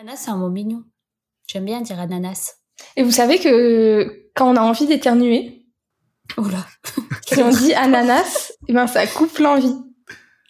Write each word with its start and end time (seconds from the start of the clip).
Ananas, 0.00 0.16
c'est 0.24 0.30
un 0.30 0.36
mot 0.36 0.48
mignon. 0.48 0.82
J'aime 1.46 1.66
bien 1.66 1.82
dire 1.82 2.00
ananas. 2.00 2.54
Et 2.96 3.02
vous 3.02 3.10
savez 3.10 3.38
que 3.38 4.28
quand 4.34 4.50
on 4.50 4.56
a 4.56 4.62
envie 4.62 4.86
d'éternuer, 4.86 5.66
Oula. 6.38 6.64
si 7.30 7.42
on 7.42 7.50
dit 7.50 7.74
ananas, 7.74 8.52
eh 8.66 8.72
ben 8.72 8.86
ça 8.86 9.06
coupe 9.06 9.36
l'envie. 9.38 9.74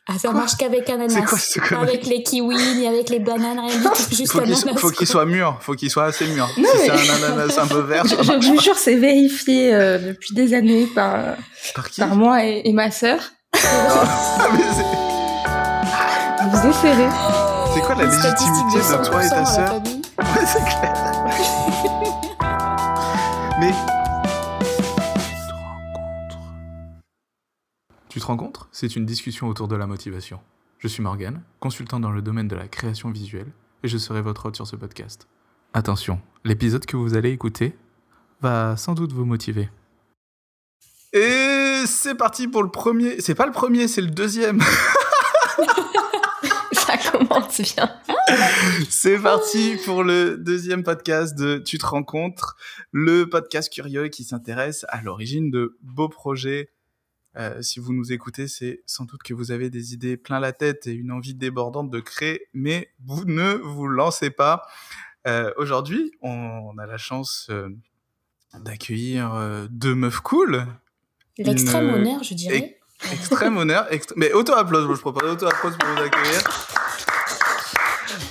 Ah, 0.06 0.18
ça 0.21 0.30
marche 0.30 0.56
qu'avec 0.56 0.88
ananas. 0.88 1.14
C'est 1.14 1.24
quoi 1.24 1.38
ce 1.38 1.58
Pas 1.58 1.66
connerie 1.68 1.88
avec 1.88 2.06
les 2.06 2.22
kiwis, 2.22 2.76
ni 2.76 2.86
avec 2.86 3.08
les 3.08 3.18
bananes, 3.18 3.58
rien 3.58 3.76
du 3.76 3.82
tout. 3.82 3.90
Juste 4.10 4.30
Faut 4.30 4.40
qu'il 4.42 4.52
ananas. 4.54 4.76
faut 4.78 4.90
qu'il 4.90 5.06
soit 5.08 5.26
mûr, 5.26 5.58
faut 5.62 5.74
qu'il 5.74 5.90
soit 5.90 6.04
assez 6.04 6.26
mûr. 6.28 6.46
Non, 6.56 6.69
si 6.69 6.78
mais- 6.78 6.87
c'est 6.87 6.90
un 7.21 7.24
ananas 7.24 7.58
un 7.58 7.67
peu 7.67 7.80
vert, 7.80 8.04
Je, 8.06 8.51
vous 8.53 8.60
jure, 8.60 8.76
c'est 8.78 8.94
vérifié 8.96 9.74
euh, 9.74 9.98
depuis 9.98 10.32
des 10.32 10.54
années 10.54 10.87
par. 10.87 11.35
Par 11.74 11.90
qui 11.90 12.01
par 12.01 12.14
moi 12.14 12.44
et, 12.44 12.62
et 12.67 12.72
ma 12.72 12.92
sœur. 12.92 13.19
Ah, 16.42 16.46
Vous 16.48 16.69
essayerez. 16.70 17.40
C'est 17.73 17.82
quoi 17.82 17.95
la 17.95 18.05
légitimité 18.05 18.78
de 18.78 19.06
toi 19.06 19.24
et 19.24 19.28
100% 19.28 19.30
ta 19.30 19.45
sœur 19.45 19.82
c'est 20.46 20.64
clair. 20.64 20.95
Mais. 23.61 23.73
Tu 28.09 28.19
te 28.19 28.27
rencontres? 28.27 28.69
C'est 28.73 28.97
une 28.97 29.06
discussion 29.06 29.47
autour 29.47 29.69
de 29.69 29.77
la 29.77 29.87
motivation. 29.87 30.41
Je 30.78 30.88
suis 30.88 31.02
Morgan, 31.02 31.42
consultant 31.61 32.01
dans 32.01 32.11
le 32.11 32.23
domaine 32.23 32.48
de 32.48 32.56
la 32.56 32.66
création 32.66 33.11
visuelle, 33.11 33.52
et 33.84 33.89
je 33.89 33.98
serai 33.98 34.20
votre 34.20 34.47
hôte 34.47 34.56
sur 34.56 34.66
ce 34.66 34.77
podcast. 34.77 35.28
Attention, 35.73 36.20
l'épisode 36.45 36.87
que 36.87 36.97
vous 36.97 37.14
allez 37.16 37.30
écouter 37.30 37.77
va 38.41 38.77
sans 38.77 38.95
doute 38.95 39.12
vous 39.12 39.25
motiver. 39.25 39.69
Et 41.12 41.84
c'est 41.87 42.16
parti 42.16 42.48
pour 42.48 42.62
le 42.62 42.70
premier. 42.70 43.20
C'est 43.20 43.34
pas 43.34 43.47
le 43.47 43.52
premier, 43.52 43.87
c'est 43.87 44.02
le 44.02 44.11
deuxième. 44.11 44.61
Commence 47.41 47.61
bien. 47.75 48.01
C'est 48.89 49.19
parti 49.19 49.77
pour 49.85 50.03
le 50.05 50.37
deuxième 50.37 50.83
podcast 50.83 51.37
de 51.37 51.59
Tu 51.59 51.79
te 51.79 51.87
rencontres, 51.87 52.57
le 52.92 53.25
podcast 53.28 53.73
curieux 53.73 54.09
qui 54.09 54.25
s'intéresse 54.25 54.84
à 54.89 55.01
l'origine 55.03 55.51
de 55.51 55.77
beaux 55.83 56.09
projets. 56.09 56.70
Euh, 57.37 57.62
si 57.62 57.79
vous 57.81 57.92
nous 57.92 58.12
écoutez, 58.12 58.48
c'est 58.48 58.83
sans 58.87 59.05
doute 59.05 59.23
que 59.23 59.34
vous 59.34 59.53
avez 59.53 59.70
des 59.70 59.95
idées 59.95 60.17
plein 60.17 60.41
la 60.41 60.53
tête 60.53 60.87
et 60.87 60.92
une 60.92 61.12
envie 61.12 61.34
débordante 61.34 61.91
de 61.91 62.01
créer, 62.01 62.48
mais 62.53 62.92
vous 63.05 63.25
ne 63.25 63.53
vous 63.55 63.86
lancez 63.86 64.31
pas. 64.31 64.67
Euh, 65.27 65.51
Aujourd'hui, 65.57 66.11
on 66.23 66.77
a 66.79 66.86
la 66.86 66.98
chance 66.98 67.47
euh, 67.51 67.69
d'accueillir 68.59 69.33
euh, 69.34 69.67
deux 69.70 69.95
meufs 69.95 70.20
cool. 70.20 70.67
L'extrême 71.39 71.89
Une- 71.89 71.95
honneur, 71.95 72.23
je 72.25 72.34
dirais. 72.34 72.77
Extrême 73.12 73.57
honneur. 73.57 73.86
extré- 73.91 74.14
Mais 74.19 74.33
auto-applause, 74.33 74.84
moi, 74.84 74.95
je 74.95 75.01
propose 75.01 75.23
auto-applause 75.31 75.77
pour 75.79 75.89
vous 75.89 76.03
accueillir. 76.03 76.42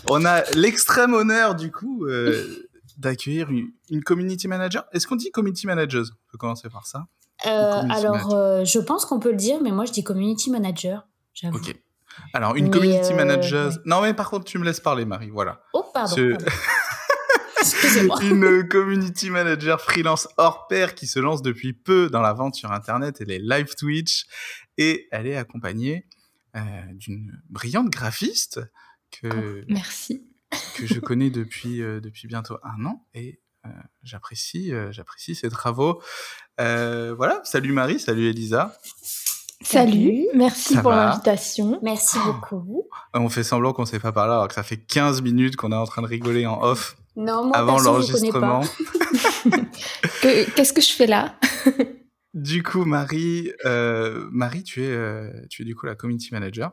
On 0.10 0.26
a 0.26 0.44
l'extrême 0.56 1.14
honneur, 1.14 1.56
du 1.56 1.72
coup, 1.72 2.06
euh, 2.06 2.68
d'accueillir 2.98 3.50
une, 3.50 3.70
une 3.90 4.04
community 4.04 4.48
manager. 4.48 4.86
Est-ce 4.94 5.08
qu'on 5.08 5.16
dit 5.16 5.32
community 5.32 5.68
manager? 5.68 6.04
On 6.12 6.32
peut 6.32 6.38
commencer 6.38 6.70
par 6.70 6.86
ça. 6.88 7.08
Euh, 7.46 7.82
alors, 7.90 8.34
euh, 8.34 8.66
je 8.66 8.80
pense 8.80 9.06
qu'on 9.06 9.20
peut 9.20 9.32
le 9.32 9.38
dire, 9.38 9.60
mais 9.62 9.72
moi, 9.72 9.86
je 9.86 9.92
dis 9.92 10.04
community 10.04 10.52
manager. 10.52 11.08
J'avoue. 11.34 11.58
Ok. 11.58 11.76
Alors, 12.34 12.56
une 12.56 12.66
Mais, 12.66 12.72
community 12.72 13.14
manager. 13.14 13.70
ouais. 13.70 13.78
Non, 13.86 14.02
mais 14.02 14.14
par 14.14 14.30
contre, 14.30 14.46
tu 14.46 14.58
me 14.58 14.66
laisses 14.66 14.82
parler, 14.82 15.06
Marie. 15.06 15.30
Voilà. 15.30 15.62
Oh, 15.74 15.86
pardon. 15.94 16.16
Ce- 16.16 16.32
pardon. 16.32 16.46
Excusez-moi. 17.62 18.18
une 18.24 18.68
community 18.68 19.30
manager 19.30 19.82
freelance 19.82 20.28
hors 20.38 20.68
pair 20.68 20.96
qui 20.96 21.08
se 21.08 21.20
lance 21.20 21.42
depuis 21.42 21.74
peu 21.74 22.10
dans 22.10 22.22
la 22.22 22.34
vente 22.34 22.56
sur 22.56 22.72
Internet 22.72 23.22
et 23.22 23.26
les 23.26 23.40
live 23.40 23.76
Twitch. 23.76 24.26
Et 24.78 25.08
elle 25.12 25.28
est 25.28 25.36
accompagnée 25.36 26.06
euh, 26.56 26.60
d'une 26.94 27.42
brillante 27.50 27.90
graphiste 27.90 28.62
que, 29.12 29.66
Merci. 29.68 30.28
que 30.76 30.86
je 30.86 31.00
connais 31.00 31.30
depuis, 31.30 31.82
euh, 31.82 32.00
depuis 32.00 32.28
bientôt 32.28 32.58
un 32.64 32.86
an. 32.86 33.06
Et 33.14 33.42
euh, 33.66 33.70
j'apprécie, 34.04 34.74
euh, 34.74 34.92
j'apprécie 34.92 35.36
ses 35.36 35.50
travaux. 35.50 36.02
Euh, 36.60 37.14
voilà, 37.16 37.42
salut 37.44 37.74
Marie, 37.74 38.00
salut 38.00 38.28
Elisa. 38.28 38.78
Salut. 39.62 39.92
Salut. 39.92 40.28
Merci 40.36 40.76
Ça 40.76 40.82
pour 40.82 40.92
l'invitation. 40.92 41.80
Merci 41.84 42.18
beaucoup. 42.26 42.88
On 43.14 43.28
fait 43.28 43.44
semblant 43.44 43.74
qu'on 43.74 43.86
s'est 43.86 44.00
pas 44.00 44.14
parlé 44.14 44.32
alors 44.32 44.48
que 44.48 44.54
ça 44.54 44.64
fait 44.64 44.78
15 44.78 45.22
minutes 45.22 45.58
qu'on 45.58 45.74
est 45.74 45.76
en 45.76 45.86
train 45.86 46.02
de 46.02 46.08
rigoler 46.08 46.46
en 46.46 46.62
off 46.64 46.96
Non, 47.18 47.46
moi, 47.46 47.58
avant 47.58 47.78
l'enregistrement. 47.80 48.62
Qu'est-ce 50.22 50.72
que 50.72 50.82
je 50.82 50.94
fais 50.94 51.08
là? 51.08 51.36
Du 52.34 52.64
coup, 52.64 52.86
Marie, 52.86 53.52
euh, 53.66 54.30
Marie, 54.32 54.64
tu 54.64 54.84
es, 54.84 54.92
euh, 54.92 55.30
tu 55.50 55.64
es 55.64 55.66
du 55.66 55.76
coup 55.76 55.88
la 55.88 55.96
community 55.96 56.30
manager. 56.32 56.72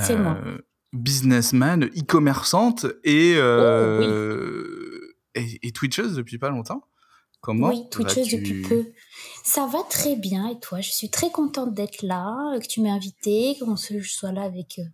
C'est 0.00 0.16
moi. 0.16 0.38
Businessman, 0.92 1.84
e-commerçante 1.84 2.86
et, 3.04 3.34
euh, 3.36 5.14
et, 5.34 5.68
et 5.68 5.72
Twitcheuse 5.72 6.14
depuis 6.14 6.38
pas 6.38 6.50
longtemps. 6.50 6.82
Comment 7.40 7.68
oui, 7.68 7.88
Twitcheuse 7.90 8.28
depuis 8.30 8.62
peu. 8.62 8.86
Ça 9.44 9.66
va 9.66 9.82
très 9.88 10.16
bien 10.16 10.48
et 10.48 10.58
toi? 10.58 10.80
Je 10.80 10.90
suis 10.90 11.10
très 11.10 11.30
contente 11.30 11.72
d'être 11.72 12.02
là, 12.02 12.54
euh, 12.54 12.58
que 12.58 12.66
tu 12.66 12.80
m'aies 12.80 12.90
invitée, 12.90 13.56
qu'on 13.60 13.76
se, 13.76 14.00
je 14.00 14.10
sois 14.10 14.32
là 14.32 14.42
avec, 14.42 14.78
euh, 14.78 14.84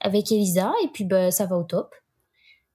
avec 0.00 0.30
Elisa 0.30 0.72
et 0.84 0.88
puis 0.88 1.04
bah, 1.04 1.30
ça 1.30 1.46
va 1.46 1.56
au 1.56 1.64
top. 1.64 1.94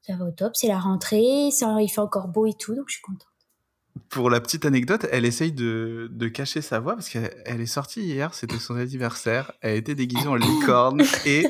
Ça 0.02 0.16
va 0.16 0.26
au 0.26 0.32
top, 0.32 0.56
c'est 0.56 0.68
la 0.68 0.80
rentrée, 0.80 1.50
ça, 1.52 1.78
il 1.80 1.88
fait 1.88 2.02
encore 2.02 2.28
beau 2.28 2.48
et 2.48 2.54
tout, 2.54 2.74
donc 2.74 2.86
je 2.88 2.94
suis 2.94 3.04
contente. 3.04 3.28
Pour 4.10 4.32
la 4.32 4.42
petite 4.42 4.66
anecdote, 4.66 5.06
elle 5.12 5.26
essaye 5.26 5.52
de, 5.52 6.10
de 6.12 6.28
cacher 6.28 6.62
sa 6.62 6.80
voix 6.80 6.96
parce 6.96 7.08
qu'elle 7.08 7.32
elle 7.46 7.62
est 7.62 7.68
sortie 7.68 8.02
hier, 8.02 8.34
c'était 8.34 8.58
son 8.58 8.76
anniversaire. 8.76 9.52
Elle 9.62 9.78
était 9.78 9.94
déguisée 9.94 10.28
en 10.28 10.36
licorne 10.36 11.04
et 11.26 11.46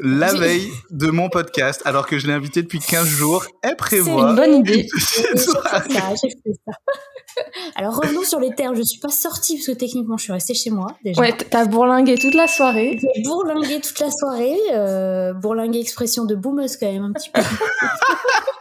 la 0.00 0.32
Oui. 0.32 0.38
veille 0.38 0.72
de 0.90 1.08
mon 1.10 1.28
podcast, 1.28 1.82
alors 1.84 2.06
que 2.06 2.18
je 2.18 2.26
l'ai 2.26 2.32
invitée 2.32 2.62
depuis 2.62 2.78
15 2.78 3.06
jours, 3.06 3.44
elle 3.62 3.70
C'est 3.70 3.76
prévoit 3.76 4.30
une 4.30 4.36
bonne 4.36 4.54
idée. 4.54 4.74
une 4.82 4.86
petite 4.86 5.16
J'ai 5.16 5.22
fait 5.22 5.36
soirée. 5.38 5.90
ça, 5.90 6.14
j'ai 6.22 6.30
fait 6.30 6.52
ça. 6.66 6.72
Alors 7.76 7.94
revenons 7.96 8.24
sur 8.24 8.40
les 8.40 8.52
termes, 8.54 8.74
je 8.74 8.82
suis 8.82 8.98
pas 8.98 9.10
sortie 9.10 9.56
parce 9.56 9.66
que 9.68 9.72
techniquement 9.72 10.16
je 10.16 10.24
suis 10.24 10.32
restée 10.32 10.54
chez 10.54 10.70
moi 10.70 10.88
déjà. 11.04 11.20
Ouais, 11.20 11.32
t'as 11.36 11.66
bourlingué 11.66 12.16
toute 12.16 12.34
la 12.34 12.48
soirée. 12.48 12.98
J'ai 13.00 13.22
bourlingué 13.22 13.80
toute 13.80 13.98
la 14.00 14.10
soirée, 14.10 14.56
euh, 14.72 15.32
bourlingué 15.34 15.78
expression 15.80 16.24
de 16.24 16.34
boumeuse 16.34 16.76
quand 16.76 16.90
même 16.90 17.04
un 17.04 17.12
petit 17.12 17.30
peu. 17.30 17.40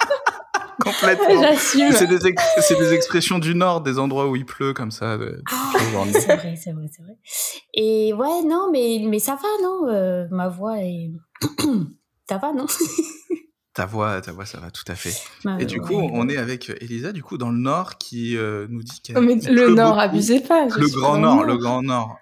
complètement. 0.91 1.41
J'assume. 1.41 1.91
C'est 1.91 2.07
des, 2.07 2.27
ex- 2.27 2.43
c'est 2.61 2.77
des 2.77 2.93
expressions 2.93 3.39
du 3.39 3.55
Nord, 3.55 3.81
des 3.81 3.99
endroits 3.99 4.27
où 4.27 4.35
il 4.35 4.45
pleut 4.45 4.73
comme 4.73 4.91
ça. 4.91 5.17
de- 5.17 5.41
Ah, 5.51 5.71
c'est 6.13 6.35
vrai, 6.35 6.55
c'est 6.55 6.71
vrai, 6.71 6.85
c'est 6.95 7.01
vrai. 7.03 7.17
Et 7.73 8.13
ouais, 8.13 8.43
non, 8.45 8.69
mais, 8.71 9.01
mais 9.05 9.19
ça 9.19 9.35
va, 9.35 9.47
non 9.63 9.87
euh, 9.89 10.25
Ma 10.31 10.47
voix 10.47 10.77
est... 10.79 11.11
ça 12.29 12.37
va, 12.37 12.53
non? 12.53 12.65
Ta 13.73 13.85
voix, 13.85 14.19
ta 14.21 14.31
voix, 14.31 14.47
ça 14.47 14.59
va 14.59 14.71
tout 14.71 14.83
à 14.87 14.95
fait. 14.95 15.13
Et 15.59 15.65
du 15.65 15.79
coup, 15.79 15.93
ouais. 15.93 16.09
on 16.11 16.27
est 16.29 16.37
avec 16.37 16.71
Elisa, 16.81 17.11
du 17.11 17.21
coup, 17.21 17.37
dans 17.37 17.51
le 17.51 17.59
Nord, 17.59 17.99
qui 17.99 18.35
euh, 18.35 18.65
nous 18.71 18.81
dit 18.81 18.99
qu'il 19.03 19.15
Oh, 19.15 19.21
mais 19.21 19.35
le 19.35 19.69
Nord, 19.69 19.89
beaucoup. 19.89 19.99
abusez 19.99 20.39
pas. 20.39 20.67
je 20.67 20.79
Le 20.79 20.87
Grand 20.87 21.19
Nord, 21.19 21.43
le 21.43 21.57
Grand 21.57 21.83
Nord. 21.83 22.17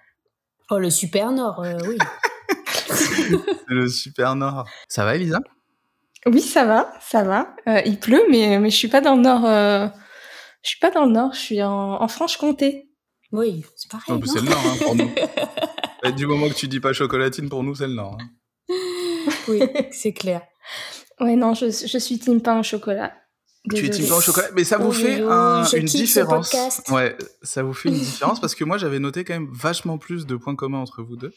Oh, 0.70 0.78
le 0.78 0.90
super 0.90 1.32
nord, 1.32 1.62
euh, 1.62 1.78
oui. 1.88 1.96
Le 3.68 3.88
super 3.88 4.36
Nord. 4.36 4.68
Ça 4.88 5.04
va, 5.06 5.16
Elisa? 5.16 5.38
Oui, 6.26 6.40
ça 6.40 6.64
va, 6.64 6.92
ça 7.00 7.22
va. 7.22 7.54
Euh, 7.68 7.80
il 7.86 7.98
pleut, 8.00 8.24
mais, 8.30 8.58
mais 8.58 8.70
je 8.70 8.76
suis 8.76 8.88
pas 8.88 9.00
dans 9.00 9.14
le 9.16 9.22
Nord. 9.22 9.44
euh, 9.46 9.86
Je 10.62 10.70
suis 10.70 10.78
pas 10.80 10.90
dans 10.90 11.04
le 11.04 11.12
Nord, 11.12 11.32
je 11.34 11.38
suis 11.38 11.62
en, 11.62 12.02
en 12.02 12.08
Franche-Comté. 12.08 12.90
Oui, 13.32 13.64
c'est 13.76 13.90
pareil, 13.90 14.04
Oh, 14.08 14.18
bah, 14.18 14.26
non 14.26 14.32
C'est 14.32 14.40
le 14.40 14.48
Nord, 14.48 14.58
hein, 14.66 14.76
pour 14.82 14.94
nous. 14.96 15.10
Et 16.04 16.12
du 16.12 16.26
moment 16.26 16.48
que 16.48 16.54
tu 16.54 16.68
dis 16.68 16.80
pas 16.80 16.92
chocolatine, 16.92 17.48
pour 17.48 17.62
nous, 17.62 17.74
c'est 17.74 17.86
le 17.86 17.94
Nord. 17.94 18.18
hein. 18.20 18.74
Oui, 19.48 19.60
c'est 19.92 20.12
clair. 20.12 20.42
Ouais, 21.20 21.36
non, 21.36 21.54
je, 21.54 21.66
je 21.66 21.98
suis 21.98 22.18
team 22.18 22.40
pain 22.42 22.58
au 22.60 22.62
chocolat. 22.62 23.14
Tu 23.74 23.86
es 23.86 23.90
team 23.90 24.06
pain 24.08 24.16
au 24.16 24.20
chocolat, 24.20 24.48
mais 24.54 24.64
ça 24.64 24.78
vous 24.78 24.90
Oui, 24.90 24.94
fait 25.02 25.20
oui, 25.22 25.28
un- 25.28 25.64
je 25.64 25.76
une 25.76 25.84
différence. 25.86 26.54
Ouais, 26.90 27.16
ça 27.42 27.62
vous 27.62 27.72
fait 27.72 27.88
une 27.88 27.94
différence 27.98 28.40
parce 28.40 28.54
que 28.54 28.64
moi 28.64 28.78
j'avais 28.78 28.98
noté 28.98 29.24
quand 29.24 29.34
même 29.34 29.48
vachement 29.52 29.98
plus 29.98 30.26
de 30.26 30.36
points 30.36 30.54
communs 30.56 30.78
entre 30.78 31.02
vous 31.02 31.16
deux 31.16 31.32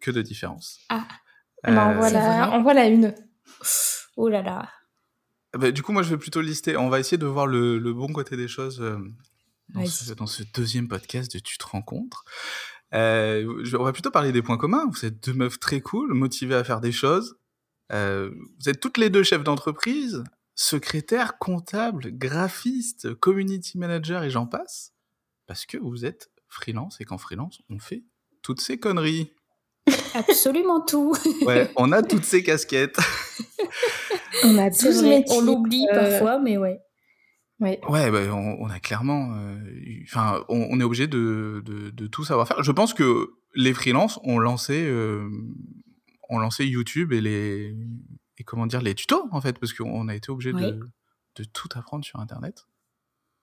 que 0.00 0.10
de 0.10 0.22
différences. 0.22 0.78
Ah. 0.90 1.04
Eh 1.66 1.70
ben, 1.70 1.78
en 1.78 1.90
Euh, 1.92 1.96
voilà, 1.96 2.20
vrai 2.46 2.56
en 2.56 2.62
voilà 2.62 2.86
une. 2.86 3.14
Oh 4.16 4.28
là 4.28 4.42
là. 4.42 4.70
bah, 5.56 5.70
du 5.70 5.82
coup, 5.82 5.92
moi 5.92 6.02
je 6.02 6.10
vais 6.10 6.18
plutôt 6.18 6.40
lister. 6.40 6.76
On 6.76 6.88
va 6.88 7.00
essayer 7.00 7.18
de 7.18 7.26
voir 7.26 7.46
le, 7.46 7.78
le 7.78 7.92
bon 7.92 8.12
côté 8.12 8.36
des 8.36 8.48
choses 8.48 8.80
euh, 8.80 8.98
dans, 9.70 9.86
ce, 9.86 10.14
dans 10.14 10.26
ce 10.26 10.42
deuxième 10.54 10.88
podcast 10.88 11.32
de 11.32 11.38
Tu 11.38 11.58
te 11.58 11.66
rencontres. 11.66 12.24
Euh, 12.94 13.62
on 13.78 13.84
va 13.84 13.92
plutôt 13.92 14.10
parler 14.10 14.32
des 14.32 14.42
points 14.42 14.58
communs. 14.58 14.86
Vous 14.90 15.04
êtes 15.04 15.22
deux 15.24 15.32
meufs 15.32 15.58
très 15.58 15.80
cool, 15.80 16.12
motivées 16.14 16.54
à 16.54 16.64
faire 16.64 16.80
des 16.80 16.92
choses. 16.92 17.36
Euh, 17.90 18.30
vous 18.60 18.68
êtes 18.68 18.80
toutes 18.80 18.98
les 18.98 19.10
deux 19.10 19.22
chefs 19.22 19.44
d'entreprise, 19.44 20.24
secrétaire, 20.54 21.38
comptable, 21.38 22.10
graphiste, 22.12 23.14
community 23.14 23.78
manager 23.78 24.22
et 24.24 24.30
j'en 24.30 24.46
passe. 24.46 24.92
Parce 25.46 25.66
que 25.66 25.78
vous 25.78 26.04
êtes 26.04 26.30
freelance 26.48 27.00
et 27.00 27.04
qu'en 27.04 27.18
freelance, 27.18 27.62
on 27.70 27.78
fait 27.78 28.04
toutes 28.42 28.60
ces 28.60 28.78
conneries. 28.78 29.32
Absolument 30.14 30.80
tout. 30.80 31.14
Ouais, 31.46 31.70
on 31.76 31.90
a 31.92 32.02
toutes 32.02 32.24
ces 32.24 32.42
casquettes. 32.42 32.98
On 34.44 34.58
a 34.58 34.70
C'est 34.72 34.88
12 34.88 35.00
vrai, 35.04 35.08
métiers. 35.18 35.36
on 35.36 35.40
l'oublie 35.42 35.86
euh, 35.92 36.10
parfois, 36.10 36.38
mais 36.40 36.56
ouais. 36.56 36.80
Ouais. 37.60 37.80
Ouais, 37.88 38.10
bah, 38.10 38.20
on, 38.34 38.56
on 38.60 38.68
a 38.70 38.80
clairement, 38.80 39.34
euh, 39.36 39.56
eu- 39.76 40.04
enfin, 40.08 40.42
on, 40.48 40.66
on 40.70 40.80
est 40.80 40.82
obligé 40.82 41.06
de, 41.06 41.62
de, 41.64 41.90
de 41.90 42.06
tout 42.08 42.24
savoir 42.24 42.48
faire. 42.48 42.62
Je 42.62 42.72
pense 42.72 42.92
que 42.92 43.30
les 43.54 43.72
freelances 43.72 44.18
ont 44.24 44.38
lancé, 44.40 44.84
euh, 44.84 45.28
ont 46.28 46.38
lancé 46.38 46.64
YouTube 46.66 47.12
et 47.12 47.20
les 47.20 47.76
et 48.38 48.44
comment 48.44 48.66
dire 48.66 48.80
les 48.82 48.94
tutos 48.94 49.28
en 49.30 49.40
fait, 49.40 49.58
parce 49.60 49.72
qu'on 49.74 50.08
a 50.08 50.14
été 50.16 50.30
obligé 50.30 50.52
Oui. 50.52 50.62
de, 50.62 50.80
de 51.36 51.44
tout 51.44 51.68
apprendre 51.76 52.04
sur 52.04 52.18
Internet. 52.18 52.66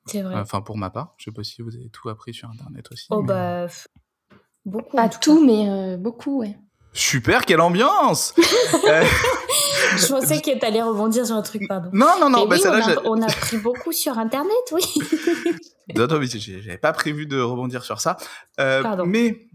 C'est 0.07 0.21
vrai. 0.23 0.35
Enfin, 0.35 0.61
pour 0.61 0.77
ma 0.77 0.89
part, 0.89 1.13
je 1.17 1.25
sais 1.25 1.31
pas 1.31 1.43
si 1.43 1.61
vous 1.61 1.75
avez 1.75 1.89
tout 1.89 2.09
appris 2.09 2.33
sur 2.33 2.49
Internet 2.49 2.87
aussi. 2.91 3.05
oh 3.11 3.21
mais- 3.21 3.27
bah 3.27 3.67
beaucoup. 4.65 4.95
Pas 4.97 5.09
tout 5.09 5.19
tout, 5.21 5.45
mais 5.45 5.67
euh, 5.69 5.97
beaucoup, 5.97 6.39
ouais. 6.39 6.55
Super, 6.93 7.45
quelle 7.45 7.61
ambiance 7.61 8.33
Euh. 8.87 9.03
Je 9.97 10.07
pensais 10.07 10.41
que 10.41 10.57
t'allais 10.59 10.81
rebondir 10.81 11.25
sur 11.25 11.35
un 11.35 11.41
truc, 11.41 11.63
pardon. 11.67 11.89
Non, 11.93 12.13
non, 12.19 12.29
non, 12.29 12.45
bah 12.45 12.55
oui, 12.57 12.63
on, 12.67 12.71
a, 12.71 12.81
j'ai- 12.81 12.97
on 13.05 13.21
a 13.21 13.25
appris 13.25 13.57
beaucoup 13.57 13.91
sur 13.91 14.17
Internet, 14.17 14.51
oui. 14.71 14.81
Non, 15.95 16.05
non, 16.07 16.19
mais 16.19 16.27
j'avais 16.27 16.77
pas 16.77 16.93
prévu 16.93 17.25
de 17.25 17.39
rebondir 17.39 17.83
sur 17.83 17.99
ça. 17.99 18.15
Euh, 18.59 18.83
Pardon. 18.83 19.05
mais 19.07 19.47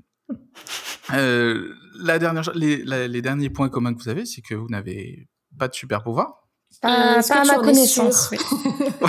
euh, 1.12 1.72
la 2.00 2.18
dernière, 2.18 2.50
les, 2.54 2.82
la- 2.84 3.06
les 3.06 3.22
derniers 3.22 3.50
points 3.50 3.68
communs 3.68 3.94
que 3.94 4.02
vous 4.02 4.08
avez, 4.08 4.26
c'est 4.26 4.40
que 4.42 4.54
vous 4.56 4.68
n'avez 4.68 5.28
pas 5.58 5.68
de 5.68 5.74
super 5.74 6.02
pouvoir. 6.02 6.44
Pas, 6.82 7.18
est-ce 7.18 7.28
pas 7.28 7.40
à 7.42 7.44
ma 7.44 7.54
connaissance. 7.56 8.30
sûr 8.30 8.38
oui. 9.00 9.08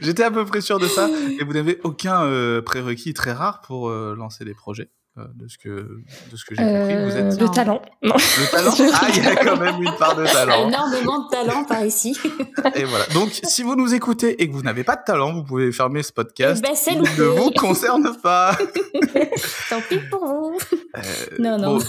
J'étais 0.00 0.22
à 0.22 0.30
peu 0.30 0.44
près 0.44 0.60
sûr 0.60 0.78
de 0.78 0.86
ça. 0.86 1.08
Et 1.40 1.44
vous 1.44 1.52
n'avez 1.52 1.80
aucun 1.84 2.24
euh, 2.24 2.62
prérequis 2.62 3.14
très 3.14 3.32
rare 3.32 3.60
pour 3.60 3.88
euh, 3.88 4.14
lancer 4.16 4.44
des 4.44 4.54
projets? 4.54 4.90
Euh, 5.20 5.26
de 5.34 5.48
ce 5.48 5.58
que 5.58 5.68
de 5.70 6.36
ce 6.36 6.44
que 6.44 6.54
j'ai 6.54 6.62
compris, 6.62 6.94
vous 6.94 7.16
Euh, 7.16 7.30
êtes 7.30 7.40
le 7.40 7.46
Non. 7.46 7.52
talent. 7.52 7.82
Non. 8.02 8.14
le 8.14 8.50
talent? 8.50 8.70
Ah, 9.02 9.06
il 9.14 9.22
y 9.22 9.26
a 9.26 9.36
quand 9.36 9.56
même 9.58 9.82
une 9.82 9.96
part 9.98 10.16
de 10.16 10.24
talent. 10.24 10.68
Énormément 10.68 11.24
de 11.26 11.30
talent 11.30 11.64
par 11.64 11.84
ici. 11.84 12.16
Et 12.74 12.84
voilà. 12.84 13.06
Donc, 13.14 13.30
si 13.44 13.62
vous 13.62 13.76
nous 13.76 13.94
écoutez 13.94 14.42
et 14.42 14.48
que 14.48 14.52
vous 14.54 14.62
n'avez 14.62 14.84
pas 14.84 14.96
de 14.96 15.02
talent, 15.06 15.32
vous 15.32 15.44
pouvez 15.44 15.70
fermer 15.72 16.02
ce 16.02 16.12
podcast. 16.12 16.62
Eh 16.64 16.68
ben, 16.68 16.74
c'est 16.74 16.92
Il 16.94 17.00
ne 17.02 17.24
vous 17.24 17.50
concerne 17.52 18.14
pas. 18.22 18.56
Tant 19.70 19.80
pis 19.88 19.98
pour 20.10 20.26
vous. 20.26 20.58
Euh, 20.96 21.00
Non, 21.38 21.58
non. 21.58 21.76
bon, 21.78 21.84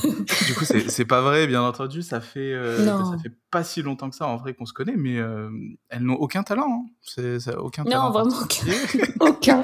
du 0.45 0.53
coup, 0.55 0.65
c'est 0.65 0.89
c'est 0.89 1.05
pas 1.05 1.21
vrai, 1.21 1.47
bien 1.47 1.61
entendu. 1.63 2.01
Ça 2.01 2.21
fait, 2.21 2.53
euh, 2.53 2.85
Non. 2.85 3.11
ça 3.11 3.17
fait 3.17 3.31
pas 3.49 3.63
si 3.63 3.81
longtemps 3.81 4.09
que 4.09 4.15
ça, 4.15 4.27
en 4.27 4.37
vrai, 4.37 4.53
qu'on 4.53 4.65
se 4.65 4.73
connaît, 4.73 4.95
mais 4.95 5.17
euh, 5.19 5.49
elles 5.89 6.03
n'ont 6.03 6.15
aucun 6.15 6.43
talent. 6.43 6.67
Hein. 6.85 6.89
C'est 7.01 7.55
aucun 7.55 7.83
talent. 7.83 8.05
Non, 8.05 8.11
vraiment. 8.11 8.35
Aucun. 9.19 9.63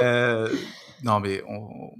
Euh, 0.00 0.48
non, 1.02 1.20
mais 1.20 1.42
on... 1.48 1.90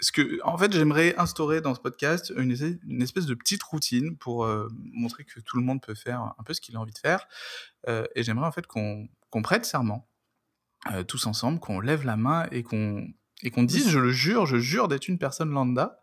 ce 0.00 0.12
que, 0.12 0.38
en 0.44 0.56
fait, 0.58 0.72
j'aimerais 0.72 1.14
instaurer 1.18 1.60
dans 1.60 1.74
ce 1.74 1.80
podcast 1.80 2.32
une, 2.36 2.50
espèce- 2.52 2.78
une 2.88 3.02
espèce 3.02 3.26
de 3.26 3.34
petite 3.34 3.62
routine 3.62 4.16
pour 4.16 4.44
euh, 4.44 4.68
montrer 4.92 5.24
que 5.24 5.40
tout 5.40 5.56
le 5.58 5.62
monde 5.62 5.80
peut 5.82 5.94
faire 5.94 6.20
un 6.38 6.42
peu 6.44 6.54
ce 6.54 6.60
qu'il 6.60 6.76
a 6.76 6.80
envie 6.80 6.92
de 6.92 6.98
faire. 6.98 7.26
Euh, 7.88 8.04
et 8.14 8.22
j'aimerais 8.22 8.46
en 8.46 8.52
fait 8.52 8.66
qu'on 8.66 9.08
prête 9.42 9.64
serment 9.64 10.08
euh, 10.92 11.02
tous 11.04 11.26
ensemble, 11.26 11.60
qu'on 11.60 11.80
lève 11.80 12.04
la 12.06 12.16
main 12.16 12.46
et 12.50 12.62
qu'on 12.62 13.06
et 13.42 13.50
qu'on 13.50 13.62
dise, 13.62 13.88
je 13.88 13.98
le 13.98 14.10
jure, 14.12 14.44
je 14.46 14.58
jure 14.58 14.86
d'être 14.88 15.08
une 15.08 15.18
personne 15.18 15.50
lambda. 15.50 15.98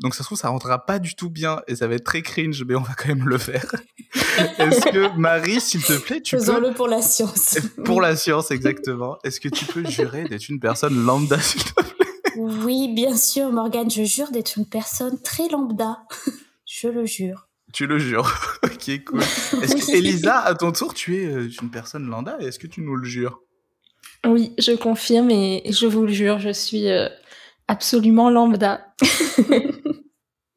Donc 0.00 0.14
ça 0.14 0.18
se 0.18 0.22
trouve, 0.28 0.38
ça 0.38 0.48
rentrera 0.48 0.86
pas 0.86 1.00
du 1.00 1.16
tout 1.16 1.28
bien 1.28 1.60
et 1.66 1.74
ça 1.74 1.88
va 1.88 1.96
être 1.96 2.04
très 2.04 2.22
cringe, 2.22 2.62
mais 2.64 2.76
on 2.76 2.82
va 2.82 2.94
quand 2.94 3.08
même 3.08 3.28
le 3.28 3.36
faire. 3.36 3.64
Est-ce 4.58 4.92
que 4.92 5.16
Marie, 5.18 5.60
s'il 5.60 5.82
te 5.82 5.98
plaît, 5.98 6.20
tu 6.22 6.36
peux 6.36 6.40
Faisons-le 6.40 6.72
pour 6.72 6.86
la 6.86 7.02
science. 7.02 7.58
pour 7.84 8.00
la 8.00 8.14
science, 8.14 8.52
exactement. 8.52 9.18
Est-ce 9.24 9.40
que 9.40 9.48
tu 9.48 9.64
peux 9.64 9.84
jurer 9.90 10.22
d'être 10.28 10.48
une 10.48 10.60
personne 10.60 11.04
lambda, 11.04 11.40
s'il 11.40 11.64
te 11.64 11.72
plaît? 11.72 12.06
Oui, 12.36 12.92
bien 12.94 13.16
sûr, 13.16 13.50
Morgane, 13.52 13.90
je 13.90 14.02
jure 14.02 14.30
d'être 14.30 14.56
une 14.56 14.66
personne 14.66 15.20
très 15.22 15.48
lambda. 15.48 16.04
je 16.66 16.88
le 16.88 17.06
jure. 17.06 17.48
Tu 17.72 17.86
le 17.86 17.98
jures. 17.98 18.58
ok, 18.64 19.04
cool. 19.04 19.20
Est-ce 19.62 19.86
que. 19.86 19.96
Elisa, 19.96 20.40
à 20.40 20.54
ton 20.54 20.72
tour, 20.72 20.94
tu 20.94 21.22
es 21.22 21.26
euh, 21.26 21.48
une 21.62 21.70
personne 21.70 22.06
lambda 22.06 22.36
et 22.40 22.46
est-ce 22.46 22.58
que 22.58 22.66
tu 22.66 22.80
nous 22.80 22.96
le 22.96 23.04
jures? 23.04 23.40
Oui, 24.26 24.54
je 24.58 24.72
confirme 24.72 25.30
et 25.30 25.62
je 25.70 25.86
vous 25.86 26.02
le 26.02 26.12
jure, 26.12 26.38
je 26.40 26.52
suis 26.52 26.88
euh, 26.88 27.08
absolument 27.68 28.28
lambda. 28.28 28.94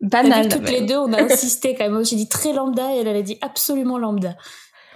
Banal. 0.02 0.50
toutes 0.50 0.70
les 0.70 0.82
deux, 0.82 0.98
on 0.98 1.14
a 1.14 1.22
insisté 1.22 1.76
quand 1.76 1.90
même. 1.90 2.04
J'ai 2.04 2.18
dit 2.18 2.28
très 2.28 2.52
lambda 2.52 2.94
et 2.94 3.00
elle, 3.00 3.08
elle 3.08 3.16
a 3.16 3.22
dit 3.22 3.38
absolument 3.42 3.98
lambda. 3.98 4.36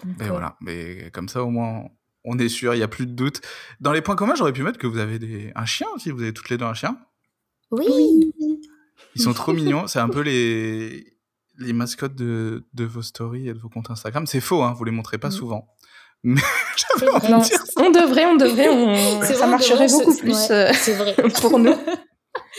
Mais 0.03 0.25
euh, 0.25 0.29
voilà, 0.29 0.57
mais 0.59 1.09
comme 1.11 1.29
ça, 1.29 1.43
au 1.43 1.49
moins, 1.49 1.85
on 2.27 2.37
est 2.37 2.49
sûr, 2.49 2.73
il 2.75 2.77
n'y 2.77 2.83
a 2.83 2.87
plus 2.87 3.05
de 3.07 3.13
doute. 3.13 3.41
Dans 3.79 3.91
les 3.91 4.01
points 4.01 4.15
communs, 4.15 4.35
j'aurais 4.35 4.53
pu 4.53 4.61
mettre 4.63 4.77
que 4.77 4.85
vous 4.87 4.99
avez 4.99 5.17
des... 5.17 5.51
un 5.55 5.65
chien 5.65 5.87
aussi. 5.95 6.11
Vous 6.11 6.21
avez 6.21 6.33
toutes 6.33 6.49
les 6.49 6.57
deux 6.57 6.65
un 6.65 6.73
chien. 6.75 6.97
Oui. 7.71 8.33
Ils 9.15 9.21
sont 9.21 9.33
trop 9.33 9.53
mignons. 9.53 9.87
C'est 9.87 9.99
un 9.99 10.09
peu 10.09 10.21
les, 10.21 11.17
les 11.57 11.73
mascottes 11.73 12.15
de... 12.15 12.65
de 12.73 12.83
vos 12.85 13.01
stories 13.01 13.49
et 13.49 13.53
de 13.53 13.59
vos 13.59 13.69
comptes 13.69 13.89
Instagram. 13.89 14.27
C'est 14.27 14.41
faux, 14.41 14.61
hein, 14.63 14.73
vous 14.77 14.83
les 14.83 14.91
montrez 14.91 15.17
pas 15.17 15.29
Mhm. 15.29 15.33
souvent. 15.33 15.67
Mais 16.23 16.41
C'est 16.75 16.87
j'avais 16.99 17.11
envie 17.11 17.19
vrai. 17.19 17.27
de 17.27 17.33
Non, 17.33 17.39
dire 17.41 17.57
ça. 17.65 17.81
on 17.83 17.91
devrait, 17.91 18.25
on 18.25 18.35
devrait, 18.35 18.69
on... 18.69 19.21
Ça 19.23 19.33
vrai, 19.33 19.47
marcherait 19.47 19.87
beaucoup 19.87 20.15
plus 20.17 20.33
ouais, 20.33 20.51
euh, 20.51 20.71
C'est 20.73 20.93
vrai. 20.93 21.15
pour 21.41 21.59
nous. 21.59 21.75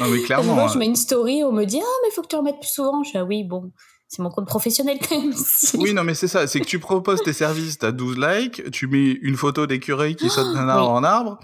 Non, 0.00 0.08
mais 0.08 0.22
clairement. 0.22 0.58
hein. 0.64 0.68
je 0.68 0.78
mets 0.78 0.86
une 0.86 0.96
story, 0.96 1.42
on 1.44 1.52
me 1.52 1.64
dit 1.64 1.80
Ah, 1.82 1.96
mais 2.02 2.08
il 2.10 2.14
faut 2.14 2.22
que 2.22 2.28
tu 2.28 2.36
en 2.36 2.42
mettes 2.42 2.60
plus 2.60 2.70
souvent. 2.70 3.02
Je 3.02 3.10
dis 3.12 3.18
Ah 3.18 3.24
oui, 3.24 3.44
bon, 3.44 3.72
c'est 4.08 4.22
mon 4.22 4.30
compte 4.30 4.46
professionnel 4.46 4.98
quand 5.06 5.20
même. 5.20 5.32
Oui, 5.74 5.92
non, 5.94 6.02
mais 6.02 6.14
c'est 6.14 6.28
ça. 6.28 6.46
C'est 6.46 6.60
que 6.60 6.64
tu 6.66 6.78
proposes 6.78 7.22
tes 7.22 7.32
services, 7.32 7.78
t'as 7.78 7.92
12 7.92 8.18
likes, 8.18 8.70
tu 8.70 8.86
mets 8.86 9.12
une 9.12 9.36
photo 9.36 9.66
d'écureuil 9.66 10.16
qui 10.16 10.30
saute 10.30 10.52
d'un 10.54 10.68
arbre 10.68 10.90
oui. 10.90 10.96
en 10.98 11.04
arbre, 11.04 11.38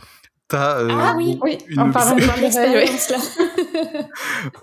t'as... 0.49 0.78
euh, 0.81 0.88
Ah 0.90 1.14
oui. 1.16 1.38
Oui, 1.43 1.58
Une- 1.69 1.81
en 1.81 1.90
parlant 1.93 2.12
On 2.16 2.20
de 2.20 2.26
parle 2.26 2.40
d'expérience 2.40 3.11
là. 3.11 3.19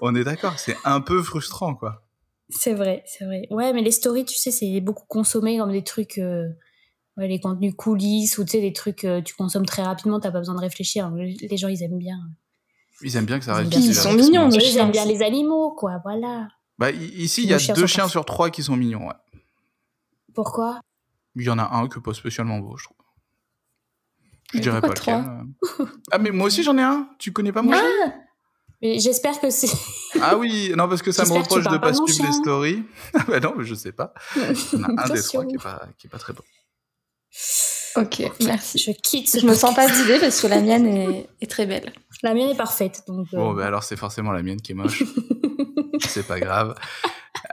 On 0.01 0.15
est 0.15 0.23
d'accord, 0.23 0.57
c'est 0.59 0.75
un 0.83 1.01
peu 1.01 1.21
frustrant, 1.21 1.75
quoi. 1.75 2.03
C'est 2.49 2.73
vrai, 2.73 3.03
c'est 3.05 3.23
vrai. 3.25 3.47
Ouais, 3.49 3.71
mais 3.71 3.81
les 3.81 3.91
stories, 3.91 4.25
tu 4.25 4.35
sais, 4.37 4.51
c'est 4.51 4.81
beaucoup 4.81 5.05
consommé 5.07 5.57
comme 5.57 5.71
des 5.71 5.83
trucs, 5.83 6.17
euh, 6.17 6.47
ouais, 7.17 7.27
les 7.27 7.39
contenus 7.39 7.73
coulisses 7.77 8.37
ou 8.39 8.43
tu 8.43 8.51
sais, 8.51 8.61
des 8.61 8.73
trucs 8.73 9.05
euh, 9.05 9.21
tu 9.21 9.35
consommes 9.35 9.65
très 9.65 9.83
rapidement, 9.83 10.19
t'as 10.19 10.31
pas 10.31 10.39
besoin 10.39 10.55
de 10.55 10.59
réfléchir. 10.59 11.09
Les 11.11 11.35
les 11.39 11.57
gens, 11.57 11.69
ils 11.69 11.81
aiment 11.83 11.97
bien. 11.99 12.17
Ils 13.03 13.15
aiment 13.15 13.25
bien 13.25 13.39
que 13.39 13.45
ça 13.45 13.53
Ils 13.61 13.67
reste... 13.69 13.77
Ils 13.85 13.95
sont 13.95 14.13
mignons, 14.13 14.49
ils 14.49 14.77
aiment 14.77 14.91
bien 14.91 15.05
les 15.05 15.21
animaux, 15.21 15.71
quoi, 15.71 16.01
voilà. 16.03 16.47
Bah, 16.81 16.89
i- 16.89 16.95
ici, 17.21 17.43
il 17.43 17.49
y 17.49 17.53
a 17.53 17.59
chiens 17.59 17.75
deux 17.75 17.85
chiens 17.85 18.07
sur 18.07 18.25
trois 18.25 18.49
qui 18.49 18.63
sont 18.63 18.75
mignons, 18.75 19.07
ouais. 19.07 19.13
Pourquoi? 20.33 20.81
Il 21.35 21.43
y 21.43 21.49
en 21.51 21.59
a 21.59 21.75
un 21.75 21.87
que 21.87 21.99
pas 21.99 22.11
spécialement 22.15 22.57
beau, 22.57 22.75
je 22.75 22.85
trouve. 22.85 22.97
Je 24.51 24.57
Mais 24.57 24.61
dirais 24.61 24.81
pas 24.81 24.87
lequel. 24.87 25.23
euh. 25.23 25.43
Ah, 26.11 26.17
mais 26.17 26.31
moi 26.31 26.47
aussi 26.47 26.63
j'en 26.63 26.75
ai 26.79 26.81
un. 26.81 27.07
Tu 27.19 27.31
connais 27.31 27.51
pas 27.51 27.61
mon 27.61 27.71
chien 27.71 28.13
Mais 28.81 28.97
J'espère 28.97 29.39
que 29.39 29.51
c'est. 29.51 29.69
Ah 30.23 30.35
oui, 30.37 30.73
non, 30.75 30.89
parce 30.89 31.03
que 31.03 31.11
ça 31.11 31.23
me 31.23 31.33
reproche 31.33 31.65
de 31.67 31.77
pas 31.77 31.91
mon 31.91 32.07
suivre 32.07 32.25
les 32.25 32.33
stories. 32.33 32.83
Ah 33.13 33.23
bah 33.27 33.39
non, 33.39 33.53
mais 33.55 33.63
je 33.63 33.75
sais 33.75 33.91
pas. 33.91 34.11
Il 34.35 34.41
y 34.41 34.75
en 34.83 34.83
a 34.97 35.03
un 35.05 35.09
des 35.09 35.21
trois 35.21 35.45
qui 35.45 35.55
est 35.55 35.63
pas, 35.63 35.87
qui 35.99 36.07
est 36.07 36.09
pas 36.09 36.17
très 36.17 36.33
beau. 36.33 36.43
Ok, 37.95 38.21
merci. 38.43 38.77
Je 38.77 38.91
quitte 38.91 39.27
ce 39.29 39.39
Je 39.39 39.45
me 39.45 39.53
sens 39.53 39.75
pas 39.75 39.89
d'idée 39.89 40.19
parce 40.19 40.41
que 40.41 40.47
la 40.47 40.61
mienne 40.61 40.85
est, 40.87 41.27
est 41.41 41.49
très 41.49 41.65
belle. 41.65 41.91
La 42.23 42.33
mienne 42.33 42.49
est 42.49 42.55
parfaite, 42.57 43.03
donc. 43.07 43.27
euh, 43.33 43.37
Bon, 43.37 43.53
bah 43.53 43.65
alors 43.65 43.83
c'est 43.83 43.97
forcément 43.97 44.31
la 44.31 44.43
mienne 44.43 44.61
qui 44.61 44.71
est 44.71 44.75
moche. 44.75 45.03
c'est 46.07 46.25
pas 46.27 46.39
grave. 46.39 46.75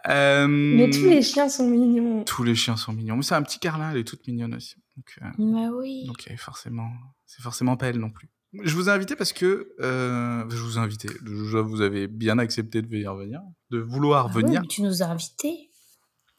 Euh, 0.08 0.46
Mais 0.48 0.90
tous 0.90 1.04
les 1.06 1.22
chiens 1.22 1.48
sont 1.48 1.66
mignons. 1.68 2.24
tous 2.24 2.44
les 2.44 2.54
chiens 2.54 2.76
sont 2.76 2.92
mignons. 2.92 3.16
Mais 3.16 3.22
c'est 3.22 3.34
un 3.34 3.42
petit 3.42 3.58
carlin, 3.58 3.90
elle 3.90 3.98
est 3.98 4.04
toute 4.04 4.26
mignonne 4.26 4.54
aussi. 4.54 4.76
Donc, 4.96 5.18
euh, 5.22 5.26
Bah 5.38 5.70
oui. 5.74 6.04
donc 6.06 6.28
forcément, 6.38 6.90
c'est 7.26 7.42
forcément 7.42 7.76
pas 7.76 7.86
elle 7.88 7.98
non 7.98 8.10
plus. 8.10 8.28
Je 8.62 8.74
vous 8.74 8.88
ai 8.88 8.92
invité 8.92 9.14
parce 9.14 9.32
que 9.34 9.74
euh, 9.80 10.44
je 10.48 10.56
vous 10.56 10.76
ai 10.76 10.80
invité. 10.80 11.08
Je- 11.24 11.58
Vous 11.58 11.80
avez 11.82 12.06
bien 12.08 12.38
accepté 12.38 12.80
de 12.82 12.88
venir 12.88 13.14
venir, 13.14 13.40
de 13.70 13.78
vouloir 13.78 14.28
Ah 14.30 14.34
venir. 14.34 14.60
mais 14.62 14.66
tu 14.68 14.82
nous 14.82 15.02
as 15.02 15.06
invités. 15.06 15.70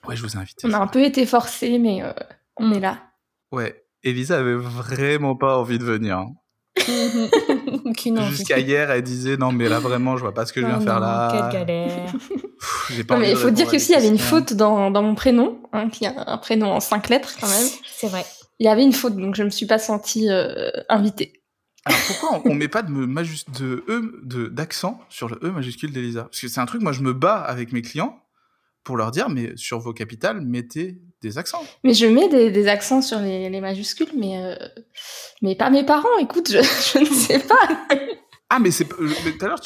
Ouais, 0.08 0.16
je 0.16 0.24
vous 0.24 0.36
ai 0.36 0.38
invité. 0.38 0.68
On 0.68 0.74
a 0.74 0.80
un 0.80 0.88
peu 0.88 1.04
été 1.04 1.26
forcés, 1.26 1.78
mais 1.78 2.02
euh, 2.02 2.12
on 2.58 2.72
est 2.72 2.80
là. 2.80 3.04
Ouais. 3.52 3.84
Elisa 4.04 4.38
avait 4.40 4.56
vraiment 4.56 5.36
pas 5.36 5.58
envie 5.58 5.80
de 5.80 5.84
venir. 5.84 6.18
hein. 6.18 6.34
Jusqu'à 8.30 8.60
hier, 8.60 8.90
elle 8.92 9.02
disait 9.04 9.38
non 9.38 9.52
mais 9.52 9.68
là 9.70 9.80
vraiment, 9.80 10.16
je 10.18 10.22
vois 10.22 10.34
pas 10.34 10.46
ce 10.46 10.54
que 10.54 10.62
je 10.62 10.66
viens 10.66 10.80
faire 10.80 11.00
là. 11.00 11.50
Quelle 11.52 11.66
galère. 11.66 12.12
Pff, 12.14 12.92
J'ai 12.96 13.04
pas 13.04 13.16
Non, 13.16 13.22
mais 13.22 13.32
il 13.32 13.38
faut 13.38 13.50
dire 13.50 13.68
que 13.70 13.78
s'il 13.78 13.94
y 13.94 13.98
avait 13.98 14.08
une 14.08 14.18
faute 14.20 14.54
dans, 14.54 14.92
dans 14.92 15.02
mon 15.04 15.16
prénom, 15.16 15.60
hein, 15.74 15.90
qui 15.90 16.06
a 16.06 16.14
un 16.28 16.38
prénom 16.38 16.72
en 16.72 16.80
cinq 16.80 17.10
lettres 17.10 17.34
quand 17.40 17.48
même, 17.50 17.68
C'est 17.86 18.08
vrai. 18.08 18.26
il 18.60 18.66
y 18.66 18.70
avait 18.70 18.84
une 18.84 18.94
faute, 18.94 19.16
donc 19.16 19.36
je 19.36 19.44
me 19.44 19.50
suis 19.50 19.66
pas 19.66 19.78
sentie 19.80 20.30
euh, 20.30 20.70
invitée. 20.90 21.34
Alors 21.86 22.00
pourquoi 22.08 22.42
on, 22.46 22.52
on 22.52 22.56
met 22.56 22.68
pas 22.68 22.82
de, 22.84 22.92
majus- 22.92 23.46
de 23.60 23.84
e 23.88 24.20
de 24.24 24.48
d'accent 24.48 25.00
sur 25.10 25.30
le 25.30 25.40
e 25.44 25.52
majuscule 25.52 25.92
d'Elisa? 25.92 26.24
Parce 26.24 26.40
que 26.42 26.48
c'est 26.48 26.60
un 26.60 26.66
truc, 26.66 26.82
moi 26.82 26.92
je 26.92 27.02
me 27.02 27.14
bats 27.14 27.38
avec 27.42 27.72
mes 27.72 27.82
clients 27.82 28.20
pour 28.84 28.98
leur 28.98 29.12
dire 29.12 29.30
mais 29.30 29.54
sur 29.56 29.80
vos 29.80 29.94
capitales 29.94 30.42
mettez 30.42 31.02
des 31.22 31.38
accents. 31.38 31.64
Mais 31.84 31.94
je 31.94 32.06
mets 32.06 32.30
des, 32.30 32.52
des 32.52 32.68
accents 32.68 33.02
sur 33.02 33.20
les, 33.20 33.50
les 33.50 33.62
majuscules, 33.62 34.08
mais, 34.18 34.38
euh, 34.44 34.56
mais 35.42 35.56
pas 35.56 35.70
mes 35.70 35.84
parents, 35.84 36.18
écoute, 36.20 36.50
je, 36.52 36.60
je 36.94 37.00
ne 37.00 37.06
sais 37.06 37.40
pas. 37.40 37.68
Ah 38.52 38.58
mais 38.60 38.72
c'est 38.72 38.92
euh, 38.94 39.10
tout 39.38 39.46
à 39.46 39.48
l'heure 39.48 39.60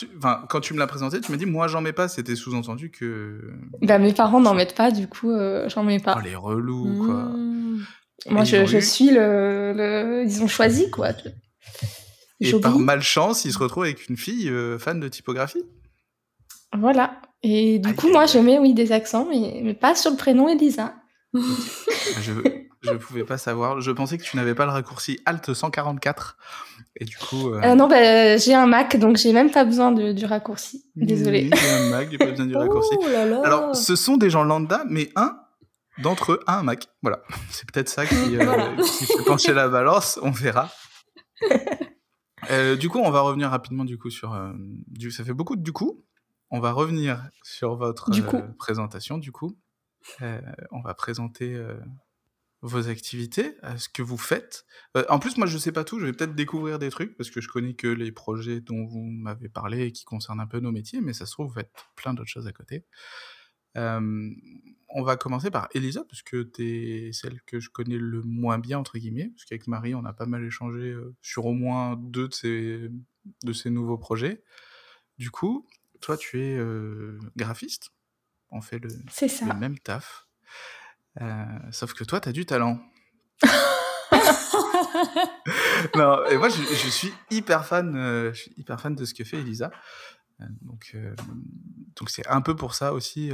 quand 0.49 0.59
tu 0.59 0.73
me 0.73 0.79
l'as 0.79 0.87
présenté, 0.87 1.21
tu 1.21 1.31
m'as 1.31 1.37
dit 1.37 1.45
moi 1.45 1.67
j'en 1.69 1.79
mets 1.79 1.93
pas, 1.93 2.09
c'était 2.09 2.35
sous-entendu 2.35 2.91
que 2.91 3.39
Bah, 3.81 3.97
mes 3.97 4.11
parents 4.13 4.41
n'en 4.41 4.53
mettent 4.53 4.75
pas, 4.75 4.91
du 4.91 5.07
coup, 5.07 5.31
euh, 5.31 5.69
j'en 5.69 5.83
mets 5.83 5.99
oh 6.01 6.03
pas. 6.03 6.21
les 6.21 6.35
relous 6.35 7.05
quoi. 7.05 7.13
Mmh. 7.13 7.85
Moi, 8.29 8.43
je, 8.45 8.55
ils 8.57 8.81
suis 8.83 9.09
le, 9.09 9.73
le- 9.75 10.23
Ils 10.25 10.43
ont 10.43 10.47
choisi, 10.47 10.89
quoi. 10.89 11.09
Et 12.39 12.53
par 12.59 12.79
malchance, 12.79 13.43
il 13.45 13.51
se 13.51 13.57
retrouve 13.59 13.83
avec 13.83 14.07
une 14.09 14.15
fille 14.17 14.49
euh, 14.49 14.77
fan 14.79 14.99
de 14.99 15.07
typographie. 15.09 15.63
Voilà. 16.77 17.21
Et 17.41 17.79
du 17.79 17.93
coup, 17.95 18.09
moi, 18.09 18.25
je 18.25 18.39
mets, 18.39 18.59
oui, 18.59 18.73
des 18.73 18.91
accents, 18.93 19.27
mais, 19.29 19.59
mais 19.63 19.73
pas 19.73 19.95
sur 19.95 20.11
le 20.11 20.17
prénom 20.17 20.47
Elisa. 20.47 20.95
Je, 21.33 22.31
je 22.81 22.91
pouvais 22.93 23.23
pas 23.23 23.37
savoir. 23.37 23.81
Je 23.81 23.91
pensais 23.91 24.17
que 24.17 24.23
tu 24.23 24.35
n'avais 24.37 24.53
pas 24.55 24.65
le 24.65 24.71
raccourci 24.71 25.19
Alt 25.25 25.53
144. 25.53 26.37
Et 26.97 27.05
du 27.05 27.17
coup. 27.17 27.49
euh, 27.53 27.61
Euh, 27.63 27.75
non, 27.75 27.87
bah, 27.87 28.37
j'ai 28.37 28.53
un 28.53 28.67
Mac, 28.67 28.97
donc 28.97 29.17
j'ai 29.17 29.33
même 29.33 29.49
pas 29.51 29.65
besoin 29.65 29.91
de- 29.91 30.11
du 30.11 30.25
raccourci. 30.25 30.85
Désolée. 30.95 31.49
oui, 31.51 31.59
J'ai 31.59 31.69
un 31.71 31.89
Mac, 31.89 32.07
j'ai 32.11 32.17
pas 32.17 32.27
besoin 32.27 32.45
du 32.45 32.55
raccourci. 32.55 32.95
Oh 32.99 33.05
là 33.11 33.25
là. 33.25 33.41
Alors, 33.43 33.75
ce 33.75 33.95
sont 33.95 34.17
des 34.17 34.29
gens 34.29 34.43
lambda, 34.43 34.83
mais 34.89 35.09
un 35.15 35.37
d'entre 36.01 36.33
eux 36.33 36.39
a 36.47 36.59
un 36.59 36.63
Mac. 36.63 36.87
Voilà. 37.01 37.21
C'est 37.49 37.69
peut-être 37.71 37.89
ça 37.89 38.05
qui, 38.05 38.15
euh, 38.37 38.43
Voilà. 38.45 38.75
qui 38.77 39.05
fait 39.05 39.23
pencher 39.25 39.53
la 39.53 39.69
balance. 39.69 40.19
On 40.21 40.31
verra. 40.31 40.69
Euh, 42.51 42.75
du 42.75 42.89
coup, 42.89 42.99
on 42.99 43.09
va 43.09 43.21
revenir 43.21 43.49
rapidement 43.49 43.85
du 43.85 43.97
coup 43.97 44.09
sur. 44.09 44.37
du, 44.87 45.11
ça 45.11 45.23
fait 45.23 45.31
beaucoup 45.33 45.55
de 45.55 45.61
du 45.61 45.71
coup. 45.71 46.03
On 46.51 46.59
va 46.59 46.73
revenir 46.73 47.23
sur 47.41 47.77
votre 47.77 48.11
Du 48.11 48.21
présentation. 48.59 49.17
Du 49.17 49.31
coup, 49.31 49.55
on 50.71 50.81
va 50.81 50.93
présenter 50.93 51.55
euh, 51.55 51.79
vos 52.63 52.87
activités, 52.87 53.57
euh, 53.65 53.77
ce 53.77 53.89
que 53.89 54.01
vous 54.01 54.17
faites. 54.17 54.65
Euh, 54.95 55.03
en 55.09 55.19
plus, 55.19 55.37
moi, 55.37 55.45
je 55.47 55.57
sais 55.57 55.73
pas 55.73 55.83
tout. 55.83 55.99
Je 55.99 56.05
vais 56.05 56.13
peut-être 56.13 56.33
découvrir 56.33 56.79
des 56.79 56.89
trucs 56.89 57.15
parce 57.17 57.29
que 57.29 57.41
je 57.41 57.49
connais 57.49 57.73
que 57.73 57.87
les 57.87 58.11
projets 58.11 58.61
dont 58.61 58.85
vous 58.85 59.03
m'avez 59.03 59.49
parlé 59.49 59.85
et 59.85 59.91
qui 59.91 60.05
concernent 60.05 60.39
un 60.39 60.47
peu 60.47 60.61
nos 60.61 60.71
métiers, 60.71 61.01
mais 61.01 61.11
ça 61.11 61.25
se 61.25 61.33
trouve, 61.33 61.47
vous 61.47 61.55
faites 61.55 61.71
plein 61.95 62.13
d'autres 62.13 62.29
choses 62.29 62.47
à 62.47 62.53
côté. 62.53 62.85
Euh, 63.75 64.29
on 64.89 65.03
va 65.03 65.17
commencer 65.17 65.51
par 65.51 65.67
Elisa, 65.73 66.05
parce 66.05 66.21
que 66.21 66.43
tu 66.43 67.07
es 67.07 67.11
celle 67.11 67.41
que 67.41 67.59
je 67.59 67.69
connais 67.69 67.97
le 67.97 68.21
moins 68.21 68.59
bien, 68.59 68.79
entre 68.79 68.97
guillemets, 68.97 69.29
parce 69.35 69.43
qu'avec 69.43 69.67
Marie, 69.67 69.93
on 69.93 70.05
a 70.05 70.13
pas 70.13 70.25
mal 70.25 70.45
échangé 70.45 70.91
euh, 70.91 71.13
sur 71.21 71.45
au 71.45 71.53
moins 71.53 71.97
deux 71.97 72.29
de 72.29 72.33
ces, 72.33 72.89
de 73.43 73.53
ces 73.53 73.71
nouveaux 73.71 73.97
projets. 73.97 74.41
Du 75.17 75.31
coup, 75.31 75.67
toi, 75.99 76.15
tu 76.15 76.41
es 76.41 76.57
euh, 76.57 77.19
graphiste, 77.35 77.89
on 78.53 78.61
fait 78.61 78.79
le, 78.79 78.89
C'est 79.11 79.27
ça. 79.27 79.45
le 79.45 79.53
même 79.55 79.77
taf, 79.79 80.27
Euh, 81.21 81.45
sauf 81.71 81.93
que 81.93 82.03
toi, 82.03 82.19
tu 82.21 82.29
as 82.29 82.31
du 82.31 82.45
talent. 82.45 82.79
non, 85.95 86.25
et 86.29 86.37
moi, 86.37 86.49
je, 86.49 86.61
je 86.61 86.89
suis 86.89 87.11
hyper 87.29 87.65
fan, 87.65 87.95
euh, 87.95 88.33
je 88.33 88.41
suis 88.43 88.53
hyper 88.57 88.79
fan 88.79 88.95
de 88.95 89.05
ce 89.05 89.13
que 89.13 89.23
fait 89.23 89.37
Elisa. 89.37 89.71
Euh, 90.41 90.45
Donc, 90.61 90.95
donc 91.95 92.09
c'est 92.09 92.25
un 92.27 92.41
peu 92.41 92.55
pour 92.55 92.73
ça 92.73 92.93
aussi 92.93 93.29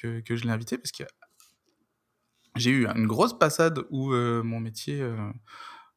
que, 0.00 0.20
que 0.20 0.36
je 0.36 0.44
l'ai 0.44 0.50
invité 0.50 0.78
parce 0.78 0.92
que 0.92 1.02
j'ai 2.56 2.70
eu 2.70 2.86
une 2.86 3.06
grosse 3.08 3.36
passade 3.36 3.80
où 3.90 4.12
mon 4.12 4.60
métier 4.60 5.04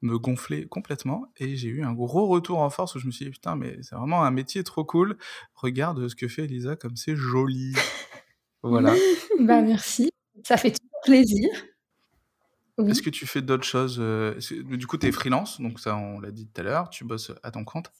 me 0.01 0.17
gonflait 0.17 0.65
complètement 0.67 1.31
et 1.37 1.55
j'ai 1.55 1.69
eu 1.69 1.83
un 1.83 1.93
gros 1.93 2.25
retour 2.27 2.59
en 2.59 2.69
force 2.71 2.95
où 2.95 2.99
je 2.99 3.05
me 3.07 3.11
suis 3.11 3.25
dit 3.25 3.31
putain 3.31 3.55
mais 3.55 3.77
c'est 3.83 3.95
vraiment 3.95 4.23
un 4.23 4.31
métier 4.31 4.63
trop 4.63 4.83
cool. 4.83 5.17
Regarde 5.53 6.07
ce 6.07 6.15
que 6.15 6.27
fait 6.27 6.45
Elisa 6.45 6.75
comme 6.75 6.95
c'est 6.95 7.15
joli. 7.15 7.75
voilà. 8.63 8.93
Bah, 9.39 9.61
merci. 9.61 10.09
Ça 10.43 10.57
fait 10.57 10.71
toujours 10.71 11.01
plaisir. 11.03 11.49
Oui. 12.77 12.91
Est-ce 12.91 13.01
que 13.01 13.09
tu 13.09 13.25
fais 13.25 13.41
d'autres 13.41 13.63
choses 13.65 13.97
euh, 13.99 14.35
que- 14.35 14.75
Du 14.75 14.85
coup, 14.87 14.97
tu 14.97 15.07
es 15.07 15.11
freelance, 15.11 15.59
donc 15.59 15.79
ça, 15.79 15.95
on 15.95 16.19
l'a 16.19 16.31
dit 16.31 16.47
tout 16.47 16.61
à 16.61 16.63
l'heure, 16.63 16.89
tu 16.89 17.05
bosses 17.05 17.31
à 17.43 17.51
ton 17.51 17.63
compte. 17.63 17.91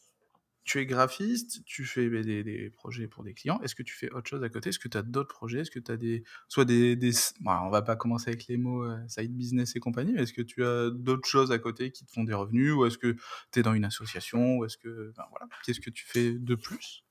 Tu 0.65 0.79
es 0.79 0.85
graphiste, 0.85 1.63
tu 1.65 1.85
fais 1.85 2.09
des, 2.09 2.43
des 2.43 2.69
projets 2.69 3.07
pour 3.07 3.23
des 3.23 3.33
clients. 3.33 3.59
Est-ce 3.61 3.73
que 3.73 3.83
tu 3.83 3.95
fais 3.95 4.11
autre 4.11 4.29
chose 4.29 4.43
à 4.43 4.49
côté? 4.49 4.69
Est-ce 4.69 4.79
que 4.79 4.89
tu 4.89 4.97
as 4.97 5.01
d'autres 5.01 5.33
projets? 5.33 5.61
Est-ce 5.61 5.71
que 5.71 5.79
tu 5.79 5.89
as 5.91 5.95
des. 5.97 6.23
Soit 6.49 6.65
des. 6.65 6.95
des... 6.97 7.11
Bon, 7.39 7.51
alors, 7.51 7.63
on 7.63 7.69
va 7.69 7.81
pas 7.81 7.95
commencer 7.95 8.29
avec 8.31 8.47
les 8.47 8.57
mots 8.57 8.83
euh, 8.83 8.97
side 9.07 9.33
business 9.33 9.75
et 9.77 9.79
compagnie, 9.79 10.11
mais 10.11 10.23
est-ce 10.23 10.33
que 10.33 10.41
tu 10.41 10.65
as 10.65 10.89
d'autres 10.91 11.27
choses 11.27 11.51
à 11.53 11.57
côté 11.57 11.91
qui 11.91 12.05
te 12.05 12.11
font 12.11 12.25
des 12.25 12.33
revenus? 12.33 12.73
Ou 12.73 12.85
est-ce 12.85 12.97
que 12.97 13.15
tu 13.53 13.59
es 13.59 13.63
dans 13.63 13.73
une 13.73 13.85
association? 13.85 14.57
Ou 14.57 14.65
est-ce 14.65 14.77
que. 14.77 15.13
voilà. 15.31 15.47
Qu'est-ce 15.65 15.79
que 15.79 15.89
tu 15.89 16.05
fais 16.05 16.33
de 16.33 16.55
plus? 16.55 17.05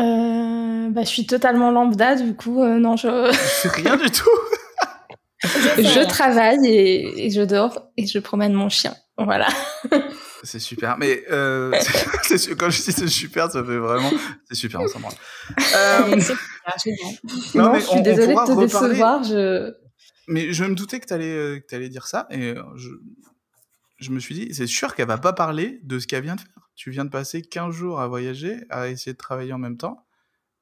Euh, 0.00 0.90
bah, 0.90 1.02
je 1.02 1.08
suis 1.08 1.26
totalement 1.26 1.70
lambda, 1.70 2.14
du 2.16 2.34
coup, 2.34 2.62
euh, 2.62 2.78
non, 2.78 2.96
je, 2.96 3.08
rien 3.82 3.96
du 3.96 4.10
tout 4.10 4.28
je 5.44 6.06
travaille 6.08 6.66
et, 6.66 7.26
et 7.26 7.30
je 7.30 7.42
dors 7.42 7.90
et 7.96 8.06
je 8.06 8.18
promène 8.18 8.52
mon 8.54 8.68
chien. 8.68 8.94
Voilà. 9.18 9.46
C'est 10.42 10.58
super, 10.58 10.98
mais 10.98 11.22
euh, 11.30 11.72
c'est 12.22 12.36
su- 12.36 12.54
quand 12.54 12.68
je 12.68 12.82
dis 12.82 12.92
c'est 12.92 13.06
super, 13.08 13.50
ça 13.50 13.64
fait 13.64 13.78
vraiment. 13.78 14.10
C'est 14.46 14.54
super, 14.56 14.82
on 14.82 14.88
s'en 14.88 15.00
branle. 15.00 15.14
Euh, 15.74 16.20
C'est 16.20 16.20
super, 16.20 16.74
génial. 16.84 17.14
Non, 17.54 17.62
Non, 17.64 17.72
mais 17.72 17.80
je 17.80 17.86
suis 17.86 17.98
on 17.98 18.02
désolée 18.02 18.34
de 18.34 18.44
te 18.44 18.50
reparler. 18.52 18.88
décevoir. 18.88 19.24
Je... 19.24 19.72
Mais 20.28 20.52
je 20.52 20.64
me 20.64 20.74
doutais 20.74 21.00
que 21.00 21.06
tu 21.06 21.14
allais, 21.14 21.62
que 21.66 21.74
allais 21.74 21.88
dire 21.88 22.06
ça, 22.06 22.26
et 22.30 22.50
euh, 22.50 22.62
je, 22.76 22.90
je 24.00 24.10
me 24.10 24.20
suis 24.20 24.34
dit, 24.34 24.52
c'est 24.52 24.66
sûr 24.66 24.94
qu'elle 24.94 25.08
va 25.08 25.16
pas 25.16 25.32
parler 25.32 25.80
de 25.82 25.98
ce 25.98 26.06
qu'elle 26.06 26.22
vient 26.24 26.34
de 26.36 26.40
faire. 26.42 26.63
Tu 26.74 26.90
viens 26.90 27.04
de 27.04 27.10
passer 27.10 27.42
15 27.42 27.72
jours 27.74 28.00
à 28.00 28.08
voyager, 28.08 28.64
à 28.70 28.88
essayer 28.88 29.12
de 29.12 29.18
travailler 29.18 29.52
en 29.52 29.58
même 29.58 29.76
temps, 29.76 30.06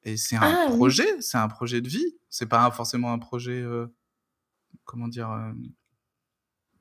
et 0.05 0.17
c'est 0.17 0.37
un 0.37 0.41
Ah, 0.43 0.67
oui. 0.71 0.77
projet, 0.77 1.21
c'est 1.21 1.39
un 1.39 1.49
projet 1.49 1.81
de 1.81 1.89
vie. 1.89 2.17
C'est 2.29 2.47
pas 2.47 2.71
forcément 2.71 3.13
un 3.13 3.19
projet, 3.19 3.61
euh, 3.63 3.87
comment 4.85 5.09
dire, 5.09 5.31
euh, 5.31 5.53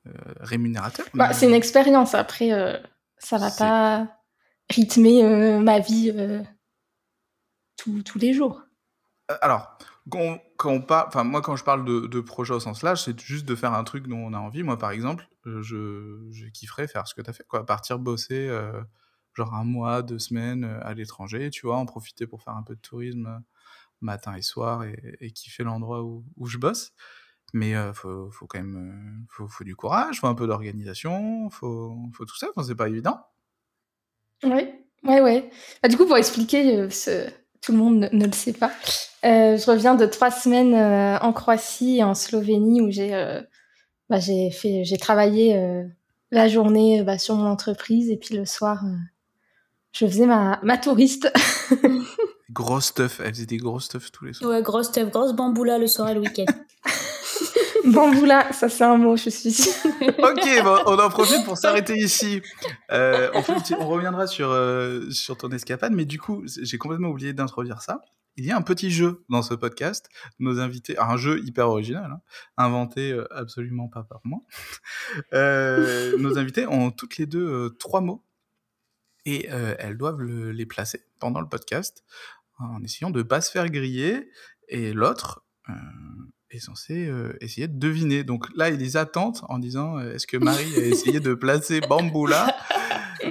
euh, 0.08 0.12
rémunérateur. 0.40 1.06
Bah, 1.14 1.28
mais- 1.30 1.34
c'est 1.34 1.48
une 1.48 1.54
expérience. 1.54 2.16
Après, 2.16 2.52
euh, 2.52 2.78
ça 3.18 3.38
va 3.38 3.52
pas 3.52 4.18
rythmer 4.70 5.60
ma 5.60 5.80
vie 5.80 6.12
tous- 7.78 8.18
les 8.18 8.34
jours. 8.34 8.64
Alors, 9.42 9.78
quand 10.10 10.20
on, 10.20 10.40
quand 10.58 10.72
on 10.72 10.82
parle, 10.82 11.08
enfin 11.08 11.24
moi 11.24 11.42
quand 11.42 11.56
je 11.56 11.64
parle 11.64 11.86
de, 11.86 12.02
de 12.02 12.20
projet 12.22 12.54
au 12.54 12.60
sens 12.60 12.84
large, 12.84 13.02
c'est 13.04 13.18
juste 13.20 13.46
de 13.46 13.56
faire 13.56 13.74
un 13.74 13.84
truc 13.84 14.08
dont 14.08 14.18
on 14.18 14.34
a 14.34 14.38
envie. 14.40 14.64
Moi 14.64 14.78
par 14.78 14.92
exemple, 14.92 15.28
je, 15.46 16.28
je 16.32 16.46
kifferais 16.48 16.88
faire 16.88 17.08
ce 17.08 17.14
que 17.16 17.22
tu 17.22 17.30
as 17.30 17.34
fait, 17.34 17.46
quoi, 17.48 17.66
partir 17.66 17.98
bosser 18.00 18.50
genre 19.34 19.54
un 19.54 19.64
mois, 19.64 20.02
deux 20.02 20.20
semaines 20.20 20.64
euh, 20.64 20.80
à 20.84 20.94
l'étranger, 20.94 21.50
tu 21.50 21.66
vois, 21.66 21.78
en 21.78 21.86
profiter 21.86 22.28
pour 22.28 22.42
faire 22.44 22.56
un 22.56 22.64
peu 22.64 22.76
de 22.76 22.82
tourisme 22.82 23.28
euh, 23.28 23.40
matin 24.02 24.36
et 24.36 24.42
soir 24.42 24.84
et, 24.84 25.18
et 25.20 25.32
kiffer 25.32 25.64
l'endroit 25.64 26.04
où, 26.04 26.26
où 26.38 26.48
je 26.48 26.58
bosse. 26.58 26.94
Mais 27.54 27.76
euh, 27.76 27.94
faut, 27.94 28.32
faut 28.32 28.48
quand 28.48 28.60
même, 28.60 28.78
euh, 28.78 29.26
faut, 29.30 29.48
faut 29.48 29.64
du 29.64 29.76
courage, 29.76 30.20
faut 30.20 30.28
un 30.28 30.36
peu 30.36 30.48
d'organisation, 30.48 31.50
faut, 31.50 31.96
faut 32.14 32.26
tout 32.26 32.38
ça. 32.38 32.48
Enfin, 32.50 32.66
c'est 32.66 32.76
pas 32.76 32.88
évident. 32.88 33.20
Ouais, 34.44 34.86
ouais, 35.04 35.22
ouais. 35.22 35.50
Bah, 35.84 35.90
du 35.90 35.98
coup, 35.98 36.06
pour 36.06 36.18
expliquer, 36.18 36.90
ce... 36.90 37.30
tout 37.62 37.74
le 37.74 37.78
monde 37.78 38.10
ne, 38.12 38.26
le 38.26 38.32
sait 38.32 38.54
pas, 38.54 38.72
je 39.24 39.70
reviens 39.70 39.96
de 39.96 40.06
trois 40.06 40.32
semaines 40.32 40.74
en 40.74 41.34
Croatie 41.34 41.98
et 41.98 42.04
en 42.04 42.16
Slovénie 42.16 42.82
où 42.82 42.90
j'ai 42.90 43.12
bah, 44.10 44.20
j'ai 44.20 44.98
travaillé 44.98 45.86
la 46.32 46.48
journée 46.48 47.04
bah, 47.04 47.18
sur 47.18 47.36
mon 47.36 47.46
entreprise 47.46 48.10
et 48.10 48.18
puis 48.18 48.36
le 48.36 48.46
soir, 48.46 48.84
je 49.92 50.06
faisais 50.06 50.26
ma, 50.26 50.60
ma 50.64 50.78
touriste. 50.78 51.32
Gros 52.52 52.82
stuff, 52.82 53.22
elle 53.24 53.34
faisait 53.34 53.46
des 53.46 53.58
gros 53.58 53.80
stuff 53.80 54.12
tous 54.12 54.26
les 54.26 54.34
soirs. 54.34 54.52
Ouais, 54.52 54.62
grosse 54.62 54.88
stuff, 54.88 55.10
grosse 55.10 55.34
bamboula 55.34 55.78
le 55.78 55.88
soir 55.88 56.10
et 56.10 56.14
le 56.14 56.20
week-end. 56.20 56.46
Bamboula, 57.86 58.52
ça 58.54 58.70
c'est 58.70 58.84
un 58.84 58.98
mot, 58.98 59.18
je 59.18 59.30
suis 59.30 59.52
sûre. 59.52 59.74
ok, 60.02 60.64
bon, 60.64 60.78
on 60.86 61.00
en 61.00 61.10
profite 61.10 61.44
pour 61.46 61.58
s'arrêter 61.58 61.96
ici. 61.96 62.42
Euh, 62.92 63.32
on, 63.34 63.42
fait 63.42 63.74
reviendra 63.74 64.28
sur, 64.28 64.52
euh, 64.52 65.10
sur 65.10 65.36
ton 65.36 65.50
escapade, 65.50 65.92
mais 65.94 66.06
du 66.06 66.20
coup, 66.20 66.44
j'ai 66.46 66.78
complètement 66.78 67.08
oublié 67.08 67.34
d'introduire 67.34 67.82
ça. 67.82 68.02
Il 68.38 68.46
y 68.46 68.52
a 68.52 68.58
un 68.58 68.62
petit 68.62 68.92
jeu 68.92 69.26
dans 69.30 69.42
ce 69.42 69.54
podcast. 69.54 70.10
Nos 70.40 70.60
invités, 70.60 70.98
un 70.98 71.18
jeu 71.18 71.44
hyper 71.44 71.68
original, 71.68 72.12
hein, 72.12 72.22
inventé 72.58 73.12
euh, 73.12 73.28
absolument 73.32 73.90
pas 73.90 74.04
par 74.04 74.22
moi. 74.24 74.40
Euh, 75.34 76.18
nos 76.18 76.38
invités 76.38 76.66
ont 76.66 76.92
toutes 76.92 77.18
les 77.18 77.26
deux 77.26 77.46
euh, 77.46 77.70
trois 77.78 78.00
mots 78.00 78.24
et 79.26 79.50
euh, 79.52 79.76
elles 79.80 79.98
doivent 79.98 80.20
le- 80.20 80.52
les 80.52 80.66
placer 80.66 81.02
pendant 81.20 81.42
le 81.42 81.48
podcast 81.48 82.04
en 82.60 82.84
essayant 82.84 83.10
de 83.12 83.22
pas 83.24 83.42
se 83.42 83.52
faire 83.52 83.70
griller. 83.70 84.30
Et 84.70 84.94
l'autre 84.94 85.44
euh, 85.70 85.74
est 86.52 86.60
censé 86.60 87.08
euh, 87.08 87.34
essayer 87.42 87.68
de 87.68 87.78
deviner. 87.80 88.24
Donc 88.24 88.46
là, 88.56 88.70
ils 88.70 88.78
les 88.78 88.98
attendent 88.98 89.40
en 89.50 89.60
disant 89.60 89.98
euh, 90.00 90.14
est-ce 90.16 90.28
que 90.28 90.38
Marie 90.38 90.74
a 90.76 90.80
essayé 90.86 91.20
de 91.20 91.34
placer 91.34 91.82
Bamboula? 91.82 92.56
Euh, 93.24 93.30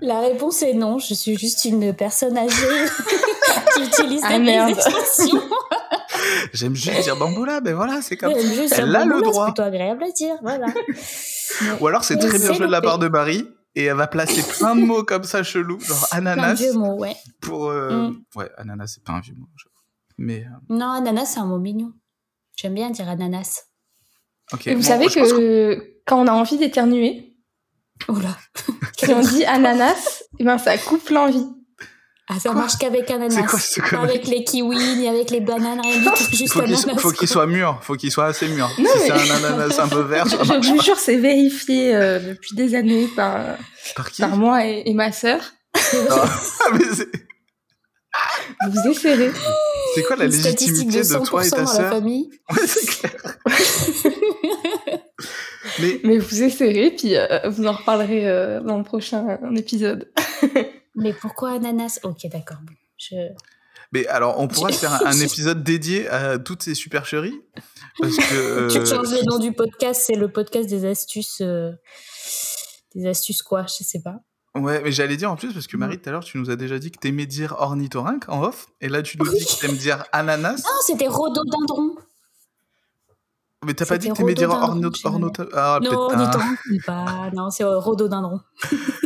La 0.00 0.20
réponse 0.20 0.62
est 0.62 0.74
non, 0.74 0.98
je 0.98 1.14
suis 1.14 1.36
juste 1.38 1.64
une 1.64 1.94
personne 1.94 2.36
âgée 2.36 2.54
qui 3.74 3.82
utilise 3.84 4.22
Ah, 4.24 4.38
des 4.38 4.72
expressions. 4.72 5.42
J'aime 6.52 6.74
juste 6.74 7.02
dire 7.02 7.16
Bamboula, 7.16 7.60
ben 7.60 7.74
voilà, 7.74 8.00
c'est 8.02 8.16
comme 8.16 8.32
Elle 8.32 8.96
a 8.96 9.04
le 9.04 9.20
droit. 9.22 9.46
C'est 9.46 9.52
plutôt 9.52 9.62
agréable 9.62 10.04
à 10.04 10.10
dire, 10.10 10.36
voilà. 10.42 10.66
Ou 11.80 11.86
alors 11.86 12.04
c'est 12.04 12.14
Mais 12.16 12.28
très 12.28 12.38
bien 12.38 12.52
joué 12.52 12.66
de 12.66 12.70
la 12.72 12.80
part 12.80 12.98
de 12.98 13.08
Marie. 13.08 13.46
Et 13.76 13.84
elle 13.84 13.96
va 13.96 14.06
placer 14.06 14.42
plein 14.58 14.76
de 14.76 14.82
mots 14.82 15.02
comme 15.02 15.24
ça 15.24 15.42
chelous, 15.42 15.80
genre 15.80 16.06
Plein 16.10 16.20
de 16.22 16.26
ananas 16.28 16.54
vieux 16.54 16.72
mots, 16.74 16.96
ouais. 16.98 17.16
pour. 17.40 17.70
euh, 17.70 18.08
Mm. 18.10 18.22
Ouais, 18.36 18.50
ananas, 18.56 18.86
c'est 18.94 19.02
pas 19.04 19.12
un 19.14 19.20
vieux 19.20 19.34
mot. 19.36 19.48
je- 19.56 19.64
Mais. 20.18 20.44
euh, 20.44 20.74
Non, 20.74 20.90
ananas, 20.90 21.26
c'est 21.26 21.40
un 21.40 21.46
mot 21.46 21.58
mignon. 21.58 21.92
J'aime 22.56 22.74
bien 22.74 22.90
dire 22.90 23.08
ananas. 23.08 23.64
Et 24.66 24.74
vous 24.74 24.80
bon, 24.80 24.86
savez 24.86 25.06
que 25.06 26.00
quand 26.06 26.22
on 26.22 26.26
a 26.28 26.32
envie 26.32 26.56
d'éternuer, 26.58 27.36
Oula. 28.08 28.36
si 28.96 29.12
on 29.12 29.20
dit 29.22 29.44
ananas, 29.44 30.22
eh 30.38 30.44
ben 30.44 30.58
ça 30.58 30.76
coupe 30.78 31.08
l'envie. 31.08 31.46
Ah, 32.26 32.34
ça 32.40 32.50
Quoi 32.50 32.60
marche 32.62 32.78
qu'avec 32.78 33.10
ananas. 33.10 33.34
C'est 33.34 33.44
quoi 33.46 33.58
ce 33.58 33.80
Pas 33.94 34.02
avec 34.02 34.26
les 34.26 34.44
kiwis, 34.44 34.96
ni 34.96 35.08
avec 35.08 35.30
les 35.30 35.40
bananes, 35.40 35.80
rien 35.82 35.98
du 35.98 36.04
tout. 36.30 36.36
Juste 36.36 36.54
faut 36.54 36.62
qu'il 36.62 36.74
ananas. 36.74 36.98
faut 36.98 37.10
qu'il 37.12 37.28
soit 37.28 37.46
mur, 37.46 37.78
faut 37.82 37.94
qu'il 37.96 38.10
soit 38.10 38.26
assez 38.26 38.48
mur. 38.48 38.66
Non, 38.78 38.88
si 38.90 38.98
mais- 38.98 39.06
c'est 39.06 39.32
un 39.32 39.36
ananas 39.44 39.78
un 39.78 39.88
peu 39.88 40.00
vert, 40.00 40.24
Je, 40.26 40.30
ça 40.36 40.42
je 40.44 40.48
marche 40.48 40.66
vous 40.68 40.80
jure, 40.80 40.96
c'est 40.98 41.16
vérifié 41.18 41.94
euh, 41.94 42.18
depuis 42.20 42.54
des 42.56 42.74
années 42.74 43.08
par, 43.14 43.44
Par 43.94 44.10
qui 44.10 44.22
par 44.22 44.36
moi 44.36 44.64
et, 44.66 44.84
et 44.86 44.94
ma 44.94 45.12
sœur. 45.12 45.40
Ah, 46.10 46.70
mais 46.72 46.84
c'est 46.94 47.08
Vous 48.70 48.90
essayerez. 48.90 49.32
c'est 49.94 50.02
quoi 50.04 50.16
la 50.16 50.24
Une 50.26 50.30
légitimité 50.30 50.84
de, 50.86 50.98
de 50.98 51.02
100% 51.02 51.24
toi 51.26 51.44
et 51.46 51.50
ta 51.50 51.66
sœur 51.66 51.90
famille. 51.90 52.30
Ouais, 52.48 52.66
c'est 52.66 52.86
clair. 52.86 53.36
mais... 55.80 56.00
mais... 56.04 56.18
vous 56.18 56.42
essayerez, 56.42 56.92
puis 56.92 57.14
vous 57.50 57.66
en 57.66 57.72
reparlerez 57.72 58.60
dans 58.64 58.78
le 58.78 58.84
prochain 58.84 59.38
épisode. 59.56 60.10
Mais 60.94 61.12
pourquoi 61.12 61.52
ananas? 61.52 62.00
Ok, 62.02 62.26
d'accord. 62.30 62.58
Je... 62.96 63.16
Mais 63.92 64.06
alors, 64.06 64.38
on 64.40 64.48
pourra 64.48 64.72
faire 64.72 65.06
un, 65.06 65.20
épisode 65.20 65.62
dédié 65.62 66.08
à 66.08 66.38
toutes 66.38 66.62
ces 66.62 66.74
supercheries? 66.74 67.40
Parce 67.98 68.16
que, 68.16 68.68
Tu 68.72 68.86
changes 68.86 69.12
le 69.12 69.24
nom 69.24 69.38
du 69.38 69.52
podcast, 69.52 70.02
c'est 70.06 70.16
le 70.16 70.28
podcast 70.28 70.68
des 70.68 70.84
astuces. 70.84 71.42
Des 72.94 73.06
astuces 73.06 73.42
quoi 73.42 73.66
Je 73.66 73.84
sais 73.84 74.00
pas. 74.00 74.20
Ouais, 74.56 74.80
mais 74.82 74.92
j'allais 74.92 75.16
dire 75.16 75.32
en 75.32 75.36
plus, 75.36 75.52
parce 75.52 75.66
que 75.66 75.76
Marie, 75.76 76.00
tout 76.00 76.08
à 76.08 76.12
l'heure, 76.12 76.22
tu 76.22 76.38
nous 76.38 76.48
as 76.48 76.54
déjà 76.54 76.78
dit 76.78 76.92
que 76.92 76.98
t'aimais 76.98 77.26
dire 77.26 77.56
ornithorynque 77.58 78.28
en 78.28 78.44
off, 78.44 78.68
et 78.80 78.88
là, 78.88 79.02
tu 79.02 79.18
nous 79.18 79.28
dis 79.28 79.44
que 79.44 79.60
t'aimes 79.60 79.76
dire 79.76 80.04
ananas. 80.12 80.58
Non, 80.58 80.80
c'était 80.86 81.08
rhododendron. 81.08 81.96
Mais 83.64 83.74
t'as 83.74 83.86
pas 83.86 83.98
dit 83.98 84.08
que 84.08 84.14
t'aimais 84.14 84.34
dire 84.34 84.50
ornithorynque 84.50 85.40
ah, 85.54 85.80
Non, 85.82 85.92
ornithorynque, 85.92 86.58
pas. 86.86 87.30
Non, 87.32 87.50
c'est 87.50 87.64
rhododendron. 87.64 88.40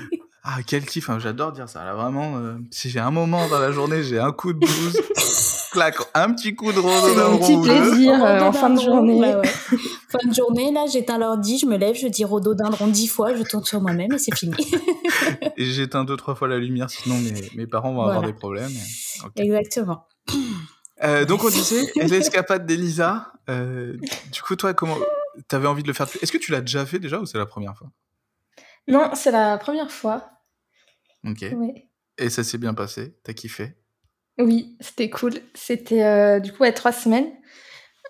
ah, 0.50 0.62
quel 0.66 0.86
kiff, 0.86 1.10
hein, 1.10 1.18
j'adore 1.18 1.52
dire 1.52 1.68
ça. 1.68 1.84
Là, 1.84 1.94
vraiment, 1.94 2.38
euh, 2.38 2.54
si 2.70 2.88
j'ai 2.88 3.00
un 3.00 3.10
moment 3.10 3.46
dans 3.48 3.58
la 3.58 3.70
journée, 3.70 4.02
j'ai 4.02 4.18
un 4.18 4.32
coup 4.32 4.54
de 4.54 4.60
blues, 4.60 4.98
clac, 5.72 5.94
un 6.14 6.32
petit 6.32 6.54
coup 6.54 6.72
de 6.72 6.78
rhododendron. 6.78 7.34
Un 7.34 7.38
petit 7.38 7.60
plaisir 7.60 8.24
euh, 8.24 8.40
en 8.40 8.52
fin 8.52 8.70
de 8.70 8.80
journée. 8.80 9.20
Ouais. 9.20 9.42
fin 10.08 10.26
de 10.26 10.34
journée, 10.34 10.72
là, 10.72 10.86
j'éteins 10.90 11.18
l'ordi, 11.18 11.58
je 11.58 11.66
me 11.66 11.76
lève, 11.76 11.94
je 11.94 12.08
dis 12.08 12.24
rhododendron 12.24 12.86
dix 12.86 13.08
fois, 13.08 13.34
je 13.34 13.42
tourne 13.42 13.64
sur 13.64 13.82
moi-même 13.82 14.12
et 14.12 14.18
c'est 14.18 14.34
fini. 14.34 14.54
et 15.58 15.66
j'éteins 15.66 16.04
deux, 16.04 16.16
trois 16.16 16.34
fois 16.34 16.48
la 16.48 16.56
lumière, 16.56 16.88
sinon 16.88 17.18
mes, 17.18 17.50
mes 17.54 17.66
parents 17.66 17.92
vont 17.92 18.04
avoir 18.04 18.22
des 18.22 18.32
problèmes. 18.32 18.72
Exactement. 19.36 20.06
Euh, 21.04 21.26
donc 21.26 21.44
on 21.44 21.50
disait 21.50 21.92
l'escapade 21.94 22.64
d'Elisa. 22.64 23.32
Euh, 23.50 23.98
du 24.32 24.40
coup, 24.40 24.56
toi, 24.56 24.72
comment 24.72 24.96
t'avais 25.46 25.68
envie 25.68 25.82
de 25.82 25.88
le 25.88 25.94
faire? 25.94 26.06
Est-ce 26.22 26.32
que 26.32 26.38
tu 26.38 26.52
l'as 26.52 26.62
déjà 26.62 26.86
fait 26.86 26.98
déjà 26.98 27.18
ou 27.18 27.26
c'est 27.26 27.38
la 27.38 27.46
première 27.46 27.76
fois? 27.76 27.88
Non, 28.88 29.10
c'est 29.14 29.30
la 29.30 29.58
première 29.58 29.90
fois. 29.90 30.37
Ok. 31.28 31.44
Et 32.18 32.30
ça 32.30 32.42
s'est 32.42 32.58
bien 32.58 32.74
passé? 32.74 33.16
T'as 33.22 33.32
kiffé? 33.32 33.74
Oui, 34.38 34.76
c'était 34.80 35.10
cool. 35.10 35.34
C'était 35.54 36.04
euh, 36.04 36.40
du 36.40 36.52
coup 36.52 36.62
ouais, 36.62 36.72
trois 36.72 36.92
semaines. 36.92 37.30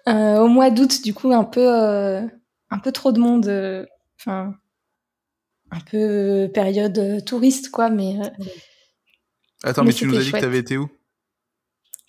au 0.06 0.48
mois 0.48 0.70
d'août, 0.70 1.02
du 1.02 1.14
coup, 1.14 1.32
un 1.32 1.44
peu, 1.44 1.68
un 1.68 2.78
peu 2.82 2.92
trop 2.92 3.12
de 3.12 3.20
monde. 3.20 3.86
Enfin, 4.20 4.54
un 5.70 5.80
peu 5.80 6.50
période 6.52 7.24
touriste, 7.24 7.70
quoi, 7.70 7.90
mais. 7.90 8.16
Attends, 9.62 9.84
mais, 9.84 9.92
tu 9.92 10.06
nous 10.06 10.16
as 10.16 10.22
dit 10.22 10.32
que 10.32 10.38
t'avais 10.38 10.58
été 10.58 10.78
où? 10.78 10.88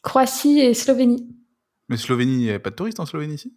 Croatie 0.03 0.59
et 0.59 0.73
Slovénie. 0.73 1.27
Mais 1.89 1.97
Slovénie, 1.97 2.33
il 2.33 2.39
n'y 2.39 2.49
avait 2.49 2.59
pas 2.59 2.69
de 2.69 2.75
touristes 2.75 2.99
en 2.99 3.05
Slovénie 3.05 3.35
ici 3.35 3.53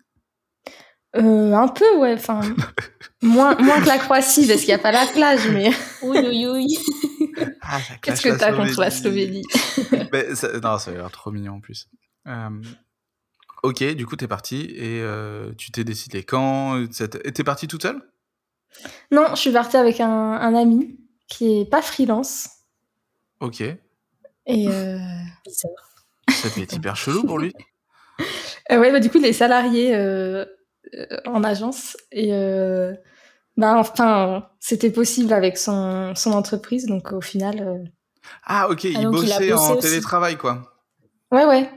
euh, 1.16 1.52
Un 1.52 1.68
peu, 1.68 1.98
ouais. 1.98 2.14
Enfin, 2.14 2.40
moins, 3.22 3.54
moins 3.56 3.80
que 3.80 3.86
la 3.86 3.98
Croatie, 3.98 4.46
parce 4.46 4.60
qu'il 4.60 4.68
n'y 4.68 4.74
a 4.74 4.78
pas 4.78 4.92
la 4.92 5.06
plage, 5.06 5.48
mais. 5.50 5.70
oui, 6.02 6.18
oui, 6.22 6.46
oui. 6.46 6.78
Ah, 7.62 7.80
Qu'est-ce 8.02 8.22
que 8.22 8.38
t'as 8.38 8.52
contre 8.52 8.80
la 8.80 8.90
Slovénie 8.90 9.44
ça, 10.34 10.58
Non, 10.60 10.78
ça 10.78 10.90
a 10.90 10.94
l'air 10.94 11.10
trop 11.10 11.30
mignon 11.30 11.54
en 11.54 11.60
plus. 11.60 11.88
Euh, 12.26 12.62
ok, 13.62 13.82
du 13.94 14.06
coup, 14.06 14.16
t'es 14.16 14.28
parti 14.28 14.62
et 14.76 15.00
euh, 15.00 15.52
tu 15.56 15.70
t'es 15.70 15.84
décidé 15.84 16.22
quand 16.22 16.82
Et 17.24 17.32
t'es 17.32 17.44
parti 17.44 17.68
toute 17.68 17.82
seule? 17.82 18.02
Non, 19.10 19.26
je 19.30 19.40
suis 19.40 19.52
partie 19.52 19.76
avec 19.76 20.00
un, 20.00 20.08
un, 20.08 20.54
ami 20.54 20.98
qui 21.28 21.60
est 21.60 21.64
pas 21.64 21.82
freelance. 21.82 22.48
Ok. 23.40 23.60
Et. 23.60 24.68
Euh... 24.68 24.98
Ça 25.46 26.48
devait 26.48 26.62
être 26.62 26.74
hyper 26.74 26.96
chelou 26.96 27.24
pour 27.24 27.38
lui. 27.38 27.52
Euh, 28.70 28.78
ouais, 28.78 28.90
bah, 28.92 29.00
du 29.00 29.10
coup, 29.10 29.18
il 29.18 29.26
est 29.26 29.32
salarié 29.32 29.94
euh, 29.94 30.44
euh, 30.94 31.06
en 31.26 31.44
agence 31.44 31.96
et 32.10 32.30
bah, 33.56 33.76
enfin, 33.76 34.48
c'était 34.60 34.90
possible 34.90 35.32
avec 35.32 35.58
son, 35.58 36.14
son 36.14 36.32
entreprise, 36.32 36.86
donc 36.86 37.12
au 37.12 37.20
final. 37.20 37.90
Ah, 38.44 38.68
ok, 38.70 38.84
il, 38.84 38.96
ah, 38.96 39.10
bossait 39.10 39.52
en 39.52 39.76
télétravail, 39.76 40.36
quoi. 40.36 40.62
Ouais, 41.30 41.44
ouais. 41.44 41.70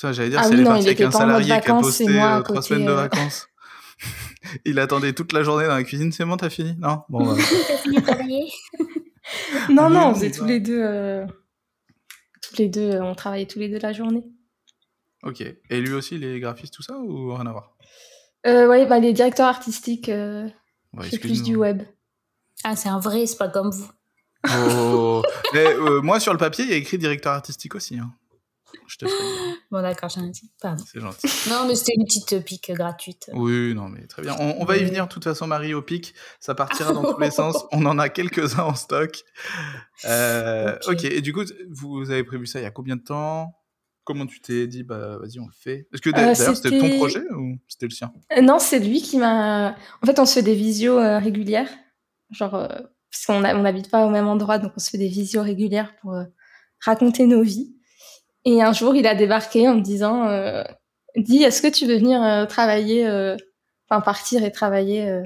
J'allais 0.00 0.28
dire, 0.28 0.40
ah, 0.42 0.48
c'est 0.48 0.56
oui, 0.56 0.66
avec 0.66 1.00
un 1.00 1.10
salarié 1.10 1.60
qui 1.60 1.70
a 1.70 1.80
posté 1.80 2.04
trois 2.44 2.62
semaines 2.62 2.86
de 2.86 2.92
vacances. 2.92 3.48
il 4.64 4.78
attendait 4.78 5.14
toute 5.14 5.32
la 5.32 5.42
journée 5.42 5.66
dans 5.66 5.74
la 5.74 5.84
cuisine. 5.84 6.12
C'est 6.12 6.24
bon, 6.24 6.36
t'as 6.36 6.50
fini? 6.50 6.74
Non? 6.78 7.02
Bon, 7.08 7.24
bah. 7.24 7.34
T'as 7.68 7.76
fini 7.78 7.96
de 7.96 8.00
travailler? 8.00 8.52
Non, 9.70 9.88
non, 9.88 10.08
on 10.08 10.14
faisait 10.14 10.30
tous 10.30 10.44
les 10.44 10.60
deux 10.60 11.24
les 12.58 12.68
deux, 12.68 12.90
euh, 12.90 13.02
on 13.02 13.14
travaillait 13.14 13.46
tous 13.46 13.58
les 13.58 13.68
deux 13.68 13.78
la 13.78 13.92
journée. 13.92 14.24
Ok. 15.22 15.40
Et 15.40 15.80
lui 15.80 15.92
aussi, 15.92 16.18
les 16.18 16.40
graphistes, 16.40 16.74
tout 16.74 16.82
ça, 16.82 16.98
ou 16.98 17.34
rien 17.34 17.46
à 17.46 17.52
voir? 17.52 17.76
Euh, 18.46 18.68
Oui, 18.68 18.86
bah, 18.86 18.98
les 18.98 19.12
directeurs 19.12 19.48
artistiques, 19.48 20.08
euh, 20.08 20.48
c'est 21.10 21.18
plus 21.18 21.42
du 21.42 21.56
web. 21.56 21.82
Ah, 22.62 22.76
c'est 22.76 22.88
un 22.88 22.98
vrai, 22.98 23.26
c'est 23.26 23.36
pas 23.36 23.48
comme 23.48 23.70
vous. 23.70 23.90
Oh. 24.48 25.22
Mais, 25.54 25.66
euh, 25.66 26.00
moi, 26.00 26.20
sur 26.20 26.32
le 26.32 26.38
papier, 26.38 26.64
il 26.64 26.70
y 26.70 26.74
a 26.74 26.76
écrit 26.76 26.98
directeur 26.98 27.32
artistique 27.32 27.74
aussi. 27.74 27.98
Hein. 27.98 28.12
Je 28.86 28.96
te 28.96 29.06
Bon, 29.70 29.82
d'accord, 29.82 30.08
j'ai 30.08 30.20
un 30.20 30.28
dit. 30.28 30.50
Pardon. 30.60 30.84
C'est 30.90 31.00
gentil. 31.00 31.28
Non, 31.50 31.66
mais 31.66 31.74
c'était 31.74 31.94
une 31.96 32.04
petite 32.04 32.44
pique 32.44 32.70
gratuite. 32.72 33.30
Oui, 33.32 33.74
non, 33.74 33.88
mais 33.88 34.06
très 34.06 34.22
bien. 34.22 34.36
On, 34.38 34.64
va 34.64 34.76
y 34.76 34.84
venir, 34.84 35.06
de 35.06 35.12
toute 35.12 35.24
façon, 35.24 35.46
Marie, 35.46 35.74
au 35.74 35.82
pic. 35.82 36.14
Ça 36.40 36.54
partira 36.54 36.92
dans 36.92 37.02
tous 37.14 37.20
les 37.20 37.30
sens. 37.30 37.64
On 37.72 37.86
en 37.86 37.98
a 37.98 38.08
quelques-uns 38.08 38.64
en 38.64 38.74
stock. 38.74 39.24
Euh, 40.04 40.76
ok, 40.88 41.04
et 41.04 41.20
du 41.20 41.32
coup, 41.32 41.44
vous 41.70 42.10
avez 42.10 42.24
prévu 42.24 42.46
ça 42.46 42.60
il 42.60 42.62
y 42.62 42.66
a 42.66 42.70
combien 42.70 42.96
de 42.96 43.02
temps? 43.02 43.54
Comment 44.04 44.26
tu 44.26 44.40
t'es 44.40 44.66
dit, 44.66 44.82
bah 44.82 45.18
vas-y, 45.18 45.40
on 45.40 45.46
le 45.46 45.52
fait 45.52 45.88
Est-ce 45.92 46.02
que 46.02 46.10
d'ailleurs, 46.10 46.36
c'était 46.36 46.78
ton 46.78 46.96
projet 46.98 47.22
ou 47.36 47.56
c'était 47.68 47.86
le 47.86 47.90
sien? 47.94 48.12
Euh, 48.36 48.42
Non, 48.42 48.58
c'est 48.58 48.78
lui 48.78 49.00
qui 49.00 49.16
m'a. 49.16 49.76
En 50.02 50.06
fait, 50.06 50.18
on 50.18 50.26
se 50.26 50.34
fait 50.34 50.42
des 50.42 50.54
visios 50.54 50.98
euh, 50.98 51.18
régulières. 51.18 51.70
Genre, 52.30 52.50
parce 52.50 53.26
qu'on 53.26 53.40
n'habite 53.40 53.90
pas 53.90 54.04
au 54.04 54.10
même 54.10 54.26
endroit, 54.26 54.58
donc 54.58 54.72
on 54.76 54.80
se 54.80 54.90
fait 54.90 54.98
des 54.98 55.08
visios 55.08 55.42
régulières 55.42 55.94
pour 56.00 56.16
raconter 56.80 57.26
nos 57.26 57.42
vies. 57.42 57.74
Et 58.44 58.62
un 58.62 58.72
jour, 58.72 58.94
il 58.94 59.06
a 59.06 59.14
débarqué 59.14 59.68
en 59.68 59.76
me 59.76 59.80
disant, 59.80 60.28
euh, 60.28 60.62
dis, 61.16 61.42
est-ce 61.42 61.62
que 61.62 61.68
tu 61.68 61.86
veux 61.86 61.96
venir 61.96 62.22
euh, 62.22 62.46
travailler, 62.46 63.06
euh, 63.06 63.36
enfin 63.88 64.00
partir 64.00 64.44
et 64.44 64.52
travailler 64.52 65.08
euh, 65.08 65.22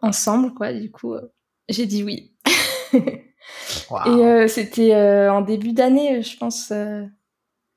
ensemble, 0.00 0.54
quoi. 0.54 0.72
Du 0.72 0.90
coup, 0.90 1.14
j'ai 1.68 1.86
dit 1.86 2.02
oui. 2.02 2.34
Et 4.06 4.48
c'était 4.48 4.94
en 5.28 5.40
début 5.40 5.72
d'année, 5.72 6.22
je 6.22 6.36
pense, 6.36 6.72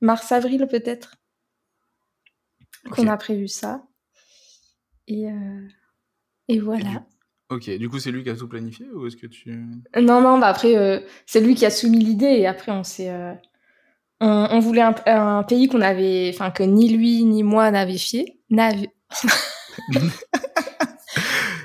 mars-avril 0.02 0.68
peut-être, 0.70 1.16
qu'on 2.92 3.08
a 3.08 3.18
prévu 3.18 3.48
ça. 3.48 3.84
Et, 5.08 5.26
et 6.48 6.60
voilà. 6.60 7.06
Ok, 7.50 7.70
du 7.70 7.90
coup 7.90 8.00
c'est 8.00 8.12
lui 8.12 8.24
qui 8.24 8.30
a 8.30 8.36
tout 8.36 8.48
planifié 8.48 8.88
ou 8.92 9.08
est-ce 9.08 9.18
que 9.18 9.28
tu... 9.28 9.52
Non, 10.00 10.22
non, 10.22 10.38
bah 10.38 10.48
après 10.48 11.04
c'est 11.26 11.42
lui 11.42 11.56
qui 11.56 11.66
a 11.66 11.72
soumis 11.72 12.00
l'idée 12.00 12.28
et 12.28 12.48
après 12.48 12.72
on 12.72 12.84
s'est 12.84 13.12
on, 14.22 14.60
voulait 14.60 14.82
un, 14.82 15.44
pays 15.44 15.68
qu'on 15.68 15.82
avait, 15.82 16.30
enfin 16.34 16.52
que 16.52 16.64
ni 16.64 16.90
lui 16.90 17.24
ni 17.24 17.44
moi 17.44 17.72
n'avait 17.72 17.98
fait, 17.98 18.38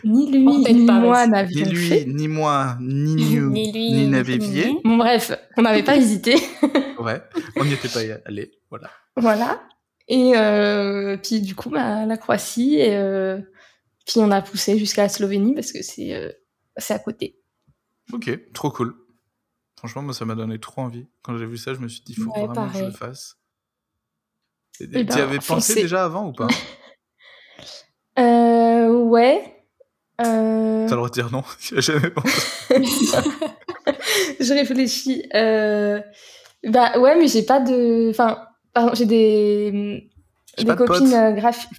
ni 0.04 0.30
lui 0.30 0.74
ni 0.74 0.84
moi 0.84 1.26
n'avions 1.26 1.66
Ni 1.66 1.72
lui, 1.72 2.06
ni 2.06 2.28
moi, 2.28 2.76
ni 2.80 3.36
nous, 3.36 3.50
ni, 3.50 3.72
ni 3.72 4.06
n'avait 4.08 4.38
Bon 4.84 4.96
bref, 4.96 5.32
on 5.56 5.62
n'avait 5.62 5.82
pas 5.82 5.96
hésité. 5.96 6.34
ouais, 6.98 7.22
on 7.56 7.64
n'y 7.64 7.72
était 7.72 7.88
pas 7.88 8.00
allé, 8.26 8.52
voilà. 8.70 8.90
Voilà. 9.16 9.62
Et 10.08 10.36
euh, 10.36 11.16
puis 11.16 11.40
du 11.40 11.54
coup, 11.54 11.70
bah, 11.70 12.04
la 12.06 12.16
Croatie, 12.16 12.76
et 12.76 12.96
euh, 12.96 13.40
puis 14.06 14.18
on 14.18 14.30
a 14.30 14.42
poussé 14.42 14.78
jusqu'à 14.78 15.02
la 15.02 15.08
Slovénie 15.08 15.54
parce 15.54 15.72
que 15.72 15.82
c'est 15.82 16.14
euh, 16.14 16.30
c'est 16.76 16.94
à 16.94 16.98
côté. 16.98 17.40
Ok, 18.12 18.30
trop 18.52 18.70
cool. 18.70 18.94
Franchement, 19.78 20.02
moi, 20.02 20.14
ça 20.14 20.24
m'a 20.24 20.34
donné 20.34 20.58
trop 20.58 20.82
envie. 20.82 21.06
Quand 21.22 21.36
j'ai 21.36 21.46
vu 21.46 21.56
ça, 21.56 21.74
je 21.74 21.80
me 21.80 21.88
suis 21.88 22.02
dit, 22.02 22.14
il 22.16 22.22
faut 22.22 22.30
vraiment 22.30 22.68
que 22.68 22.78
je 22.78 22.84
le 22.84 22.90
fasse. 22.90 23.38
Tu 24.72 24.84
y 24.84 25.04
ben, 25.04 25.18
avais 25.18 25.38
pensé 25.38 25.74
déjà 25.74 26.04
avant 26.04 26.28
ou 26.28 26.32
pas? 26.32 26.48
Euh, 28.16 28.64
Ouais. 29.14 29.63
Euh... 30.20 30.86
T'as 30.86 30.90
le 30.90 30.96
droit 30.96 31.08
de 31.08 31.14
dire 31.14 31.30
non, 31.32 31.42
jamais 31.60 32.10
pensé. 32.10 32.30
je 34.40 34.52
réfléchis. 34.52 35.28
Euh... 35.34 36.00
Bah 36.64 36.98
ouais, 36.98 37.16
mais 37.16 37.26
j'ai 37.26 37.42
pas 37.42 37.60
de. 37.60 38.10
Enfin, 38.10 38.38
pardon, 38.72 38.92
j'ai 38.94 39.06
des, 39.06 40.10
des 40.58 40.76
copines 40.76 41.12
euh, 41.12 41.32
graphiques. 41.32 41.70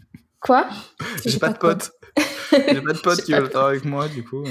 Quoi? 0.42 0.68
J'ai 1.26 1.40
pas, 1.40 1.50
de 1.50 1.58
potes. 1.58 1.92
j'ai 2.52 2.80
pas 2.82 2.94
de 2.94 3.00
potes 3.00 3.24
qui 3.24 3.34
veulent 3.34 3.50
travailler 3.50 3.80
avec 3.80 3.86
moi, 3.86 4.08
du 4.08 4.24
coup. 4.24 4.44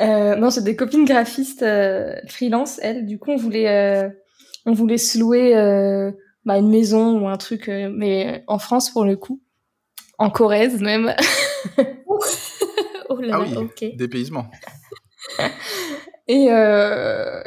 Euh, 0.00 0.34
non, 0.34 0.50
j'ai 0.50 0.62
des 0.62 0.74
copines 0.74 1.04
graphistes 1.04 1.62
euh, 1.62 2.16
freelance, 2.26 2.80
elles. 2.82 3.06
Du 3.06 3.20
coup, 3.20 3.30
on 3.30 3.36
voulait, 3.36 3.68
euh, 3.68 4.08
on 4.66 4.72
voulait 4.72 4.98
se 4.98 5.16
louer 5.16 5.52
bah, 6.44 6.58
une 6.58 6.70
maison 6.70 7.20
ou 7.20 7.28
un 7.28 7.36
truc, 7.36 7.68
mais 7.68 8.42
en 8.48 8.58
France 8.58 8.90
pour 8.90 9.04
le 9.04 9.16
coup, 9.16 9.40
en 10.18 10.30
Corrèze 10.30 10.80
même. 10.80 11.14
oh 13.08 13.20
là, 13.20 13.36
ah 13.36 13.40
oui, 13.40 13.56
ok. 13.56 13.96
dépaysement. 13.96 14.50
et, 16.28 16.48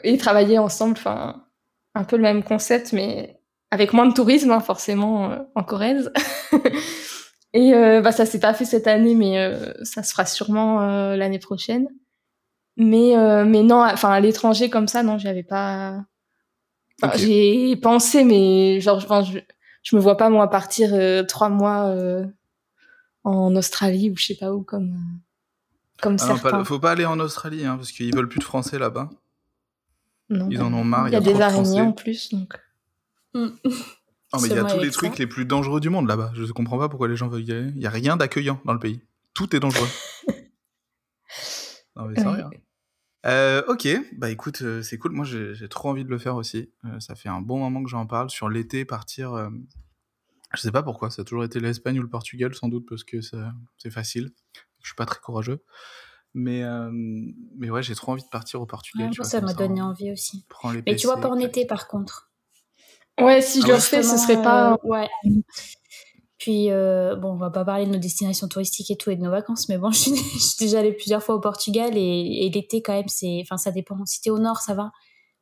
et 0.03 0.17
travailler 0.17 0.59
ensemble, 0.59 0.93
enfin, 0.97 1.45
un 1.95 2.03
peu 2.03 2.15
le 2.15 2.23
même 2.23 2.43
concept, 2.43 2.93
mais 2.93 3.39
avec 3.71 3.93
moins 3.93 4.07
de 4.07 4.13
tourisme, 4.13 4.51
hein, 4.51 4.59
forcément, 4.59 5.47
en 5.55 5.63
Corrèze. 5.63 6.11
Et 7.53 7.73
euh, 7.73 8.01
bah, 8.01 8.11
ça 8.11 8.25
s'est 8.25 8.39
pas 8.39 8.53
fait 8.53 8.65
cette 8.65 8.87
année, 8.87 9.15
mais 9.15 9.39
euh, 9.39 9.73
ça 9.83 10.03
se 10.03 10.11
fera 10.11 10.25
sûrement 10.25 10.81
euh, 10.81 11.15
l'année 11.15 11.39
prochaine. 11.39 11.87
Mais, 12.79 13.15
mais 13.45 13.63
non, 13.63 13.83
enfin, 13.83 14.11
à 14.11 14.19
l'étranger 14.19 14.69
comme 14.69 14.87
ça, 14.87 15.01
non, 15.01 15.17
j'avais 15.17 15.41
pas. 15.41 16.03
Enfin, 17.01 17.17
J'ai 17.17 17.75
pensé, 17.75 18.23
mais 18.23 18.79
genre, 18.81 18.99
je, 18.99 19.39
je, 19.81 19.95
me 19.95 19.99
vois 19.99 20.15
pas, 20.15 20.29
moi, 20.29 20.47
partir 20.47 20.91
trois 21.25 21.49
mois 21.49 21.91
en 23.27 23.55
Australie 23.55 24.09
ou 24.09 24.17
je 24.17 24.25
sais 24.25 24.35
pas 24.35 24.53
où, 24.53 24.63
comme, 24.63 24.97
comme 26.01 26.15
ah 26.19 26.25
certains. 26.25 26.59
Non, 26.59 26.65
faut 26.65 26.79
pas 26.79 26.91
aller 26.91 27.05
en 27.05 27.19
Australie, 27.19 27.65
hein, 27.65 27.75
parce 27.75 27.91
qu'ils 27.91 28.15
veulent 28.15 28.29
plus 28.29 28.39
de 28.39 28.45
Français 28.45 28.79
là-bas. 28.79 29.09
Non, 30.29 30.47
Ils 30.49 30.61
en 30.61 30.73
ont 30.73 30.83
marre. 30.83 31.07
Il 31.09 31.13
y 31.13 31.15
a, 31.15 31.21
des 31.21 31.39
araignées 31.41 31.81
en 31.81 31.91
plus, 31.91 32.29
donc. 32.31 32.59
Mm. 33.33 33.47
Non, 34.33 34.41
mais 34.41 34.49
il 34.49 34.55
y 34.55 34.59
a 34.59 34.65
tous 34.65 34.81
les 34.81 34.91
trucs 34.91 35.17
les 35.19 35.25
plus 35.25 35.45
dangereux 35.45 35.79
du 35.79 35.89
monde 35.89 36.05
là-bas. 36.05 36.31
Je 36.35 36.43
ne 36.43 36.51
comprends 36.51 36.77
pas 36.77 36.89
pourquoi 36.89 37.07
les 37.07 37.15
gens 37.15 37.29
veulent 37.29 37.47
y 37.47 37.51
aller. 37.53 37.69
Il 37.69 37.77
n'y 37.77 37.85
a 37.85 37.89
rien 37.89 38.17
d'accueillant 38.17 38.59
dans 38.65 38.73
le 38.73 38.79
pays. 38.79 38.99
Tout 39.33 39.55
est 39.55 39.61
dangereux. 39.61 39.87
non, 41.95 42.07
mais 42.07 42.15
c'est 42.17 42.27
rien. 42.27 42.49
Euh, 43.25 43.63
ok, 43.69 43.87
bah 44.17 44.29
écoute, 44.29 44.63
euh, 44.63 44.81
c'est 44.81 44.97
cool. 44.97 45.13
Moi, 45.13 45.23
j'ai 45.23 45.69
trop 45.69 45.87
envie 45.87 46.03
de 46.03 46.09
le 46.09 46.17
faire 46.17 46.35
aussi. 46.35 46.69
Euh, 46.83 46.99
ça 46.99 47.15
fait 47.15 47.29
un 47.29 47.39
bon 47.39 47.59
moment 47.59 47.81
que 47.81 47.89
j'en 47.89 48.05
parle. 48.05 48.29
Sur 48.29 48.49
l'été, 48.49 48.83
partir. 48.83 49.49
Euh, 50.53 50.57
je 50.57 50.61
sais 50.61 50.71
pas 50.71 50.83
pourquoi. 50.83 51.09
Ça 51.09 51.21
a 51.21 51.25
toujours 51.25 51.43
été 51.43 51.59
l'Espagne 51.59 51.99
ou 51.99 52.03
le 52.03 52.09
Portugal, 52.09 52.53
sans 52.53 52.67
doute, 52.67 52.85
parce 52.87 53.03
que 53.03 53.19
c'est 53.21 53.91
facile. 53.91 54.31
Je 54.81 54.89
suis 54.89 54.95
pas 54.95 55.05
très 55.05 55.19
courageux. 55.19 55.63
Mais, 56.33 56.63
mais 57.57 57.69
ouais, 57.69 57.81
j'ai 57.81 57.95
trop 57.95 58.11
envie 58.11 58.23
de 58.23 58.29
partir 58.29 58.61
au 58.61 58.65
Portugal. 58.65 59.11
ça 59.23 59.41
m'a 59.41 59.53
donné 59.53 59.81
envie 59.81 60.11
aussi. 60.11 60.45
Mais 60.85 60.95
tu 60.95 61.07
vois, 61.07 61.19
pas 61.19 61.29
en 61.29 61.39
été, 61.39 61.65
par 61.65 61.87
contre. 61.87 62.27
Ouais, 63.19 63.41
si 63.41 63.61
je 63.61 63.67
le 63.67 63.75
refais, 63.75 64.03
ce 64.03 64.17
serait 64.17 64.41
pas. 64.41 64.73
Euh, 64.73 64.77
ouais. 64.83 65.09
Puis, 66.37 66.69
euh, 66.69 67.15
bon, 67.15 67.31
on 67.31 67.37
va 67.37 67.49
pas 67.49 67.65
parler 67.65 67.85
de 67.87 67.91
nos 67.91 67.97
destinations 67.97 68.47
touristiques 68.47 68.91
et 68.91 68.95
tout 68.97 69.09
et 69.09 69.15
de 69.15 69.23
nos 69.23 69.31
vacances, 69.31 69.69
mais 69.69 69.77
bon, 69.77 69.89
je 69.91 69.97
suis, 69.97 70.55
déjà 70.59 70.79
allée 70.79 70.93
plusieurs 70.93 71.23
fois 71.23 71.35
au 71.35 71.39
Portugal 71.39 71.97
et, 71.97 72.49
l'été, 72.53 72.81
quand 72.81 72.93
même, 72.93 73.07
c'est. 73.07 73.39
Enfin, 73.41 73.57
ça 73.57 73.71
dépend. 73.71 73.97
Si 74.05 74.21
t'es 74.21 74.29
au 74.29 74.39
nord, 74.39 74.61
ça 74.61 74.75
va. 74.75 74.91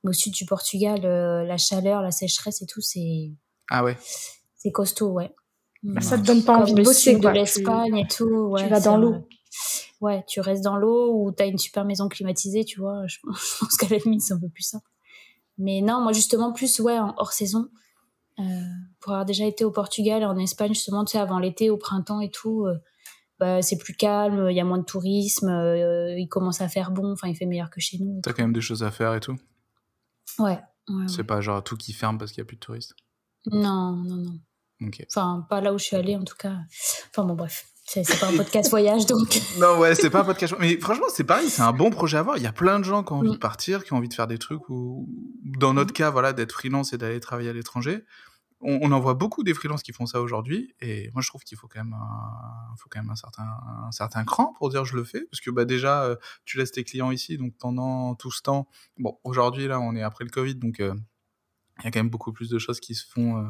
Mais 0.03 0.11
au 0.11 0.13
sud 0.13 0.33
du 0.33 0.45
Portugal, 0.45 1.01
euh, 1.03 1.43
la 1.43 1.57
chaleur, 1.57 2.01
la 2.01 2.11
sécheresse 2.11 2.61
et 2.61 2.65
tout, 2.65 2.81
c'est. 2.81 3.31
Ah 3.69 3.83
ouais. 3.83 3.97
C'est 4.65 4.71
costaud, 4.71 5.10
ouais. 5.12 5.32
Bah, 5.84 6.01
ça 6.01 6.17
te 6.17 6.25
donne 6.25 6.43
pas 6.43 6.58
envie 6.58 6.73
de 6.73 6.82
bosser, 6.82 7.19
quoi. 7.19 7.30
de 7.30 7.36
l'Espagne 7.38 7.97
et 7.97 8.08
tout. 8.08 8.47
Ouais, 8.49 8.63
tu 8.63 8.69
vas 8.69 8.80
dans 8.80 8.97
l'eau. 8.97 9.28
Ouais, 10.01 10.23
tu 10.28 10.39
restes 10.39 10.63
dans 10.63 10.75
l'eau 10.75 11.13
ou 11.13 11.32
t'as 11.32 11.45
une 11.45 11.60
super 11.60 11.86
maison 11.86 12.10
climatisée, 12.10 12.65
tu 12.65 12.80
vois. 12.80 13.06
Je, 13.08 13.19
pense 13.21 13.78
qu'à 13.78 13.88
la 13.89 13.97
limite, 13.97 14.21
c'est 14.21 14.34
un 14.34 14.39
peu 14.39 14.49
plus 14.49 14.63
simple. 14.63 14.89
Mais 15.60 15.82
non, 15.82 16.01
moi 16.01 16.13
justement 16.13 16.51
plus 16.51 16.80
ouais 16.80 16.97
en 16.97 17.13
hors 17.17 17.32
saison. 17.32 17.69
Euh, 18.39 18.43
pour 18.99 19.12
avoir 19.12 19.25
déjà 19.25 19.45
été 19.45 19.63
au 19.63 19.69
Portugal 19.69 20.23
et 20.23 20.25
en 20.25 20.38
Espagne 20.39 20.73
justement, 20.73 21.06
tu 21.06 21.12
sais, 21.12 21.19
avant 21.19 21.38
l'été, 21.38 21.69
au 21.69 21.78
printemps 21.78 22.21
et 22.21 22.32
tout, 22.32 22.65
euh, 22.65 22.80
bah, 23.38 23.62
c'est 23.62 23.78
plus 23.78 23.93
calme, 23.93 24.47
il 24.49 24.56
y 24.56 24.60
a 24.60 24.65
moins 24.65 24.80
de 24.80 24.84
tourisme, 24.84 25.47
euh, 25.47 26.17
il 26.17 26.28
commence 26.28 26.60
à 26.60 26.69
faire 26.69 26.89
bon, 26.89 27.12
enfin 27.12 27.28
il 27.28 27.36
fait 27.36 27.45
meilleur 27.45 27.69
que 27.69 27.80
chez 27.80 27.99
nous. 27.99 28.19
T'as 28.23 28.34
quand 28.34 28.41
même 28.41 28.51
des 28.51 28.62
choses 28.62 28.82
à 28.82 28.89
faire 28.89 29.13
et 29.13 29.19
tout? 29.19 29.38
Ouais. 30.39 30.60
c'est 31.06 31.23
pas 31.23 31.39
genre 31.39 31.63
tout 31.63 31.78
qui 31.78 31.93
ferme 31.93 32.17
parce 32.17 32.32
qu'il 32.32 32.39
y 32.39 32.41
a 32.41 32.45
plus 32.45 32.58
de 32.58 32.62
touristes? 32.62 32.95
Non, 33.51 33.91
non, 33.91 34.15
non. 34.15 34.39
Enfin, 35.07 35.45
pas 35.49 35.61
là 35.61 35.73
où 35.73 35.79
je 35.79 35.85
suis 35.85 35.95
allée 35.95 36.15
en 36.15 36.23
tout 36.23 36.35
cas. 36.38 36.57
Enfin 37.09 37.25
bon, 37.25 37.35
bref. 37.35 37.65
C'est 37.88 38.19
pas 38.19 38.29
un 38.29 38.38
podcast 38.38 38.69
voyage 38.71 39.05
donc. 39.05 39.39
non, 39.59 39.77
ouais, 39.77 39.93
c'est 39.93 40.09
pas 40.09 40.21
un 40.21 40.23
podcast. 40.23 40.55
Mais 40.59 40.77
franchement, 40.77 41.05
c'est 41.09 41.23
pareil, 41.23 41.49
c'est 41.49 41.61
un 41.61 41.71
bon 41.71 41.91
projet 41.91 42.17
à 42.17 42.21
avoir. 42.21 42.38
Il 42.38 42.43
y 42.43 42.47
a 42.47 42.51
plein 42.51 42.79
de 42.79 42.83
gens 42.83 43.03
qui 43.03 43.13
ont 43.13 43.17
envie 43.17 43.29
de 43.29 43.35
mm. 43.35 43.39
partir, 43.39 43.83
qui 43.83 43.93
ont 43.93 43.97
envie 43.97 44.09
de 44.09 44.13
faire 44.13 44.27
des 44.27 44.39
trucs 44.39 44.69
ou, 44.69 45.07
dans 45.43 45.73
notre 45.73 45.91
mm. 45.91 45.97
cas, 45.97 46.09
voilà, 46.09 46.33
d'être 46.33 46.51
freelance 46.51 46.93
et 46.93 46.97
d'aller 46.97 47.19
travailler 47.19 47.49
à 47.49 47.53
l'étranger. 47.53 48.03
On, 48.61 48.91
en 48.91 48.99
voit 48.99 49.13
beaucoup 49.13 49.43
des 49.43 49.53
freelances 49.53 49.83
qui 49.83 49.91
font 49.91 50.07
ça 50.07 50.21
aujourd'hui. 50.21 50.73
Et 50.81 51.11
moi, 51.13 51.21
je 51.21 51.27
trouve 51.27 51.43
qu'il 51.43 51.57
faut 51.57 51.67
quand 51.67 51.83
même 51.83 51.93
un, 51.93 52.75
faut 52.77 52.89
quand 52.89 52.99
même 52.99 53.11
un 53.11 53.15
certain, 53.15 53.43
un 53.43 53.91
certain 53.91 54.23
cran 54.23 54.53
pour 54.57 54.69
dire 54.69 54.85
je 54.85 54.95
le 54.95 55.03
fais. 55.03 55.21
Parce 55.29 55.39
que, 55.39 55.51
bah, 55.51 55.65
déjà, 55.65 56.05
euh, 56.05 56.15
tu 56.45 56.57
laisses 56.57 56.71
tes 56.71 56.83
clients 56.83 57.11
ici. 57.11 57.38
Donc, 57.38 57.53
pendant 57.59 58.15
tout 58.15 58.31
ce 58.31 58.41
temps, 58.41 58.67
bon, 58.97 59.19
aujourd'hui, 59.23 59.67
là, 59.67 59.79
on 59.79 59.95
est 59.95 60.01
après 60.01 60.23
le 60.23 60.31
Covid. 60.31 60.55
Donc, 60.55 60.79
euh, 60.79 60.95
il 61.79 61.85
y 61.85 61.88
a 61.88 61.91
quand 61.91 61.99
même 61.99 62.09
beaucoup 62.09 62.31
plus 62.31 62.49
de 62.49 62.57
choses 62.57 62.79
qui 62.79 62.95
se 62.95 63.05
font, 63.05 63.39
euh, 63.39 63.47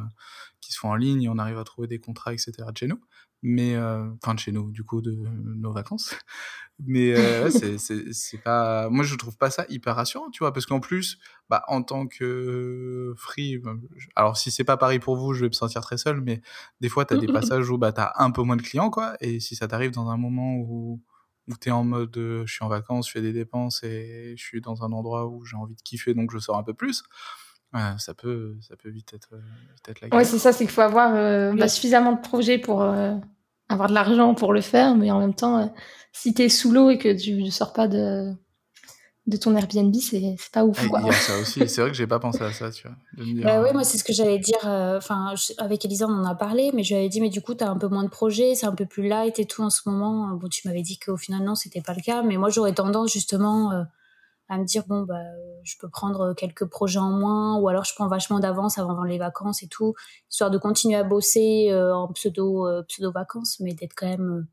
qui 0.62 0.72
se 0.72 0.80
font 0.80 0.90
en 0.90 0.96
ligne 0.96 1.24
et 1.24 1.30
on 1.30 1.38
arrive 1.38 1.58
à 1.58 1.64
trouver 1.64 1.88
des 1.88 2.00
contrats, 2.00 2.34
etc. 2.34 2.54
de 2.72 2.78
chez 2.78 2.88
nous 2.88 3.00
mais 3.46 3.76
euh, 3.76 4.10
enfin 4.24 4.34
de 4.34 4.40
chez 4.40 4.52
nous 4.52 4.72
du 4.72 4.84
coup 4.84 5.02
de 5.02 5.12
nos 5.12 5.72
vacances 5.72 6.16
mais 6.80 7.14
euh, 7.16 7.50
c'est 7.52 8.38
pas 8.40 8.90
moi 8.90 9.04
je 9.04 9.16
trouve 9.16 9.38
pas 9.38 9.52
ça 9.52 9.66
hyper 9.70 9.96
rassurant 9.96 10.32
tu 10.32 10.40
vois 10.40 10.52
parce 10.52 10.66
qu'en 10.66 10.80
plus 10.80 11.20
bah 11.48 11.64
en 11.68 11.84
tant 11.84 12.08
que 12.08 13.14
free 13.18 13.60
bah, 13.60 13.76
alors 14.16 14.36
si 14.36 14.50
c'est 14.50 14.64
pas 14.64 14.78
pareil 14.78 14.98
pour 14.98 15.16
vous 15.16 15.34
je 15.34 15.42
vais 15.42 15.48
me 15.48 15.54
sentir 15.54 15.82
très 15.82 15.98
seul 15.98 16.22
mais 16.22 16.42
des 16.82 16.90
fois 16.90 17.06
tu 17.06 17.14
as 17.14 17.18
des 17.18 17.28
passages 17.28 17.70
où 17.70 17.78
bah 17.78 17.94
tu 17.94 18.02
as 18.02 18.14
un 18.18 18.32
peu 18.32 18.42
moins 18.42 18.58
de 18.58 18.64
clients 18.64 18.90
quoi 18.90 19.16
et 19.20 19.40
si 19.40 19.56
ça 19.56 19.68
t'arrive 19.68 19.92
dans 19.92 20.10
un 20.10 20.18
moment 20.18 20.56
où 20.56 21.00
où 21.48 21.54
tu 21.62 21.70
es 21.70 21.72
en 21.72 21.84
mode 21.84 22.18
euh, 22.18 22.48
je 22.48 22.54
suis 22.54 22.66
en 22.66 22.68
vacances 22.68 23.08
je 23.08 23.12
fais 23.12 23.22
des 23.22 23.34
dépenses 23.34 23.84
et 23.84 24.34
je 24.36 24.44
suis 24.44 24.60
dans 24.60 24.84
un 24.84 24.92
endroit 24.92 25.28
où 25.28 25.46
j'ai 25.46 25.56
envie 25.56 25.76
de 25.76 25.82
kiffer 25.82 26.16
donc 26.16 26.32
je 26.32 26.40
sors 26.40 26.58
un 26.58 26.64
peu 26.64 26.74
plus 26.74 27.04
ça 27.98 28.14
peut 28.14 28.56
ça 28.62 28.76
peut 28.76 28.90
vite 28.90 29.14
être, 29.14 29.30
vite 29.76 29.90
être 29.90 30.02
la 30.02 30.18
Ouais, 30.18 30.26
c'est 30.26 30.40
ça, 30.40 30.52
c'est 30.52 30.66
qu'il 30.66 30.74
faut 30.74 30.82
avoir 30.82 31.14
bah, 31.56 31.68
suffisamment 31.68 32.14
de 32.14 32.22
projets 32.22 32.58
pour 32.58 32.82
avoir 33.70 33.90
de 33.90 33.94
l'argent 33.94 34.34
pour 34.34 34.54
le 34.54 34.62
faire, 34.62 34.96
mais 34.96 35.12
en 35.12 35.20
même 35.20 35.34
temps, 35.34 35.60
euh, 35.60 35.66
si 36.12 36.34
tu 36.34 36.44
es 36.44 36.50
sous 36.50 36.72
l'eau 36.72 36.90
et 36.90 36.98
que 36.98 37.14
tu 37.16 37.42
ne 37.42 37.50
sors 37.50 37.74
pas 37.74 37.88
de, 37.88 38.32
de 39.28 39.38
ton 39.38 39.56
Airbnb, 39.56 39.94
c'est 39.96 40.38
pas 40.52 40.64
ouf. 40.64 40.88
Quoi. 40.88 41.02
Il 41.02 41.08
y 41.08 41.10
a 41.10 41.14
ça 41.14 41.38
aussi. 41.42 41.68
C'est 41.68 41.82
vrai 41.82 41.90
que 41.90 41.98
j'ai 41.98 42.08
pas 42.08 42.20
pensé 42.20 42.44
à 42.44 42.54
ça, 42.54 42.70
tu 42.70 42.88
vois. 42.88 42.96
bah 43.18 43.62
oui, 43.62 43.70
euh, 43.70 43.74
moi, 43.74 43.84
c'est 43.84 43.98
ce 43.98 44.04
que 44.04 44.14
j'allais 44.14 44.40
dire. 44.40 44.60
Euh, 44.66 44.98
enfin, 44.98 45.34
avec 45.58 45.84
Elisa, 45.84 46.06
on 46.08 46.14
en 46.14 46.26
a 46.26 46.36
parlé, 46.36 46.72
mais 46.74 46.84
je 46.84 46.94
lui 46.94 47.00
avais 47.00 47.10
dit, 47.10 47.22
mais 47.22 47.30
du 47.30 47.42
coup, 47.42 47.56
tu 47.56 47.64
as 47.64 47.70
un 47.70 47.78
peu 47.78 47.88
moins 47.88 48.04
de 48.04 48.10
projets, 48.10 48.54
c'est 48.56 48.68
un 48.68 48.76
peu 48.76 48.86
plus 48.86 49.08
light 49.08 49.40
et 49.40 49.46
tout 49.46 49.64
en 49.64 49.70
ce 49.70 49.82
moment. 49.90 50.30
Bon, 50.36 50.48
tu 50.48 50.68
m'avais 50.68 50.84
dit 50.84 51.00
qu'au 51.00 51.18
final, 51.18 51.44
non, 51.44 51.56
c'était 51.56 51.82
pas 51.82 51.94
le 51.94 52.02
cas, 52.02 52.22
mais 52.22 52.38
moi, 52.38 52.50
j'aurais 52.50 52.74
tendance 52.74 53.12
justement 53.12 53.86
à 54.48 54.58
me 54.58 54.64
dire 54.64 54.84
bon 54.88 55.04
bah 55.04 55.24
je 55.64 55.76
peux 55.80 55.90
prendre 55.90 56.34
quelques 56.34 56.66
projets 56.66 57.00
en 57.00 57.12
moins 57.12 57.58
ou 57.58 57.68
alors 57.68 57.84
je 57.84 57.94
prends 57.96 58.08
vachement 58.08 58.40
d'avance 58.40 58.78
avant 58.78 59.04
les 59.04 59.18
vacances 59.18 59.64
et 59.64 59.68
tout 59.68 59.96
histoire 60.30 60.52
de 60.52 60.58
continuer 60.58 60.96
à 60.96 61.04
bosser 61.04 61.70
euh, 61.72 61.96
en 61.96 62.12
pseudo 62.14 62.68
euh, 62.68 62.84
pseudo 62.84 63.12
vacances 63.12 63.60
mais 63.60 63.74
d'être 63.74 63.96
quand 63.96 64.08
même 64.08 64.48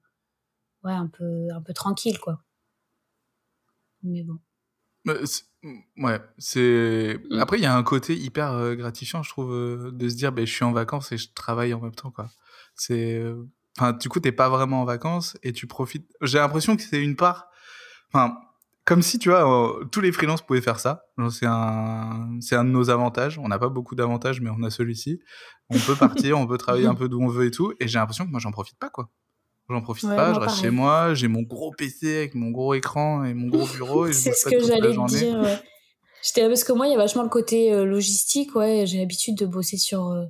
euh, 0.84 0.88
ouais 0.88 0.94
un 0.94 1.08
peu 1.08 1.48
un 1.54 1.60
peu 1.60 1.74
tranquille 1.74 2.18
quoi. 2.18 2.42
Mais 4.02 4.22
bon. 4.22 4.38
Ouais 5.96 6.20
c'est 6.38 7.18
mm. 7.30 7.38
après 7.38 7.58
il 7.58 7.62
y 7.62 7.66
a 7.66 7.76
un 7.76 7.82
côté 7.82 8.16
hyper 8.16 8.76
gratifiant 8.76 9.22
je 9.22 9.28
trouve 9.28 9.92
de 9.92 10.08
se 10.08 10.14
dire 10.14 10.32
ben 10.32 10.46
je 10.46 10.52
suis 10.52 10.64
en 10.64 10.72
vacances 10.72 11.12
et 11.12 11.18
je 11.18 11.32
travaille 11.34 11.74
en 11.74 11.80
même 11.80 11.94
temps 11.94 12.10
quoi. 12.10 12.30
C'est 12.74 13.22
enfin 13.76 13.92
du 13.92 14.08
coup 14.08 14.20
t'es 14.20 14.32
pas 14.32 14.48
vraiment 14.48 14.80
en 14.80 14.84
vacances 14.86 15.36
et 15.42 15.52
tu 15.52 15.66
profites 15.66 16.10
j'ai 16.22 16.38
l'impression 16.38 16.76
que 16.76 16.82
c'est 16.82 17.02
une 17.02 17.16
part 17.16 17.48
enfin 18.08 18.38
comme 18.84 19.02
si, 19.02 19.18
tu 19.18 19.30
vois, 19.30 19.78
tous 19.92 20.00
les 20.00 20.10
freelances 20.10 20.42
pouvaient 20.42 20.60
faire 20.60 20.80
ça. 20.80 21.04
C'est 21.30 21.46
un, 21.46 22.38
c'est 22.40 22.56
un 22.56 22.64
de 22.64 22.70
nos 22.70 22.90
avantages. 22.90 23.38
On 23.38 23.48
n'a 23.48 23.58
pas 23.58 23.68
beaucoup 23.68 23.94
d'avantages, 23.94 24.40
mais 24.40 24.50
on 24.50 24.62
a 24.64 24.70
celui-ci. 24.70 25.20
On 25.70 25.78
peut 25.78 25.94
partir, 25.94 26.38
on 26.38 26.46
peut 26.46 26.58
travailler 26.58 26.86
un 26.86 26.94
peu 26.94 27.08
d'où 27.08 27.20
on 27.20 27.28
veut 27.28 27.46
et 27.46 27.50
tout. 27.50 27.72
Et 27.78 27.86
j'ai 27.86 27.98
l'impression 27.98 28.24
que 28.24 28.30
moi, 28.30 28.40
j'en 28.40 28.50
profite 28.50 28.78
pas, 28.78 28.90
quoi. 28.90 29.08
J'en 29.70 29.80
profite 29.80 30.08
pas, 30.08 30.34
je 30.34 30.40
reste 30.40 30.60
chez 30.60 30.70
moi, 30.70 31.14
j'ai 31.14 31.28
mon 31.28 31.42
gros 31.42 31.70
PC 31.70 32.16
avec 32.16 32.34
mon 32.34 32.50
gros 32.50 32.74
écran 32.74 33.24
et 33.24 33.32
mon 33.32 33.48
gros 33.48 33.66
bureau. 33.66 34.06
et 34.06 34.12
c'est 34.12 34.32
ce 34.32 34.50
que 34.50 34.58
j'allais 34.60 34.92
dire. 34.92 35.40
Ouais. 35.40 35.58
J'étais 36.22 36.46
parce 36.46 36.64
que 36.64 36.72
moi, 36.72 36.86
il 36.88 36.90
y 36.90 36.94
a 36.94 36.98
vachement 36.98 37.22
le 37.22 37.28
côté 37.28 37.72
euh, 37.72 37.84
logistique, 37.84 38.54
ouais. 38.54 38.84
J'ai 38.86 38.98
l'habitude 38.98 39.36
de 39.36 39.46
bosser 39.46 39.76
sur, 39.76 40.08
euh, 40.08 40.24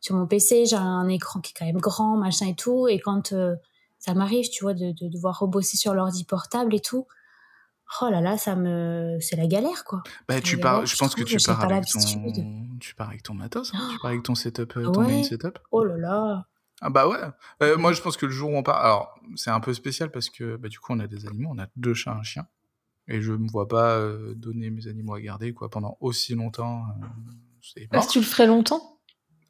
sur 0.00 0.16
mon 0.16 0.26
PC. 0.26 0.64
J'ai 0.66 0.76
un 0.76 1.08
écran 1.08 1.40
qui 1.40 1.52
est 1.52 1.58
quand 1.58 1.66
même 1.66 1.78
grand, 1.78 2.16
machin 2.16 2.48
et 2.48 2.54
tout. 2.54 2.88
Et 2.88 2.98
quand 2.98 3.32
euh, 3.32 3.54
ça 3.98 4.14
m'arrive, 4.14 4.48
tu 4.48 4.64
vois, 4.64 4.74
de, 4.74 4.92
de 4.92 5.08
devoir 5.08 5.38
rebosser 5.38 5.76
sur 5.76 5.94
l'ordi 5.94 6.24
portable 6.24 6.74
et 6.74 6.80
tout, 6.80 7.06
oh 8.00 8.10
là 8.10 8.20
là, 8.20 8.36
ça 8.36 8.56
me, 8.56 9.18
c'est 9.20 9.36
la 9.36 9.46
galère 9.46 9.84
quoi. 9.84 10.02
Bah, 10.28 10.40
tu 10.40 10.58
pars, 10.58 10.86
je 10.86 10.96
pense 10.96 11.14
que 11.14 11.22
tu 11.22 11.36
pars 11.38 11.64
avec 11.64 11.86
ton, 11.86 12.78
tu 12.80 12.94
pars 12.94 13.08
avec 13.08 13.22
ton 13.22 13.34
matos, 13.34 13.72
hein, 13.74 13.88
tu 13.92 13.98
pars 13.98 14.10
avec 14.10 14.22
ton 14.22 14.34
setup, 14.34 14.76
euh, 14.76 14.90
ton 14.90 15.02
main 15.02 15.22
setup. 15.22 15.58
Oh 15.70 15.84
là 15.84 15.96
là. 15.96 16.46
Ah 16.80 16.90
bah 16.90 17.08
ouais. 17.08 17.18
Euh, 17.62 17.76
moi, 17.76 17.92
je 17.92 18.00
pense 18.00 18.16
que 18.16 18.26
le 18.26 18.32
jour 18.32 18.50
où 18.50 18.56
on 18.56 18.62
part, 18.62 18.84
alors 18.84 19.18
c'est 19.34 19.50
un 19.50 19.60
peu 19.60 19.74
spécial 19.74 20.10
parce 20.10 20.30
que 20.30 20.56
bah, 20.56 20.68
du 20.68 20.78
coup, 20.78 20.92
on 20.92 21.00
a 21.00 21.06
des 21.06 21.26
animaux, 21.26 21.50
on 21.52 21.58
a 21.58 21.66
deux 21.76 21.94
chats, 21.94 22.12
un 22.12 22.22
chien, 22.22 22.46
et 23.08 23.20
je 23.20 23.32
me 23.32 23.48
vois 23.48 23.66
pas 23.66 23.96
euh, 23.96 24.34
donner 24.34 24.70
mes 24.70 24.86
animaux 24.86 25.14
à 25.14 25.20
garder 25.20 25.52
quoi 25.52 25.70
pendant 25.70 25.96
aussi 26.00 26.34
longtemps. 26.34 26.86
Est-ce 27.76 28.06
que 28.06 28.12
tu 28.12 28.18
le 28.20 28.24
ferais 28.24 28.46
longtemps? 28.46 29.00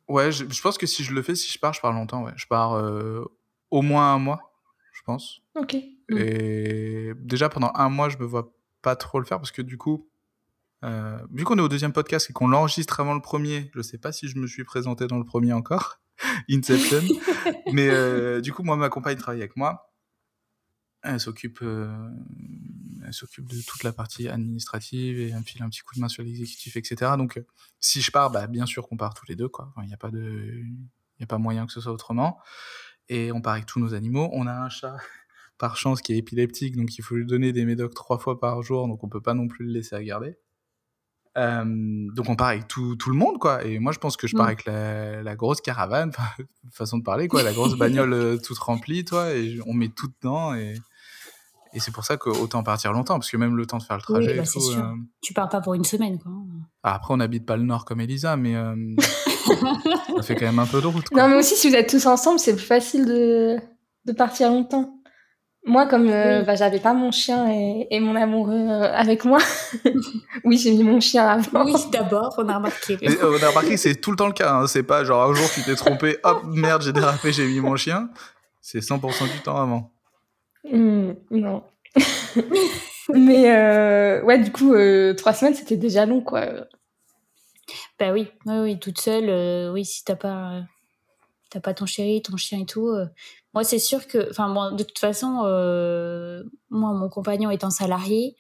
Ouais, 0.08 0.32
je, 0.32 0.46
je, 0.48 0.62
pense 0.62 0.78
que 0.78 0.86
si 0.86 1.04
je 1.04 1.12
le 1.12 1.22
fais, 1.22 1.34
si 1.34 1.52
je 1.52 1.58
pars, 1.58 1.74
je 1.74 1.82
pars 1.82 1.92
longtemps. 1.92 2.24
Ouais, 2.24 2.32
je 2.36 2.46
pars 2.46 2.82
au 3.70 3.82
moins 3.82 4.14
un 4.14 4.18
mois, 4.18 4.52
je 4.92 5.02
pense. 5.02 5.40
Ok. 5.54 5.76
Mmh. 6.08 6.16
Et 6.18 7.12
déjà, 7.16 7.48
pendant 7.48 7.72
un 7.74 7.88
mois, 7.88 8.08
je 8.08 8.18
me 8.18 8.24
vois 8.24 8.52
pas 8.82 8.96
trop 8.96 9.18
le 9.18 9.26
faire 9.26 9.38
parce 9.38 9.52
que 9.52 9.62
du 9.62 9.76
coup, 9.76 10.08
euh, 10.84 11.18
vu 11.32 11.44
qu'on 11.44 11.58
est 11.58 11.62
au 11.62 11.68
deuxième 11.68 11.92
podcast 11.92 12.30
et 12.30 12.32
qu'on 12.32 12.48
l'enregistre 12.48 13.00
avant 13.00 13.14
le 13.14 13.20
premier, 13.20 13.70
je 13.74 13.82
sais 13.82 13.98
pas 13.98 14.12
si 14.12 14.28
je 14.28 14.38
me 14.38 14.46
suis 14.46 14.64
présenté 14.64 15.06
dans 15.06 15.18
le 15.18 15.24
premier 15.24 15.52
encore, 15.52 16.00
Inception. 16.50 17.02
mais 17.72 17.88
euh, 17.88 18.40
du 18.40 18.52
coup, 18.52 18.62
moi, 18.62 18.76
ma 18.76 18.88
compagne 18.88 19.16
travaille 19.16 19.40
avec 19.40 19.56
moi. 19.56 19.92
Elle 21.02 21.20
s'occupe, 21.20 21.60
euh, 21.62 21.96
elle 23.06 23.12
s'occupe 23.12 23.48
de 23.48 23.60
toute 23.62 23.84
la 23.84 23.92
partie 23.92 24.28
administrative 24.28 25.20
et 25.20 25.28
elle 25.28 25.38
me 25.38 25.42
file 25.42 25.62
un 25.62 25.68
petit 25.68 25.80
coup 25.80 25.94
de 25.94 26.00
main 26.00 26.08
sur 26.08 26.24
l'exécutif, 26.24 26.76
etc. 26.76 27.12
Donc, 27.16 27.40
si 27.78 28.00
je 28.00 28.10
pars, 28.10 28.30
bah, 28.30 28.48
bien 28.48 28.66
sûr 28.66 28.88
qu'on 28.88 28.96
part 28.96 29.14
tous 29.14 29.26
les 29.28 29.36
deux, 29.36 29.48
quoi. 29.48 29.72
Il 29.80 29.86
n'y 29.86 29.94
a 29.94 29.96
pas 29.96 30.10
de, 30.10 30.64
il 31.18 31.22
a 31.22 31.26
pas 31.26 31.38
moyen 31.38 31.66
que 31.66 31.72
ce 31.72 31.80
soit 31.80 31.92
autrement. 31.92 32.40
et 33.08 33.32
on 33.32 33.40
part 33.40 33.54
avec 33.54 33.66
tous 33.66 33.78
nos 33.78 33.94
animaux. 33.94 34.28
On 34.32 34.46
a 34.46 34.52
un 34.52 34.68
chat 34.68 34.96
par 35.58 35.76
chance 35.76 36.00
qui 36.00 36.12
est 36.12 36.16
épileptique, 36.16 36.76
donc 36.76 36.96
il 36.96 37.02
faut 37.02 37.16
lui 37.16 37.26
donner 37.26 37.52
des 37.52 37.64
médocs 37.64 37.94
trois 37.94 38.18
fois 38.18 38.38
par 38.38 38.62
jour, 38.62 38.88
donc 38.88 39.02
on 39.02 39.08
peut 39.08 39.20
pas 39.20 39.34
non 39.34 39.48
plus 39.48 39.66
le 39.66 39.72
laisser 39.72 39.96
à 39.96 40.02
garder. 40.02 40.36
Euh, 41.36 41.64
donc 42.14 42.28
on 42.28 42.36
part 42.36 42.48
avec 42.48 42.66
tout, 42.66 42.96
tout, 42.96 43.10
le 43.10 43.16
monde, 43.16 43.38
quoi. 43.38 43.64
Et 43.64 43.78
moi, 43.78 43.92
je 43.92 43.98
pense 43.98 44.16
que 44.16 44.26
je 44.26 44.36
pars 44.36 44.46
mm. 44.46 44.48
avec 44.48 44.64
la, 44.64 45.22
la, 45.22 45.36
grosse 45.36 45.60
caravane, 45.60 46.10
façon 46.72 46.98
de 46.98 47.04
parler, 47.04 47.28
quoi, 47.28 47.42
la 47.42 47.52
grosse 47.52 47.76
bagnole 47.76 48.12
euh, 48.12 48.38
toute 48.38 48.58
remplie, 48.58 49.04
toi, 49.04 49.32
et 49.32 49.58
on 49.66 49.72
met 49.72 49.88
tout 49.88 50.08
dedans. 50.20 50.54
Et, 50.54 50.74
et 51.74 51.80
c'est 51.80 51.92
pour 51.92 52.04
ça 52.04 52.16
qu'autant 52.16 52.62
partir 52.62 52.92
longtemps, 52.92 53.18
parce 53.18 53.30
que 53.30 53.36
même 53.36 53.56
le 53.56 53.66
temps 53.66 53.78
de 53.78 53.84
faire 53.84 53.96
le 53.96 54.02
trajet. 54.02 54.32
Oui, 54.32 54.38
bah, 54.38 54.44
tout, 54.44 54.60
sûr. 54.60 54.78
Euh... 54.78 54.94
Tu 55.20 55.32
pars 55.32 55.48
pas 55.48 55.60
pour 55.60 55.74
une 55.74 55.84
semaine, 55.84 56.18
quoi. 56.18 56.32
Ah, 56.82 56.94
après, 56.94 57.14
on 57.14 57.18
n'habite 57.18 57.46
pas 57.46 57.56
le 57.56 57.64
nord 57.64 57.84
comme 57.84 58.00
Elisa, 58.00 58.36
mais 58.36 58.56
euh, 58.56 58.74
ça 60.16 60.22
fait 60.22 60.34
quand 60.34 60.46
même 60.46 60.58
un 60.58 60.66
peu 60.66 60.80
de 60.80 60.86
route. 60.86 61.08
Quoi. 61.08 61.22
Non, 61.22 61.28
mais 61.28 61.36
aussi, 61.36 61.54
si 61.54 61.68
vous 61.68 61.74
êtes 61.74 61.88
tous 61.88 62.06
ensemble, 62.06 62.38
c'est 62.38 62.56
plus 62.56 62.64
facile 62.64 63.06
de, 63.06 63.58
de 64.06 64.12
partir 64.12 64.48
longtemps. 64.50 64.97
Moi, 65.68 65.86
comme 65.86 66.08
euh, 66.08 66.42
bah, 66.44 66.54
j'avais 66.54 66.80
pas 66.80 66.94
mon 66.94 67.12
chien 67.12 67.46
et, 67.90 68.00
mon 68.00 68.16
amoureux 68.16 68.54
euh, 68.54 68.90
avec 68.90 69.26
moi, 69.26 69.38
oui, 70.44 70.56
j'ai 70.56 70.72
mis 70.72 70.82
mon 70.82 70.98
chien 70.98 71.26
avant. 71.28 71.66
Oui, 71.66 71.74
d'abord, 71.92 72.34
on 72.38 72.48
a 72.48 72.56
remarqué. 72.56 72.96
on 73.22 73.42
a 73.42 73.48
remarqué 73.48 73.70
que 73.72 73.76
c'est 73.76 73.96
tout 73.96 74.10
le 74.10 74.16
temps 74.16 74.28
le 74.28 74.32
cas. 74.32 74.54
Hein. 74.54 74.66
C'est 74.66 74.82
pas 74.82 75.04
genre 75.04 75.30
un 75.30 75.34
jour 75.34 75.46
tu 75.52 75.62
t'es 75.62 75.74
trompé, 75.74 76.16
hop, 76.24 76.42
merde, 76.46 76.80
j'ai 76.80 76.94
dérapé, 76.94 77.32
j'ai 77.32 77.46
mis 77.46 77.60
mon 77.60 77.76
chien. 77.76 78.08
C'est 78.62 78.78
100% 78.78 79.30
du 79.30 79.40
temps 79.40 79.60
avant. 79.60 79.92
Mmh, 80.72 81.12
non. 81.32 81.62
Mais 83.14 83.54
euh, 83.54 84.22
ouais, 84.22 84.38
du 84.38 84.50
coup, 84.50 84.74
trois 85.18 85.34
semaines, 85.34 85.54
c'était 85.54 85.76
déjà 85.76 86.06
long, 86.06 86.22
quoi. 86.22 86.46
Bah 88.00 88.12
oui, 88.12 88.28
oui, 88.46 88.58
oui 88.62 88.78
toute 88.78 88.98
seule, 88.98 89.70
oui, 89.70 89.84
si 89.84 90.02
t'as 90.02 90.16
pas, 90.16 90.62
t'as 91.50 91.60
pas 91.60 91.74
ton 91.74 91.86
chéri, 91.86 92.22
ton 92.22 92.36
chien 92.36 92.60
et 92.60 92.66
tout, 92.66 92.90
moi, 93.54 93.64
c'est 93.64 93.78
sûr 93.78 94.06
que, 94.06 94.30
enfin, 94.30 94.52
bon, 94.52 94.72
de 94.74 94.82
toute 94.82 94.98
façon, 94.98 95.42
euh, 95.44 96.42
moi, 96.70 96.92
mon 96.92 97.08
compagnon 97.08 97.50
étant 97.50 97.70
salarié, 97.70 98.36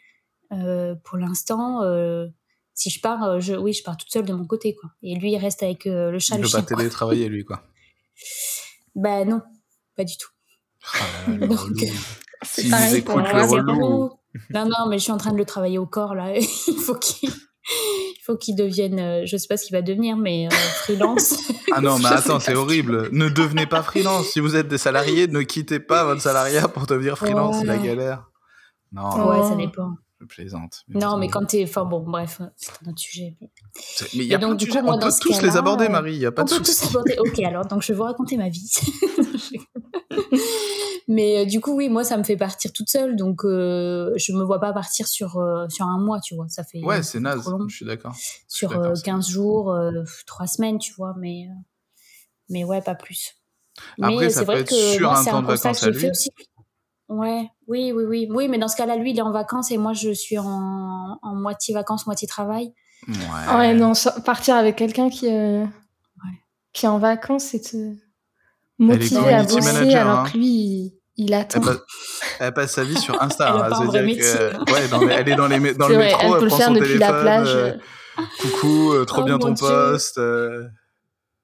euh, 0.52 0.94
pour 1.04 1.18
l'instant, 1.18 1.82
euh, 1.82 2.26
si 2.74 2.90
je 2.90 3.00
pars, 3.00 3.40
je, 3.40 3.54
oui, 3.54 3.72
je 3.72 3.82
pars 3.82 3.96
toute 3.96 4.10
seule 4.10 4.26
de 4.26 4.32
mon 4.32 4.46
côté, 4.46 4.74
quoi. 4.74 4.90
Et 5.02 5.16
lui, 5.16 5.32
il 5.32 5.38
reste 5.38 5.62
avec 5.62 5.86
le 5.86 6.18
chat, 6.18 6.36
il 6.36 6.42
le 6.42 6.46
chien. 6.46 6.60
Il 6.60 6.64
peut 6.64 6.74
pas 6.74 6.76
télétravailler, 6.76 7.28
lui, 7.28 7.44
quoi. 7.44 7.62
Bah 8.94 9.24
non, 9.24 9.42
pas 9.96 10.04
du 10.04 10.16
tout. 10.16 10.30
Ah, 10.94 11.30
Donc, 11.46 11.84
c'est 12.42 12.68
pareil 12.68 13.02
pour 13.02 13.18
moi. 13.18 14.18
Non, 14.50 14.64
non, 14.66 14.88
mais 14.88 14.98
je 14.98 15.04
suis 15.04 15.12
en 15.12 15.18
train 15.18 15.32
de 15.32 15.36
le 15.36 15.44
travailler 15.44 15.78
au 15.78 15.86
corps, 15.86 16.14
là. 16.14 16.36
il 16.36 16.78
faut 16.78 16.96
qu'il 16.96 17.30
il 17.70 18.22
faut 18.24 18.36
qu'il 18.36 18.56
devienne, 18.56 18.98
euh, 18.98 19.22
je 19.26 19.36
sais 19.36 19.46
pas 19.48 19.56
ce 19.56 19.66
qu'il 19.66 19.74
va 19.74 19.82
devenir, 19.82 20.16
mais 20.16 20.46
euh, 20.46 20.50
freelance. 20.50 21.50
ah 21.72 21.80
non, 21.80 21.98
mais 21.98 22.06
attends, 22.06 22.40
c'est 22.40 22.54
horrible. 22.56 23.08
Ne 23.12 23.28
devenez 23.28 23.66
pas 23.66 23.82
freelance. 23.82 24.28
Si 24.28 24.40
vous 24.40 24.56
êtes 24.56 24.68
des 24.68 24.78
salariés, 24.78 25.26
ne 25.26 25.42
quittez 25.42 25.80
pas 25.80 26.04
votre 26.04 26.20
salariat 26.20 26.68
pour 26.68 26.86
devenir 26.86 27.18
freelance, 27.18 27.58
c'est 27.60 27.66
la 27.66 27.78
galère. 27.78 28.30
Non. 28.92 29.28
Ouais, 29.28 29.48
ça 29.48 29.54
dépend. 29.54 29.96
Je 30.20 30.26
plaisante. 30.26 30.84
non, 30.88 31.16
mais 31.16 31.28
quand 31.28 31.44
t'es, 31.46 31.62
enfin 31.62 31.84
bon, 31.84 32.00
bref, 32.00 32.42
c'est 32.56 32.72
un 32.84 32.90
autre 32.90 32.98
sujet. 32.98 33.36
Mais 34.14 34.24
il 34.24 34.24
y 34.24 34.34
a 34.34 34.38
donc, 34.38 34.56
du 34.56 34.66
coup, 34.66 34.80
moi, 34.82 34.96
on 34.96 34.98
peut 34.98 35.12
tous 35.20 35.40
les 35.42 35.56
aborder, 35.56 35.88
Marie. 35.88 36.14
Il 36.14 36.20
y 36.20 36.26
a 36.26 36.32
pas 36.32 36.42
on 36.42 36.44
de 36.44 36.50
peut 36.50 36.62
tous 36.62 36.88
aborder. 36.88 37.16
Ok, 37.18 37.38
alors, 37.44 37.66
donc 37.66 37.82
je 37.82 37.92
vais 37.92 37.96
vous 37.96 38.02
raconter 38.04 38.36
ma 38.36 38.48
vie. 38.48 38.68
Mais 41.08 41.38
euh, 41.38 41.44
du 41.46 41.60
coup, 41.60 41.74
oui, 41.74 41.88
moi, 41.88 42.04
ça 42.04 42.18
me 42.18 42.22
fait 42.22 42.36
partir 42.36 42.72
toute 42.72 42.90
seule, 42.90 43.16
donc 43.16 43.44
euh, 43.44 44.12
je 44.16 44.32
me 44.32 44.42
vois 44.44 44.60
pas 44.60 44.72
partir 44.74 45.08
sur, 45.08 45.38
euh, 45.38 45.66
sur 45.68 45.86
un 45.86 45.98
mois, 45.98 46.20
tu 46.20 46.34
vois. 46.34 46.48
Ça 46.48 46.64
fait. 46.64 46.80
Ouais, 46.80 47.02
c'est 47.02 47.20
naze, 47.20 47.48
je 47.68 47.76
suis 47.76 47.86
d'accord. 47.86 48.14
Sur 48.46 48.70
15 49.02 49.28
jours, 49.28 49.74
3 50.26 50.46
semaines, 50.46 50.78
tu 50.78 50.92
vois, 50.94 51.14
mais, 51.18 51.48
mais 52.50 52.64
ouais, 52.64 52.82
pas 52.82 52.94
plus. 52.94 53.36
Après, 54.02 54.16
mais 54.16 54.30
c'est 54.30 54.44
vrai 54.44 54.64
que 54.64 54.74
sur 54.74 55.08
moi, 55.08 55.18
un 55.20 55.24
temps 55.24 55.42
de 55.42 55.46
vacances 55.46 55.82
à 55.84 55.90
lui. 55.90 56.10
Aussi. 56.10 56.30
Ouais, 57.08 57.48
oui, 57.66 57.92
oui, 57.92 58.04
oui. 58.04 58.28
Oui, 58.30 58.48
mais 58.48 58.58
dans 58.58 58.68
ce 58.68 58.76
cas-là, 58.76 58.96
lui, 58.96 59.12
il 59.12 59.18
est 59.18 59.22
en 59.22 59.32
vacances 59.32 59.70
et 59.70 59.78
moi, 59.78 59.94
je 59.94 60.10
suis 60.10 60.38
en, 60.38 61.18
en 61.22 61.34
moitié 61.34 61.74
vacances, 61.74 62.06
moitié 62.06 62.28
travail. 62.28 62.74
Ouais. 63.06 63.56
ouais 63.56 63.74
non, 63.74 63.92
partir 64.24 64.56
avec 64.56 64.76
quelqu'un 64.76 65.08
qui, 65.08 65.28
qui 66.72 66.86
est 66.86 66.88
en 66.88 66.98
vacances, 66.98 67.44
c'est 67.44 67.72
motivé 68.78 69.34
à 69.34 69.42
bosser 69.42 69.94
alors 69.94 70.20
hein. 70.20 70.24
que 70.30 70.36
lui, 70.36 70.94
il 71.16 71.34
attend. 71.34 71.60
Elle 72.38 72.54
passe, 72.54 72.72
sa 72.72 72.84
vie 72.84 72.96
sur 72.96 73.20
Insta. 73.20 73.48
elle, 73.66 73.72
hein, 73.72 74.04
dire 74.04 74.16
que, 74.16 74.72
ouais, 74.72 74.88
dans 74.88 75.00
elle 75.08 75.28
est 75.28 75.34
dans, 75.34 75.48
les, 75.48 75.74
dans 75.74 75.88
le 75.88 75.98
métro, 75.98 76.36
elle, 76.36 76.42
elle 76.42 76.48
prend 76.48 76.58
son 76.58 76.74
téléphone. 76.74 76.98
La 76.98 77.12
plage. 77.12 77.48
Euh, 77.48 77.72
coucou, 78.40 78.92
euh, 78.92 79.04
trop 79.04 79.22
oh 79.22 79.24
bien 79.24 79.38
ton 79.38 79.54
poste. 79.54 80.18
Euh. 80.18 80.68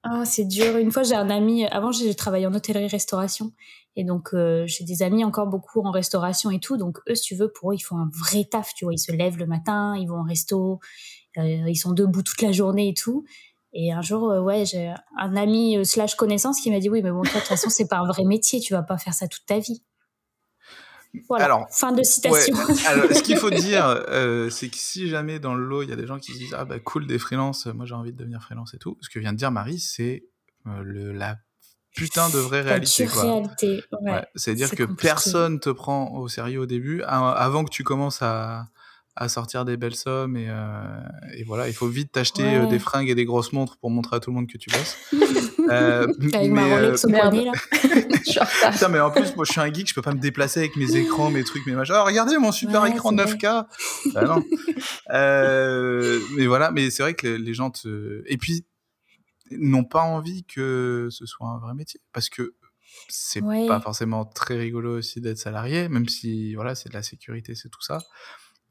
Ah, 0.03 0.23
c'est 0.23 0.45
dur. 0.45 0.77
Une 0.77 0.91
fois, 0.91 1.03
j'ai 1.03 1.15
un 1.15 1.29
ami. 1.29 1.65
Avant, 1.65 1.91
j'ai 1.91 2.15
travaillé 2.15 2.47
en 2.47 2.53
hôtellerie-restauration. 2.53 3.51
Et 3.95 4.03
donc, 4.03 4.35
j'ai 4.65 4.83
des 4.83 5.03
amis 5.03 5.23
encore 5.23 5.47
beaucoup 5.47 5.81
en 5.81 5.91
restauration 5.91 6.51
et 6.51 6.59
tout. 6.59 6.77
Donc, 6.77 6.99
eux, 7.09 7.15
si 7.15 7.23
tu 7.23 7.35
veux, 7.35 7.51
pour 7.51 7.71
eux, 7.71 7.75
ils 7.75 7.81
font 7.81 7.97
un 7.97 8.09
vrai 8.13 8.43
taf. 8.43 8.73
Tu 8.73 8.85
vois, 8.85 8.93
ils 8.93 8.99
se 8.99 9.11
lèvent 9.11 9.37
le 9.37 9.45
matin, 9.45 9.95
ils 9.97 10.07
vont 10.07 10.19
au 10.19 10.23
resto, 10.23 10.79
ils 11.37 11.77
sont 11.77 11.93
debout 11.93 12.21
toute 12.21 12.41
la 12.41 12.51
journée 12.51 12.89
et 12.89 12.93
tout. 12.93 13.23
Et 13.71 13.93
un 13.93 14.01
jour, 14.01 14.23
ouais, 14.43 14.65
j'ai 14.65 14.93
un 15.17 15.35
ami 15.35 15.85
slash 15.85 16.15
connaissance 16.15 16.59
qui 16.59 16.71
m'a 16.71 16.79
dit 16.79 16.89
oui, 16.89 17.01
mais 17.03 17.11
bon, 17.11 17.21
toi, 17.21 17.35
de 17.35 17.39
toute 17.39 17.47
façon, 17.47 17.69
c'est 17.69 17.87
pas 17.87 17.97
un 17.99 18.07
vrai 18.07 18.25
métier. 18.25 18.59
Tu 18.59 18.73
vas 18.73 18.83
pas 18.83 18.97
faire 18.97 19.13
ça 19.13 19.27
toute 19.27 19.45
ta 19.45 19.59
vie. 19.59 19.81
Voilà, 21.27 21.45
alors, 21.45 21.67
fin 21.69 21.91
de 21.91 22.03
citation. 22.03 22.55
alors, 22.87 23.11
ce 23.11 23.21
qu'il 23.21 23.37
faut 23.37 23.49
dire, 23.51 23.85
euh, 24.09 24.49
c'est 24.49 24.69
que 24.69 24.77
si 24.77 25.07
jamais 25.07 25.39
dans 25.39 25.55
le 25.55 25.65
lot, 25.65 25.83
il 25.83 25.89
y 25.89 25.93
a 25.93 25.95
des 25.95 26.07
gens 26.07 26.19
qui 26.19 26.33
se 26.33 26.37
disent 26.37 26.55
Ah, 26.57 26.65
bah 26.65 26.79
cool, 26.79 27.07
des 27.07 27.19
freelances, 27.19 27.67
moi 27.67 27.85
j'ai 27.85 27.95
envie 27.95 28.11
de 28.11 28.17
devenir 28.17 28.41
freelance 28.41 28.73
et 28.73 28.77
tout, 28.77 28.97
ce 29.01 29.09
que 29.09 29.19
vient 29.19 29.33
de 29.33 29.37
dire 29.37 29.51
Marie, 29.51 29.79
c'est 29.79 30.25
euh, 30.67 30.81
le, 30.83 31.11
la 31.11 31.37
putain 31.95 32.29
de 32.29 32.37
vraie 32.37 32.61
réalité. 32.61 33.07
Quoi. 33.07 33.21
réalité, 33.23 33.83
ouais. 34.01 34.23
C'est-à-dire 34.35 34.71
que 34.71 34.83
personne 34.83 35.59
te 35.59 35.69
prend 35.69 36.13
au 36.15 36.27
sérieux 36.27 36.61
au 36.61 36.65
début, 36.65 37.01
avant 37.03 37.63
que 37.63 37.69
tu 37.69 37.83
commences 37.83 38.21
à, 38.21 38.67
à 39.15 39.29
sortir 39.29 39.63
des 39.65 39.77
belles 39.77 39.95
sommes 39.95 40.35
et, 40.35 40.47
euh, 40.49 40.81
et 41.37 41.43
voilà, 41.43 41.67
il 41.67 41.73
faut 41.73 41.87
vite 41.87 42.11
t'acheter 42.11 42.43
euh, 42.43 42.65
des 42.65 42.79
fringues 42.79 43.09
et 43.09 43.15
des 43.15 43.25
grosses 43.25 43.53
montres 43.53 43.77
pour 43.77 43.89
montrer 43.89 44.17
à 44.17 44.19
tout 44.19 44.29
le 44.29 44.35
monde 44.35 44.47
que 44.47 44.57
tu 44.57 44.69
bosses. 44.69 44.97
euh, 45.69 46.07
avec 46.33 46.51
ma 46.51 46.65
Rolex 46.65 47.05
au 47.05 47.09
poignet 47.09 47.45
là. 47.45 47.51
Putain, 48.71 48.89
mais 48.89 48.99
en 48.99 49.11
plus, 49.11 49.35
moi 49.35 49.45
je 49.45 49.51
suis 49.51 49.61
un 49.61 49.71
geek, 49.71 49.87
je 49.87 49.93
peux 49.93 50.01
pas 50.01 50.13
me 50.13 50.19
déplacer 50.19 50.59
avec 50.59 50.75
mes 50.75 50.95
écrans, 50.95 51.29
mes 51.29 51.43
trucs, 51.43 51.65
mes 51.65 51.73
machins. 51.73 51.95
Oh, 51.97 52.03
regardez 52.03 52.37
mon 52.37 52.51
super 52.51 52.85
écran 52.85 53.13
9K. 53.13 53.65
Bah, 54.13 54.23
non. 54.25 54.43
euh, 55.11 56.19
mais 56.35 56.45
voilà, 56.45 56.71
mais 56.71 56.89
c'est 56.89 57.03
vrai 57.03 57.13
que 57.13 57.27
les 57.27 57.53
gens 57.53 57.69
te. 57.69 58.23
Et 58.27 58.37
puis, 58.37 58.65
n'ont 59.51 59.83
pas 59.83 60.01
envie 60.01 60.43
que 60.45 61.09
ce 61.11 61.25
soit 61.25 61.47
un 61.47 61.59
vrai 61.59 61.73
métier 61.73 62.01
parce 62.13 62.29
que 62.29 62.55
c'est 63.09 63.41
pas 63.41 63.81
forcément 63.81 64.25
très 64.25 64.57
rigolo 64.57 64.97
aussi 64.97 65.19
d'être 65.19 65.37
salarié, 65.37 65.89
même 65.89 66.07
si 66.07 66.55
voilà, 66.55 66.75
c'est 66.75 66.89
de 66.89 66.93
la 66.93 67.03
sécurité, 67.03 67.55
c'est 67.55 67.69
tout 67.69 67.81
ça 67.81 67.99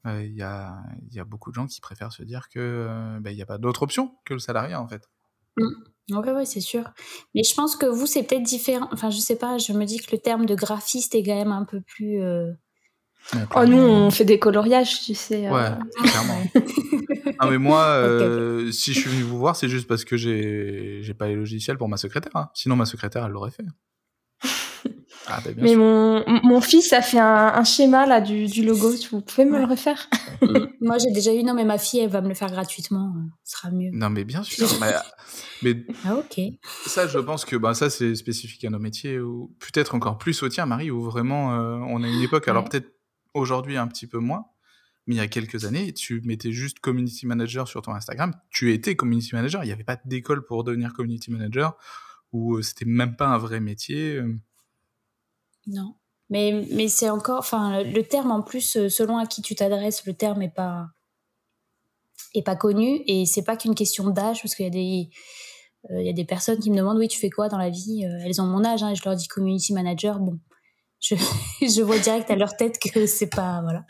il 0.07 0.35
y, 0.35 0.43
a, 0.43 0.83
y, 1.13 1.19
a, 1.19 1.25
beaucoup 1.25 1.51
de 1.51 1.55
gens 1.55 1.67
qui 1.67 1.81
préfèrent 1.81 2.13
se 2.13 2.23
dire 2.23 2.49
que 2.51 3.19
bah, 3.21 3.31
il 3.31 3.37
n'y 3.37 3.43
a 3.43 3.47
pas 3.47 3.59
d'autre 3.59 3.83
option 3.83 4.15
que 4.25 4.35
le 4.35 4.41
salariat 4.41 4.81
en 4.81 4.87
fait. 4.87 5.09
Mmh. 5.57 5.69
Oui, 6.11 6.31
ouais, 6.31 6.45
c'est 6.45 6.61
sûr. 6.61 6.93
Mais 7.35 7.43
je 7.43 7.55
pense 7.55 7.77
que 7.77 7.87
vous, 7.87 8.07
c'est 8.07 8.25
peut-être 8.25 8.43
différent. 8.43 8.89
Enfin, 8.93 9.09
je 9.09 9.19
sais 9.19 9.37
pas, 9.37 9.57
je 9.57 9.73
me 9.73 9.87
dis 9.87 9.99
que 9.99 10.15
le 10.15 10.21
terme 10.21 10.45
de 10.45 10.55
graphiste 10.55 11.15
est 11.15 11.23
quand 11.23 11.35
même 11.35 11.53
un 11.53 11.65
peu 11.65 11.81
plus. 11.81 12.21
Euh... 12.21 12.53
oh, 13.55 13.67
nous, 13.67 13.79
on 13.79 14.11
fait 14.11 14.25
des 14.25 14.39
coloriages, 14.39 15.03
tu 15.03 15.15
sais. 15.15 15.49
Ouais, 15.49 15.71
clairement. 16.03 16.43
non, 17.43 17.51
mais 17.51 17.59
moi, 17.59 17.85
euh, 17.85 18.71
si 18.71 18.93
je 18.93 19.01
suis 19.01 19.11
venu 19.11 19.23
vous 19.23 19.39
voir, 19.39 19.57
c'est 19.57 19.69
juste 19.69 19.87
parce 19.87 20.05
que 20.05 20.17
j'ai 20.17 21.15
pas 21.19 21.29
les 21.29 21.37
logiciels 21.37 21.79
pour 21.79 21.89
ma 21.89 21.97
secrétaire. 21.97 22.33
Hein. 22.35 22.51
Sinon, 22.55 22.77
ma 22.77 22.87
secrétaire, 22.87 23.25
elle 23.25 23.33
l'aurait 23.33 23.51
fait. 23.51 23.65
Ah, 25.27 25.41
bah, 25.43 25.53
mais 25.57 25.75
mon, 25.75 26.23
mon 26.43 26.61
fils 26.61 26.93
a 26.93 27.01
fait 27.01 27.19
un, 27.19 27.65
schéma 27.65 28.05
là 28.05 28.21
du, 28.21 28.45
du, 28.45 28.63
logo. 28.63 28.91
Vous 29.11 29.23
pouvez 29.23 29.47
me 29.47 29.59
le 29.59 29.65
refaire 29.65 30.09
Moi, 30.83 30.99
j'ai 30.99 31.11
déjà 31.13 31.33
eu. 31.33 31.43
Non, 31.43 31.55
mais 31.55 31.65
ma 31.65 31.79
fille, 31.79 32.01
elle 32.01 32.11
va 32.11 32.21
me 32.21 32.29
le 32.29 32.35
faire 32.35 32.51
gratuitement. 32.51 33.15
Ce 33.43 33.57
sera 33.57 33.71
mieux. 33.71 33.91
Non, 33.93 34.11
mais 34.11 34.25
bien 34.25 34.43
sûr. 34.43 34.69
mais, 35.63 35.87
ah, 36.05 36.17
ok. 36.17 36.41
Ça, 36.87 37.07
je 37.07 37.19
pense 37.19 37.47
que 37.47 37.57
bah, 37.57 37.73
ça, 37.73 37.89
c'est 37.89 38.15
spécifique 38.15 38.65
à 38.67 38.71
nos 38.71 38.79
métiers, 38.79 39.19
ou 39.19 39.51
peut-être 39.61 39.95
encore 39.95 40.19
plus 40.19 40.43
au 40.43 40.49
tien, 40.51 40.67
Marie, 40.67 40.91
où 40.91 41.03
vraiment 41.03 41.55
euh, 41.55 41.79
on 41.89 42.03
a 42.03 42.09
une 42.09 42.21
époque. 42.21 42.47
Alors 42.49 42.65
peut-être 42.65 42.94
aujourd'hui 43.35 43.77
un 43.77 43.87
petit 43.87 44.07
peu 44.07 44.19
moins, 44.19 44.47
mais 45.07 45.17
il 45.17 45.19
y 45.19 45.21
a 45.21 45.29
quelques 45.29 45.65
années, 45.65 45.93
tu 45.93 46.23
mettais 46.23 46.53
juste 46.53 46.79
community 46.79 47.27
manager 47.27 47.69
sur 47.69 47.83
ton 47.83 47.93
Instagram. 47.93 48.33
Tu 48.51 48.73
étais 48.73 48.97
community 48.97 49.35
manager. 49.35 49.63
Il 49.63 49.67
n'y 49.67 49.73
avait 49.73 49.85
pas 49.85 49.99
d'école 50.05 50.47
pour 50.47 50.65
devenir 50.65 50.95
community 50.95 51.31
manager, 51.31 51.77
ou 52.33 52.57
euh, 52.57 52.63
c'était 52.63 52.87
même 52.87 53.17
pas 53.17 53.27
un 53.27 53.39
vrai 53.39 53.61
métier. 53.61 54.17
Euh. 54.17 54.35
Non. 55.67 55.95
Mais, 56.31 56.67
mais 56.73 56.89
c'est 56.89 57.11
encore. 57.11 57.41
Enfin, 57.41 57.83
le 57.83 58.03
terme, 58.03 58.31
en 58.31 58.43
plus, 58.43 58.77
euh, 58.77 58.89
selon 58.89 59.19
à 59.19 59.27
qui 59.27 59.43
tu 59.43 59.55
t'adresses, 59.55 60.07
le 60.07 60.15
terme 60.15 60.39
n'est 60.39 60.49
pas, 60.49 60.89
est 62.35 62.43
pas 62.43 62.57
connu. 62.57 63.03
Et 63.07 63.27
c'est 63.27 63.45
pas 63.45 63.57
qu'une 63.59 63.75
question 63.75 64.09
d'âge, 64.09 64.41
parce 64.43 64.55
qu'il 64.55 64.65
y 64.65 64.69
a 64.69 64.71
des. 64.71 65.11
Il 65.91 66.07
y 66.07 66.09
a 66.09 66.15
des 66.15 66.25
personnes 66.25 66.61
qui 66.61 66.71
me 66.71 66.79
demandent 66.79 66.97
oui 66.97 67.09
tu 67.09 67.19
fais 67.19 67.29
quoi 67.29 67.51
dans 67.51 67.59
la 67.59 67.69
vie? 67.69 68.05
Elles 68.05 68.41
ont 68.41 68.47
mon 68.47 68.65
âge 68.65 68.83
hein, 68.83 68.89
et 68.89 68.95
je 68.95 69.05
leur 69.05 69.17
dis 69.17 69.29
community 69.29 69.75
manager 69.75 70.19
bon 70.19 70.41
je, 71.05 71.15
je 71.61 71.83
vois 71.83 71.99
direct 71.99 72.31
à 72.31 72.37
leur 72.37 72.57
tête 72.57 72.79
que 72.79 73.07
c'est 73.07 73.29
pas 73.29 73.61
voilà 73.63 73.85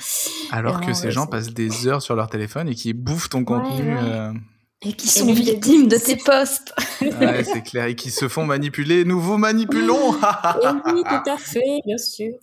alors 0.50 0.80
que 0.80 0.92
ces 0.92 1.10
gens 1.10 1.26
passent 1.26 1.52
des 1.52 1.86
heures 1.86 2.02
sur 2.02 2.16
leur 2.16 2.28
téléphone 2.28 2.68
et 2.68 2.74
qui 2.74 2.92
bouffent 2.92 3.28
ton 3.28 3.44
contenu 3.44 3.94
Et 4.82 4.92
qui 4.92 5.08
sont 5.08 5.32
victimes 5.32 5.88
de 5.88 5.96
tes 5.96 6.16
posts. 6.26 6.74
ouais, 7.00 7.42
c'est 7.42 7.62
clair. 7.62 7.86
Et 7.86 7.96
qui 7.96 8.10
se 8.10 8.28
font 8.28 8.44
manipuler. 8.44 9.04
Nous 9.06 9.18
vous 9.18 9.38
manipulons. 9.38 10.12
et 10.14 10.92
oui, 10.92 11.02
tout 11.02 11.30
à 11.30 11.38
fait, 11.38 11.80
bien 11.86 11.96
sûr. 11.96 12.34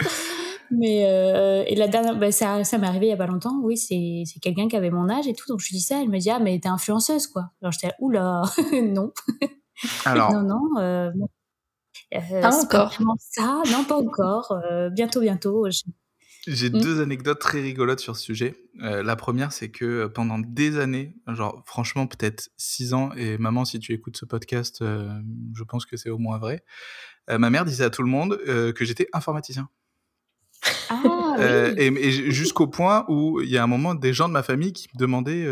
Mais 0.72 1.06
euh, 1.06 1.64
et 1.68 1.76
la 1.76 1.88
dernière, 1.88 2.18
bah, 2.18 2.32
ça, 2.32 2.64
ça 2.64 2.78
m'est 2.78 2.88
arrivé 2.88 3.08
il 3.08 3.10
y 3.10 3.14
a 3.14 3.18
pas 3.18 3.28
longtemps. 3.28 3.60
Oui, 3.62 3.78
c'est 3.78 4.24
c'est 4.26 4.40
quelqu'un 4.40 4.68
qui 4.68 4.76
avait 4.76 4.90
mon 4.90 5.10
âge 5.10 5.28
et 5.28 5.34
tout. 5.34 5.46
Donc 5.50 5.60
je 5.60 5.68
lui 5.70 5.78
dis 5.78 5.84
ça, 5.84 6.02
elle 6.02 6.10
me 6.10 6.18
dit 6.18 6.30
ah 6.30 6.40
mais 6.40 6.58
t'es 6.60 6.70
influenceuse 6.70 7.28
quoi. 7.28 7.52
Alors 7.62 7.74
j'étais 7.74 7.94
oula 8.00 8.42
non. 8.82 9.12
Alors 10.06 10.34
non 10.34 10.44
non. 10.44 10.82
Euh, 10.82 11.12
euh, 12.14 12.42
pas 12.42 12.56
encore. 12.56 12.98
ça, 13.20 13.62
non 13.72 13.84
pas 13.84 13.98
encore. 13.98 14.52
Euh, 14.52 14.90
bientôt 14.90 15.22
bientôt. 15.22 15.68
J'ai 16.48 16.70
mm. 16.70 16.82
deux 16.82 17.02
anecdotes 17.02 17.40
très 17.40 17.62
rigolotes 17.62 18.00
sur 18.00 18.18
ce 18.18 18.24
sujet. 18.24 18.56
Euh, 18.82 19.04
la 19.04 19.16
première, 19.16 19.52
c'est 19.52 19.70
que 19.70 20.08
pendant 20.08 20.40
des 20.40 20.80
années, 20.80 21.16
genre 21.28 21.62
franchement 21.66 22.08
peut-être 22.08 22.50
six 22.58 22.94
ans, 22.94 23.12
et 23.16 23.38
maman, 23.38 23.64
si 23.66 23.80
tu 23.80 23.94
écoutes 23.94 24.18
ce 24.18 24.26
podcast, 24.26 24.82
euh, 24.82 25.10
je 25.56 25.64
pense 25.64 25.86
que 25.86 25.98
c'est 25.98 26.10
au 26.10 26.18
moins 26.18 26.40
vrai, 26.40 26.64
euh, 27.30 27.38
ma 27.38 27.50
mère 27.50 27.66
disait 27.66 27.84
à 27.84 27.90
tout 27.90 28.02
le 28.02 28.10
monde 28.10 28.40
euh, 28.48 28.74
que 28.74 28.86
j'étais 28.86 29.08
informaticien. 29.14 29.70
Ah, 30.92 31.36
oui. 31.38 31.44
et, 31.78 32.12
jusqu'au 32.32 32.68
point 32.68 33.06
où 33.08 33.42
il 33.42 33.50
y 33.50 33.58
a 33.58 33.64
un 33.64 33.68
moment 33.68 33.96
des 33.96 34.14
gens 34.14 34.28
de 34.28 34.34
ma 34.34 34.44
famille 34.44 34.74
qui 34.74 34.90
me 34.94 35.00
demandaient, 35.00 35.46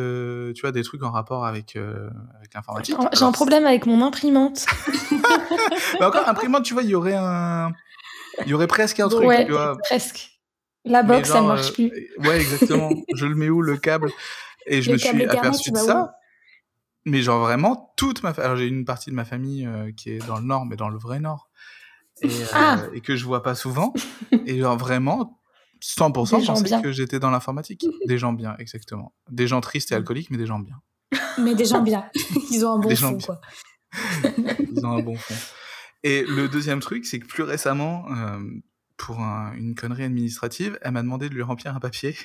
tu 0.53 0.61
vois, 0.61 0.71
des 0.71 0.83
trucs 0.83 1.03
en 1.03 1.11
rapport 1.11 1.45
avec, 1.45 1.75
avec 1.75 2.53
l'informatique. 2.53 2.95
J'ai 3.13 3.23
un 3.23 3.31
problème 3.31 3.65
avec 3.65 3.85
mon 3.85 4.01
imprimante. 4.01 4.65
Mais 5.99 6.05
encore 6.05 6.27
imprimante, 6.27 6.63
tu 6.63 6.73
vois, 6.73 6.83
il 6.83 6.89
y 6.89 6.95
aurait 6.95 7.15
un, 7.15 7.71
il 8.45 8.49
y 8.49 8.53
aurait 8.53 8.67
presque 8.67 8.99
un 8.99 9.09
truc, 9.09 9.27
ouais, 9.27 9.45
tu 9.45 9.51
vois. 9.51 9.77
Presque. 9.77 10.39
La 10.85 11.03
box, 11.03 11.27
genre, 11.27 11.37
ça 11.37 11.41
ne 11.41 11.47
marche 11.47 11.73
plus. 11.73 11.91
ouais, 12.19 12.39
exactement. 12.39 12.89
je 13.13 13.25
le 13.25 13.35
mets 13.35 13.49
où 13.49 13.61
le 13.61 13.77
câble? 13.77 14.11
Et 14.65 14.81
je 14.81 14.89
le 14.89 14.93
me 14.93 14.97
suis 14.97 15.25
aperçu 15.25 15.71
de 15.71 15.77
ça. 15.77 16.15
Mais 17.05 17.21
genre 17.21 17.39
vraiment 17.39 17.93
toute 17.95 18.23
ma 18.23 18.33
famille. 18.33 18.45
Alors 18.45 18.57
j'ai 18.57 18.67
une 18.67 18.85
partie 18.85 19.09
de 19.09 19.15
ma 19.15 19.25
famille 19.25 19.65
euh, 19.65 19.91
qui 19.95 20.11
est 20.11 20.27
dans 20.27 20.37
le 20.37 20.43
nord, 20.43 20.65
mais 20.65 20.75
dans 20.75 20.89
le 20.89 20.97
vrai 20.97 21.19
nord, 21.19 21.49
et, 22.21 22.27
euh, 22.29 22.45
ah. 22.53 22.83
et 22.93 23.01
que 23.01 23.15
je 23.15 23.25
vois 23.25 23.43
pas 23.43 23.55
souvent. 23.55 23.93
et 24.45 24.59
genre 24.59 24.77
vraiment 24.77 25.39
100% 25.81 26.45
pensaient 26.45 26.81
que 26.81 26.91
j'étais 26.91 27.19
dans 27.19 27.31
l'informatique. 27.31 27.85
Des 28.05 28.17
gens 28.17 28.33
bien, 28.33 28.55
exactement. 28.59 29.13
Des 29.29 29.47
gens 29.47 29.61
tristes 29.61 29.91
et 29.91 29.95
alcooliques, 29.95 30.29
mais 30.29 30.37
des 30.37 30.45
gens 30.45 30.59
bien. 30.59 30.75
Mais 31.39 31.55
des 31.55 31.65
gens 31.65 31.81
bien. 31.81 32.05
Ils 32.51 32.65
ont 32.65 32.73
un 32.73 32.79
bon 32.79 32.89
des 32.89 32.95
fond, 32.95 33.17
quoi. 33.17 33.39
Ils 34.71 34.85
ont 34.85 34.97
un 34.97 35.01
bon 35.01 35.15
fond. 35.15 35.35
Et 36.03 36.23
le 36.23 36.47
deuxième 36.47 36.79
truc, 36.81 37.05
c'est 37.05 37.19
que 37.19 37.27
plus 37.27 37.43
récemment, 37.43 38.05
euh, 38.11 38.39
pour 38.97 39.19
un, 39.19 39.53
une 39.53 39.73
connerie 39.73 40.03
administrative, 40.03 40.77
elle 40.81 40.91
m'a 40.91 41.01
demandé 41.01 41.29
de 41.29 41.33
lui 41.33 41.41
remplir 41.41 41.75
un 41.75 41.79
papier. 41.79 42.15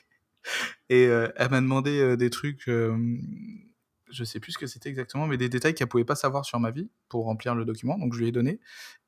Et 0.90 1.07
euh, 1.07 1.28
elle 1.37 1.50
m'a 1.50 1.61
demandé 1.61 1.98
euh, 1.98 2.16
des 2.16 2.28
trucs, 2.28 2.68
je 4.14 4.24
sais 4.24 4.40
plus 4.40 4.53
ce 4.53 4.59
que 4.59 4.66
c'était 4.66 4.88
exactement, 4.88 5.27
mais 5.27 5.37
des 5.37 5.48
détails 5.48 5.74
qu'elle 5.74 5.88
pouvait 5.88 6.05
pas 6.05 6.14
savoir 6.14 6.44
sur 6.44 6.59
ma 6.61 6.70
vie 6.70 6.88
pour 7.09 7.24
remplir 7.24 7.55
le 7.55 7.64
document. 7.64 7.98
Donc 7.98 8.14
je 8.14 8.18
lui 8.20 8.29
ai 8.29 8.33
donné. 8.33 8.61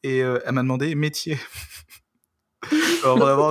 Et 0.03 0.23
euh, 0.23 0.39
elle 0.45 0.53
m'a 0.53 0.63
demandé 0.63 0.95
métier. 0.95 1.39
Alors 3.05 3.19
vraiment, 3.19 3.51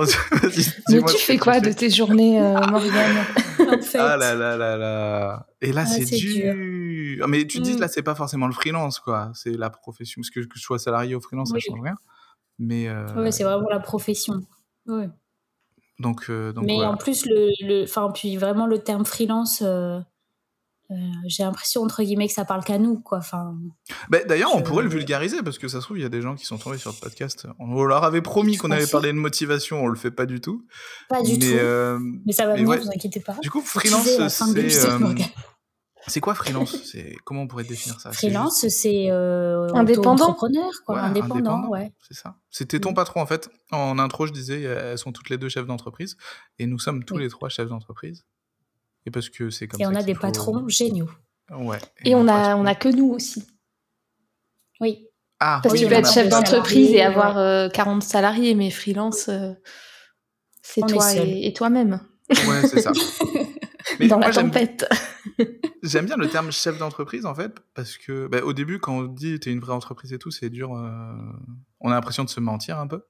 mais 0.90 1.00
tu 1.06 1.16
fais 1.18 1.38
quoi 1.38 1.60
de 1.60 1.72
tes 1.72 1.88
journées, 1.88 2.40
euh, 2.42 2.54
Morgane 2.66 3.16
en 3.60 3.80
fait. 3.80 3.98
Ah 3.98 4.16
là 4.16 4.34
là 4.34 4.56
là 4.56 4.76
là. 4.76 5.46
Et 5.62 5.72
là, 5.72 5.82
Ah, 5.84 5.86
c'est 5.86 6.04
dur. 6.04 6.54
dur. 6.54 7.28
Mais 7.28 7.46
tu 7.46 7.58
te 7.58 7.62
dis, 7.62 7.76
Mm. 7.76 7.80
là, 7.80 7.88
c'est 7.88 8.02
pas 8.02 8.14
forcément 8.14 8.46
le 8.46 8.52
freelance, 8.52 8.98
quoi. 8.98 9.30
C'est 9.34 9.56
la 9.56 9.70
profession. 9.70 10.20
Parce 10.20 10.30
que 10.30 10.40
que 10.40 10.46
je 10.58 10.60
sois 10.62 10.78
salarié 10.78 11.14
ou 11.14 11.20
freelance, 11.20 11.50
Oui. 11.52 11.62
ça 11.62 11.70
change 11.72 11.80
rien. 11.82 11.94
Mais 12.58 12.88
euh, 12.88 13.06
Ouais, 13.14 13.32
c'est 13.32 13.44
vraiment 13.44 13.68
la 13.70 13.80
profession. 13.80 14.40
Ouais. 14.86 15.08
donc, 15.98 16.26
euh, 16.28 16.52
donc 16.52 16.64
Mais 16.66 16.74
voilà. 16.74 16.90
en 16.90 16.96
plus, 16.96 17.24
le, 17.26 17.50
le, 17.66 17.84
enfin, 17.84 18.10
puis 18.12 18.36
vraiment 18.36 18.66
le 18.66 18.78
terme 18.80 19.06
freelance, 19.06 19.62
euh, 19.64 19.98
euh, 20.90 20.94
j'ai 21.26 21.42
l'impression 21.42 21.82
entre 21.82 22.02
guillemets 22.02 22.28
que 22.28 22.32
ça 22.34 22.44
parle 22.44 22.62
qu'à 22.64 22.78
nous, 22.78 22.98
quoi. 23.00 23.18
Enfin, 23.18 23.56
Bah, 24.08 24.18
D'ailleurs, 24.24 24.54
on 24.54 24.62
pourrait 24.62 24.84
le 24.84 24.88
vulgariser 24.90 25.42
parce 25.42 25.58
que 25.58 25.66
ça 25.68 25.80
se 25.80 25.84
trouve, 25.84 25.98
il 25.98 26.02
y 26.02 26.06
a 26.06 26.08
des 26.08 26.22
gens 26.22 26.34
qui 26.36 26.44
sont 26.44 26.58
tombés 26.58 26.78
sur 26.78 26.90
le 26.92 26.96
podcast. 27.00 27.46
On 27.58 27.82
leur 27.84 28.04
avait 28.04 28.22
promis 28.22 28.56
qu'on 28.56 28.70
allait 28.70 28.86
parler 28.86 29.08
de 29.12 29.18
motivation, 29.18 29.82
on 29.82 29.88
le 29.88 29.96
fait 29.96 30.10
pas 30.12 30.26
du 30.26 30.40
tout. 30.40 30.64
pas 31.08 31.22
du 31.22 31.32
mais, 31.32 31.38
tout. 31.38 31.44
euh, 31.58 31.98
Mais 32.24 32.32
ça 32.32 32.44
va 32.46 32.52
mais 32.52 32.58
venir, 32.58 32.70
ouais. 32.70 32.78
vous 32.78 32.88
inquiétez 32.88 33.20
pas. 33.20 33.34
du 33.42 33.50
coup, 33.50 33.60
freelance, 33.60 34.04
c'est 34.04 34.20
euh, 34.88 35.14
c'est 36.08 36.20
quoi 36.20 36.36
freelance? 36.36 36.76
C'est 36.84 37.16
comment 37.24 37.42
on 37.42 37.46
pourrait 37.48 37.64
définir 37.64 37.98
ça? 38.00 38.10
C'est 38.12 38.18
Freelance, 38.28 38.60
juste- 38.60 38.78
c'est 38.78 39.10
euh, 39.10 39.66
Indépendant. 39.74 40.22
entrepreneur, 40.26 40.70
quoi. 40.84 40.94
Ouais, 40.94 41.00
indépendant, 41.00 41.66
ouais. 41.68 41.92
C'est 42.06 42.14
ça. 42.14 42.36
C'était 42.48 42.78
ton 42.78 42.92
Mm. 42.92 42.94
patron 42.94 43.20
en 43.22 43.26
fait. 43.26 43.50
En 43.72 43.98
intro, 43.98 44.24
je 44.28 44.32
disais, 44.32 44.60
elles 44.62 44.98
sont 44.98 45.10
toutes 45.10 45.30
les 45.30 45.36
deux 45.36 45.48
chefs 45.48 45.66
d'entreprise 45.66 46.16
et 46.60 46.66
nous 46.66 46.78
sommes 46.78 47.02
tous 47.04 47.16
Oui. 47.16 47.22
les 47.24 47.28
trois 47.28 47.48
chefs 47.48 47.68
d'entreprise. 47.68 48.24
Et 49.06 49.10
parce 49.10 49.28
que 49.28 49.50
c'est 49.50 49.68
comme 49.68 49.80
Et 49.80 49.84
ça. 49.84 49.90
on 49.90 49.94
a 49.94 50.02
des 50.02 50.14
faut- 50.14 50.20
patrons 50.22 50.68
géniaux. 50.68 51.08
Ouais. 51.56 51.78
Et 52.04 52.14
on 52.14 52.26
a, 52.28 52.56
on 52.56 52.66
a 52.66 52.74
que 52.74 52.88
nous 52.88 53.10
aussi. 53.10 53.46
Oui. 54.80 55.06
Ah, 55.38 55.60
Parce 55.62 55.72
Oui, 55.74 55.80
que 55.80 55.84
tu 55.84 55.90
peux 55.90 55.96
être 55.96 56.12
chef 56.12 56.26
de 56.26 56.30
d'entreprise 56.30 56.90
et 56.92 57.02
avoir 57.02 57.38
euh, 57.38 57.68
40 57.68 58.02
salariés, 58.02 58.54
mais 58.54 58.70
freelance, 58.70 59.28
euh, 59.28 59.52
c'est 60.62 60.80
toi 60.88 61.14
et, 61.14 61.46
et 61.46 61.52
toi-même. 61.52 62.00
Ouais, 62.30 62.66
c'est 62.66 62.80
ça. 62.80 62.92
Mais 64.00 64.08
dans 64.08 64.16
moi, 64.16 64.26
la 64.26 64.32
j'aime- 64.32 64.46
tempête. 64.50 64.88
J'aime 65.84 66.06
bien 66.06 66.16
le 66.16 66.28
terme 66.28 66.50
chef 66.50 66.76
d'entreprise 66.78 67.24
en 67.26 67.34
fait, 67.34 67.52
parce 67.74 67.96
que 67.98 68.26
bah, 68.26 68.42
au 68.42 68.52
début, 68.52 68.80
quand 68.80 68.96
on 68.98 69.02
dit 69.04 69.38
t'es 69.38 69.52
une 69.52 69.60
vraie 69.60 69.72
entreprise 69.74 70.12
et 70.12 70.18
tout, 70.18 70.32
c'est 70.32 70.50
dur. 70.50 70.74
euh, 70.76 71.12
On 71.80 71.90
a 71.90 71.94
l'impression 71.94 72.24
de 72.24 72.28
se 72.28 72.40
mentir 72.40 72.80
un 72.80 72.88
peu. 72.88 73.04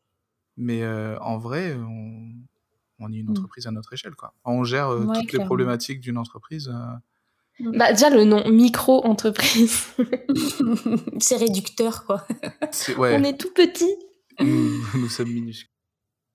Mais 0.59 0.83
euh, 0.83 1.19
en 1.21 1.39
vrai, 1.39 1.75
on... 1.75 2.33
on 2.99 3.13
est 3.13 3.17
une 3.17 3.27
Mm. 3.27 3.31
entreprise 3.33 3.67
à 3.67 3.71
notre 3.71 3.93
échelle. 3.93 4.15
Quoi. 4.15 4.33
On 4.45 4.65
gère 4.65 4.89
euh, 4.89 5.05
Ouais, 5.05 5.21
toutes 5.21 5.33
les 5.33 5.45
problématiques 5.45 6.01
d'une 6.01 6.19
entreprise. 6.19 6.69
euh, 6.73 7.71
Bah, 7.73 7.93
déjà, 7.93 8.11
le 8.11 8.25
nom 8.25 8.49
micro-entreprise. 8.49 9.85
c'est 11.21 11.37
réducteur, 11.37 12.05
quoi. 12.05 12.27
ouais, 12.99 13.17
On 13.19 13.25
est 13.25 13.39
tout 13.39 13.53
petit. 13.55 13.95
nous, 14.41 14.81
nous 14.95 15.09
sommes 15.09 15.31
minuscules. 15.31 15.71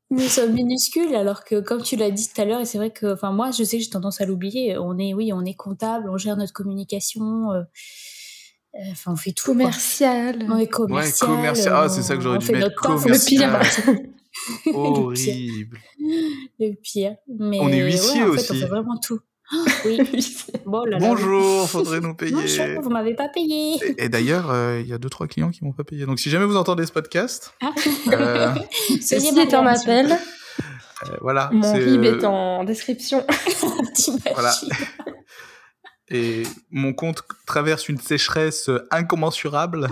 Nous 0.10 0.20
sommes 0.28 0.52
minuscules, 0.52 1.16
alors 1.16 1.46
que 1.46 1.62
comme 1.62 1.84
tu 1.84 1.96
l'as 1.96 2.12
dit 2.12 2.28
tout 2.28 2.42
à 2.42 2.44
l'heure, 2.46 2.60
et 2.60 2.66
c'est 2.66 2.78
vrai 2.78 2.92
que, 2.92 3.14
enfin, 3.14 3.32
moi, 3.32 3.52
je 3.52 3.64
sais 3.64 3.78
que 3.78 3.84
j'ai 3.84 3.90
tendance 3.90 4.20
à 4.20 4.26
l'oublier. 4.26 4.78
On 4.78 4.98
est, 4.98 5.14
oui, 5.14 5.32
on 5.32 5.46
est 5.46 5.54
comptable, 5.54 6.10
on 6.10 6.18
gère 6.18 6.36
notre 6.36 6.52
communication. 6.54 7.52
euh, 7.54 7.62
euh, 8.76 8.80
Enfin, 8.92 9.14
on 9.14 9.16
fait 9.16 9.32
tout. 9.32 9.46
quoi. 9.46 9.54
Commercial. 9.54 10.46
On 10.50 10.58
est 10.58 10.68
commercial. 10.68 11.30
Ouais, 11.30 11.36
commercial. 11.38 11.74
Ah, 11.78 11.88
c'est 11.90 12.02
ça 12.02 12.16
que 12.16 12.22
j'aurais 12.22 12.36
on 12.38 12.40
dû 12.40 12.46
fait 12.48 12.54
mettre, 12.54 12.66
notre 12.70 12.82
taf, 12.82 13.04
commercial. 13.04 13.52
Le 13.88 13.94
pire. 14.02 14.10
Horrible. 14.74 15.80
le 16.60 16.74
pire. 16.82 17.16
Mais 17.40 17.60
On 17.60 17.70
est 17.70 17.82
huissier 17.84 18.24
ouais, 18.24 18.30
en 18.30 18.34
fait, 18.34 18.40
aussi. 18.40 18.52
on 18.52 18.56
fait 18.56 18.66
vraiment 18.68 18.98
tout. 18.98 19.20
Oui. 19.86 20.00
Bon, 20.66 20.86
là, 20.86 20.98
là, 20.98 21.00
Bonjour, 21.00 21.68
faudrait 21.70 22.00
nous 22.02 22.16
payer. 22.16 22.32
Bonjour, 22.32 22.82
vous 22.84 22.90
m'avez 22.90 23.16
pas 23.16 23.28
payé. 23.28 23.76
Et, 23.98 24.06
et 24.06 24.10
d'ailleurs, 24.10 24.50
euh, 24.50 24.80
il 24.80 24.88
y 24.88 24.94
a 24.94 24.98
deux 24.98 25.10
trois 25.10 25.28
clients 25.28 25.50
qui 25.52 25.66
m'ont 25.66 25.74
pas 25.74 25.84
payé. 25.84 26.06
Donc 26.06 26.20
si 26.20 26.30
jamais 26.30 26.46
vous 26.46 26.56
entendez 26.56 26.86
ce 26.86 26.92
podcast, 26.94 27.54
Ah. 27.62 27.74
euh, 28.14 28.54
Soyez 29.02 29.02
Ceci 29.32 29.40
est 29.40 29.54
un 29.54 29.66
appel. 29.66 30.12
euh, 30.14 31.18
voilà. 31.20 31.50
Mon 31.52 31.74
RIB 31.74 32.04
euh, 32.06 32.20
est 32.20 32.24
en 32.26 32.64
description. 32.64 33.26
Voilà. 34.34 34.54
Et 36.10 36.44
mon 36.70 36.94
compte 36.94 37.24
traverse 37.46 37.90
une 37.90 37.98
sécheresse 38.00 38.70
euh, 38.70 38.88
incommensurable. 38.92 39.90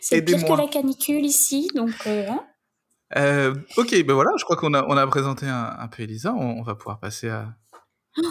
C'est 0.00 0.22
pire 0.22 0.44
que 0.44 0.52
la 0.60 0.66
canicule 0.68 1.24
ici, 1.24 1.68
donc 1.74 1.90
euh, 2.06 2.26
hein. 2.28 2.44
Euh, 3.16 3.54
ok, 3.76 3.90
ben 4.04 4.12
voilà, 4.14 4.30
je 4.38 4.44
crois 4.44 4.56
qu'on 4.56 4.74
a, 4.74 4.84
on 4.88 4.96
a 4.96 5.06
présenté 5.06 5.46
un, 5.46 5.76
un 5.78 5.88
peu 5.88 6.02
Elisa. 6.02 6.32
On, 6.34 6.58
on 6.58 6.62
va 6.62 6.74
pouvoir 6.74 6.98
passer 7.00 7.28
à, 7.28 7.54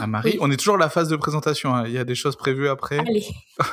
à 0.01 0.07
Marie. 0.07 0.31
oui. 0.33 0.37
On 0.41 0.51
est 0.51 0.57
toujours 0.57 0.75
à 0.75 0.79
la 0.79 0.89
phase 0.89 1.07
de 1.09 1.15
présentation. 1.15 1.73
hein. 1.73 1.83
Il 1.85 1.91
y 1.93 1.97
a 1.97 2.03
des 2.03 2.15
choses 2.15 2.35
prévues 2.35 2.67
après. 2.69 2.99
allez. 2.99 3.25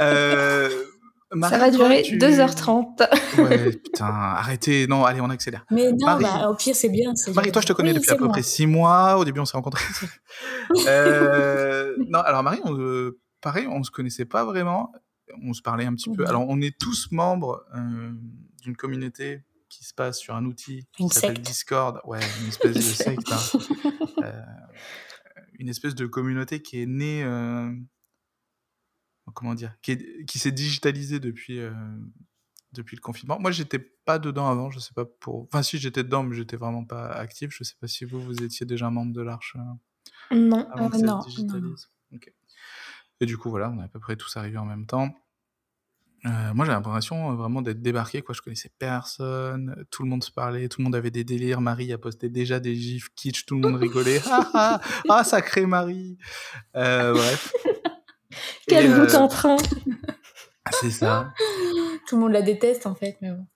Euh, 0.00 0.68
Marie, 1.34 1.52
Ça 1.54 1.58
va 1.58 1.70
durer 1.70 2.02
tu- 2.02 2.18
2h30. 2.18 3.08
Ouais, 3.38 3.70
putain, 3.84 4.04
arrêtez. 4.06 4.86
Non, 4.86 5.04
allez, 5.04 5.20
on 5.20 5.30
accélère. 5.30 5.64
Mais 5.70 5.90
non, 5.92 6.04
Marie. 6.06 6.24
bah, 6.24 6.48
au 6.50 6.54
pire, 6.56 6.74
c'est 6.74 6.88
bien. 6.88 7.12
Marie, 7.34 7.46
bien. 7.46 7.52
toi, 7.52 7.62
je 7.62 7.66
te 7.68 7.72
connais 7.72 7.90
Oui, 7.92 7.96
depuis 7.96 8.10
à 8.10 8.16
peu 8.16 8.24
moi. 8.24 8.32
près 8.32 8.42
six 8.42 8.66
mois. 8.66 9.16
Au 9.18 9.24
début, 9.24 9.40
on 9.40 9.44
s'est 9.44 9.56
rencontrés. 9.56 9.84
Euh, 10.88 11.94
non, 12.08 12.20
alors 12.20 12.42
Marie, 12.42 12.60
on, 12.64 13.10
pareil, 13.42 13.66
on 13.70 13.82
se 13.82 13.90
connaissait 13.90 14.24
pas 14.24 14.44
vraiment. 14.44 14.90
On 15.44 15.52
se 15.52 15.60
parlait 15.62 15.84
un 15.84 15.94
petit 15.94 16.10
peu. 16.10 16.22
Mhm. 16.22 16.28
Alors, 16.28 16.44
on 16.48 16.60
est 16.60 16.76
tous 16.78 17.08
membres 17.12 17.64
d'une 18.62 18.76
communauté 18.76 19.42
qui 19.72 19.84
se 19.84 19.94
passe 19.94 20.18
sur 20.18 20.34
un 20.34 20.44
outil 20.44 20.86
qui 20.92 21.08
s'appelle. 21.08 21.40
Discord. 21.40 22.00
Ouais, 22.04 22.20
une 22.42 22.48
espèce 22.48 22.74
de 22.76 22.80
secte. 22.80 23.32
hein. 23.32 23.58
Euh, 24.22 24.42
une 25.58 25.68
espèce 25.68 25.94
de 25.94 26.06
communauté 26.06 26.60
qui 26.62 26.80
est 26.82 26.86
née. 26.86 27.22
euh, 27.24 27.72
comment 29.34 29.54
dire 29.54 29.74
Qui, 29.82 29.92
est- 29.92 30.24
qui 30.26 30.38
s'est 30.38 30.52
digitalisée 30.52 31.20
depuis. 31.20 31.58
euh, 31.58 31.72
depuis 32.72 32.96
le 32.96 33.02
confinement. 33.02 33.38
Moi, 33.38 33.50
j'étais 33.50 33.78
pas 33.78 34.18
dedans 34.18 34.48
avant, 34.48 34.70
je 34.70 34.78
sais 34.78 34.94
pas 34.94 35.04
pour. 35.04 35.42
Enfin, 35.42 35.62
si 35.62 35.76
j'étais 35.76 36.02
dedans, 36.04 36.22
mais 36.22 36.34
j'étais 36.34 36.56
vraiment 36.56 36.84
pas 36.86 37.06
actif. 37.10 37.50
Je 37.52 37.64
sais 37.64 37.74
pas 37.78 37.86
si 37.86 38.06
vous, 38.06 38.18
vous 38.18 38.42
étiez 38.42 38.64
déjà 38.64 38.88
membre 38.88 39.12
de 39.12 39.20
l'Arche 39.20 39.58
Non. 40.30 40.66
avant 40.70 40.88
que 40.88 40.96
ça 40.96 41.04
non, 41.04 41.20
se 41.20 41.28
digitalise. 41.28 41.90
Ok. 42.14 42.32
Et 43.20 43.26
du 43.26 43.36
coup, 43.36 43.50
voilà, 43.50 43.68
on 43.70 43.78
est 43.80 43.84
à 43.84 43.88
peu 43.88 44.00
près 44.00 44.16
tous 44.16 44.34
arrivés 44.38 44.56
en 44.56 44.64
même 44.64 44.86
temps. 44.86 45.14
Euh, 46.24 46.54
moi, 46.54 46.64
j'ai 46.66 46.72
l'impression 46.72 47.32
euh, 47.32 47.34
vraiment 47.34 47.62
d'être 47.62 47.82
débarqué, 47.82 48.22
quoi. 48.22 48.34
Je 48.34 48.40
connaissais 48.42 48.70
personne, 48.78 49.84
tout 49.90 50.04
le 50.04 50.08
monde 50.08 50.22
se 50.22 50.30
parlait, 50.30 50.68
tout 50.68 50.80
le 50.80 50.84
monde 50.84 50.94
avait 50.94 51.10
des 51.10 51.24
délires. 51.24 51.60
Marie 51.60 51.92
a 51.92 51.98
posté 51.98 52.28
déjà 52.28 52.60
des 52.60 52.76
gifs 52.76 53.08
kitsch, 53.16 53.44
tout 53.44 53.56
le 53.56 53.60
monde 53.62 53.80
rigolait. 53.80 54.20
ah, 54.30 54.50
ah, 54.54 54.80
ah, 55.08 55.24
sacré 55.24 55.66
Marie. 55.66 56.16
Euh, 56.76 57.12
bref. 57.12 57.52
Quel 58.68 58.88
bout 58.94 59.14
euh, 59.14 59.18
en 59.18 59.28
train 59.28 59.56
C'est 60.80 60.90
ça. 60.90 61.32
Tout 62.08 62.16
le 62.16 62.22
monde 62.22 62.32
la 62.32 62.42
déteste 62.42 62.86
en 62.86 62.94
fait, 62.94 63.16
mais 63.20 63.30
bon. 63.30 63.46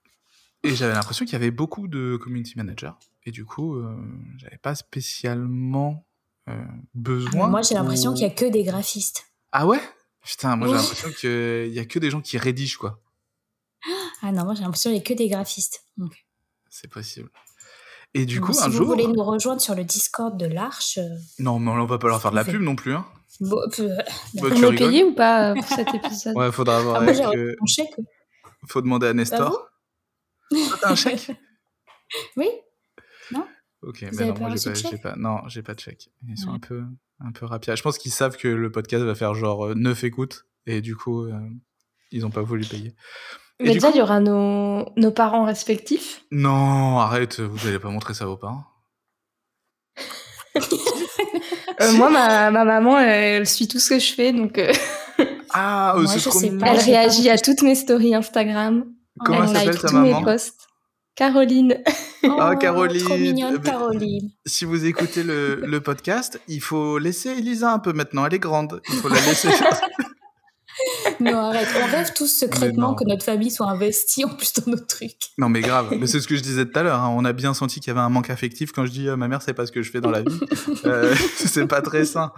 Et 0.63 0.75
j'avais 0.75 0.95
l'impression 0.95 1.25
qu'il 1.25 1.33
y 1.33 1.37
avait 1.37 1.51
beaucoup 1.51 1.89
de 1.89 2.17
community 2.17 2.55
managers. 2.57 2.93
Et 3.25 3.31
du 3.31 3.45
coup, 3.45 3.77
euh, 3.77 3.97
j'avais 4.39 4.59
pas 4.59 4.75
spécialement 4.75 6.05
euh, 6.49 6.65
besoin. 6.95 7.49
Moi, 7.49 7.63
j'ai 7.63 7.75
l'impression 7.75 8.11
ou- 8.11 8.15
qu'il 8.15 8.23
y 8.25 8.31
a 8.31 8.35
que 8.35 8.45
des 8.45 8.65
graphistes. 8.65 9.27
Ah 9.53 9.67
ouais? 9.67 9.81
Putain, 10.27 10.57
moi 10.57 10.67
j'ai 10.69 10.75
l'impression 10.75 11.11
qu'il 11.13 11.73
y 11.73 11.79
a 11.79 11.85
que 11.85 11.99
des 11.99 12.11
gens 12.11 12.21
qui 12.21 12.37
rédigent, 12.37 12.79
quoi. 12.79 13.01
Ah 14.23 14.33
non, 14.33 14.45
moi 14.45 14.55
j'ai 14.55 14.63
l'impression 14.63 14.91
qu'il 14.91 14.99
y 14.99 15.01
a 15.01 15.05
que 15.05 15.15
des 15.15 15.29
graphistes. 15.29 15.85
Donc, 15.97 16.27
C'est 16.69 16.91
possible. 16.91 17.31
Et 18.15 18.27
du 18.27 18.37
donc, 18.41 18.47
coup, 18.47 18.53
si 18.53 18.63
un 18.63 18.69
vous 18.69 18.79
jour. 18.79 18.87
voulez 18.87 19.07
nous 19.07 19.23
rejoindre 19.23 19.61
sur 19.61 19.75
le 19.75 19.85
Discord 19.85 20.37
de 20.39 20.47
l'Arche, 20.47 20.99
euh, 20.99 21.09
Non, 21.39 21.59
mais 21.59 21.71
on 21.71 21.87
va 21.87 21.99
pas 21.99 22.09
leur 22.09 22.21
faire 22.21 22.31
de 22.33 22.37
la 22.37 22.43
Vous 22.43 22.53
pub 22.53 22.63
non 22.63 22.75
plus, 22.75 22.95
hein. 22.95 23.05
bon, 23.41 23.61
euh, 23.79 23.97
Bah, 23.97 24.03
On 24.35 24.41
tu 24.41 24.47
est 24.47 24.53
rigoles 24.55 24.77
payé 24.77 25.05
ou 25.05 25.15
pas 25.15 25.51
euh, 25.51 25.55
pour 25.55 25.67
cet 25.69 25.95
épisode? 25.95 26.37
Ouais, 26.37 26.51
faudra 26.51 26.81
voir 26.81 26.97
ah, 26.97 27.01
moi 27.03 27.13
avec. 27.13 27.23
j'ai 27.33 27.39
euh, 27.39 27.55
chèque. 27.67 27.95
faut 28.69 28.81
demander 28.83 29.07
à 29.07 29.11
Pas 29.11 29.15
Nestor. 29.15 29.69
T'as 30.81 30.91
un 30.91 30.95
chèque? 30.95 31.31
Oui, 32.37 32.49
Ok, 33.83 34.03
Vous 34.03 34.17
mais 34.17 34.23
avez 34.23 34.33
non, 34.33 34.39
moi 34.41 34.57
j'ai 34.57 34.65
pas, 34.65 34.71
de 34.71 34.75
chèque 34.77 34.91
j'ai 34.93 34.99
pas, 34.99 35.17
non, 35.17 35.49
j'ai 35.49 35.63
pas 35.63 35.75
de 35.75 35.81
chèque. 35.81 36.09
Ils 36.27 36.39
sont 36.39 36.49
Ouais. 36.49 36.55
un 36.57 36.59
peu, 36.59 36.85
un 37.21 37.33
peu 37.33 37.47
rapides. 37.47 37.77
Je 37.77 37.83
pense 37.83 37.99
qu'ils 37.99 38.13
savent 38.13 38.37
que 38.37 38.49
le 38.49 38.71
podcast 38.71 39.05
va 39.05 39.15
faire 39.15 39.35
genre 39.35 39.75
9 39.75 40.05
écoutes 40.05 40.47
et 40.67 40.81
du 40.81 40.97
coup, 40.97 41.25
euh, 41.25 41.33
ils 42.13 42.25
ont 42.27 42.31
pas 42.31 42.43
voulu 42.43 42.65
payer. 42.65 42.95
Et 43.59 43.65
Mais 43.65 43.73
déjà, 43.73 43.89
coup- 43.89 43.95
il 43.95 43.99
y 43.99 44.03
aura 44.03 44.21
nos, 44.21 44.87
nos 44.97 45.11
parents 45.11 45.45
respectifs. 45.45 46.23
Non, 46.31 46.99
arrête, 46.99 47.41
vous 47.41 47.67
allez 47.67 47.79
pas 47.79 47.89
montrer 47.89 48.13
ça 48.15 48.25
à 48.25 48.27
vos 48.27 48.37
parents. 48.37 48.65
Euh, 51.83 51.93
moi, 51.93 52.09
ma, 52.09 52.51
ma 52.51 52.65
maman, 52.65 52.99
elle, 52.99 53.47
suit 53.47 53.69
tout 53.69 53.79
ce 53.79 53.91
que 53.91 53.99
je 53.99 54.15
fais, 54.15 54.33
donc 54.33 54.57
euh, 54.57 54.73
Ah, 55.51 55.93
euh, 55.97 56.03
Moi, 56.05 56.07
c'est 56.13 56.21
je 56.21 56.29
trop 56.31 56.39
sais 56.41 56.51
pas. 56.57 56.69
elle 56.69 56.79
réagit 56.81 57.29
à 57.29 57.37
toutes 57.37 57.61
mes 57.61 57.75
stories 57.75 58.15
Instagram. 58.15 58.87
Comment 59.23 59.43
elle 59.45 59.49
elle 59.51 59.55
s'appelle 59.57 59.69
like 59.73 59.81
ta 59.83 59.89
tous 59.89 59.97
mes 59.99 60.11
maman? 60.13 60.25
posts. 60.25 60.66
Caroline. 61.17 61.79
Ah, 62.29 62.51
Oh, 62.55 62.59
Caroline. 62.59 63.05
Trop 63.05 63.17
mignonne, 63.17 63.61
Caroline. 63.61 64.31
Si 64.45 64.65
vous 64.65 64.85
écoutez 64.85 65.23
le, 65.23 65.61
le 65.65 65.81
podcast, 65.81 66.41
il 66.49 66.61
faut 66.61 66.99
laisser 66.99 67.29
Elisa 67.29 67.73
un 67.73 67.79
peu 67.79 67.93
maintenant. 67.93 68.27
Elle 68.27 68.35
est 68.35 68.39
grande. 68.41 68.81
Il 68.89 68.97
faut 68.97 69.09
la 69.09 69.21
laisser. 69.21 69.49
Non, 71.21 71.37
arrête. 71.39 71.69
On 71.83 71.87
rêve 71.91 72.13
tous 72.15 72.27
secrètement 72.27 72.95
que 72.95 73.05
notre 73.05 73.25
famille 73.25 73.51
soit 73.51 73.67
investie 73.69 74.25
en 74.27 74.29
plus 74.29 74.53
dans 74.55 74.73
nos 74.73 74.79
trucs. 74.79 75.31
non, 75.39 75.49
mais 75.49 75.61
grave. 75.63 75.95
Mais 75.99 76.07
c'est 76.07 76.21
ce 76.21 76.29
que 76.29 76.37
je 76.37 76.43
disais 76.43 76.67
tout 76.67 76.79
à 76.79 76.83
l'heure. 76.83 77.01
hein. 77.01 77.15
On 77.17 77.25
a 77.25 77.33
bien 77.33 77.55
senti 77.55 77.81
qu'il 77.81 77.89
y 77.89 77.91
avait 77.93 78.01
un 78.05 78.11
manque 78.11 78.29
affectif 78.29 78.73
quand 78.73 78.85
je 78.85 78.91
dis 78.91 79.09
euh, 79.09 79.17
ma 79.17 79.27
mère, 79.29 79.41
c'est 79.41 79.55
pas 79.55 79.65
ce 79.65 79.73
que 79.73 79.81
je 79.83 79.91
fais 79.91 80.03
dans 80.03 80.11
la 80.11 80.21
vie. 80.23 80.39
Euh, 80.85 81.15
c'est 81.37 81.67
pas 81.67 81.81
très 81.81 82.05
sain. 82.05 82.33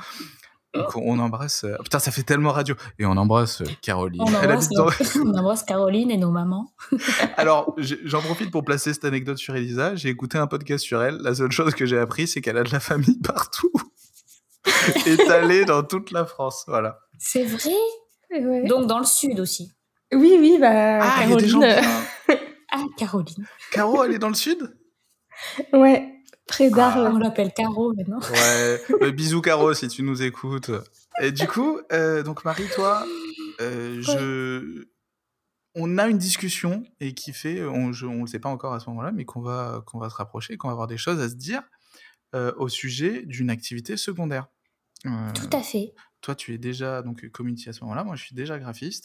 Donc 0.74 0.94
on 0.96 1.18
embrasse. 1.18 1.64
euh, 1.64 1.76
Putain, 1.82 1.98
ça 1.98 2.10
fait 2.10 2.22
tellement 2.22 2.52
radio. 2.52 2.74
Et 2.98 3.06
on 3.06 3.12
embrasse 3.16 3.62
euh, 3.62 3.66
Caroline. 3.82 4.20
On 4.22 4.26
Elle 4.28 4.36
embrasse, 4.36 4.66
habite 4.66 4.76
dans- 4.76 4.84
nos- 5.24 5.30
on 5.34 5.38
embrasse 5.38 5.62
Caroline 5.62 6.10
et 6.10 6.16
nos 6.18 6.30
mamans. 6.30 6.72
Alors, 7.36 7.74
j'en 7.78 8.20
profite 8.20 8.50
pour 8.50 8.64
placer 8.64 8.92
cette 8.92 9.04
anecdote 9.04 9.38
sur 9.38 9.56
Elisa. 9.56 9.96
J'ai 9.96 10.08
écouté 10.10 10.36
un 10.38 10.46
podcast 10.46 10.84
sur 10.84 11.02
elle. 11.02 11.16
La 11.18 11.34
seule 11.34 11.52
chose 11.52 11.74
que 11.74 11.86
j'ai 11.86 11.98
appris, 11.98 12.26
c'est 12.28 12.40
qu'elle 12.42 12.58
a 12.58 12.64
de 12.64 12.70
la 12.72 12.80
famille 12.80 13.18
partout. 13.18 13.72
Étalée 15.06 15.64
dans 15.64 15.82
toute 15.82 16.10
la 16.10 16.24
France. 16.26 16.64
Voilà. 16.66 16.98
C'est 17.18 17.44
vrai? 17.44 17.72
Ouais. 18.30 18.64
Donc 18.66 18.86
dans 18.86 18.98
le 18.98 19.04
sud 19.06 19.40
aussi. 19.40 19.72
Oui, 20.12 20.36
oui, 20.38 20.58
bah, 20.60 21.00
Ah, 21.02 21.24
il 21.24 21.30
y 21.30 21.32
a 21.32 21.36
des 21.36 21.48
Caroline. 21.48 21.48
gens. 21.48 21.62
euh. 21.62 22.34
Ah, 22.72 22.82
Caroline. 22.98 23.46
Caro, 23.72 24.04
elle 24.04 24.12
est 24.14 24.18
dans 24.18 24.28
le 24.28 24.34
sud? 24.34 24.76
Ouais, 25.72 26.12
près 26.48 26.70
Ah. 26.76 27.10
On 27.14 27.18
l'appelle 27.18 27.52
Caro 27.54 27.92
maintenant. 27.94 28.18
Ouais. 28.18 28.80
Euh, 29.02 29.10
bisous, 29.12 29.40
Caro, 29.40 29.72
si 29.74 29.86
tu 29.88 30.02
nous 30.02 30.22
écoutes. 30.22 30.70
Et 31.20 31.30
du 31.32 31.46
coup, 31.46 31.78
euh, 31.92 32.22
donc 32.22 32.44
Marie, 32.44 32.66
toi, 32.74 33.04
euh, 33.60 34.00
je. 34.02 34.86
On 35.74 35.96
a 35.98 36.08
une 36.08 36.18
discussion 36.18 36.82
et 36.98 37.14
qui 37.14 37.32
fait, 37.32 37.62
on, 37.64 37.92
on 38.02 38.20
le 38.22 38.26
sait 38.26 38.40
pas 38.40 38.48
encore 38.48 38.74
à 38.74 38.80
ce 38.80 38.88
moment-là, 38.90 39.12
mais 39.12 39.24
qu'on 39.24 39.40
va, 39.42 39.82
qu'on 39.86 39.98
va 40.00 40.10
se 40.10 40.16
rapprocher, 40.16 40.56
qu'on 40.56 40.66
va 40.68 40.72
avoir 40.72 40.88
des 40.88 40.96
choses 40.96 41.20
à 41.20 41.28
se 41.28 41.34
dire 41.36 41.62
euh, 42.34 42.52
au 42.56 42.68
sujet 42.68 43.22
d'une 43.26 43.48
activité 43.50 43.96
secondaire. 43.96 44.46
Tout 45.04 45.56
à 45.56 45.60
fait. 45.62 45.92
toi, 46.20 46.34
tu 46.34 46.52
es 46.52 46.58
déjà 46.58 47.02
donc 47.02 47.28
community 47.28 47.68
à 47.68 47.72
ce 47.72 47.84
moment-là. 47.84 48.02
Moi, 48.02 48.16
je 48.16 48.24
suis 48.24 48.34
déjà 48.34 48.58
graphiste. 48.58 49.04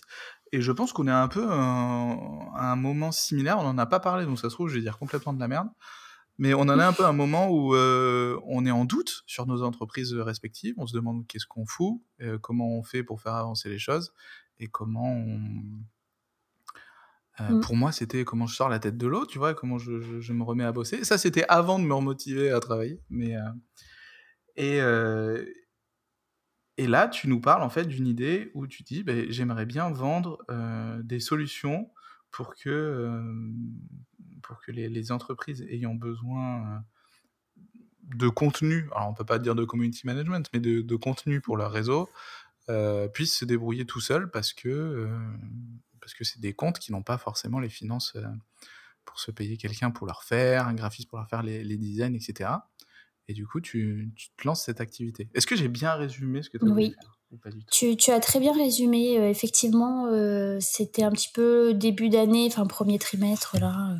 Et 0.52 0.62
je 0.62 0.72
pense 0.72 0.94
qu'on 0.94 1.08
est 1.08 1.12
un 1.12 1.28
peu 1.28 1.46
un- 1.48 2.18
à 2.56 2.72
un 2.72 2.76
moment 2.76 3.12
similaire. 3.12 3.60
On 3.60 3.64
n'en 3.64 3.78
a 3.78 3.86
pas 3.86 4.00
parlé, 4.00 4.26
donc 4.26 4.40
ça 4.40 4.50
se 4.50 4.56
trouve, 4.56 4.70
je 4.70 4.76
vais 4.76 4.82
dire 4.82 4.98
complètement 4.98 5.34
de 5.34 5.40
la 5.40 5.48
merde. 5.48 5.68
Mais 6.40 6.54
on 6.56 6.62
en 6.62 6.80
a 6.80 6.86
un 6.88 6.94
peu 6.94 7.06
un 7.06 7.14
moment 7.14 7.50
où 7.50 7.76
euh, 7.76 8.40
on 8.46 8.66
est 8.66 8.72
en 8.72 8.86
doute 8.86 9.22
sur 9.28 9.46
nos 9.46 9.62
entreprises 9.62 10.14
respectives. 10.14 10.74
On 10.78 10.88
se 10.88 10.96
demande 10.96 11.28
qu'est-ce 11.28 11.46
qu'on 11.46 11.66
fout, 11.66 12.02
euh, 12.22 12.40
comment 12.40 12.70
on 12.78 12.82
fait 12.84 13.04
pour 13.04 13.22
faire 13.22 13.34
avancer 13.36 13.70
les 13.70 13.78
choses 13.80 14.14
et 14.60 14.68
comment 14.68 15.14
on. 15.14 15.52
Euh, 17.40 17.50
Mm. 17.50 17.60
Pour 17.62 17.76
moi, 17.76 17.92
c'était 17.92 18.26
comment 18.26 18.46
je 18.48 18.56
sors 18.56 18.70
la 18.70 18.78
tête 18.80 18.96
de 18.98 19.08
l'eau, 19.08 19.26
tu 19.26 19.40
vois, 19.40 19.54
comment 19.56 19.80
je, 19.80 20.00
je- 20.02 20.20
je 20.22 20.34
me 20.34 20.44
remets 20.44 20.64
à 20.66 20.72
bosser. 20.72 21.04
Ça, 21.04 21.18
c'était 21.18 21.46
avant 21.50 21.80
de 21.80 21.84
me 21.84 21.94
remotiver 21.94 22.52
à 22.52 22.60
travailler. 22.60 23.00
Mais, 23.10 23.36
et, 24.56 24.78
et 26.78 26.88
là, 26.88 27.08
tu 27.08 27.28
nous 27.28 27.40
parles 27.42 27.64
en 27.64 27.70
fait 27.70 27.86
d'une 27.86 28.08
idée 28.08 28.52
où 28.54 28.68
tu 28.68 28.84
dis, 28.84 29.04
ben, 29.04 29.26
j'aimerais 29.32 29.66
bien 29.66 29.90
vendre 29.92 30.40
des 31.04 31.20
solutions 31.20 31.90
pour 32.32 32.56
que, 32.56 33.12
pour 34.44 34.62
que 34.62 34.72
les, 34.72 34.90
les 34.90 35.12
entreprises 35.12 35.62
ayant 35.70 35.96
besoin 35.96 36.62
euh, 36.62 36.80
de 38.16 38.28
contenu, 38.28 38.90
alors 38.96 39.10
on 39.10 39.14
peut 39.14 39.26
pas 39.26 39.40
dire 39.40 39.56
de 39.56 39.64
community 39.66 40.06
management, 40.06 40.48
mais 40.54 40.60
de, 40.60 40.82
de 40.82 40.96
contenu 40.96 41.42
pour 41.42 41.58
leur 41.58 41.72
réseau, 41.72 42.10
euh, 42.70 43.08
puissent 43.08 43.38
se 43.38 43.46
débrouiller 43.46 43.86
tout 43.86 44.00
seuls 44.00 44.30
parce 44.32 44.54
que 44.54 44.70
euh, 44.70 45.10
parce 46.00 46.14
que 46.14 46.24
c'est 46.24 46.40
des 46.40 46.54
comptes 46.54 46.80
qui 46.80 46.92
n'ont 46.92 47.04
pas 47.04 47.18
forcément 47.18 47.60
les 47.60 47.70
finances 47.70 48.14
euh, 48.16 48.24
pour 49.06 49.20
se 49.20 49.32
payer 49.32 49.58
quelqu'un 49.58 49.92
pour 49.92 50.08
leur 50.08 50.24
faire, 50.24 50.68
un 50.68 50.74
graphiste 50.74 51.10
pour 51.10 51.18
leur 51.18 51.28
faire 51.28 51.44
les, 51.44 51.64
les 51.64 51.78
designs, 51.78 52.16
etc. 52.16 52.50
Et 53.28 53.34
du 53.34 53.46
coup, 53.46 53.62
tu, 53.62 54.12
tu 54.16 54.30
te 54.38 54.48
lances 54.48 54.64
cette 54.64 54.82
activité. 54.82 55.30
Est-ce 55.34 55.48
que 55.48 55.56
j'ai 55.56 55.70
bien 55.70 55.94
résumé 55.94 56.42
ce 56.42 56.50
que 56.50 56.58
tu 56.58 56.66
as 56.66 56.68
Oui. 56.70 56.84
voulu 56.86 56.96
faire 56.96 57.20
ou 57.32 57.38
pas 57.38 57.50
du 57.50 57.60
tout? 57.60 57.66
Tu, 57.72 57.96
tu 57.98 58.12
as 58.12 58.20
très 58.20 58.40
bien 58.40 58.54
résumé. 58.54 59.16
effectivement, 59.30 60.08
c'était 60.60 61.04
un 61.04 61.12
petit 61.12 61.32
peu 61.34 61.74
début 61.74 62.10
d'année, 62.10 62.48
enfin 62.48 62.66
premier 62.66 63.00
trimestre 63.00 63.58
là. 63.60 63.96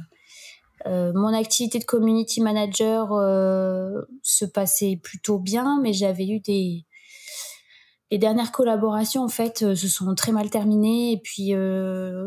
Euh, 0.86 1.14
mon 1.16 1.34
activité 1.34 1.80
de 1.80 1.86
community 1.86 2.42
manager 2.42 3.14
euh, 3.14 4.02
se 4.22 4.46
passait 4.46 5.00
plutôt 5.02 5.40
bien, 5.40 5.80
mais 5.82 5.94
j'avais 5.94 6.28
eu 6.28 6.40
des 6.40 6.86
les 8.12 8.20
dernières 8.20 8.52
collaborations 8.52 9.24
en 9.24 9.28
fait 9.28 9.64
euh, 9.64 9.74
se 9.74 9.88
sont 9.88 10.14
très 10.14 10.32
mal 10.32 10.52
terminées 10.52 11.14
et 11.14 11.18
puis 11.18 11.54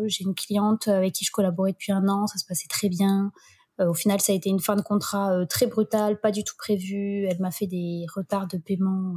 j'ai 0.09 0.25
une 0.25 0.35
cliente 0.35 0.89
avec 0.89 1.13
qui 1.13 1.25
je 1.25 1.31
collaborais 1.31 1.73
depuis 1.73 1.93
un 1.93 2.09
an, 2.09 2.27
ça 2.27 2.39
se 2.39 2.45
passait 2.47 2.69
très 2.69 2.89
bien. 2.89 3.33
Au 3.79 3.93
final, 3.93 4.23
ça 4.23 4.33
a 4.33 4.35
été 4.35 4.49
une 4.49 4.59
fin 4.59 4.75
de 4.75 4.81
contrat 4.81 5.45
très 5.51 5.67
brutale, 5.67 6.19
pas 6.19 6.31
du 6.31 6.45
tout 6.45 6.55
prévue. 6.57 7.27
Elle 7.29 7.39
m'a 7.41 7.51
fait 7.51 7.67
des 7.67 8.07
retards 8.15 8.47
de 8.47 8.57
paiement. 8.57 9.17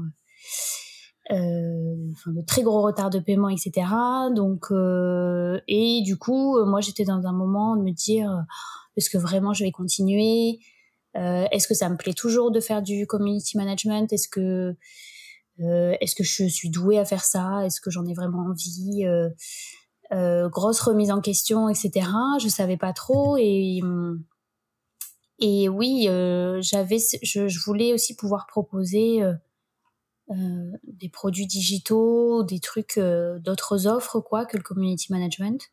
enfin, 1.30 2.32
de 2.32 2.46
très 2.46 2.62
gros 2.62 2.82
retards 2.82 3.10
de 3.10 3.20
paiement, 3.20 3.48
etc. 3.48 3.88
Donc, 4.36 4.68
et 5.70 6.02
du 6.02 6.18
coup, 6.18 6.62
moi, 6.66 6.82
j'étais 6.82 7.06
dans 7.06 7.26
un 7.26 7.32
moment 7.32 7.78
de 7.78 7.84
me 7.84 7.92
dire, 7.92 8.44
est-ce 9.00 9.10
que 9.10 9.18
vraiment 9.18 9.54
je 9.54 9.64
vais 9.64 9.72
continuer? 9.72 10.60
Euh, 11.16 11.48
Est-ce 11.52 11.68
que 11.70 11.74
ça 11.74 11.90
me 11.90 11.96
plaît 11.96 12.14
toujours 12.14 12.52
de 12.52 12.60
faire 12.60 12.82
du 12.82 13.08
community 13.08 13.58
management? 13.58 14.12
Est-ce 14.12 14.28
que 14.28 14.76
euh, 15.62 15.96
est-ce 16.02 16.16
que 16.16 16.24
je 16.24 16.48
suis 16.48 16.70
douée 16.70 17.00
à 17.00 17.06
faire 17.06 17.24
ça? 17.24 17.66
Est-ce 17.66 17.80
que 17.80 17.90
j'en 17.90 18.06
ai 18.06 18.14
vraiment 18.14 18.50
envie? 18.50 19.06
Euh, 20.12 20.50
Grosse 20.50 20.82
remise 20.82 21.12
en 21.12 21.22
question, 21.22 21.70
etc. 21.70 22.08
Je 22.42 22.50
savais 22.50 22.78
pas 22.78 22.92
trop 22.92 23.38
et 23.38 23.80
hum, 23.84 24.24
et 25.42 25.70
oui, 25.70 26.10
j'avais, 26.60 26.98
je, 27.24 27.66
voulais 27.66 27.94
aussi 27.94 28.14
pouvoir 28.18 28.46
proposer 28.46 29.22
des 30.30 31.08
produits 31.08 31.48
digitaux, 31.48 32.44
des 32.44 32.60
trucs, 32.60 33.00
d'autres 33.00 33.88
offres 33.88 34.20
quoi 34.20 34.46
que 34.46 34.58
le 34.58 34.64
community 34.64 35.14
management, 35.14 35.72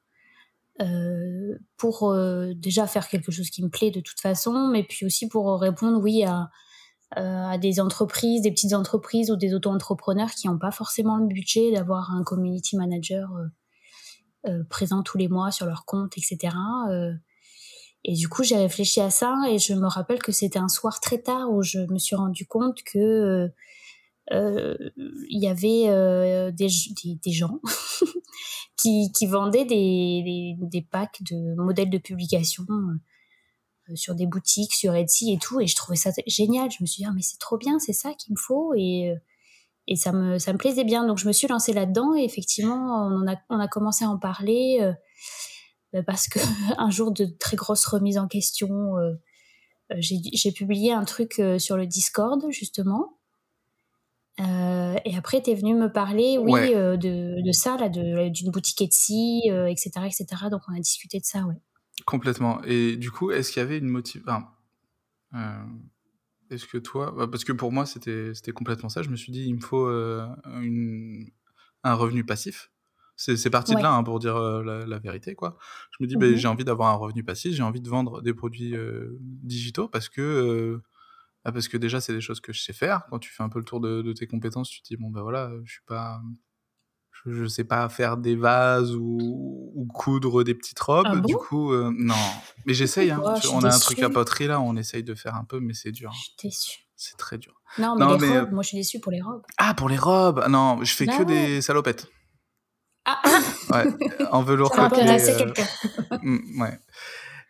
euh, 0.81 1.59
pour 1.79 2.11
euh, 2.11 2.53
déjà 2.55 2.87
faire 2.87 3.09
quelque 3.09 3.33
chose 3.33 3.49
qui 3.49 3.62
me 3.62 3.70
plaît 3.70 3.91
de 3.91 4.01
toute 4.01 4.20
façon, 4.20 4.68
mais 4.70 4.83
puis 4.83 5.07
aussi 5.07 5.27
pour 5.29 5.59
répondre 5.61 5.99
oui 6.03 6.24
à 6.24 6.51
euh, 7.16 7.47
à 7.47 7.57
des 7.57 7.79
entreprises, 7.81 8.43
des 8.43 8.51
petites 8.51 8.74
entreprises 8.74 9.31
ou 9.31 9.37
des 9.37 9.55
auto-entrepreneurs 9.55 10.31
qui 10.33 10.49
n'ont 10.49 10.59
pas 10.59 10.72
forcément 10.72 11.18
le 11.18 11.27
budget 11.27 11.70
d'avoir 11.70 12.11
un 12.11 12.24
community 12.24 12.77
manager 12.77 13.31
présent 14.68 15.03
tous 15.03 15.16
les 15.16 15.29
mois 15.29 15.51
sur 15.51 15.66
leur 15.66 15.85
compte, 15.87 16.18
etc. 16.18 16.55
Et 18.05 18.14
du 18.14 18.29
coup, 18.29 18.43
j'ai 18.43 18.57
réfléchi 18.57 19.01
à 19.01 19.11
ça 19.11 19.37
et 19.49 19.59
je 19.59 19.74
me 19.74 19.87
rappelle 19.87 20.20
que 20.20 20.33
c'était 20.33 20.59
un 20.59 20.68
soir 20.68 21.01
très 21.01 21.18
tard 21.18 21.51
où 21.51 21.62
je 21.62 21.79
me 21.93 21.99
suis 21.99 22.16
rendu 22.16 22.47
compte 22.47 22.83
que 22.85 23.49
il 24.31 24.93
y 25.29 25.49
avait 25.49 25.89
euh, 25.89 26.51
des, 26.51 26.68
des, 27.05 27.14
des 27.22 27.33
gens 27.33 27.61
qui, 28.77 29.12
qui 29.12 29.27
vendaient 29.27 29.64
des, 29.64 30.57
des, 30.59 30.83
packs 30.83 31.22
de 31.31 31.55
modèles 31.55 31.91
de 31.91 31.99
publication 31.99 32.64
euh, 33.89 33.95
sur 33.95 34.14
des 34.14 34.27
boutiques, 34.27 34.74
sur 34.74 34.95
Etsy 34.95 35.33
et 35.33 35.39
tout. 35.39 35.61
Et 35.61 35.66
je 35.66 35.77
trouvais 35.77 35.97
ça 35.97 36.11
génial. 36.27 36.70
Je 36.70 36.79
me 36.81 36.87
suis 36.87 37.03
dit, 37.03 37.07
ah, 37.09 37.12
mais 37.14 37.22
c'est 37.22 37.39
trop 37.39 37.57
bien, 37.57 37.79
c'est 37.79 37.93
ça 37.93 38.12
qu'il 38.14 38.33
me 38.33 38.39
faut. 38.39 38.74
Et, 38.74 39.11
euh, 39.11 39.16
et 39.89 39.97
ça 39.97 40.12
me, 40.12 40.39
ça 40.39 40.53
me 40.53 40.59
plaisait 40.59 40.85
bien. 40.85 41.07
Donc 41.07 41.18
je 41.18 41.27
me 41.27 41.33
suis 41.33 41.47
lancée 41.47 41.72
là-dedans 41.72 42.14
et 42.16 42.24
effectivement, 42.24 43.07
on, 43.07 43.27
a, 43.29 43.37
on 43.51 43.59
a 43.59 43.68
commencé 43.68 44.05
à 44.05 44.09
en 44.09 44.18
parler 44.18 44.79
euh, 44.83 44.93
bah, 45.93 46.03
parce 46.05 46.29
que 46.29 46.39
un 46.79 46.91
jour 46.91 47.12
de 47.12 47.24
très 47.24 47.57
grosse 47.57 47.85
remise 47.87 48.18
en 48.18 48.29
question, 48.29 48.97
euh, 48.99 49.12
euh, 49.93 49.97
j'ai 50.01 50.53
publié 50.53 50.93
un 50.93 51.05
truc 51.05 51.41
sur 51.59 51.77
le 51.77 51.87
Discord 51.87 52.45
justement. 52.51 53.15
Et 54.39 55.16
après, 55.16 55.43
tu 55.43 55.51
es 55.51 55.55
venu 55.55 55.74
me 55.74 55.91
parler, 55.91 56.39
oui, 56.39 56.72
de, 56.72 56.97
de, 57.43 57.53
ça, 57.53 57.76
là, 57.76 57.89
d'une 57.89 58.51
boutique 58.51 58.82
Etsy, 58.82 59.43
etc., 59.49 59.91
etc. 60.05 60.26
Donc 60.51 60.62
on 60.68 60.74
a 60.74 60.80
discuté 60.80 61.18
de 61.18 61.24
ça, 61.24 61.45
ouais. 61.45 61.57
Complètement. 62.05 62.62
Et 62.64 62.97
du 62.97 63.11
coup, 63.11 63.30
est-ce 63.30 63.53
qu'il 63.53 63.61
y 63.61 63.64
avait 63.64 63.78
une 63.78 63.89
motivation 63.89 64.45
est-ce 66.51 66.66
que 66.66 66.78
toi, 66.78 67.12
bah, 67.16 67.26
parce 67.26 67.45
que 67.45 67.53
pour 67.53 67.72
moi 67.72 67.87
c'était 67.87 68.34
c'était 68.34 68.53
complètement 68.53 68.89
ça, 68.89 69.03
je 69.03 69.09
me 69.09 69.16
suis 69.16 69.32
dit 69.32 69.45
il 69.45 69.55
me 69.55 69.61
faut 69.61 69.87
euh, 69.87 70.26
une, 70.61 71.30
un 71.82 71.95
revenu 71.95 72.24
passif. 72.24 72.70
C'est 73.18 73.49
parti 73.49 73.74
de 73.74 73.80
là 73.80 73.95
hein, 73.95 74.03
pour 74.03 74.18
dire 74.18 74.37
euh, 74.37 74.84
la, 74.87 74.99
vérité 74.99 75.34
quoi. 75.34 75.57
Je 75.91 76.05
me 76.05 76.07
dis 76.07 76.16
bah, 76.16 76.26
mmh 76.26 76.37
j'ai 76.37 76.49
envie 76.49 76.64
d'avoir 76.64 76.91
un 76.91 76.97
revenu 76.97 77.24
passif, 77.24 77.55
j'ai 77.55 77.62
envie 77.62 77.80
de 77.80 77.89
vendre 77.89 78.20
des 78.20 78.34
produits 78.34 78.76
euh, 78.76 79.16
digitaux 79.20 79.89
parce 79.89 80.11
que 80.11 80.82
bah, 81.47 81.53
parce 81.53 81.68
que 81.68 81.76
déjà 81.76 82.01
c'est 82.01 82.12
des 82.12 82.20
choses 82.20 82.40
que 82.40 82.53
je 82.53 82.61
sais 82.61 82.72
faire. 82.72 83.07
Quand 83.11 83.18
tu 83.18 83.30
fais 83.30 83.42
un 83.42 83.49
peu 83.49 83.59
le 83.59 83.64
tour 83.64 83.80
de, 83.80 84.03
de 84.03 84.12
tes 84.12 84.26
compétences, 84.26 84.68
tu 84.68 84.82
te 84.82 84.88
dis 84.88 84.97
bon 84.97 85.11
ben 85.11 85.22
voilà, 85.22 85.51
je 85.64 85.72
suis 85.72 85.84
pas 85.86 86.20
je, 87.24 87.42
ne 87.42 87.49
sais 87.49 87.64
pas 87.64 87.88
faire 87.88 88.16
des 88.16 88.36
vases 88.36 88.94
ou, 88.94 89.88
coudre 89.94 90.44
des 90.44 90.55
petites 90.55 90.78
robes. 90.80 91.07
Ah 91.09 91.16
du 91.16 91.34
coup, 91.34 91.72
euh, 91.72 91.92
non. 91.97 92.14
Mais 92.66 92.74
j'essaye. 92.74 93.11
Hein. 93.11 93.22
on 93.53 93.64
a 93.64 93.74
un 93.74 93.78
truc 93.78 94.01
à 94.01 94.11
poterie 94.11 94.47
là, 94.47 94.61
on 94.61 94.76
essaye 94.76 95.03
de 95.03 95.14
faire 95.14 95.34
un 95.34 95.44
peu, 95.44 95.61
mais 95.61 95.74
c'est 95.74 95.92
dur. 95.92 96.12
Je 96.12 96.49
suis. 96.49 96.86
C'est 96.99 97.16
très 97.16 97.36
dur. 97.36 97.61
Non, 97.78 97.94
mais 97.94 98.07
les 98.07 98.11
robes, 98.11 98.22
euh, 98.22 98.51
moi 98.53 98.62
je 98.62 98.68
suis 98.68 98.78
déçue 98.78 99.01
pour 99.01 99.12
les 99.12 99.20
robes. 99.20 99.42
Ah, 99.59 99.74
pour 99.74 99.88
les 99.90 99.99
robes? 99.99 100.47
Non, 100.49 100.82
je 100.82 100.94
fais 100.94 101.07
que 101.07 101.24
des 101.24 101.61
salopettes. 101.61 102.09
Ah 103.05 103.20
Ouais, 103.70 103.84
en 104.32 104.42
velours 104.42 104.74
Ça 104.74 104.88
copié. 104.88 105.09
Euh... 105.09 105.38
quelqu'un. 105.38 105.66
Mm, 106.22 106.62
ouais. 106.62 106.78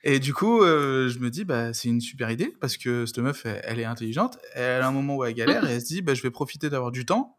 Et 0.08 0.20
du 0.20 0.32
coup, 0.32 0.62
euh, 0.62 1.08
je 1.08 1.18
me 1.18 1.30
dis, 1.30 1.44
bah, 1.44 1.72
c'est 1.74 1.88
une 1.88 2.00
super 2.00 2.30
idée 2.30 2.54
parce 2.60 2.76
que 2.76 3.06
cette 3.06 3.18
meuf, 3.18 3.44
elle, 3.44 3.80
est 3.80 3.84
intelligente. 3.84 4.38
Elle 4.54 4.82
a 4.82 4.86
un 4.86 4.92
moment 4.92 5.16
où 5.16 5.24
elle 5.24 5.34
galère 5.34 5.64
et 5.68 5.72
elle 5.72 5.80
se 5.80 5.86
dit, 5.86 6.00
bah, 6.00 6.14
je 6.14 6.22
vais 6.22 6.30
profiter 6.30 6.70
d'avoir 6.70 6.92
du 6.92 7.04
temps 7.04 7.36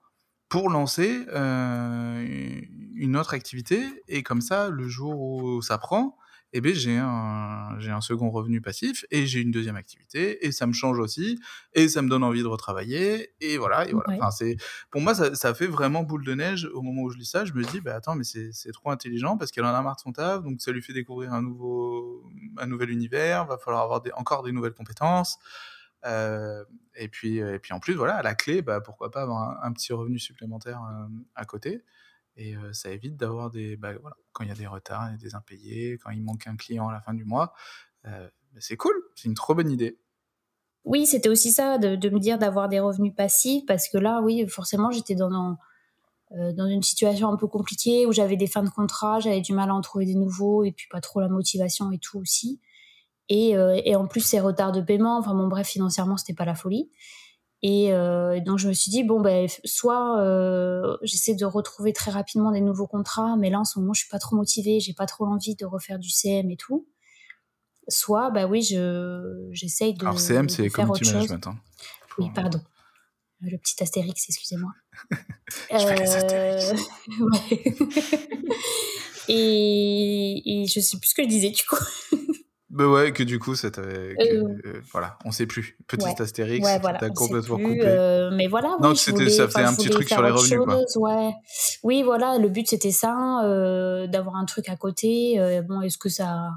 pour 0.50 0.70
lancer 0.70 1.24
euh, 1.30 2.60
une 2.94 3.16
autre 3.16 3.34
activité. 3.34 3.86
Et 4.10 4.22
comme 4.22 4.42
ça, 4.42 4.68
le 4.70 4.86
jour 4.90 5.18
où 5.18 5.62
ça 5.62 5.78
prend, 5.78 6.18
eh 6.54 6.62
ben, 6.62 6.74
j'ai 6.74 6.98
un, 6.98 7.76
j'ai 7.80 7.92
un 7.92 8.00
second 8.00 8.30
revenu 8.30 8.62
passif 8.62 9.06
et 9.12 9.26
j'ai 9.26 9.42
une 9.42 9.52
deuxième 9.52 9.76
activité 9.76 10.46
et 10.46 10.52
ça 10.52 10.66
me 10.66 10.74
change 10.74 10.98
aussi 10.98 11.40
et 11.74 11.90
ça 11.90 12.02
me 12.02 12.10
donne 12.10 12.24
envie 12.24 12.42
de 12.42 12.48
retravailler 12.48 13.34
et 13.42 13.58
voilà. 13.58 13.88
Et 13.88 13.92
voilà. 13.92 14.14
Enfin, 14.14 14.32
c'est, 14.32 14.56
pour 14.90 15.02
moi, 15.02 15.14
ça, 15.14 15.36
ça, 15.36 15.54
fait 15.54 15.68
vraiment 15.68 16.04
boule 16.04 16.24
de 16.24 16.34
neige 16.34 16.70
au 16.74 16.82
moment 16.82 17.04
où 17.04 17.10
je 17.10 17.18
lis 17.18 17.26
ça. 17.26 17.44
Je 17.44 17.54
me 17.54 17.64
dis, 17.64 17.82
bah, 17.82 17.96
attends, 17.96 18.16
mais 18.16 18.24
c'est, 18.24 18.52
c'est 18.54 18.72
trop 18.72 18.92
intelligent 18.92 19.38
parce 19.38 19.52
qu'elle 19.52 19.66
en 19.66 19.74
a 19.74 19.82
marre 19.82 19.98
de 19.98 20.02
son 20.02 20.14
taf, 20.14 20.44
donc 20.44 20.62
ça 20.62 20.72
lui 20.72 20.82
fait 20.82 20.94
découvrir 20.94 21.34
un, 21.34 21.42
nouveau, 21.42 22.30
un 22.58 22.66
nouvel 22.66 22.92
univers, 22.92 23.46
va 23.46 23.58
falloir 23.58 23.84
avoir 23.84 24.02
des, 24.02 24.12
encore 24.14 24.44
des 24.44 24.52
nouvelles 24.54 24.74
compétences. 24.74 25.38
Euh, 26.06 26.64
et, 26.96 27.10
puis, 27.10 27.38
et 27.38 27.60
puis 27.60 27.74
en 27.74 27.80
plus, 27.80 27.94
voilà, 27.94 28.16
à 28.16 28.22
la 28.22 28.36
clé, 28.36 28.62
bah, 28.62 28.80
pourquoi 28.82 29.12
pas 29.12 29.24
avoir 29.24 29.64
un, 29.64 29.74
petit 29.74 29.92
revenu 29.94 30.20
supplémentaire 30.20 30.82
euh, 30.82 31.08
à 31.36 31.46
côté. 31.46 31.84
Et 32.38 32.56
ça 32.72 32.92
évite 32.92 33.18
d'avoir 33.18 33.50
des. 33.50 33.76
Bah, 33.78 33.94
quand 34.32 34.44
il 34.44 34.50
y 34.50 34.52
a 34.52 34.56
des 34.56 34.68
retards, 34.68 35.10
des 35.18 35.34
impayés, 35.34 35.98
quand 35.98 36.12
il 36.12 36.22
manque 36.22 36.46
un 36.48 36.56
client 36.56 36.88
à 36.88 36.94
la 36.94 37.02
fin 37.02 37.14
du 37.14 37.26
mois. 37.26 37.54
Bah, 38.04 38.12
c'est 38.60 38.78
cool, 38.78 38.94
c'est 39.16 39.28
une 39.28 39.34
trop 39.34 39.56
bonne 39.56 39.72
idée. 39.72 39.98
Oui, 40.86 41.06
c'était 41.06 41.30
aussi 41.30 41.52
ça, 41.52 41.78
de, 41.78 42.10
me 42.10 42.20
dire 42.20 42.38
d'avoir 42.38 42.70
des 42.70 42.80
revenus 42.80 43.14
passifs, 43.14 43.66
parce 43.66 43.90
que 43.90 43.98
là, 43.98 44.22
oui, 44.22 44.48
forcément, 44.48 44.90
j'étais 44.90 45.16
dans, 45.16 45.58
une 46.32 46.82
situation 46.82 47.30
un 47.30 47.36
peu 47.36 47.48
compliquée 47.48 48.06
où 48.06 48.14
j'avais 48.14 48.38
des 48.38 48.48
fins 48.48 48.64
de 48.64 48.70
contrat, 48.70 49.20
j'avais 49.20 49.42
du 49.42 49.54
mal 49.54 49.70
à 49.70 49.74
en 49.74 49.82
trouver 49.82 50.06
des 50.06 50.16
nouveaux, 50.16 50.64
et 50.64 50.72
puis 50.72 50.88
pas 50.90 51.02
trop 51.02 51.20
la 51.20 51.28
motivation 51.28 51.92
et 51.92 51.98
tout 51.98 52.20
aussi. 52.20 52.62
Et, 53.28 53.50
et 53.84 53.96
en 53.98 54.08
plus, 54.08 54.22
ces 54.22 54.40
retards 54.40 54.72
de 54.72 54.80
paiement, 54.80 55.18
enfin 55.18 55.34
bon, 55.34 55.48
bref, 55.48 55.68
financièrement, 55.68 56.16
c'était 56.16 56.34
pas 56.34 56.46
la 56.46 56.56
folie. 56.56 56.90
Et 57.64 57.92
euh, 57.92 58.40
donc, 58.40 58.60
je 58.60 58.68
me 58.68 58.74
suis 58.74 58.92
dit, 58.92 59.04
bon, 59.04 59.20
ben, 59.20 59.48
soit 59.66 60.22
euh, 60.22 60.98
j'essaie 61.02 61.34
de 61.34 61.46
retrouver 61.46 61.92
très 61.92 62.12
rapidement 62.12 62.52
des 62.52 62.62
nouveaux 62.62 62.88
contrats, 62.88 63.36
mais 63.38 63.50
là, 63.50 63.60
en 63.60 63.66
ce 63.66 63.80
moment, 63.80 63.94
je 63.94 64.02
suis 64.02 64.10
pas 64.10 64.20
trop 64.20 64.36
motivée, 64.36 64.80
j'ai 64.80 64.94
pas 64.94 65.08
trop 65.08 65.26
envie 65.26 65.56
de 65.56 65.66
refair 65.66 65.98
du 65.98 66.10
CM 66.10 66.52
et 66.52 66.58
tout. 66.58 66.88
Soit, 67.88 68.30
bah 68.32 68.46
oui, 68.46 68.62
je, 68.62 69.48
j'essaye 69.52 69.94
de. 69.96 70.02
Alors, 70.06 70.20
CM, 70.20 70.50
c'est 70.50 70.70
community 70.70 71.12
management. 71.12 71.48
Hein, 71.48 71.60
oui, 72.20 72.30
pardon. 72.36 72.62
Le 73.42 73.58
petit 73.58 73.82
astérix, 73.82 74.26
excusez-moi. 74.30 74.72
je 75.72 75.78
fais 75.78 75.96
les 75.96 76.16
astérix. 76.16 76.74
ouais. 77.20 77.76
et, 79.30 80.64
et 80.64 80.68
je 80.68 80.80
sais 80.80 80.98
plus 80.98 81.10
ce 81.10 81.16
que 81.16 81.24
je 81.24 81.28
disais, 81.28 81.52
du 81.52 81.64
coup. 81.64 81.78
Bah 82.78 82.88
ouais, 82.88 83.12
que 83.12 83.24
du 83.24 83.40
coup, 83.40 83.56
ça. 83.56 83.70
Euh, 83.80 84.14
euh, 84.20 84.82
voilà, 84.92 85.18
on 85.26 85.32
sait 85.32 85.48
plus. 85.48 85.76
Petit 85.88 86.22
astérix, 86.22 86.64
ouais, 86.64 86.78
voilà, 86.78 87.00
t'as 87.00 87.10
complètement 87.10 87.58
coupé. 87.58 87.82
Euh, 87.82 88.30
mais 88.32 88.46
voilà, 88.46 88.78
non, 88.80 88.94
c'était, 88.94 89.32
ça 89.32 89.48
faisait 89.48 89.64
un 89.64 89.74
petit 89.74 89.90
truc 89.90 90.08
sur 90.08 90.22
les 90.22 90.30
revenus. 90.30 90.60
Quoi. 90.64 90.84
Ouais. 90.98 91.34
Oui, 91.82 92.04
voilà, 92.04 92.38
le 92.38 92.50
but 92.50 92.68
c'était 92.68 92.92
ça, 92.92 93.42
d'avoir 94.12 94.36
un 94.36 94.46
truc 94.46 94.70
à 94.70 94.76
côté. 94.76 95.40
bon, 95.68 95.82
est-ce 95.82 95.98
que 95.98 96.10
ça. 96.10 96.52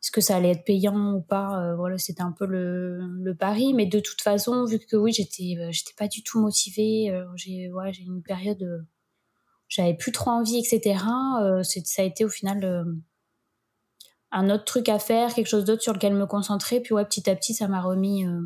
Est-ce 0.00 0.12
que 0.12 0.20
ça 0.20 0.36
allait 0.36 0.50
être 0.50 0.64
payant 0.64 1.14
ou 1.14 1.22
pas 1.22 1.74
Voilà, 1.74 1.98
c'était 1.98 2.22
un 2.22 2.30
peu 2.30 2.46
le, 2.46 3.00
le, 3.00 3.34
pari. 3.34 3.74
Mais 3.74 3.86
de 3.86 3.98
toute 3.98 4.20
façon, 4.20 4.66
vu 4.66 4.78
que 4.78 4.96
oui, 4.96 5.12
j'étais, 5.12 5.56
j'étais 5.72 5.94
pas 5.98 6.06
du 6.06 6.22
tout 6.22 6.40
motivée. 6.40 7.12
j'ai, 7.34 7.72
ouais, 7.72 7.92
j'ai 7.92 8.04
une 8.04 8.22
période, 8.22 8.86
j'avais 9.66 9.94
plus 9.94 10.12
trop 10.12 10.30
envie, 10.30 10.58
etc. 10.58 11.00
ça 11.64 12.02
a 12.02 12.04
été 12.04 12.24
au 12.24 12.28
final 12.28 12.84
un 14.34 14.50
autre 14.50 14.64
truc 14.64 14.88
à 14.88 14.98
faire, 14.98 15.32
quelque 15.32 15.46
chose 15.46 15.64
d'autre 15.64 15.82
sur 15.82 15.92
lequel 15.92 16.14
me 16.14 16.26
concentrer. 16.26 16.80
Puis 16.80 16.92
ouais, 16.92 17.04
petit 17.04 17.30
à 17.30 17.36
petit, 17.36 17.54
ça 17.54 17.68
m'a 17.68 17.80
remis, 17.80 18.26
euh, 18.26 18.42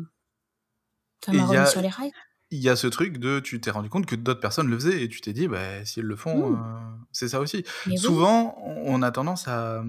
ça 1.25 1.33
m'a 1.33 1.45
remis 1.45 1.67
sur 1.67 1.81
les 1.81 1.89
rails. 1.89 2.11
Il 2.51 2.59
y 2.59 2.69
a 2.69 2.75
ce 2.75 2.87
truc 2.87 3.17
de, 3.17 3.39
tu 3.39 3.59
t'es 3.59 3.71
rendu 3.71 3.89
compte 3.89 4.05
que 4.05 4.15
d'autres 4.15 4.39
personnes 4.39 4.69
le 4.69 4.75
faisaient 4.77 5.03
et 5.03 5.09
tu 5.09 5.21
t'es 5.21 5.33
dit, 5.33 5.47
bah, 5.47 5.85
s'ils 5.85 6.03
le 6.03 6.15
font, 6.15 6.51
mmh. 6.51 6.55
euh, 6.55 6.97
c'est 7.11 7.27
ça 7.27 7.39
aussi. 7.39 7.63
Souvent, 7.97 8.55
on 8.63 9.01
a 9.01 9.11
tendance 9.11 9.47
à. 9.47 9.83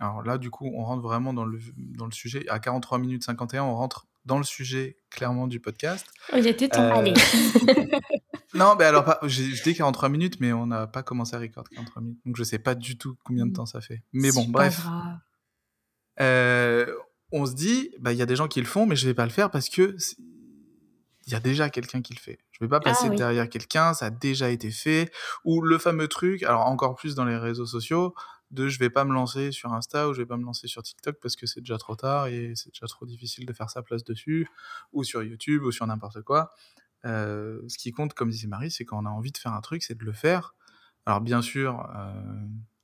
Alors 0.00 0.22
là, 0.22 0.38
du 0.38 0.50
coup, 0.50 0.70
on 0.74 0.84
rentre 0.84 1.02
vraiment 1.02 1.32
dans 1.32 1.44
le, 1.44 1.58
dans 1.76 2.06
le 2.06 2.12
sujet. 2.12 2.48
À 2.48 2.58
43 2.58 2.98
minutes 2.98 3.24
51, 3.24 3.64
on 3.64 3.74
rentre 3.74 4.06
dans 4.24 4.38
le 4.38 4.44
sujet 4.44 4.96
clairement 5.10 5.46
du 5.46 5.60
podcast. 5.60 6.06
Oh, 6.32 6.36
il 6.38 6.46
était 6.46 6.68
temps. 6.68 6.82
Euh, 6.82 6.94
Allez. 6.94 7.14
non, 8.54 8.74
mais 8.78 8.84
alors, 8.84 9.18
je 9.22 9.62
dis 9.62 9.74
43 9.74 10.08
minutes, 10.08 10.40
mais 10.40 10.52
on 10.52 10.66
n'a 10.66 10.86
pas 10.86 11.02
commencé 11.02 11.34
à 11.34 11.38
record 11.38 11.68
43 11.70 12.02
minutes. 12.02 12.20
Donc, 12.26 12.36
je 12.36 12.44
sais 12.44 12.58
pas 12.58 12.74
du 12.74 12.98
tout 12.98 13.16
combien 13.24 13.46
de 13.46 13.50
mmh. 13.50 13.54
temps 13.54 13.66
ça 13.66 13.80
fait. 13.80 14.02
Mais 14.12 14.32
bon, 14.32 14.46
bref. 14.48 14.86
Euh, 16.20 16.86
on 17.32 17.46
se 17.46 17.54
dit, 17.54 17.90
bah, 17.98 18.12
il 18.12 18.18
y 18.18 18.22
a 18.22 18.26
des 18.26 18.36
gens 18.36 18.48
qui 18.48 18.60
le 18.60 18.66
font, 18.66 18.86
mais 18.86 18.96
je 18.96 19.06
vais 19.06 19.14
pas 19.14 19.24
le 19.24 19.30
faire 19.30 19.50
parce 19.50 19.68
que 19.68 19.96
il 21.26 21.32
y 21.32 21.36
a 21.36 21.40
déjà 21.40 21.70
quelqu'un 21.70 22.02
qui 22.02 22.14
le 22.14 22.18
fait. 22.18 22.38
Je 22.50 22.58
vais 22.64 22.68
pas 22.68 22.80
passer 22.80 23.08
ah 23.10 23.14
derrière 23.14 23.48
quelqu'un, 23.48 23.94
ça 23.94 24.06
a 24.06 24.10
déjà 24.10 24.50
été 24.50 24.70
fait. 24.70 25.10
Ou 25.44 25.62
le 25.62 25.78
fameux 25.78 26.08
truc, 26.08 26.42
alors 26.42 26.66
encore 26.66 26.96
plus 26.96 27.14
dans 27.14 27.24
les 27.24 27.36
réseaux 27.36 27.66
sociaux, 27.66 28.14
de 28.50 28.68
je 28.68 28.78
vais 28.78 28.90
pas 28.90 29.04
me 29.04 29.14
lancer 29.14 29.50
sur 29.50 29.72
Insta 29.72 30.08
ou 30.08 30.12
je 30.12 30.20
vais 30.20 30.26
pas 30.26 30.36
me 30.36 30.44
lancer 30.44 30.68
sur 30.68 30.82
TikTok 30.82 31.16
parce 31.22 31.36
que 31.36 31.46
c'est 31.46 31.60
déjà 31.60 31.78
trop 31.78 31.96
tard 31.96 32.26
et 32.26 32.52
c'est 32.54 32.70
déjà 32.70 32.86
trop 32.86 33.06
difficile 33.06 33.46
de 33.46 33.52
faire 33.52 33.70
sa 33.70 33.82
place 33.82 34.04
dessus, 34.04 34.48
ou 34.92 35.04
sur 35.04 35.22
YouTube 35.22 35.62
ou 35.62 35.72
sur 35.72 35.86
n'importe 35.86 36.22
quoi. 36.22 36.50
Euh, 37.04 37.60
ce 37.68 37.78
qui 37.78 37.92
compte, 37.92 38.14
comme 38.14 38.30
disait 38.30 38.48
Marie, 38.48 38.70
c'est 38.70 38.84
quand 38.84 39.02
on 39.02 39.06
a 39.06 39.10
envie 39.10 39.32
de 39.32 39.38
faire 39.38 39.52
un 39.52 39.60
truc, 39.60 39.82
c'est 39.82 39.98
de 39.98 40.04
le 40.04 40.12
faire. 40.12 40.54
Alors 41.06 41.20
bien 41.20 41.42
sûr, 41.42 41.88
euh, 41.96 42.12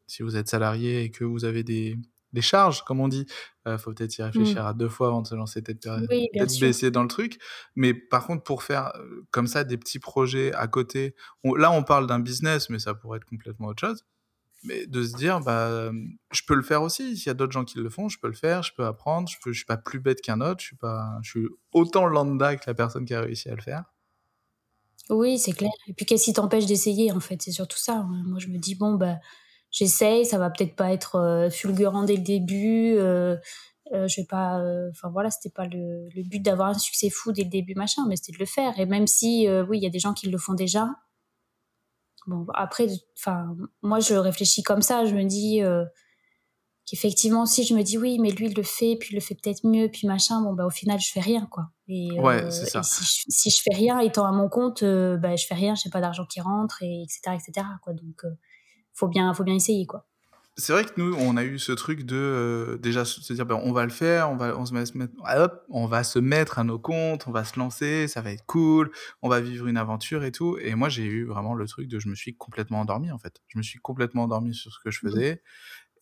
si 0.07 0.23
vous 0.23 0.37
êtes 0.37 0.49
salarié 0.49 1.05
et 1.05 1.11
que 1.11 1.25
vous 1.25 1.45
avez 1.45 1.63
des, 1.63 1.97
des 2.33 2.41
charges, 2.41 2.83
comme 2.83 3.01
on 3.01 3.09
dit, 3.09 3.27
il 3.65 3.71
euh, 3.71 3.79
faut 3.79 3.93
peut-être 3.93 4.19
y 4.19 4.23
réfléchir 4.23 4.65
mmh. 4.65 4.67
à 4.67 4.73
deux 4.73 4.89
fois 4.89 5.09
avant 5.09 5.23
de 5.23 5.29
se 5.29 5.35
lancer 5.37 5.63
tête, 5.63 5.89
oui, 6.11 6.29
baissée 6.61 6.91
dans 6.91 7.03
le 7.03 7.09
truc. 7.09 7.39
Mais 7.77 7.95
par 7.95 8.27
contre, 8.27 8.43
pour 8.43 8.63
faire 8.65 8.93
comme 9.31 9.47
ça 9.47 9.63
des 9.63 9.79
petits 9.79 10.01
projets 10.01 10.53
à 10.55 10.67
côté, 10.67 11.15
là 11.45 11.71
on 11.71 11.85
parle 11.85 12.07
d'un 12.07 12.19
business, 12.19 12.71
mais 12.71 12.81
ça 12.81 12.95
pourrait 12.95 13.19
être 13.19 13.25
complètement 13.25 13.69
autre 13.69 13.87
chose. 13.87 14.05
Mais 14.65 14.87
de 14.87 15.05
se 15.05 15.15
dire, 15.15 15.39
bah, 15.39 15.93
je 16.33 16.43
peux 16.45 16.57
le 16.57 16.63
faire 16.63 16.83
aussi. 16.83 17.17
S'il 17.17 17.29
y 17.29 17.31
a 17.31 17.35
d'autres 17.35 17.53
gens 17.53 17.65
qui 17.65 17.79
le 17.79 17.89
font, 17.89 18.09
je 18.09 18.19
peux 18.19 18.27
le 18.27 18.35
faire, 18.35 18.65
je 18.65 18.73
peux 18.77 18.85
apprendre, 18.85 19.29
je 19.29 19.37
ne 19.49 19.53
je 19.53 19.59
suis 19.59 19.67
pas 19.67 19.77
plus 19.77 20.01
bête 20.01 20.21
qu'un 20.21 20.41
autre, 20.41 20.61
je 20.61 20.67
suis, 20.67 20.77
pas, 20.77 21.17
je 21.23 21.31
suis 21.31 21.47
autant 21.73 22.07
lambda 22.07 22.57
que 22.57 22.65
la 22.67 22.75
personne 22.75 23.05
qui 23.05 23.15
a 23.15 23.21
réussi 23.21 23.49
à 23.49 23.55
le 23.55 23.63
faire. 23.63 23.85
Oui, 25.11 25.39
c'est 25.39 25.53
clair. 25.53 25.71
Et 25.87 25.95
puis, 25.95 26.05
qu'est-ce 26.07 26.25
qui 26.25 26.33
t'empêche 26.33 26.67
d'essayer, 26.67 27.13
en 27.13 27.21
fait? 27.21 27.41
C'est 27.43 27.53
surtout 27.53 27.79
ça. 27.79 27.95
Hein. 27.95 28.23
Moi, 28.27 28.39
je 28.39 28.49
me 28.49 28.59
dis, 28.59 28.75
bon, 28.75 28.95
bah, 28.95 29.19
j'essaye, 29.71 30.27
ça 30.27 30.39
va 30.39 30.51
peut-être 30.51 30.77
pas 30.77 30.93
être 30.93 31.17
euh, 31.17 31.51
fulgurant 31.51 32.05
dès 32.05 32.17
le 32.17 32.23
début. 32.23 32.95
Euh, 32.97 33.37
euh, 33.95 34.07
je 34.07 34.21
vais 34.21 34.27
pas. 34.27 34.63
Enfin, 34.91 35.09
voilà, 35.11 35.31
c'était 35.31 35.53
pas 35.55 35.67
le, 35.67 36.09
le 36.15 36.23
but 36.23 36.41
d'avoir 36.41 36.69
un 36.69 36.79
succès 36.79 37.09
fou 37.11 37.33
dès 37.33 37.45
le 37.45 37.51
début, 37.51 37.75
machin, 37.75 38.03
mais 38.09 38.17
c'était 38.17 38.33
de 38.33 38.39
le 38.39 38.47
faire. 38.47 38.79
Et 38.79 38.87
même 38.87 39.07
si, 39.07 39.49
oui, 39.69 39.79
il 39.79 39.83
y 39.83 39.87
a 39.87 39.91
des 39.91 39.99
gens 39.99 40.13
qui 40.13 40.29
le 40.29 40.39
font 40.39 40.55
déjà. 40.55 40.89
Bon, 42.27 42.47
après, 42.55 42.89
enfin, 43.17 43.57
moi, 43.83 44.01
je 44.01 44.15
réfléchis 44.15 44.63
comme 44.63 44.83
ça. 44.83 45.07
Je 45.07 45.15
me 45.15 45.25
dis 45.25 45.63
qu'effectivement, 46.89 47.47
si 47.47 47.65
je 47.65 47.75
me 47.75 47.83
dis 47.83 47.99
oui, 47.99 48.19
mais 48.21 48.31
lui, 48.31 48.47
il 48.47 48.55
le 48.57 48.63
fait, 48.63 48.97
puis 48.99 49.11
il 49.13 49.15
le 49.17 49.21
fait 49.21 49.35
peut-être 49.35 49.67
mieux, 49.67 49.89
puis 49.91 50.07
machin, 50.07 50.41
bon, 50.43 50.55
bah, 50.55 50.67
au 50.67 50.71
final, 50.71 50.99
je 51.01 51.11
fais 51.13 51.21
rien, 51.21 51.47
quoi. 51.51 51.71
Et, 51.89 52.19
Ouais, 52.19 52.45
euh, 52.45 52.51
c'est 52.51 52.67
et 52.75 52.83
ça. 52.83 52.83
si, 52.83 53.05
je, 53.05 53.25
si 53.29 53.51
je 53.51 53.63
fais 53.63 53.75
rien, 53.75 53.99
étant 54.01 54.27
à 54.27 54.33
mon 54.33 54.49
compte, 54.49 54.83
euh, 54.83 55.17
bah, 55.17 55.37
je 55.37 55.47
fais 55.47 55.55
rien, 55.55 55.75
je 55.75 55.87
n'ai 55.89 55.91
pas 55.93 56.01
d'argent 56.01 56.25
qui 56.27 56.41
rentre, 56.41 56.83
et 56.83 57.03
etc., 57.03 57.35
etc., 57.37 57.67
quoi. 57.83 57.93
Donc, 57.95 58.25
euh, 58.25 58.31
faut 58.95 59.09
bien, 59.09 59.33
faut 59.35 59.45
bien 59.45 59.55
essayer, 59.57 59.87
quoi. 59.87 60.07
C'est 60.61 60.73
vrai 60.73 60.85
que 60.85 60.91
nous, 60.97 61.15
on 61.15 61.37
a 61.37 61.45
eu 61.45 61.57
ce 61.61 61.71
truc 61.71 62.03
de 62.03 62.17
euh, 62.17 62.79
déjà 62.79 63.05
se 63.05 63.33
dire, 63.33 63.47
ben, 63.47 63.61
on 63.63 63.71
va 63.73 63.85
le 63.85 63.93
faire, 63.93 64.29
on 64.29 64.37
va, 64.37 64.59
on 64.59 64.67
se 64.67 64.75
met- 64.75 64.83
mettre, 64.97 65.13
ah, 65.25 65.45
hop, 65.45 65.65
on 65.69 65.87
va 65.87 66.03
se 66.03 66.19
mettre 66.19 66.59
à 66.59 66.65
nos 66.65 66.81
comptes, 66.81 67.29
on 67.29 67.31
va 67.31 67.45
se 67.45 67.57
lancer, 67.61 68.09
ça 68.09 68.23
va 68.23 68.33
être 68.33 68.45
cool, 68.45 68.91
on 69.23 69.29
va 69.29 69.41
vivre 69.41 69.69
une 69.69 69.77
aventure 69.77 70.25
et 70.25 70.33
tout. 70.33 70.59
Et 70.61 70.75
moi, 70.75 70.89
j'ai 70.89 71.05
eu 71.05 71.25
vraiment 71.27 71.55
le 71.55 71.69
truc 71.69 71.87
de, 71.87 72.01
je 72.01 72.09
me 72.09 72.17
suis 72.17 72.37
complètement 72.37 72.81
endormi 72.81 73.13
en 73.13 73.19
fait. 73.19 73.41
Je 73.47 73.57
me 73.57 73.63
suis 73.63 73.79
complètement 73.79 74.25
endormi 74.25 74.53
sur 74.53 74.73
ce 74.73 74.79
que 74.83 74.91
je 74.91 74.99
Mhm. 75.03 75.11
faisais. 75.13 75.43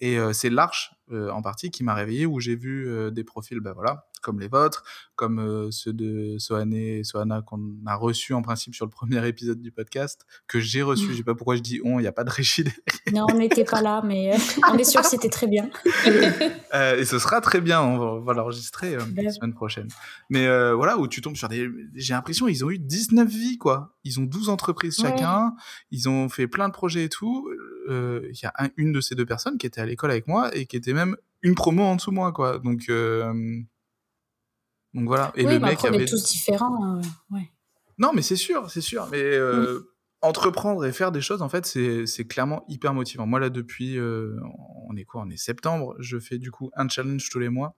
Et 0.01 0.19
euh, 0.19 0.33
c'est 0.33 0.51
l'Arche 0.51 0.93
euh, 1.13 1.31
en 1.31 1.41
partie 1.41 1.71
qui 1.71 1.85
m'a 1.85 1.95
réveillé 1.95 2.27
où 2.27 2.41
j'ai 2.41 2.57
vu 2.57 2.89
euh, 2.89 3.11
des 3.11 3.25
profils, 3.25 3.61
ben 3.61 3.73
voilà, 3.73 4.07
comme 4.23 4.41
les 4.41 4.49
vôtres, 4.49 4.83
comme 5.15 5.71
ceux 5.71 5.93
de 5.93 6.37
Sohane 6.39 6.75
et 6.75 7.05
Sohana 7.05 7.43
qu'on 7.43 7.61
a 7.87 7.95
reçus 7.95 8.35
en 8.35 8.43
principe 8.43 8.75
sur 8.75 8.85
le 8.85 8.91
premier 8.91 9.25
épisode 9.29 9.61
du 9.61 9.71
podcast, 9.71 10.27
que 10.49 10.59
j'ai 10.61 10.83
reçu. 10.83 11.05
Mhm. 11.05 11.13
Je 11.13 11.17
sais 11.19 11.23
pas 11.23 11.35
pourquoi 11.35 11.57
je 11.57 11.63
dis 11.63 11.81
on, 11.85 11.99
il 11.99 12.03
n'y 12.03 12.09
a 12.09 12.13
pas 12.13 12.25
de 12.25 12.31
Régide 12.31 12.71
Non, 13.13 13.27
on 13.31 13.39
n'était 13.39 13.65
pas 13.65 13.81
là, 13.83 14.03
mais 14.05 14.37
on 14.71 14.77
est 14.77 14.85
sûr 14.85 15.01
que 15.01 15.07
c'était 15.07 15.29
très 15.29 15.47
bien. 15.47 15.71
Euh, 16.75 16.99
et 16.99 17.05
ce 17.05 17.19
sera 17.19 17.41
très 17.41 17.61
bien, 17.61 17.81
on 17.81 18.21
va, 18.21 18.35
l'enregistrer 18.35 18.97
euh, 18.97 19.01
la 19.17 19.31
semaine 19.31 19.55
prochaine. 19.55 19.89
Mais 20.29 20.47
euh, 20.47 20.75
voilà, 20.75 20.99
où 20.99 21.09
tu 21.09 21.23
tombes 21.23 21.37
sur 21.37 21.49
des... 21.49 21.71
J'ai 21.95 22.15
l'impression 22.15 22.49
ils 22.49 22.65
ont 22.65 22.71
eu 22.71 22.79
19 22.79 23.29
vies, 23.29 23.59
quoi. 23.59 23.97
Ils 24.05 24.21
ont 24.21 24.25
12 24.25 24.49
entreprises 24.49 24.99
Ouais. 24.99 25.09
chacun, 25.09 25.55
ils 25.91 26.09
ont 26.09 26.29
fait 26.29 26.47
plein 26.47 26.69
de 26.69 26.73
projets 26.73 27.05
et 27.05 27.09
tout. 27.09 27.49
Euh, 27.89 28.29
Il 28.33 28.41
y 28.43 28.47
a 28.47 28.53
un- 28.59 28.71
une 28.77 28.93
de 28.93 29.01
ces 29.01 29.15
deux 29.15 29.27
personnes 29.27 29.59
qui 29.59 29.67
était 29.67 29.81
à 29.81 29.87
l'école 29.87 30.11
avec 30.11 30.27
moi 30.27 30.55
et 30.55 30.67
qui 30.67 30.77
était 30.77 30.93
même 30.93 31.17
une 31.43 31.55
promo 31.55 31.83
en 31.83 31.97
dessous 31.97 32.11
de 32.11 32.17
moi, 32.17 32.33
quoi. 32.33 32.59
Donc, 32.59 32.85
euh, 32.89 33.33
Donc 34.95 35.07
voilà. 35.07 35.33
Et 35.37 35.45
oui, 35.47 35.55
le 35.55 35.61
mais 35.61 35.67
mec 35.67 35.75
après, 35.79 35.91
on 35.91 35.95
avait... 35.95 36.05
est 36.05 36.09
tous 36.09 36.25
différents. 36.25 36.99
euh, 36.99 37.03
ouais. 37.31 37.51
Non, 37.99 38.13
mais 38.15 38.23
c'est 38.23 38.37
sûr, 38.37 38.71
c'est 38.71 38.81
sûr. 38.81 39.09
Mais 39.11 39.23
euh, 39.23 39.93
entreprendre 40.23 40.85
et 40.85 40.93
faire 40.93 41.13
des 41.13 41.21
choses, 41.21 41.43
en 41.43 41.49
fait, 41.49 41.67
c'est 41.67 42.07
c'est 42.07 42.27
clairement 42.27 42.65
hyper 42.69 42.95
motivant. 42.95 43.27
Moi, 43.27 43.41
là, 43.41 43.51
depuis, 43.51 43.99
on 44.01 44.97
est 44.97 45.05
quoi? 45.05 45.23
On 45.27 45.31
est 45.31 45.37
septembre. 45.37 45.95
Je 45.99 46.19
fais 46.19 46.39
du 46.39 46.51
coup 46.51 46.71
un 46.75 46.89
challenge 46.89 47.29
tous 47.31 47.39
les 47.39 47.49
mois. 47.51 47.77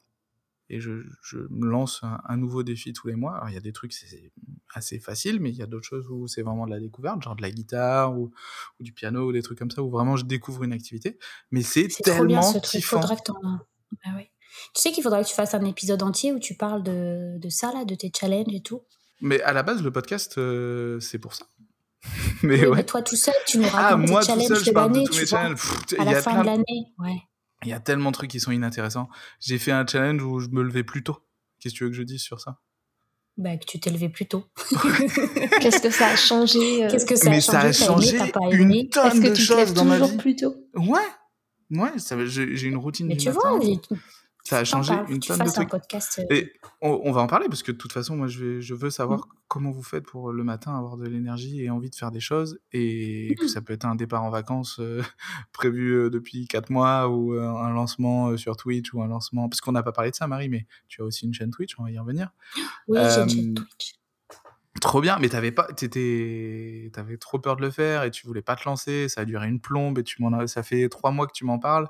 Et 0.70 0.80
je, 0.80 1.02
je 1.22 1.38
me 1.50 1.66
lance 1.66 2.00
un, 2.02 2.20
un 2.24 2.36
nouveau 2.36 2.62
défi 2.62 2.92
tous 2.92 3.06
les 3.08 3.14
mois. 3.16 3.36
Alors, 3.36 3.48
il 3.48 3.54
y 3.54 3.56
a 3.56 3.60
des 3.60 3.72
trucs, 3.72 3.92
c'est 3.94 4.32
assez 4.74 4.98
facile, 5.00 5.40
mais 5.40 5.50
il 5.50 5.56
y 5.56 5.62
a 5.62 5.66
d'autres 5.66 5.86
choses 5.86 6.06
où 6.10 6.26
c'est 6.28 6.42
vraiment 6.42 6.66
de 6.66 6.70
la 6.70 6.80
découverte, 6.80 7.22
genre 7.22 7.36
de 7.36 7.42
la 7.42 7.50
guitare 7.50 8.16
ou, 8.18 8.30
ou 8.78 8.82
du 8.82 8.92
piano 8.92 9.28
ou 9.28 9.32
des 9.32 9.42
trucs 9.42 9.58
comme 9.58 9.70
ça, 9.70 9.82
où 9.82 9.90
vraiment 9.90 10.16
je 10.16 10.24
découvre 10.24 10.64
une 10.64 10.72
activité. 10.72 11.18
Mais 11.50 11.62
c'est 11.62 11.88
C'est 11.90 12.02
trop 12.02 12.24
bien 12.24 12.40
tellement 12.40 12.42
ce 12.42 12.58
truc. 12.58 12.84
Faudra 12.84 13.16
que 13.16 13.32
Bah 13.32 14.10
ouais. 14.16 14.30
Tu 14.74 14.82
sais 14.82 14.92
qu'il 14.92 15.02
faudra 15.02 15.22
que 15.22 15.28
tu 15.28 15.34
fasses 15.34 15.54
un 15.54 15.64
épisode 15.64 16.02
entier 16.02 16.32
où 16.32 16.38
tu 16.38 16.54
parles 16.54 16.82
de, 16.82 17.38
de 17.38 17.48
ça, 17.48 17.72
là, 17.72 17.84
de 17.84 17.94
tes 17.94 18.10
challenges 18.14 18.52
et 18.52 18.60
tout. 18.60 18.82
Mais 19.20 19.40
à 19.42 19.52
la 19.52 19.62
base, 19.62 19.82
le 19.82 19.90
podcast, 19.90 20.38
euh, 20.38 21.00
c'est 21.00 21.18
pour 21.18 21.34
ça. 21.34 21.46
mais 22.42 22.60
Oui, 22.60 22.66
ouais. 22.66 22.76
mais 22.76 22.84
toi 22.84 23.02
tout 23.02 23.16
seul, 23.16 23.34
tu 23.46 23.58
nous 23.58 23.66
Ah, 23.72 23.90
racontes 23.96 24.08
moi 24.08 24.20
tes 24.20 24.26
tout 24.26 24.32
challenges 24.32 24.48
seul, 24.48 24.58
je 24.64 24.64
de 24.66 24.70
parle 24.74 24.90
de 24.92 24.94
l'année, 24.96 25.06
tous 25.06 25.14
tu 25.14 25.20
mes 25.20 25.26
vois. 25.26 25.48
Pff, 25.50 26.00
À 26.00 26.04
la 26.04 26.18
a 26.18 26.22
fin 26.22 26.40
de 26.40 26.46
l'année, 26.46 26.92
ouais. 26.98 27.16
Il 27.64 27.68
y 27.68 27.72
a 27.72 27.80
tellement 27.80 28.10
de 28.10 28.14
trucs 28.14 28.30
qui 28.30 28.38
sont 28.40 28.52
inintéressants. 28.52 29.08
J'ai 29.40 29.58
fait 29.58 29.72
un 29.72 29.84
challenge 29.86 30.22
où 30.22 30.38
je 30.38 30.48
me 30.48 30.62
levais 30.62 30.84
plus 30.84 31.02
tôt. 31.02 31.18
Qu'est-ce 31.58 31.74
que 31.74 31.78
tu 31.78 31.84
veux 31.84 31.90
que 31.90 31.96
je 31.96 32.02
dise 32.04 32.20
sur 32.22 32.40
ça? 32.40 32.60
Bah, 33.38 33.56
que 33.56 33.64
tu 33.64 33.78
t'es 33.78 33.90
levé 33.90 34.08
plus 34.08 34.26
tôt. 34.26 34.42
Qu'est-ce 35.60 35.80
que 35.80 35.90
ça 35.90 36.08
a 36.08 36.16
changé 36.16 36.84
euh, 36.84 36.90
Qu'est-ce 36.90 37.06
que 37.06 37.14
ça 37.16 37.30
Mais 37.30 37.36
a 37.36 37.40
ça 37.40 37.60
a 37.60 37.72
changé 37.72 38.16
T'as 38.18 38.24
aimé, 38.24 38.32
pas 38.32 38.50
une 38.52 38.88
tonne 38.90 39.06
Est-ce 39.06 39.20
que 39.20 39.28
de 39.28 39.34
tu 39.34 39.46
te 39.46 39.52
lèves 39.54 39.66
choses 39.68 39.74
dans 39.74 39.84
ma 39.84 39.98
vie. 40.00 40.16
plus 40.16 40.34
tôt? 40.36 40.54
Ouais, 40.74 40.98
ouais, 41.70 41.90
ça- 41.98 42.16
j'ai 42.26 42.56
j'ai 42.56 42.66
une 42.66 42.76
routine 42.78 43.06
Mais 43.06 43.14
du 43.14 43.20
tu 43.20 43.28
matin. 43.28 43.40
vois, 43.56 43.58
ça 44.48 44.58
a 44.58 44.64
changé 44.64 44.94
une 45.08 45.20
tonne 45.20 45.38
de 45.38 45.42
fasses 45.44 45.50
un 45.58 45.64
trucs. 45.66 45.70
podcast. 45.70 46.18
euh, 46.20 46.34
Et 46.34 46.52
on, 46.80 47.00
on 47.04 47.12
va 47.12 47.20
en 47.22 47.26
parler 47.26 47.46
parce 47.48 47.62
que 47.62 47.72
de 47.72 47.76
toute 47.76 47.92
façon, 47.92 48.16
moi, 48.16 48.26
je, 48.28 48.44
vais, 48.44 48.60
je 48.60 48.74
veux 48.74 48.90
savoir 48.90 49.20
Mm. 49.20 49.30
comment 49.48 49.70
vous 49.70 49.82
faites 49.82 50.04
pour 50.04 50.32
le 50.32 50.44
matin 50.44 50.76
avoir 50.76 50.96
de 50.96 51.06
l'énergie 51.06 51.62
et 51.62 51.70
envie 51.70 51.90
de 51.90 51.94
faire 51.94 52.10
des 52.10 52.20
choses 52.20 52.58
et 52.72 53.34
que 53.38 53.46
ça 53.48 53.60
peut 53.62 53.72
être 53.72 53.84
un 53.86 53.94
départ 53.94 54.22
en 54.22 54.30
vacances 54.30 54.78
euh, 54.80 55.02
prévu 55.52 55.92
euh, 55.92 56.10
depuis 56.10 56.46
4 56.46 56.70
mois 56.70 57.08
ou 57.08 57.34
euh, 57.34 57.42
un 57.48 57.70
lancement 57.70 58.36
sur 58.36 58.56
Twitch 58.56 58.92
ou 58.94 59.02
un 59.02 59.06
lancement. 59.08 59.48
Parce 59.48 59.60
qu'on 59.60 59.72
n'a 59.72 59.82
pas 59.82 59.92
parlé 59.92 60.10
de 60.10 60.16
ça, 60.16 60.26
Marie, 60.26 60.48
mais 60.48 60.66
tu 60.88 61.02
as 61.02 61.04
aussi 61.04 61.26
une 61.26 61.34
chaîne 61.34 61.50
Twitch, 61.50 61.74
on 61.78 61.84
va 61.84 61.90
y 61.90 61.98
revenir. 61.98 62.30
Oui, 62.88 62.98
j'ai 63.14 63.20
une 63.22 63.28
chaîne 63.28 63.54
Twitch. 63.54 63.94
Trop 64.80 65.00
bien, 65.00 65.18
mais 65.18 65.28
t'avais 65.28 65.50
pas, 65.50 65.66
t'étais, 65.72 66.90
t'avais 66.92 67.16
trop 67.16 67.40
peur 67.40 67.56
de 67.56 67.62
le 67.62 67.70
faire 67.70 68.04
et 68.04 68.12
tu 68.12 68.26
voulais 68.28 68.42
pas 68.42 68.54
te 68.54 68.62
lancer. 68.68 69.08
Ça 69.08 69.22
a 69.22 69.24
duré 69.24 69.48
une 69.48 69.60
plombe 69.60 69.98
et 69.98 70.04
tu 70.04 70.22
m'en 70.22 70.46
ça 70.46 70.62
fait 70.62 70.88
trois 70.88 71.10
mois 71.10 71.26
que 71.26 71.32
tu 71.32 71.44
m'en 71.44 71.58
parles. 71.58 71.88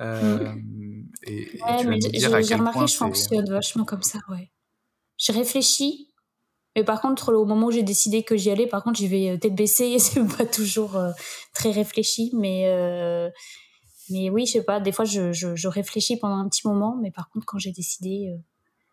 Euh, 0.00 0.54
et, 1.24 1.70
et 1.70 1.74
Ouais, 1.74 1.76
tu 1.76 1.86
vas 1.86 1.90
mais 1.90 1.96
nous 1.96 2.10
j'ai 2.14 2.18
dire 2.18 2.34
à 2.34 2.42
j'ai 2.42 2.54
quel 2.54 2.58
remarqué, 2.58 2.72
point 2.72 2.86
je 2.86 2.96
fonctionne 2.96 3.48
vachement 3.50 3.84
comme 3.84 4.02
ça, 4.02 4.18
ouais. 4.28 4.50
Je 5.18 5.32
réfléchis, 5.32 6.12
mais 6.76 6.84
par 6.84 7.00
contre, 7.00 7.34
au 7.34 7.44
moment 7.46 7.68
où 7.68 7.72
j'ai 7.72 7.82
décidé 7.84 8.22
que 8.24 8.36
j'y 8.36 8.50
allais, 8.50 8.66
par 8.68 8.84
contre, 8.84 8.98
j'y 8.98 9.08
vais 9.08 9.30
euh, 9.30 9.38
tête 9.38 9.54
baissée 9.56 9.86
et 9.86 9.98
c'est 10.00 10.24
pas 10.36 10.46
toujours 10.46 10.96
euh, 10.96 11.12
très 11.54 11.70
réfléchi, 11.72 12.30
mais, 12.34 12.64
euh, 12.68 13.30
mais 14.10 14.30
oui, 14.30 14.46
je 14.46 14.52
sais 14.54 14.64
pas, 14.64 14.80
des 14.80 14.92
fois, 14.92 15.04
je, 15.06 15.32
je, 15.32 15.56
je 15.56 15.68
réfléchis 15.68 16.16
pendant 16.18 16.36
un 16.38 16.48
petit 16.48 16.66
moment, 16.68 16.96
mais 17.02 17.10
par 17.12 17.30
contre, 17.30 17.46
quand 17.46 17.58
j'ai 17.58 17.72
décidé. 17.72 18.30
euh, 18.34 18.38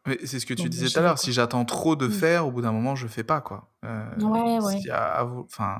Mais 0.08 0.20
c'est 0.26 0.39
ce 0.39 0.45
que 0.45 0.53
tu 0.53 0.64
Bon, 0.64 0.70
disais 0.70 0.89
tout 0.89 0.99
à 0.99 1.01
l'heure. 1.01 1.18
Si 1.20 1.34
j'attends 1.34 1.66
trop 1.66 1.95
de 1.95 2.08
Mm. 2.08 2.12
faire, 2.12 2.47
au 2.47 2.51
bout 2.51 2.62
d'un 2.62 2.72
moment, 2.72 2.95
je 2.95 3.08
fais 3.08 3.24
pas 3.24 3.41
quoi. 3.41 3.72
Euh, 3.86 4.06
Ouais, 4.18 4.60
ouais. 4.60 4.82
y 4.86 4.89
a 4.91 5.26
Enfin, 5.26 5.80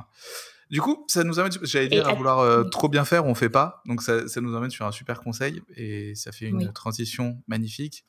du 0.70 0.82
coup, 0.82 1.05
ça 1.07 1.24
nous 1.24 1.39
amène. 1.39 1.51
J'allais 1.63 1.88
dire 1.88 2.07
à 2.07 2.13
vouloir 2.13 2.39
euh, 2.39 2.63
oui. 2.63 2.70
trop 2.70 2.89
bien 2.89 3.05
faire, 3.05 3.26
on 3.26 3.36
fait 3.36 3.49
pas. 3.49 3.82
Donc 3.86 4.01
ça, 4.01 4.28
ça 4.28 4.41
nous 4.41 4.55
emmène 4.55 4.72
sur 4.72 4.86
un 4.86 4.91
super 4.91 5.22
conseil 5.22 5.61
et 5.76 6.16
ça 6.16 6.32
fait 6.32 6.45
une 6.47 6.57
Oui. 6.57 6.74
transition 6.74 7.41
magnifique. 7.47 8.05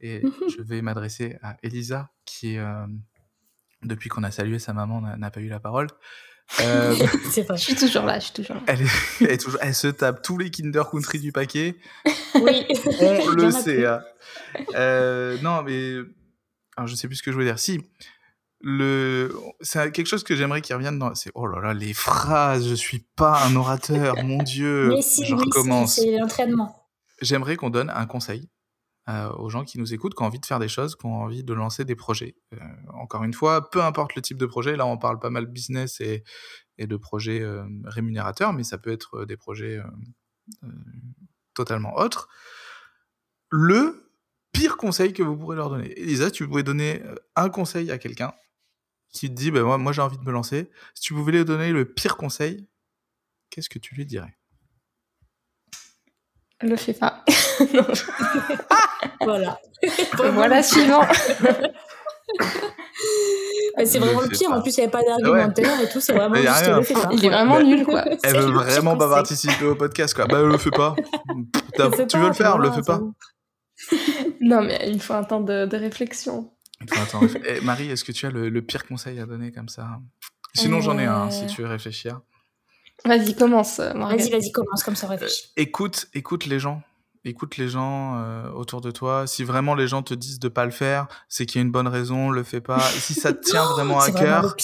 Et 0.00 0.20
Mhm. 0.22 0.32
je 0.56 0.62
vais 0.62 0.82
m'adresser 0.82 1.36
à 1.42 1.56
Elisa, 1.62 2.10
qui 2.24 2.58
euh, 2.58 2.86
depuis 3.82 4.08
qu'on 4.08 4.22
a 4.24 4.30
salué 4.30 4.58
sa 4.58 4.72
maman 4.72 5.00
n'a 5.00 5.30
pas 5.30 5.40
eu 5.40 5.48
la 5.48 5.60
parole. 5.60 5.88
Euh, 6.60 6.94
c'est 7.32 7.42
vrai. 7.42 7.56
Je 7.56 7.62
suis 7.62 7.74
toujours 7.74 8.04
là, 8.04 8.18
je 8.20 8.26
suis 8.26 8.34
toujours 8.34 8.56
là. 8.56 8.62
elle, 8.68 8.82
est, 8.82 8.86
elle, 9.20 9.30
est 9.30 9.38
toujours, 9.38 9.58
elle 9.62 9.74
se 9.74 9.88
tape 9.88 10.22
tous 10.22 10.38
les 10.38 10.50
Kinder 10.50 10.82
Country 10.90 11.18
du 11.18 11.32
paquet. 11.32 11.76
Oui, 12.36 12.64
On 13.00 13.28
le 13.30 13.50
sait. 13.50 13.84
hein. 13.86 14.00
Euh, 14.76 15.38
non, 15.42 15.62
mais 15.62 15.96
alors, 16.76 16.86
je 16.86 16.94
sais 16.94 17.08
plus 17.08 17.16
ce 17.16 17.22
que 17.22 17.30
je 17.32 17.34
voulais 17.36 17.46
dire. 17.46 17.58
Si 17.58 17.80
le, 18.60 19.34
c'est 19.60 19.92
quelque 19.92 20.06
chose 20.06 20.24
que 20.24 20.34
j'aimerais 20.34 20.62
qu'il 20.62 20.74
revienne 20.74 20.98
dans. 20.98 21.14
C'est 21.14 21.30
oh 21.34 21.46
là 21.46 21.60
là, 21.60 21.74
les 21.74 21.92
phrases. 21.92 22.68
Je 22.68 22.74
suis 22.74 23.00
pas 23.16 23.44
un 23.44 23.54
orateur, 23.56 24.16
mon 24.24 24.42
Dieu. 24.42 24.88
mais 24.88 25.02
si, 25.02 25.22
je 25.22 25.28
si, 25.28 25.34
recommence. 25.34 25.96
c'est 25.96 26.16
l'entraînement. 26.16 26.88
J'aimerais 27.20 27.56
qu'on 27.56 27.70
donne 27.70 27.90
un 27.90 28.06
conseil 28.06 28.48
euh, 29.08 29.30
aux 29.34 29.50
gens 29.50 29.64
qui 29.64 29.78
nous 29.78 29.94
écoutent, 29.94 30.14
qui 30.14 30.22
ont 30.22 30.26
envie 30.26 30.40
de 30.40 30.46
faire 30.46 30.58
des 30.58 30.68
choses, 30.68 30.96
qui 30.96 31.06
ont 31.06 31.22
envie 31.22 31.44
de 31.44 31.54
lancer 31.54 31.84
des 31.84 31.94
projets. 31.94 32.36
Euh, 32.54 32.58
encore 32.94 33.24
une 33.24 33.34
fois, 33.34 33.70
peu 33.70 33.82
importe 33.82 34.14
le 34.14 34.22
type 34.22 34.38
de 34.38 34.46
projet. 34.46 34.76
Là, 34.76 34.86
on 34.86 34.98
parle 34.98 35.18
pas 35.18 35.30
mal 35.30 35.46
business 35.46 36.00
et, 36.00 36.24
et 36.78 36.86
de 36.86 36.96
projets 36.96 37.40
euh, 37.40 37.64
rémunérateurs, 37.84 38.52
mais 38.52 38.64
ça 38.64 38.78
peut 38.78 38.90
être 38.90 39.24
des 39.24 39.36
projets 39.36 39.80
totalement 41.54 41.96
autres. 41.96 42.28
Le 43.50 44.10
pire 44.52 44.76
conseil 44.76 45.12
que 45.12 45.22
vous 45.22 45.36
pourrez 45.36 45.56
leur 45.56 45.70
donner. 45.70 45.92
Elisa, 46.00 46.30
tu 46.30 46.46
pouvais 46.48 46.62
donner 46.62 47.02
un 47.34 47.48
conseil 47.48 47.90
à 47.90 47.98
quelqu'un 47.98 48.32
qui 49.20 49.28
te 49.28 49.34
dit, 49.34 49.50
ben 49.50 49.62
moi, 49.62 49.78
moi 49.78 49.92
j'ai 49.92 50.02
envie 50.02 50.18
de 50.18 50.24
me 50.24 50.32
lancer. 50.32 50.70
Si 50.94 51.02
tu 51.02 51.14
pouvais 51.14 51.32
lui 51.32 51.44
donner 51.44 51.70
le 51.72 51.84
pire 51.84 52.16
conseil, 52.16 52.66
qu'est-ce 53.50 53.68
que 53.68 53.78
tu 53.78 53.94
lui 53.94 54.06
dirais? 54.06 54.36
Le 56.62 56.76
fais 56.76 56.94
pas. 56.94 57.24
Voilà. 59.20 59.58
voilà, 60.32 60.62
suivant. 60.62 61.02
Mais 63.76 63.84
c'est 63.84 63.98
vraiment 63.98 64.22
le 64.22 64.28
pire. 64.28 64.48
pas. 64.48 64.56
En 64.58 64.62
plus, 64.62 64.76
il 64.76 64.80
n'y 64.80 64.84
avait 64.84 64.90
pas 64.90 65.02
d'argumentaire 65.02 65.80
et 65.82 65.88
tout. 65.90 66.00
C'est 66.00 66.14
vraiment 66.14 66.34
Mais 66.34 66.44
y 66.44 66.46
a 66.46 66.54
juste 66.54 66.66
rien. 66.66 66.76
le 66.78 66.82
fait 66.82 66.94
pas. 66.94 67.08
Il 67.12 67.24
est 67.24 67.28
vraiment 67.28 67.60
nul, 67.60 67.84
quoi. 67.84 68.04
Elle 68.22 68.36
veut 68.38 68.52
vraiment 68.52 68.96
pas 68.96 69.08
participer 69.08 69.66
au 69.66 69.74
podcast, 69.74 70.14
quoi. 70.14 70.26
Bah, 70.26 70.40
le 70.42 70.56
fais 70.56 70.70
pas. 70.70 70.94
Tu 70.96 71.76
pas, 71.76 71.88
veux 71.88 72.28
le 72.28 72.32
faire, 72.32 72.58
le 72.58 72.70
fais 72.70 72.82
pas. 72.82 73.00
Non, 74.40 74.62
mais 74.62 74.88
il 74.88 75.00
faut 75.02 75.12
un 75.12 75.24
temps 75.24 75.40
de, 75.40 75.66
de 75.66 75.76
réflexion. 75.76 76.50
Attends, 76.80 77.02
attends, 77.02 77.20
réfl- 77.26 77.42
Eh, 77.46 77.60
Marie, 77.62 77.90
est-ce 77.90 78.04
que 78.04 78.12
tu 78.12 78.26
as 78.26 78.30
le, 78.30 78.48
le 78.48 78.62
pire 78.62 78.86
conseil 78.86 79.18
à 79.20 79.26
donner 79.26 79.52
comme 79.52 79.68
ça? 79.68 79.98
Sinon, 80.54 80.80
j'en 80.80 80.98
ai 80.98 81.04
un, 81.04 81.30
si 81.30 81.44
Euh. 81.44 81.46
tu 81.46 81.62
veux 81.62 81.68
réfléchir. 81.68 82.20
Vas-y, 83.04 83.34
commence, 83.36 83.78
euh. 83.78 83.92
Vas-y, 83.92 84.30
vas-y, 84.30 84.50
commence 84.52 84.82
comme 84.82 84.96
ça, 84.96 85.06
on 85.10 85.12
Euh, 85.12 85.26
écoute, 85.56 86.06
écoute 86.14 86.46
les 86.46 86.58
gens. 86.58 86.82
Écoute 87.24 87.56
les 87.56 87.68
gens 87.68 88.16
euh, 88.18 88.48
autour 88.52 88.80
de 88.80 88.90
toi. 88.92 89.26
Si 89.26 89.42
vraiment 89.42 89.74
les 89.74 89.88
gens 89.88 90.02
te 90.02 90.14
disent 90.14 90.38
de 90.38 90.48
pas 90.48 90.64
le 90.64 90.70
faire, 90.70 91.08
c'est 91.28 91.44
qu'il 91.44 91.58
y 91.58 91.60
a 91.60 91.64
une 91.66 91.72
bonne 91.72 91.88
raison. 91.88 92.30
Le 92.30 92.44
fais 92.44 92.60
pas. 92.60 92.78
Si 92.80 93.14
ça 93.14 93.32
te 93.32 93.40
tient 93.50 93.64
vraiment 93.64 93.98
à 93.98 94.12
cœur, 94.12 94.54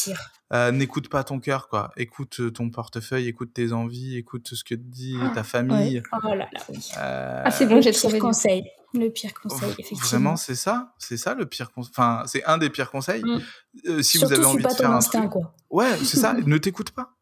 euh, 0.52 0.70
n'écoute 0.70 1.08
pas 1.08 1.24
ton 1.24 1.40
cœur, 1.40 1.68
quoi. 1.68 1.90
Écoute 1.96 2.40
ton 2.54 2.70
portefeuille, 2.70 3.26
écoute 3.26 3.52
tes 3.52 3.72
envies, 3.72 4.16
écoute 4.16 4.48
ce 4.54 4.62
que 4.62 4.76
te 4.76 4.80
dit 4.80 5.16
ta 5.34 5.42
famille. 5.42 6.02
Oh 6.12 6.28
là 6.28 6.36
là, 6.36 6.46
oui. 6.68 6.78
Euh, 6.98 7.42
Ah, 7.44 7.50
c'est 7.50 7.66
bon, 7.66 7.76
Le 7.76 7.80
j'ai 7.82 7.90
pire 7.90 7.98
trouvé. 8.00 8.18
conseil. 8.20 8.62
Le 8.95 9.09
pire 9.09 9.32
conseil, 9.34 9.70
effectivement. 9.70 10.07
Vraiment, 10.07 10.36
c'est 10.36 10.55
ça, 10.55 10.95
c'est 10.99 11.16
ça 11.16 11.34
le 11.34 11.47
pire 11.47 11.72
conseil. 11.72 11.93
Enfin, 11.97 12.22
c'est 12.26 12.45
un 12.45 12.59
des 12.59 12.70
pires 12.70 12.90
conseils? 12.90 13.22
Mm. 13.22 13.40
Euh, 13.86 14.03
si 14.03 14.18
Surtout, 14.18 14.34
vous 14.34 14.40
avez 14.40 14.45
envie 14.45 14.62
de 14.62 14.68
faire 14.68 14.90
un 14.90 14.97
instinct, 14.97 15.20
truc, 15.20 15.32
quoi. 15.32 15.55
ouais, 15.70 15.97
c'est 15.99 16.18
ça. 16.18 16.34
ne 16.47 16.59
t'écoute 16.59 16.90
pas. 16.90 17.14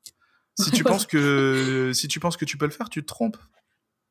Si 0.59 0.71
tu 0.71 0.85
penses 0.85 1.07
que 1.07 1.93
si 1.95 2.09
tu 2.09 2.21
penses 2.21 2.37
que 2.37 2.45
tu 2.45 2.59
peux 2.59 2.67
le 2.67 2.73
faire, 2.73 2.91
tu 2.91 3.03
te 3.03 3.07
trompes. 3.07 3.39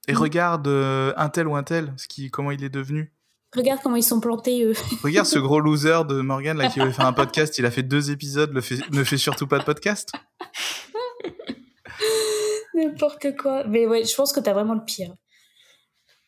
Et 0.07 0.14
regarde 0.14 0.68
un 0.68 1.30
tel 1.30 1.47
ou 1.47 1.55
un 1.55 1.64
tel, 1.64 1.93
ce 1.97 2.07
qui, 2.07 2.32
comment 2.32 2.51
il 2.51 2.64
est 2.64 2.70
devenu. 2.70 3.14
Regarde 3.55 3.80
comment 3.82 3.95
ils 3.95 4.03
sont 4.03 4.20
plantés, 4.20 4.64
eux. 4.64 4.74
Regarde 5.03 5.26
ce 5.26 5.39
gros 5.39 5.60
loser 5.60 6.01
de 6.07 6.22
Morgan 6.22 6.55
là 6.57 6.70
qui 6.70 6.80
veut 6.80 6.91
faire 6.91 7.07
un 7.07 7.14
podcast. 7.14 7.57
Il 7.57 7.66
a 7.66 7.72
fait 7.72 7.82
deux 7.82 8.12
épisodes, 8.12 8.53
le 8.53 8.62
fait, 8.62 8.78
ne 8.91 9.03
fait 9.03 9.18
surtout 9.18 9.47
pas 9.47 9.57
de 9.57 9.64
podcast. 9.64 10.12
N'importe 12.76 13.36
quoi. 13.38 13.64
Mais 13.66 13.88
ouais, 13.88 14.05
je 14.05 14.16
pense 14.16 14.32
que 14.32 14.39
t'as 14.39 14.53
vraiment 14.53 14.76
le 14.76 14.86
pire. 14.86 15.14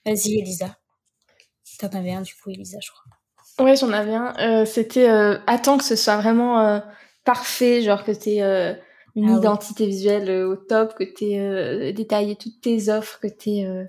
Vas-y, 0.05 0.39
Elisa. 0.39 0.75
T'en 1.81 1.97
avais 1.97 2.11
un, 2.13 2.21
du 2.21 2.33
coup, 2.35 2.49
Elisa, 2.51 2.77
je 2.81 2.89
crois. 2.91 3.65
Ouais, 3.65 3.75
j'en 3.75 3.91
avais 3.91 4.13
un. 4.15 4.33
Euh, 4.39 4.65
C'était 4.65 5.09
euh, 5.09 5.37
attends 5.47 5.77
que 5.77 5.83
ce 5.83 5.95
soit 5.95 6.17
vraiment 6.17 6.59
euh, 6.61 6.79
parfait, 7.25 7.81
genre 7.81 8.03
que 8.03 8.11
t'aies 8.11 8.41
euh, 8.41 8.73
une 9.15 9.29
Ah 9.29 9.37
identité 9.37 9.85
visuelle 9.85 10.29
euh, 10.29 10.47
au 10.49 10.55
top, 10.55 10.93
que 10.95 11.03
t'aies 11.03 11.39
euh, 11.39 11.91
détaillé 11.91 12.35
toutes 12.35 12.61
tes 12.61 12.89
offres, 12.89 13.19
que 13.19 13.27
t'aies. 13.27 13.65
Euh, 13.65 13.83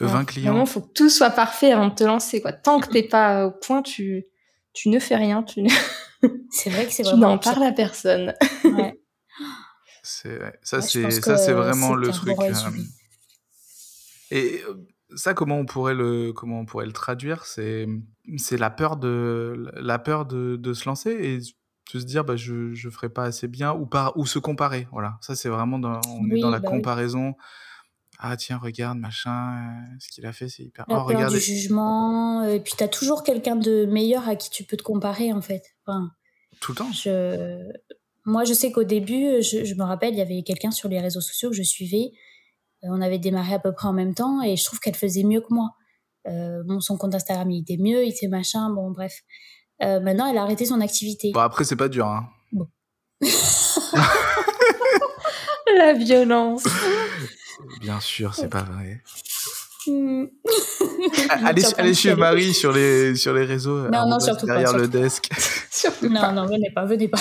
Le 0.00 0.06
voilà. 0.06 0.20
20 0.20 0.24
clients. 0.24 0.50
Vraiment, 0.52 0.66
faut 0.66 0.80
que 0.80 0.92
tout 0.92 1.10
soit 1.10 1.30
parfait 1.30 1.72
avant 1.72 1.88
de 1.88 1.94
te 1.94 2.04
lancer, 2.04 2.40
quoi. 2.40 2.52
Tant 2.52 2.80
que 2.80 2.88
t'es 2.88 3.02
pas 3.02 3.46
au 3.46 3.50
point, 3.50 3.82
tu, 3.82 4.26
tu 4.72 4.88
ne 4.88 4.98
fais 4.98 5.16
rien, 5.16 5.42
tu, 5.42 5.62
C'est 6.50 6.70
vrai 6.70 6.86
que 6.86 6.92
c'est 6.92 7.02
tu 7.02 7.08
vraiment 7.10 7.26
n'en 7.28 7.34
le 7.34 7.40
pire. 7.40 7.52
parles 7.54 7.64
à 7.66 7.72
personne. 7.72 8.34
Ouais. 8.64 8.98
C'est 10.04 10.38
ça, 10.62 10.78
Ouais, 10.78 10.82
c'est 10.82 11.10
ça, 11.20 11.36
c'est 11.36 11.52
vraiment 11.52 11.94
le 11.94 12.08
truc. 12.10 12.36
euh. 12.40 12.52
Et 14.30 14.62
euh, 14.66 14.74
ça, 15.16 15.34
comment 15.34 15.58
on 15.58 15.66
pourrait 15.66 15.94
le, 15.94 16.32
comment 16.32 16.60
on 16.60 16.64
pourrait 16.64 16.86
le 16.86 16.92
traduire 16.92 17.44
C'est, 17.44 17.86
c'est 18.36 18.56
la 18.56 18.70
peur 18.70 18.96
de, 18.96 19.70
la 19.76 19.98
peur 19.98 20.26
de, 20.26 20.56
de 20.56 20.72
se 20.74 20.86
lancer 20.86 21.10
et 21.10 21.38
de 21.38 22.00
se 22.00 22.04
dire, 22.04 22.24
bah, 22.24 22.36
je, 22.36 22.72
je 22.74 22.88
ferai 22.88 23.08
pas 23.08 23.24
assez 23.24 23.48
bien 23.48 23.72
ou 23.72 23.86
pas, 23.86 24.12
ou 24.16 24.26
se 24.26 24.38
comparer. 24.38 24.88
Voilà. 24.92 25.18
Ça, 25.20 25.34
c'est 25.34 25.48
vraiment 25.48 25.78
dans, 25.78 26.00
on 26.08 26.30
est 26.30 26.40
dans 26.40 26.50
la 26.50 26.58
bah 26.58 26.68
oui. 26.70 26.76
comparaison. 26.76 27.34
Ah 28.18 28.36
tiens, 28.36 28.58
regarde, 28.58 28.98
machin, 28.98 29.74
ce 29.98 30.08
qu'il 30.08 30.24
a 30.26 30.32
fait, 30.32 30.48
c'est 30.48 30.62
hyper. 30.62 30.84
La 30.88 30.94
oh, 30.94 30.98
peur 30.98 31.06
regardez. 31.06 31.38
du 31.38 31.44
jugement. 31.44 32.44
Et 32.44 32.60
puis, 32.60 32.74
t'as 32.76 32.88
toujours 32.88 33.24
quelqu'un 33.24 33.56
de 33.56 33.84
meilleur 33.86 34.28
à 34.28 34.36
qui 34.36 34.48
tu 34.50 34.64
peux 34.64 34.76
te 34.76 34.82
comparer, 34.82 35.32
en 35.32 35.42
fait. 35.42 35.62
Enfin, 35.84 36.10
Tout 36.60 36.72
le 36.72 36.76
temps. 36.76 36.92
je... 36.92 37.70
Moi, 38.24 38.44
je 38.44 38.52
sais 38.52 38.70
qu'au 38.70 38.84
début, 38.84 39.42
je, 39.42 39.64
je 39.64 39.74
me 39.74 39.82
rappelle, 39.82 40.14
il 40.14 40.18
y 40.18 40.22
avait 40.22 40.44
quelqu'un 40.44 40.70
sur 40.70 40.88
les 40.88 41.00
réseaux 41.00 41.20
sociaux 41.20 41.50
que 41.50 41.56
je 41.56 41.64
suivais. 41.64 42.12
Euh, 42.84 42.88
On 42.90 43.00
avait 43.00 43.18
démarré 43.18 43.54
à 43.54 43.58
peu 43.58 43.72
près 43.72 43.88
en 43.88 43.92
même 43.92 44.14
temps 44.14 44.42
et 44.42 44.56
je 44.56 44.64
trouve 44.64 44.80
qu'elle 44.80 44.96
faisait 44.96 45.24
mieux 45.24 45.40
que 45.40 45.52
moi. 45.52 45.70
Euh, 46.28 46.62
bon, 46.64 46.80
son 46.80 46.96
compte 46.96 47.14
Instagram, 47.14 47.50
il 47.50 47.62
était 47.62 47.76
mieux, 47.82 48.04
il 48.04 48.10
était 48.10 48.28
machin, 48.28 48.70
bon, 48.70 48.90
bref. 48.90 49.22
Euh, 49.82 49.98
maintenant, 50.00 50.26
elle 50.26 50.38
a 50.38 50.42
arrêté 50.42 50.64
son 50.64 50.80
activité. 50.80 51.32
Bon, 51.34 51.40
après, 51.40 51.64
c'est 51.64 51.76
pas 51.76 51.88
dur. 51.88 52.06
Hein. 52.06 52.28
La 55.76 55.94
violence. 55.94 56.64
Bien 57.80 57.98
sûr, 58.00 58.34
c'est 58.34 58.48
pas 58.48 58.62
vrai. 58.62 59.00
Hmm. 59.86 60.26
allez, 61.44 61.64
allez 61.76 61.94
suivre. 61.94 62.18
Marie 62.18 62.54
sur 62.54 62.70
les, 62.72 63.16
sur 63.16 63.32
les 63.34 63.44
réseaux. 63.44 63.88
Non, 63.88 64.08
non, 64.08 64.20
surtout 64.20 64.46
pas, 64.46 64.52
Derrière 64.58 64.72
le 64.74 64.84
surtout 64.84 64.92
pas. 64.92 64.98
desk. 65.02 65.28
Surtout 65.72 66.08
Non, 66.08 66.20
pas. 66.20 66.32
non, 66.32 66.46
venez 66.46 66.70
pas, 66.72 66.84
venez 66.84 67.08
pas. 67.08 67.18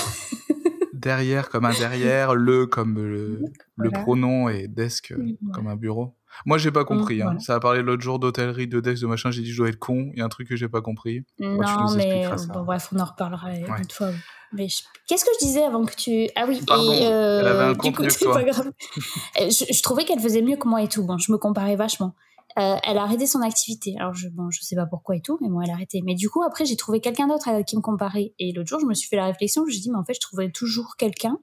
Derrière 1.02 1.50
comme 1.50 1.66
un 1.66 1.72
derrière, 1.74 2.36
le 2.36 2.66
comme 2.68 2.96
le, 2.96 3.42
le 3.76 3.90
Voilà. 3.90 4.00
pronom 4.04 4.50
et 4.50 4.68
desk 4.68 5.12
euh, 5.12 5.16
Voilà. 5.18 5.56
comme 5.56 5.68
un 5.68 5.76
bureau. 5.76 6.16
Moi, 6.46 6.58
j'ai 6.58 6.72
pas 6.72 6.86
compris. 6.86 7.22
hein. 7.22 7.26
voilà. 7.26 7.40
Ça 7.40 7.56
a 7.56 7.60
parlé 7.60 7.82
l'autre 7.82 8.02
jour 8.04 8.18
d'hôtellerie, 8.18 8.68
de 8.68 8.80
desk, 8.80 9.02
de 9.02 9.08
machin. 9.08 9.32
J'ai 9.32 9.42
dit, 9.42 9.52
je 9.52 9.58
dois 9.58 9.68
être 9.70 9.78
con. 9.80 10.12
Il 10.14 10.20
y 10.20 10.22
a 10.22 10.26
un 10.26 10.30
truc 10.30 10.48
que 10.48 10.56
j'ai 10.56 10.70
pas 10.70 10.80
compris. 10.82 11.26
Moi, 11.40 11.66
tu 11.66 11.72
Non, 11.74 11.90
nous 11.92 11.96
mais 11.98 12.26
euh, 12.26 12.38
ça. 12.38 12.48
bon, 12.54 12.64
bref, 12.64 12.88
on 12.96 13.00
en 13.00 13.06
reparlera 13.06 13.54
une 13.54 13.66
Ouais. 13.66 13.82
autre 13.82 13.94
fois. 13.94 14.12
Mais 14.54 14.68
je- 14.70 14.84
qu'est-ce 15.08 15.26
que 15.26 15.32
je 15.40 15.46
disais 15.46 15.64
avant 15.64 15.86
que 15.86 15.94
tu. 15.96 16.28
Ah 16.38 16.46
oui, 16.48 16.62
Pardon, 16.66 16.92
et 16.94 17.06
euh, 17.06 17.40
elle 17.42 17.48
avait 17.48 17.64
un 17.66 17.72
du 17.74 17.78
compte 17.80 17.96
coup, 17.98 18.04
c'est 18.10 18.26
pas 18.26 18.44
grave. 18.44 18.72
Euh, 19.40 19.50
je, 19.50 19.74
je 19.74 19.82
trouvais 19.84 20.04
qu'elle 20.06 20.20
faisait 20.20 20.42
mieux 20.42 20.56
que 20.58 20.68
moi 20.68 20.82
et 20.82 20.88
tout. 20.88 21.04
Bon, 21.06 21.18
je 21.18 21.32
me 21.32 21.38
comparais 21.38 21.76
vachement. 21.76 22.16
Euh, 22.58 22.76
elle 22.84 22.98
a 22.98 23.04
arrêté 23.04 23.26
son 23.26 23.42
activité. 23.42 23.96
Alors, 23.98 24.14
je, 24.14 24.28
bon, 24.30 24.50
je 24.50 24.62
sais 24.62 24.76
pas 24.76 24.86
pourquoi 24.86 25.16
et 25.16 25.22
tout, 25.22 25.38
mais 25.42 25.50
bon, 25.50 25.62
elle 25.62 25.70
a 25.70 25.74
arrêté. 25.74 26.02
Mais 26.04 26.16
du 26.16 26.30
coup, 26.30 26.44
après, 26.44 26.66
j'ai 26.66 26.76
trouvé 26.76 27.00
quelqu'un 27.00 27.28
d'autre 27.28 27.48
à 27.48 27.64
qui 27.64 27.78
me 27.78 27.82
comparer. 27.82 28.34
Et 28.40 28.52
l'autre 28.52 28.70
jour, 28.70 28.80
je 28.80 28.86
me 28.86 28.94
suis 28.94 29.08
fait 29.08 29.16
la 29.16 29.26
réflexion. 29.26 29.64
Je 29.64 29.68
me 29.68 29.72
suis 29.72 29.82
dit, 29.82 29.90
mais 29.90 29.98
en 29.98 30.04
fait, 30.04 30.14
je 30.14 30.20
trouvais 30.20 30.52
toujours 30.52 30.96
quelqu'un 30.98 31.40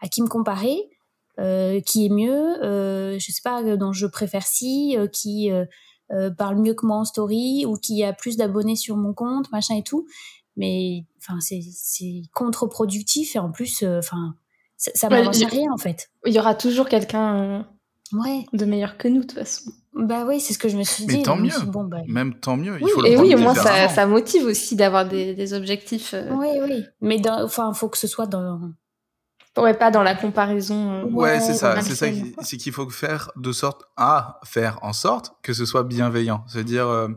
à 0.00 0.08
qui 0.08 0.22
me 0.22 0.28
comparer, 0.28 0.76
euh, 1.38 1.80
qui 1.80 2.06
est 2.06 2.10
mieux, 2.10 2.62
euh, 2.62 3.18
je 3.18 3.32
sais 3.32 3.40
pas, 3.42 3.62
euh, 3.62 3.76
dont 3.76 3.92
je 3.92 4.06
préfère 4.06 4.46
si, 4.46 4.96
qui 5.12 5.50
parle 6.38 6.60
mieux 6.60 6.74
que 6.74 6.86
moi 6.86 6.98
en 6.98 7.04
story, 7.04 7.64
ou 7.66 7.76
qui 7.76 8.04
a 8.04 8.12
plus 8.12 8.36
d'abonnés 8.36 8.76
sur 8.76 8.96
mon 8.96 9.14
compte, 9.14 9.50
machin 9.50 9.76
et 9.76 9.82
tout. 9.82 10.06
Mais 10.56 11.04
enfin, 11.18 11.38
c'est 11.40 12.22
contre-productif 12.32 13.36
et 13.36 13.38
en 13.38 13.50
plus, 13.50 13.84
enfin, 13.84 14.34
ça, 14.76 14.90
ça 14.94 15.08
m'avance 15.08 15.42
rien 15.44 15.70
en 15.72 15.78
fait. 15.78 16.10
Il 16.24 16.32
y 16.32 16.38
aura 16.38 16.54
toujours 16.54 16.88
quelqu'un 16.88 17.66
Ouais, 18.12 18.44
de 18.52 18.64
meilleur 18.64 18.96
que 18.98 19.08
nous, 19.08 19.20
de 19.22 19.26
toute 19.26 19.32
façon. 19.38 19.70
bah 19.94 20.24
oui, 20.26 20.40
c'est 20.40 20.52
ce 20.52 20.58
que 20.58 20.68
je 20.68 20.76
me 20.76 20.82
suis 20.84 21.06
Mais 21.06 21.14
dit. 21.16 21.22
tant 21.22 21.36
Je 21.36 21.40
me 21.40 21.46
mieux. 21.46 21.52
suis 21.52 21.62
dit, 21.62 21.70
bon, 21.70 21.84
bah, 21.84 21.98
Même 22.06 22.38
tant 22.38 22.56
mieux. 22.56 22.76
Il 22.78 22.84
Oui, 22.84 22.90
faut 22.94 23.02
le 23.02 23.08
Et 23.08 23.16
oui, 23.16 23.34
au 23.34 23.38
moins, 23.38 23.54
ça, 23.54 23.88
ça 23.88 24.06
motive 24.06 24.44
aussi 24.44 24.76
d'avoir 24.76 25.08
des, 25.08 25.34
des 25.34 25.52
objectifs. 25.54 26.14
euh, 26.14 26.30
Oui, 26.32 26.48
oui. 26.62 26.84
Mais 27.00 27.18
dans- 27.18 27.42
enfin, 27.44 27.72
faut 27.72 27.88
que 27.88 27.98
ce 27.98 28.06
soit 28.06 28.26
dans. 28.26 28.60
Ouais, 29.58 29.72
pas 29.74 29.90
dans 29.90 30.02
la 30.02 30.14
comparaison. 30.14 30.92
euh, 30.92 31.02
Ouais, 31.04 31.10
Ouais, 31.34 31.40
c'est 31.40 31.54
ça. 31.54 31.80
C'est 31.80 31.94
ça. 31.94 32.06
C'est 32.42 32.56
qu'il 32.58 32.72
faut 32.72 32.88
faire 32.90 33.30
de 33.36 33.52
sorte 33.52 33.84
à 33.96 34.38
faire 34.44 34.78
en 34.82 34.92
sorte 34.92 35.32
que 35.42 35.52
ce 35.54 35.64
soit 35.64 35.82
bienveillant. 35.82 36.44
Se 36.46 36.58
dire, 36.58 36.86
euh, 36.88 37.08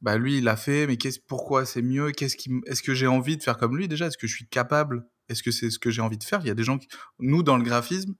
bah 0.00 0.16
lui, 0.16 0.38
il 0.38 0.44
l'a 0.44 0.56
fait, 0.56 0.86
mais 0.86 0.96
qu'est-ce, 0.96 1.20
pourquoi 1.20 1.66
c'est 1.66 1.82
mieux? 1.82 2.10
Qu'est-ce 2.12 2.36
qui, 2.36 2.50
est-ce 2.66 2.82
que 2.82 2.94
j'ai 2.94 3.06
envie 3.06 3.36
de 3.36 3.42
faire 3.42 3.58
comme 3.58 3.76
lui? 3.76 3.88
Déjà 3.88 4.06
Est-ce 4.06 4.16
que 4.18 4.26
je 4.26 4.34
suis 4.34 4.48
capable? 4.48 5.04
Est-ce 5.28 5.42
que 5.42 5.50
c'est 5.50 5.70
ce 5.70 5.78
que 5.78 5.90
j'ai 5.90 6.00
envie 6.02 6.18
de 6.18 6.24
faire? 6.24 6.40
Il 6.42 6.48
y 6.48 6.50
a 6.50 6.54
des 6.54 6.64
gens 6.64 6.78
qui, 6.78 6.88
nous 7.20 7.42
dans 7.42 7.56
le 7.58 7.62
graphisme, 7.62 8.14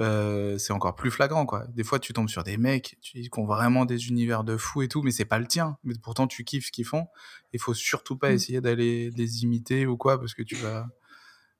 euh, 0.00 0.58
c'est 0.58 0.72
encore 0.72 0.96
plus 0.96 1.10
flagrant 1.10 1.46
quoi. 1.46 1.66
Des 1.68 1.84
fois, 1.84 1.98
tu 2.00 2.12
tombes 2.12 2.28
sur 2.28 2.42
des 2.44 2.56
mecs 2.56 2.96
tu 3.00 3.20
qui 3.20 3.30
ont 3.38 3.46
vraiment 3.46 3.84
des 3.84 4.08
univers 4.08 4.42
de 4.44 4.56
fous 4.56 4.82
et 4.82 4.88
tout, 4.88 5.02
mais 5.02 5.10
c'est 5.12 5.24
pas 5.24 5.38
le 5.38 5.46
tien. 5.46 5.78
Mais 5.84 5.94
pourtant, 6.02 6.26
tu 6.26 6.44
kiffes 6.44 6.66
ce 6.66 6.72
qu'ils 6.72 6.84
font. 6.86 7.06
Il 7.52 7.60
faut 7.60 7.74
surtout 7.74 8.16
pas 8.16 8.30
Mm. 8.30 8.34
essayer 8.34 8.60
d'aller 8.60 9.10
les 9.12 9.42
imiter 9.44 9.86
ou 9.86 9.96
quoi, 9.96 10.18
parce 10.18 10.34
que 10.34 10.42
tu 10.42 10.56
vas, 10.56 10.88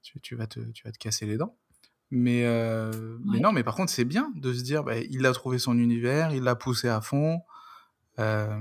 tu, 0.03 0.21
tu 0.21 0.35
vas 0.37 0.47
te, 0.49 0.61
tu 0.73 0.83
vas 0.85 0.93
te 0.93 0.99
casser 0.99 1.27
les 1.27 1.37
dents. 1.37 1.57
Mais, 2.11 2.45
euh, 2.45 3.19
mais 3.25 3.41
non, 3.41 3.51
mais 3.53 3.65
par 3.65 3.75
contre, 3.75 3.91
c'est 3.93 4.05
bien 4.05 4.31
de 4.37 4.53
se 4.53 4.63
dire, 4.63 4.85
bah, 4.85 4.99
il 4.99 5.25
a 5.27 5.33
trouvé 5.33 5.59
son 5.59 5.79
univers, 5.79 6.33
il 6.33 6.43
l'a 6.43 6.55
poussé 6.55 6.89
à 6.89 7.01
fond. 7.01 7.41
euh, 8.21 8.61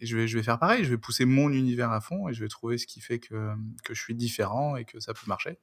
et 0.00 0.06
je 0.06 0.16
vais, 0.16 0.28
je 0.28 0.36
vais 0.38 0.44
faire 0.44 0.58
pareil, 0.58 0.84
je 0.84 0.90
vais 0.90 0.98
pousser 0.98 1.24
mon 1.24 1.50
univers 1.50 1.90
à 1.90 2.00
fond 2.00 2.28
et 2.28 2.32
je 2.34 2.40
vais 2.42 2.48
trouver 2.48 2.78
ce 2.78 2.86
qui 2.86 3.00
fait 3.00 3.18
que, 3.18 3.52
que 3.84 3.94
je 3.94 4.00
suis 4.00 4.14
différent 4.14 4.76
et 4.76 4.84
que 4.84 5.00
ça 5.00 5.12
peut 5.14 5.26
marcher. 5.26 5.58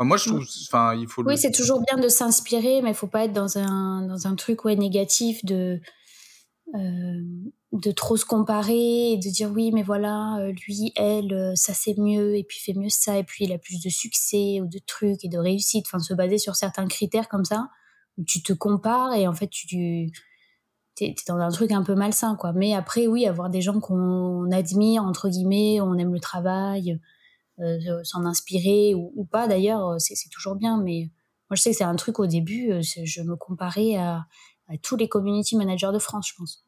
Enfin, 0.00 0.08
moi, 0.08 0.16
je 0.16 0.30
trouve, 0.30 0.46
enfin, 0.66 0.94
il 0.94 1.06
faut 1.06 1.22
le. 1.22 1.28
Oui, 1.28 1.36
c'est 1.36 1.50
toujours 1.50 1.82
bien 1.82 2.02
de 2.02 2.08
s'inspirer, 2.08 2.80
mais 2.80 2.88
il 2.88 2.94
faut 2.94 3.06
pas 3.06 3.26
être 3.26 3.34
dans 3.34 3.58
un, 3.58 4.06
dans 4.06 4.26
un 4.26 4.34
truc 4.34 4.64
ouais, 4.64 4.74
négatif 4.74 5.44
de, 5.44 5.78
euh, 6.74 7.22
de 7.72 7.90
trop 7.90 8.16
se 8.16 8.24
comparer 8.24 9.12
et 9.12 9.18
de 9.18 9.28
dire 9.28 9.50
oui, 9.52 9.72
mais 9.74 9.82
voilà, 9.82 10.38
euh, 10.38 10.52
lui, 10.66 10.92
elle, 10.96 11.34
euh, 11.34 11.52
ça 11.54 11.74
c'est 11.74 11.98
mieux, 11.98 12.34
et 12.34 12.44
puis 12.44 12.60
fait 12.60 12.72
mieux 12.72 12.88
ça, 12.88 13.18
et 13.18 13.24
puis 13.24 13.44
il 13.44 13.52
a 13.52 13.58
plus 13.58 13.82
de 13.82 13.90
succès 13.90 14.62
ou 14.62 14.68
de 14.68 14.78
trucs 14.86 15.22
et 15.22 15.28
de 15.28 15.36
réussite. 15.36 15.84
Enfin, 15.86 15.98
se 15.98 16.14
baser 16.14 16.38
sur 16.38 16.56
certains 16.56 16.86
critères 16.86 17.28
comme 17.28 17.44
ça, 17.44 17.68
où 18.16 18.24
tu 18.24 18.42
te 18.42 18.54
compares 18.54 19.12
et 19.12 19.28
en 19.28 19.34
fait, 19.34 19.50
tu. 19.50 20.10
T'es 20.94 21.14
dans 21.28 21.36
un 21.36 21.50
truc 21.50 21.72
un 21.72 21.82
peu 21.82 21.94
malsain, 21.94 22.36
quoi. 22.36 22.52
Mais 22.54 22.74
après, 22.74 23.06
oui, 23.06 23.26
avoir 23.26 23.50
des 23.50 23.60
gens 23.60 23.80
qu'on 23.80 24.50
admire, 24.50 25.02
entre 25.04 25.28
guillemets, 25.28 25.80
on 25.82 25.94
aime 25.98 26.12
le 26.12 26.20
travail, 26.20 26.98
s'en 28.04 28.24
inspirer 28.24 28.94
ou, 28.94 29.12
ou 29.16 29.24
pas 29.24 29.48
d'ailleurs, 29.48 29.88
euh, 29.90 29.98
c'est 29.98 30.14
toujours 30.30 30.56
bien. 30.56 30.80
Mais 30.82 31.10
moi, 31.50 31.56
je 31.56 31.62
sais 31.62 31.70
que 31.72 31.76
c'est 31.76 31.84
un 31.84 31.96
truc 31.96 32.18
au 32.18 32.26
début, 32.26 32.70
euh, 32.72 32.80
je 32.82 33.22
me 33.22 33.36
comparais 33.36 33.96
à, 33.96 34.26
à 34.68 34.76
tous 34.82 34.96
les 34.96 35.08
community 35.08 35.56
managers 35.56 35.90
de 35.92 35.98
France, 35.98 36.28
je 36.30 36.34
pense. 36.36 36.64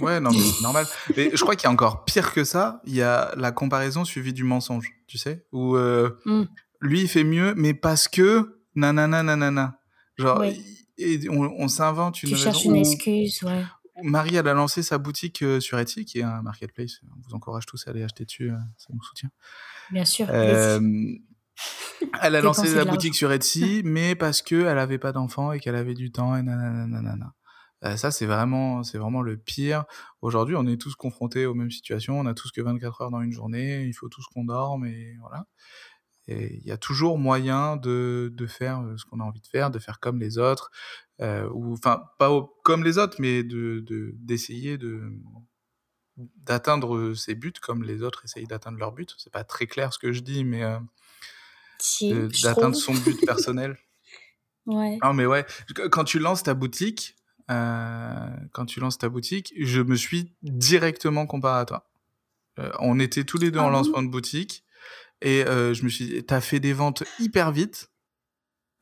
Ouais, 0.00 0.18
non, 0.20 0.30
mais 0.30 0.38
c'est 0.40 0.60
normal. 0.62 0.86
Mais 1.16 1.30
je 1.34 1.40
crois 1.42 1.54
qu'il 1.56 1.64
y 1.64 1.68
a 1.68 1.72
encore 1.72 2.04
pire 2.04 2.32
que 2.32 2.42
ça. 2.44 2.80
Il 2.84 2.94
y 2.94 3.02
a 3.02 3.32
la 3.36 3.52
comparaison 3.52 4.04
suivie 4.04 4.32
du 4.32 4.42
mensonge, 4.44 4.90
tu 5.06 5.18
sais, 5.18 5.46
où 5.52 5.76
euh, 5.76 6.10
Mm. 6.26 6.44
lui 6.80 7.02
il 7.02 7.08
fait 7.08 7.24
mieux, 7.24 7.54
mais 7.56 7.74
parce 7.74 8.08
que 8.08 8.60
nanana 8.74 9.22
nanana. 9.22 9.78
Genre, 10.16 10.38
Ouais. 10.40 10.56
et 10.98 11.28
on, 11.28 11.42
on 11.58 11.68
s'invente 11.68 12.22
une 12.22 12.28
tu 12.30 12.34
raison. 12.34 12.44
cherches 12.52 12.64
une 12.64 12.76
excuse, 12.76 13.42
ouais. 13.44 13.64
Marie, 14.02 14.34
elle 14.34 14.48
a 14.48 14.54
lancé 14.54 14.82
sa 14.82 14.98
boutique 14.98 15.42
euh, 15.42 15.60
sur 15.60 15.78
Etsy, 15.78 16.04
qui 16.04 16.18
est 16.18 16.22
un 16.24 16.42
marketplace. 16.42 16.98
On 17.16 17.20
vous 17.28 17.34
encourage 17.34 17.64
tous 17.66 17.86
à 17.86 17.90
aller 17.90 18.02
acheter 18.02 18.24
dessus, 18.24 18.50
euh, 18.50 18.56
ça 18.76 18.88
nous 18.92 19.02
soutient. 19.04 19.30
Bien 19.90 20.04
sûr. 20.04 20.26
Euh, 20.30 20.80
elle 22.22 22.34
a 22.36 22.40
lancé 22.40 22.62
la 22.74 22.84
boutique 22.84 23.14
sur 23.14 23.32
Etsy, 23.32 23.82
mais 23.84 24.14
parce 24.14 24.42
que 24.42 24.66
elle 24.66 24.78
avait 24.78 24.98
pas 24.98 25.12
d'enfant 25.12 25.52
et 25.52 25.60
qu'elle 25.60 25.76
avait 25.76 25.94
du 25.94 26.10
temps 26.12 26.36
et 26.36 26.42
nanana 26.42 26.86
nanana. 26.86 27.32
Euh, 27.84 27.96
ça, 27.96 28.10
c'est 28.10 28.24
vraiment, 28.26 28.82
c'est 28.82 28.96
vraiment 28.98 29.20
le 29.20 29.36
pire. 29.36 29.84
Aujourd'hui, 30.22 30.56
on 30.56 30.66
est 30.66 30.80
tous 30.80 30.94
confrontés 30.94 31.44
aux 31.44 31.54
mêmes 31.54 31.70
situations. 31.70 32.18
On 32.18 32.24
a 32.26 32.32
tous 32.34 32.50
que 32.50 32.62
24 32.62 33.02
heures 33.02 33.10
dans 33.10 33.20
une 33.20 33.32
journée. 33.32 33.84
Il 33.84 33.92
faut 33.92 34.08
tous 34.08 34.24
qu'on 34.32 34.44
dorme 34.44 34.86
et 34.86 35.14
voilà. 35.20 35.44
Et 36.26 36.56
il 36.62 36.64
y 36.66 36.72
a 36.72 36.78
toujours 36.78 37.18
moyen 37.18 37.76
de, 37.76 38.32
de 38.34 38.46
faire 38.46 38.80
euh, 38.80 38.96
ce 38.96 39.04
qu'on 39.04 39.20
a 39.20 39.24
envie 39.24 39.42
de 39.42 39.46
faire, 39.46 39.70
de 39.70 39.78
faire 39.78 40.00
comme 40.00 40.18
les 40.18 40.38
autres, 40.38 40.70
euh, 41.20 41.46
ou 41.52 41.74
enfin 41.74 42.02
pas 42.18 42.30
au- 42.30 42.54
comme 42.64 42.82
les 42.82 42.96
autres, 42.96 43.16
mais 43.20 43.42
de- 43.44 43.84
d'essayer 44.16 44.78
de 44.78 45.02
d'atteindre 46.16 47.14
ses 47.14 47.34
buts 47.34 47.52
comme 47.60 47.82
les 47.82 48.02
autres 48.02 48.24
essayent 48.24 48.46
d'atteindre 48.46 48.78
leurs 48.78 48.92
buts. 48.92 49.06
C'est 49.18 49.32
pas 49.32 49.44
très 49.44 49.66
clair 49.66 49.92
ce 49.92 49.98
que 49.98 50.12
je 50.12 50.20
dis, 50.20 50.44
mais 50.44 50.62
euh, 50.62 50.78
Si, 51.78 52.12
d'atteindre 52.42 52.76
son 52.76 52.94
but 52.94 53.24
personnel. 53.24 53.76
Ouais. 54.66 54.98
Non, 55.04 55.12
mais 55.12 55.26
ouais, 55.26 55.44
quand 55.90 56.04
tu 56.04 56.18
lances 56.18 56.42
ta 56.42 56.54
boutique, 56.54 57.16
euh, 57.50 58.30
quand 58.52 58.64
tu 58.64 58.80
lances 58.80 58.96
ta 58.96 59.10
boutique, 59.10 59.52
je 59.60 59.82
me 59.82 59.94
suis 59.94 60.32
directement 60.40 61.26
comparé 61.26 61.60
à 61.60 61.64
toi. 61.66 61.90
Euh, 62.58 62.72
on 62.78 62.98
était 62.98 63.24
tous 63.24 63.36
les 63.36 63.50
deux 63.50 63.58
Ah 63.58 63.64
en 63.64 63.68
lancement 63.68 64.02
de 64.02 64.08
boutique 64.08 64.64
et 65.20 65.44
je 65.44 65.84
me 65.84 65.90
suis 65.90 66.06
dit, 66.06 66.24
t'as 66.24 66.40
fait 66.40 66.60
des 66.60 66.72
ventes 66.72 67.02
hyper 67.18 67.52
vite. 67.52 67.90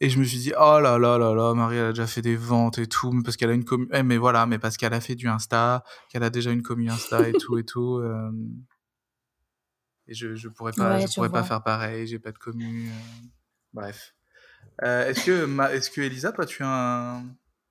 Et 0.05 0.11
je 0.11 0.19
me 0.19 0.25
suis 0.25 0.39
dit, 0.39 0.53
oh 0.59 0.81
là 0.81 0.99
là 0.99 1.17
là 1.17 1.33
là, 1.33 1.55
Marie, 1.55 1.77
elle 1.77 1.85
a 1.85 1.89
déjà 1.91 2.09
fait 2.09 2.23
des 2.23 2.35
ventes 2.35 2.79
et 2.79 2.89
tout, 2.89 3.23
parce 3.23 3.37
qu'elle 3.37 3.51
a 3.51 3.55
une 3.55 3.65
commu, 3.65 3.87
eh, 3.93 4.03
mais 4.03 4.17
voilà, 4.19 4.47
mais 4.47 4.59
parce 4.59 4.77
qu'elle 4.77 4.93
a 4.95 5.01
fait 5.01 5.15
du 5.15 5.29
Insta, 5.29 5.85
qu'elle 6.11 6.25
a 6.25 6.31
déjà 6.31 6.51
une 6.51 6.63
commu 6.63 6.91
Insta 6.91 7.29
et 7.29 7.33
tout 7.41 7.57
et 7.57 7.65
tout. 7.65 7.99
euh, 7.99 8.33
Et 10.09 10.15
je, 10.15 10.35
je 10.35 10.49
pourrais 10.49 10.73
pas, 10.73 10.97
Ouais, 10.97 11.03
je 11.03 11.07
je 11.07 11.15
pourrais 11.15 11.31
pas 11.31 11.45
faire 11.45 11.63
pareil, 11.63 12.07
j'ai 12.09 12.19
pas 12.19 12.33
de 12.33 12.39
commu. 12.39 12.89
euh, 12.89 12.93
Bref. 13.73 14.15
Euh, 14.83 15.09
est-ce 15.09 15.25
que, 15.25 15.45
ma... 15.45 15.73
est-ce 15.73 15.89
que 15.89 16.01
Elisa, 16.01 16.33
toi, 16.33 16.47
tu 16.47 16.65
as 16.65 16.69
un, 16.69 17.25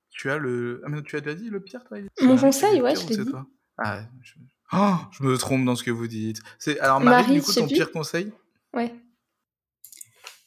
tu 0.10 0.32
as 0.32 0.38
le, 0.38 0.82
ah, 0.86 0.90
mais 0.90 1.02
tu 1.04 1.18
as 1.18 1.22
déjà 1.22 1.36
dit 1.36 1.50
le 1.50 1.60
pire, 1.60 1.84
toi 1.84 1.98
Elisa? 2.00 2.12
Mon 2.22 2.38
conseil, 2.38 2.82
ouais, 2.82 2.94
pire 2.94 3.02
je 3.02 3.08
l'ai 3.10 3.26
dit. 3.26 3.32
Ah, 3.78 4.04
je... 4.22 4.34
Oh, 4.74 4.96
je 5.12 5.24
me 5.24 5.38
trompe 5.38 5.66
dans 5.66 5.76
ce 5.76 5.84
que 5.84 5.92
vous 5.92 6.08
dites. 6.08 6.42
C'est 6.60 6.80
alors 6.80 7.02
Marie, 7.02 7.24
Marie, 7.24 7.34
du 7.40 7.42
coup, 7.42 7.52
ton 7.52 7.68
pire 7.68 7.92
conseil? 7.92 8.32
Ouais. 8.74 8.96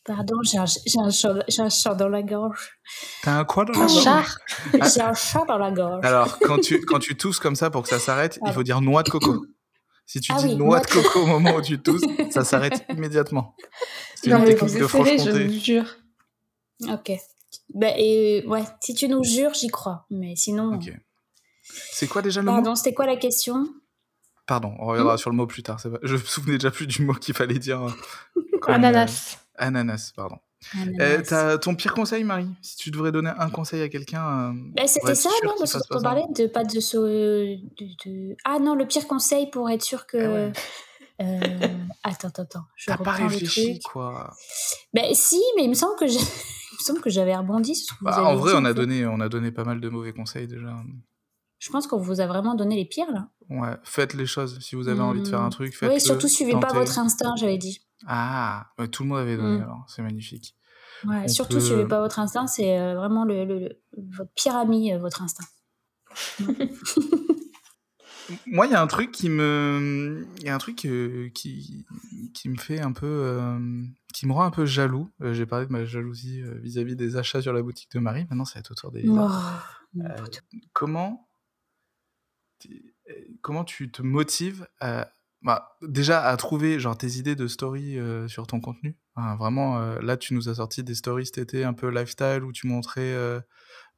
Pardon, 0.05 0.37
j'ai 0.43 0.59
un, 0.59 0.65
j'ai 0.67 0.99
un 0.99 1.65
un 1.65 1.69
chat 1.71 1.95
dans 1.95 2.09
la 2.09 2.23
gorge. 2.23 2.79
T'as 3.23 3.39
un 3.39 3.45
quoi 3.45 3.65
dans 3.65 3.73
la 3.73 3.81
Un 3.81 3.87
gorge 3.87 4.03
char. 4.03 4.39
Ah. 4.81 4.89
J'ai 4.89 5.01
un 5.01 5.15
chat 5.15 5.45
dans 5.49 5.57
la 5.59 5.71
gorge. 5.71 6.05
Alors, 6.05 6.39
quand 6.41 6.59
tu, 6.59 6.81
quand 6.85 6.99
tu 6.99 7.17
tousses 7.17 7.39
comme 7.39 7.57
ça 7.57 7.71
pour 7.71 7.83
que 7.85 7.89
ça 7.89 7.99
s'arrête, 7.99 8.39
il 8.47 8.53
faut 8.53 8.63
dire 8.63 8.81
noix 8.83 9.03
de 9.03 9.09
coco. 9.09 9.47
Si 10.07 10.21
tu 10.21 10.33
Ah 10.35 10.39
dis 10.39 10.49
oui, 10.49 10.57
noix 10.57 10.81
de 10.81 10.87
coco 10.87 11.21
au 11.21 11.27
moment 11.27 11.57
où 11.57 11.63
tu 11.63 11.81
tousses, 11.81 12.03
ça 12.31 12.45
s'arrête 12.45 12.85
immédiatement. 12.91 13.57
C'est 14.17 14.29
Non, 14.29 14.37
une 14.37 14.43
mais 14.45 14.49
technique 14.51 14.73
vous 14.73 14.79
de 14.81 14.85
essayerez, 14.85 15.19
je 15.19 15.47
vous 15.55 15.61
jure. 15.65 15.97
Ok. 16.93 17.13
Bah, 17.73 17.89
et 17.97 18.45
ouais, 18.47 18.65
si 18.83 18.93
tu 18.95 19.09
nous 19.09 19.25
jures, 19.25 19.55
j'y 19.55 19.69
crois. 19.69 20.05
Mais 20.11 20.37
sinon. 20.37 20.75
Ok. 20.75 20.93
C'est 21.63 22.07
quoi 22.09 22.21
déjà 22.21 22.41
le 22.43 22.47
mot? 22.47 22.53
Pardon, 22.53 22.75
c'était 22.75 22.93
quoi 22.93 23.07
la 23.07 23.17
question? 23.17 23.67
Pardon, 24.47 24.75
on 24.79 24.85
reviendra 24.89 25.17
sur 25.17 25.31
le 25.31 25.37
mot 25.37 25.47
plus 25.47 25.63
tard. 25.63 25.81
vrai. 25.83 25.99
Je 26.03 26.13
me 26.17 26.19
souvenais 26.19 26.59
déjà 26.59 26.71
plus 26.71 26.87
du 26.87 27.01
mot 27.03 27.15
qu'il 27.15 27.33
fallait 27.35 27.59
dire. 27.59 27.83
euh, 27.83 28.41
Ananas. 28.69 29.39
Euh, 29.61 29.65
ananas, 29.67 30.13
pardon. 30.15 30.37
Euh, 31.01 31.59
ton 31.59 31.75
pire 31.75 31.93
conseil, 31.93 32.25
Marie? 32.25 32.49
Si 32.63 32.77
tu 32.77 32.91
devrais 32.91 33.13
donner 33.13 33.31
un 33.39 33.51
conseil 33.51 33.83
à 33.83 33.89
quelqu'un. 33.91 34.25
euh, 34.27 34.53
Bah, 34.75 34.87
c'était 34.87 35.15
ça, 35.15 35.29
non 35.45 35.53
Parce 35.59 35.73
qu'on 35.75 35.97
pas 35.97 36.01
parlait 36.03 36.25
de 36.35 36.47
pas 36.47 36.65
de, 36.65 36.81
ce, 36.81 36.97
de, 36.97 37.59
de- 38.07 38.37
Ah 38.45 38.59
non, 38.59 38.75
le 38.75 38.87
pire 38.87 39.07
conseil 39.07 39.51
pour 39.51 39.69
être 39.69 39.83
sûr 39.83 40.07
que. 40.07 40.17
Ah 40.17 40.33
ouais. 40.33 40.53
Euh, 41.23 41.69
Attends, 42.03 42.29
attends, 42.29 42.43
attends. 42.43 42.65
Je 42.77 42.87
T'as 42.87 42.97
pas 42.97 43.13
réfléchi, 43.13 43.79
quoi. 43.81 44.35
Bah, 44.95 45.03
si, 45.13 45.41
mais 45.57 45.65
il 45.65 45.69
me 45.69 45.75
semble 45.75 45.97
que 45.97 46.05
il 46.11 46.17
me 46.19 46.83
semble 46.83 47.01
que 47.03 47.11
j'avais 47.11 47.37
rebondi 47.37 47.75
sur 47.77 47.87
ce 47.87 47.93
que 47.93 47.99
vous 48.01 48.05
Bah, 48.07 48.17
avez 48.17 48.27
en 48.27 48.35
vrai, 48.37 48.53
dit, 48.53 48.59
on 48.61 48.65
a 48.65 48.73
donné, 48.73 49.07
on 49.07 49.21
a 49.21 49.29
donné 49.29 49.51
pas 49.53 49.65
mal 49.65 49.81
de 49.81 49.89
mauvais 49.91 50.13
conseils 50.15 50.49
déjà. 50.49 50.75
Je 51.61 51.71
pense 51.71 51.87
qu'on 51.87 51.99
vous 51.99 52.21
a 52.21 52.27
vraiment 52.27 52.55
donné 52.55 52.75
les 52.77 52.85
pires 52.87 53.11
là. 53.13 53.29
Ouais, 53.49 53.77
faites 53.85 54.15
les 54.15 54.27
choses. 54.27 54.59
Si 54.61 54.75
vous 54.75 54.89
avez 54.89 55.01
envie 55.03 55.21
de 55.23 55.29
faire 55.29 55.41
un 55.43 55.49
Hmm. 55.49 55.53
truc, 55.53 55.75
faites-le. 55.75 55.95
Oui, 55.95 56.01
surtout 56.01 56.27
suivez 56.29 56.53
pas 56.53 56.61
tentez. 56.63 56.79
votre 56.79 56.99
instinct, 56.99 57.35
j'avais 57.37 57.59
dit. 57.59 57.84
Ah, 58.07 58.67
ouais, 58.79 58.89
tout 58.89 59.03
le 59.05 59.09
monde 59.11 59.19
avait 59.19 59.37
donné 59.37 59.59
Hmm. 59.59 59.63
alors. 59.63 59.85
C'est 59.89 60.03
magnifique. 60.03 60.57
Ouais, 61.05 61.29
surtout 61.29 61.55
peut- 61.57 61.61
suivez 61.61 61.87
pas 61.87 62.01
votre 62.01 62.19
instinct, 62.19 62.47
c'est 62.47 62.79
euh, 62.79 62.95
vraiment 62.95 63.25
le, 63.25 63.45
le- 63.45 63.59
le- 63.59 63.79
votre 64.17 64.31
pire 64.35 64.57
ami, 64.57 64.93
euh, 64.93 64.99
votre 64.99 65.23
instinct. 65.23 65.45
Moi, 68.47 68.67
il 68.67 68.73
y 68.73 68.75
a 68.75 68.81
un 68.81 68.87
truc 68.87 69.11
qui 69.13 69.29
me, 69.29 70.27
il 70.39 70.45
y 70.45 70.49
a 70.49 70.55
un 70.55 70.59
truc 70.59 70.87
euh, 70.87 71.29
qui, 71.35 71.85
qui 72.33 72.49
me 72.49 72.57
fait 72.57 72.81
un 72.81 72.93
peu, 72.93 73.05
euh, 73.07 73.85
qui 74.15 74.27
me 74.27 74.33
rend 74.33 74.45
un 74.45 74.51
peu 74.51 74.65
jaloux. 74.65 75.11
Euh, 75.21 75.35
J'ai 75.35 75.45
parlé 75.45 75.67
de 75.67 75.73
ma 75.73 75.85
jalousie 75.85 76.43
vis-à-vis 76.63 76.97
des 76.97 77.17
achats 77.17 77.43
sur 77.43 77.53
la 77.53 77.61
boutique 77.63 77.91
de 77.93 77.99
Marie. 77.99 78.23
Maintenant, 78.31 78.47
ça 78.47 78.55
va 78.55 78.61
être 78.61 78.71
autour 78.73 78.93
des. 78.93 79.05
Oh, 79.07 79.29
Comment, 80.73 81.29
comment 83.43 83.65
tu 83.65 83.91
te 83.91 84.01
motives 84.01 84.67
à, 84.81 85.11
bah, 85.45 85.77
déjà 85.83 86.25
à 86.27 86.37
trouver 86.37 86.81
genre 86.81 86.97
tes 86.99 87.13
idées 87.19 87.37
de 87.37 87.47
story 87.47 87.99
euh, 87.99 88.27
sur 88.29 88.47
ton 88.47 88.61
contenu. 88.61 88.97
Vraiment, 89.39 89.79
euh, 89.79 90.01
là, 90.01 90.17
tu 90.17 90.35
nous 90.35 90.49
as 90.49 90.57
sorti 90.57 90.83
des 90.83 90.95
stories 90.97 91.27
cet 91.27 91.39
été 91.39 91.63
un 91.65 91.73
peu 91.75 91.89
lifestyle 91.89 92.43
où 92.43 92.51
tu 92.53 92.67
montrais 92.67 93.13
euh, 93.13 93.41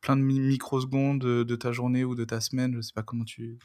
plein 0.03 0.17
de 0.17 0.23
mi- 0.23 0.41
microsecondes 0.41 1.21
de, 1.21 1.43
de 1.43 1.57
ta 1.57 1.73
journée 1.73 2.05
ou 2.05 2.15
de 2.15 2.25
ta 2.25 2.41
semaine. 2.41 2.75
Je 2.77 2.81
sais 2.83 2.93
pas 2.95 3.03
comment 3.03 3.25
tu 3.25 3.59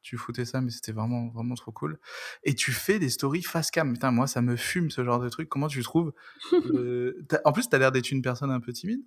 tu 0.00 0.16
foutais 0.16 0.44
ça, 0.44 0.60
mais 0.60 0.70
c'était 0.70 0.92
vraiment 0.92 1.28
vraiment 1.28 1.54
trop 1.54 1.70
cool. 1.72 1.98
Et 2.42 2.54
tu 2.54 2.72
fais 2.72 2.98
des 2.98 3.08
stories 3.10 3.42
face 3.42 3.70
cam. 3.70 3.92
Putain, 3.92 4.10
moi, 4.10 4.26
ça 4.26 4.40
me 4.42 4.56
fume 4.56 4.90
ce 4.90 5.04
genre 5.04 5.18
de 5.20 5.28
truc. 5.28 5.48
Comment 5.48 5.66
tu 5.68 5.82
trouves 5.82 6.12
t'as- 7.28 7.40
En 7.44 7.52
plus, 7.52 7.68
t'as 7.68 7.78
l'air 7.78 7.92
d'être 7.92 8.10
une 8.10 8.22
personne 8.22 8.50
un 8.50 8.60
peu 8.60 8.72
timide. 8.72 9.00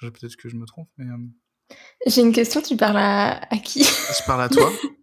Peut-être 0.00 0.36
que 0.36 0.48
je 0.48 0.56
me 0.56 0.64
trompe, 0.64 0.88
mais 0.96 1.06
euh, 1.06 1.76
J'ai 2.06 2.22
une 2.22 2.32
question, 2.32 2.60
tu 2.62 2.76
parles 2.76 2.96
à, 2.98 3.40
à 3.52 3.58
qui? 3.58 3.82
Je 3.84 4.26
parle 4.26 4.42
à 4.42 4.48
toi. 4.48 4.70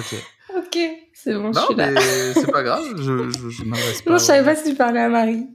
ok. 0.00 0.14
Ok, 0.56 0.78
c'est 1.14 1.34
bon, 1.34 1.52
je 1.52 1.58
Non, 1.58 1.66
suis 1.66 1.74
là. 1.76 2.32
c'est 2.34 2.50
pas 2.50 2.62
grave, 2.62 2.82
je, 2.96 3.28
je, 3.30 3.48
je 3.50 3.64
m'adresse 3.66 4.02
pas. 4.02 4.10
Non, 4.10 4.18
je 4.18 4.24
savais 4.24 4.44
pas 4.44 4.56
si 4.56 4.70
tu 4.70 4.76
parlais 4.76 5.00
à 5.00 5.08
Marie. 5.08 5.46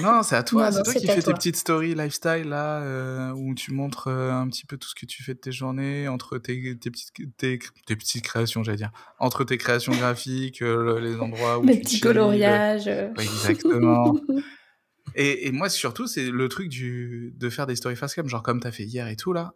Non, 0.00 0.22
c'est 0.22 0.36
à 0.36 0.42
toi, 0.42 0.72
c'est 0.72 0.82
toi 0.82 0.94
qui 0.94 1.06
fais 1.06 1.22
tes 1.22 1.32
petites 1.34 1.56
stories 1.56 1.94
lifestyle 1.94 2.48
là, 2.48 2.80
euh, 2.80 3.30
où 3.32 3.54
tu 3.54 3.72
montres 3.72 4.08
euh, 4.08 4.30
un 4.32 4.48
petit 4.48 4.64
peu 4.66 4.76
tout 4.76 4.88
ce 4.88 4.94
que 4.94 5.06
tu 5.06 5.22
fais 5.22 5.34
de 5.34 5.38
tes 5.38 5.52
journées, 5.52 6.08
entre 6.08 6.38
tes, 6.38 6.76
tes, 6.78 6.90
petites, 6.90 7.12
tes, 7.36 7.58
tes 7.86 7.96
petites 7.96 8.24
créations, 8.24 8.62
j'allais 8.64 8.78
dire, 8.78 8.90
entre 9.18 9.44
tes 9.44 9.58
créations 9.58 9.92
graphiques, 9.92 10.62
euh, 10.62 10.94
le- 10.94 11.00
les 11.00 11.16
endroits 11.20 11.58
où 11.58 11.62
Mes 11.64 11.74
tu 11.74 11.80
petits 11.80 11.90
chilles, 11.96 12.00
coloriages. 12.00 12.86
Ouais, 12.86 13.12
exactement. 13.18 14.16
et, 15.14 15.46
et 15.46 15.52
moi, 15.52 15.68
surtout, 15.68 16.06
c'est 16.06 16.30
le 16.30 16.48
truc 16.48 16.68
du, 16.68 17.32
de 17.36 17.50
faire 17.50 17.66
des 17.66 17.76
stories 17.76 17.96
face 17.96 18.14
cam, 18.14 18.26
genre 18.28 18.42
comme 18.42 18.60
t'as 18.60 18.72
fait 18.72 18.84
hier 18.84 19.08
et 19.08 19.16
tout 19.16 19.32
là. 19.32 19.52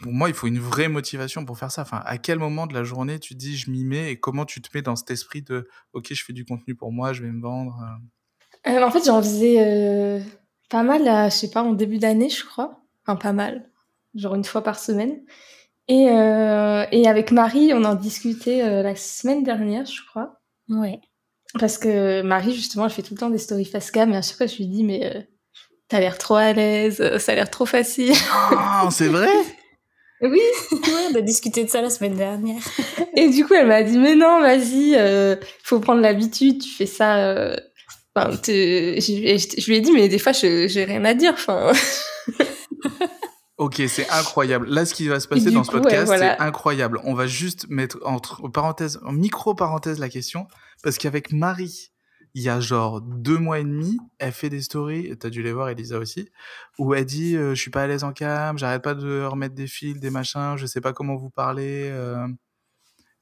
Pour 0.00 0.12
moi, 0.12 0.28
il 0.28 0.34
faut 0.34 0.46
une 0.46 0.58
vraie 0.58 0.88
motivation 0.88 1.44
pour 1.44 1.58
faire 1.58 1.70
ça. 1.70 1.82
Enfin, 1.82 2.02
à 2.04 2.18
quel 2.18 2.38
moment 2.38 2.66
de 2.66 2.74
la 2.74 2.82
journée 2.84 3.18
tu 3.18 3.34
dis 3.34 3.56
je 3.56 3.70
m'y 3.70 3.84
mets 3.84 4.10
et 4.10 4.18
comment 4.18 4.44
tu 4.44 4.60
te 4.60 4.68
mets 4.74 4.82
dans 4.82 4.96
cet 4.96 5.10
esprit 5.10 5.42
de 5.42 5.68
ok, 5.92 6.08
je 6.12 6.24
fais 6.24 6.32
du 6.32 6.44
contenu 6.44 6.74
pour 6.74 6.92
moi, 6.92 7.12
je 7.12 7.22
vais 7.22 7.30
me 7.30 7.40
vendre. 7.42 7.78
euh? 8.66 8.70
Euh, 8.72 8.82
en 8.84 8.90
fait, 8.90 9.04
j'en 9.04 9.20
faisais 9.22 9.56
euh, 9.58 10.20
pas 10.70 10.82
mal, 10.82 11.04
là, 11.04 11.28
je 11.28 11.34
sais 11.34 11.50
pas, 11.50 11.62
en 11.62 11.72
début 11.72 11.98
d'année, 11.98 12.28
je 12.28 12.44
crois. 12.44 12.80
Enfin, 13.06 13.16
pas 13.16 13.32
mal. 13.32 13.68
Genre 14.14 14.34
une 14.34 14.44
fois 14.44 14.62
par 14.62 14.78
semaine. 14.78 15.20
Et, 15.88 16.08
euh, 16.10 16.84
et 16.92 17.08
avec 17.08 17.32
Marie, 17.32 17.72
on 17.74 17.84
en 17.84 17.94
discutait 17.94 18.62
euh, 18.62 18.82
la 18.82 18.94
semaine 18.94 19.42
dernière, 19.42 19.84
je 19.86 20.00
crois. 20.08 20.40
Ouais. 20.68 21.00
Parce 21.58 21.76
que 21.76 22.22
Marie, 22.22 22.54
justement, 22.54 22.84
elle 22.86 22.92
fait 22.92 23.02
tout 23.02 23.14
le 23.14 23.18
temps 23.20 23.30
des 23.30 23.38
stories 23.38 23.64
face 23.64 23.90
cam. 23.90 24.12
Et 24.12 24.16
à 24.16 24.22
chaque 24.22 24.36
fois, 24.36 24.46
je 24.46 24.56
lui 24.56 24.68
dis, 24.68 24.84
mais 24.84 25.14
euh, 25.16 25.20
t'as 25.88 26.00
l'air 26.00 26.18
trop 26.18 26.36
à 26.36 26.52
l'aise, 26.52 27.18
ça 27.18 27.32
a 27.32 27.34
l'air 27.34 27.50
trop 27.50 27.66
facile. 27.66 28.14
Oh, 28.52 28.88
c'est 28.90 29.08
vrai? 29.08 29.28
oui. 30.22 30.40
On 31.12 31.14
a 31.16 31.20
discuté 31.20 31.64
de 31.64 31.68
ça 31.70 31.80
la 31.82 31.90
semaine 31.90 32.14
dernière. 32.16 32.60
Et 33.16 33.28
du 33.30 33.44
coup, 33.46 33.54
elle 33.54 33.66
m'a 33.66 33.82
dit, 33.82 33.98
mais 33.98 34.14
non, 34.14 34.40
vas-y, 34.40 34.94
euh, 34.96 35.36
faut 35.64 35.80
prendre 35.80 36.00
l'habitude, 36.00 36.60
tu 36.62 36.68
fais 36.70 36.86
ça. 36.86 37.16
euh, 37.18 37.56
Enfin, 38.14 38.30
je, 38.46 38.52
et 38.52 39.00
je- 39.38 39.48
je 39.60 39.66
lui 39.70 39.76
ai 39.76 39.80
dit, 39.80 39.90
mais 39.90 40.06
des 40.06 40.18
fois, 40.18 40.32
je- 40.32 40.68
j'ai 40.68 40.84
rien 40.84 41.02
à 41.06 41.14
dire. 41.14 41.32
Enfin, 41.32 41.72
Ok, 43.58 43.80
c'est 43.86 44.08
incroyable. 44.10 44.66
Là, 44.68 44.84
ce 44.84 44.92
qui 44.92 45.06
va 45.06 45.20
se 45.20 45.28
passer 45.28 45.50
dans 45.50 45.62
ce 45.62 45.70
coup, 45.70 45.76
ouais, 45.76 45.82
podcast, 45.82 46.06
voilà. 46.06 46.36
c'est 46.36 46.42
incroyable. 46.42 47.00
On 47.04 47.14
va 47.14 47.26
juste 47.26 47.66
mettre 47.68 47.98
entre 48.04 48.48
parenthèses, 48.48 48.98
en 49.04 49.12
micro 49.12 49.54
parenthèse 49.54 49.98
la 50.00 50.08
question, 50.08 50.46
parce 50.82 50.98
qu'avec 50.98 51.32
Marie, 51.32 51.91
il 52.34 52.42
y 52.42 52.48
a 52.48 52.60
genre 52.60 53.00
deux 53.02 53.36
mois 53.38 53.58
et 53.60 53.64
demi, 53.64 53.98
elle 54.18 54.32
fait 54.32 54.48
des 54.48 54.62
stories, 54.62 55.16
t'as 55.18 55.28
dû 55.30 55.42
les 55.42 55.52
voir, 55.52 55.68
Elisa 55.68 55.98
aussi, 55.98 56.28
où 56.78 56.94
elle 56.94 57.04
dit 57.04 57.36
euh, 57.36 57.54
je 57.54 57.60
suis 57.60 57.70
pas 57.70 57.82
à 57.82 57.86
l'aise 57.86 58.04
en 58.04 58.12
cam, 58.12 58.56
j'arrête 58.58 58.82
pas 58.82 58.94
de 58.94 59.22
remettre 59.24 59.54
des 59.54 59.66
fils, 59.66 59.98
des 60.00 60.10
machins, 60.10 60.54
je 60.56 60.66
sais 60.66 60.80
pas 60.80 60.92
comment 60.92 61.16
vous 61.16 61.30
parler. 61.30 61.88
euh. 61.92 62.26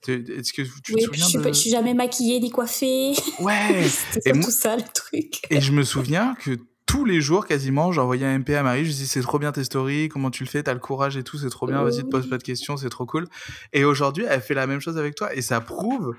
Est-ce 0.09 0.53
que 0.55 0.63
tu 0.83 0.95
Oui, 0.95 1.01
te 1.03 1.07
souviens 1.07 1.25
je 1.25 1.29
suis, 1.29 1.39
de 1.39 1.43
pas- 1.43 1.49
je 1.53 1.59
suis 1.59 1.71
jamais 1.71 1.93
maquillée 1.95 2.41
ni 2.41 2.51
coiffée. 2.51 3.13
Ouais. 3.41 3.83
C'était 3.89 4.31
surtout 4.31 4.39
moi- 4.41 4.51
ça 4.51 4.77
le 4.77 4.83
truc. 4.95 5.41
Et 5.51 5.61
je 5.61 5.73
me 5.73 5.83
souviens 5.83 6.35
que 6.37 6.59
tous 6.87 7.05
les 7.05 7.21
jours, 7.21 7.47
quasiment, 7.47 7.93
j'envoyais 7.93 8.25
un 8.27 8.35
MP 8.39 8.51
à 8.57 8.63
Marie, 8.63 8.85
je 8.85 8.89
lui 8.91 8.95
dis 8.97 9.07
c'est 9.07 9.21
trop 9.21 9.39
bien 9.39 9.53
tes 9.53 9.63
stories, 9.65 10.09
comment 10.09 10.31
tu 10.31 10.43
le 10.43 10.49
fais, 10.49 10.63
t'as 10.63 10.73
le 10.75 10.81
courage 10.81 11.17
et 11.17 11.23
tout, 11.23 11.37
c'est 11.39 11.51
trop 11.51 11.67
bien, 11.67 11.83
vas-y, 11.85 12.03
te 12.03 12.09
pose 12.09 12.29
pas 12.29 12.39
de 12.39 12.43
questions, 12.43 12.77
c'est 12.77 12.89
trop 12.89 13.07
cool. 13.07 13.27
Et 13.73 13.85
aujourd'hui, 13.85 14.25
elle 14.29 14.41
fait 14.41 14.55
la 14.55 14.67
même 14.67 14.81
chose 14.81 14.97
avec 14.99 15.15
toi, 15.15 15.35
et 15.35 15.43
ça 15.43 15.61
prouve 15.61 16.15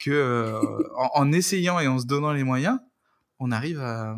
que 0.00 0.10
euh, 0.10 0.60
en, 0.96 1.10
en 1.14 1.32
essayant 1.32 1.78
et 1.78 1.86
en 1.86 1.98
se 1.98 2.06
donnant 2.06 2.32
les 2.32 2.44
moyens, 2.44 2.78
on 3.38 3.52
arrive 3.52 3.80
à, 3.80 4.16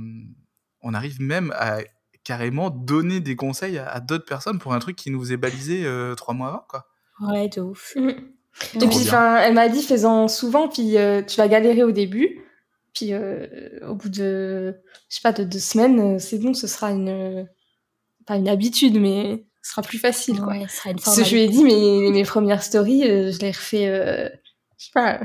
on 0.81 0.95
arrive 0.95 1.21
même 1.21 1.53
à 1.57 1.79
carrément 2.25 2.71
donner 2.71 3.21
des 3.21 3.37
conseils 3.37 3.79
à, 3.79 3.89
à 3.89 4.01
d'autres 4.01 4.25
personnes 4.25 4.59
pour 4.59 4.73
un 4.75 4.79
truc 4.79 4.97
qui 4.97 5.11
nous 5.11 5.33
est 5.33 5.37
balisé 5.37 5.85
euh, 5.85 6.15
trois 6.15 6.35
mois 6.35 6.49
avant, 6.49 6.65
quoi. 6.69 6.87
Ouais, 7.21 7.49
de 7.49 7.61
ouf. 7.61 7.97
Et 8.75 8.79
puis, 8.79 9.09
elle 9.11 9.55
m'a 9.55 9.69
dit, 9.69 9.83
fais-en 9.83 10.29
souvent, 10.29 10.69
puis 10.69 10.99
euh, 10.99 11.23
tu 11.23 11.37
vas 11.37 11.49
galérer 11.49 11.85
au 11.85 11.91
début. 11.91 12.43
Puis, 12.95 13.15
euh, 13.15 13.79
au 13.89 13.95
bout 13.95 14.11
de, 14.11 14.77
je 15.09 15.17
sais 15.17 15.23
pas, 15.23 15.33
de 15.33 15.45
deux 15.45 15.59
semaines, 15.59 16.17
euh, 16.17 16.19
c'est 16.19 16.39
bon, 16.39 16.53
ce 16.53 16.67
sera 16.67 16.91
une, 16.91 17.09
euh, 17.09 17.45
pas 18.27 18.37
une 18.37 18.49
habitude, 18.49 19.01
mais 19.01 19.47
ce 19.63 19.71
sera 19.71 19.83
plus 19.83 19.99
facile, 19.99 20.39
quoi. 20.39 20.53
Ouais, 20.53 20.67
ce 20.69 20.77
sera 20.77 20.91
une 20.91 21.01
Parce 21.01 21.17
que 21.17 21.25
je 21.25 21.35
lui 21.35 21.43
ai 21.43 21.49
dit, 21.49 21.65
mes, 21.65 22.11
mes 22.11 22.25
premières 22.25 22.63
stories, 22.63 23.09
euh, 23.09 23.33
je 23.33 23.39
les 23.39 23.53
refais, 23.53 23.89
euh, 23.89 24.29
je 24.77 24.87
sais 24.87 24.91
pas, 24.93 25.21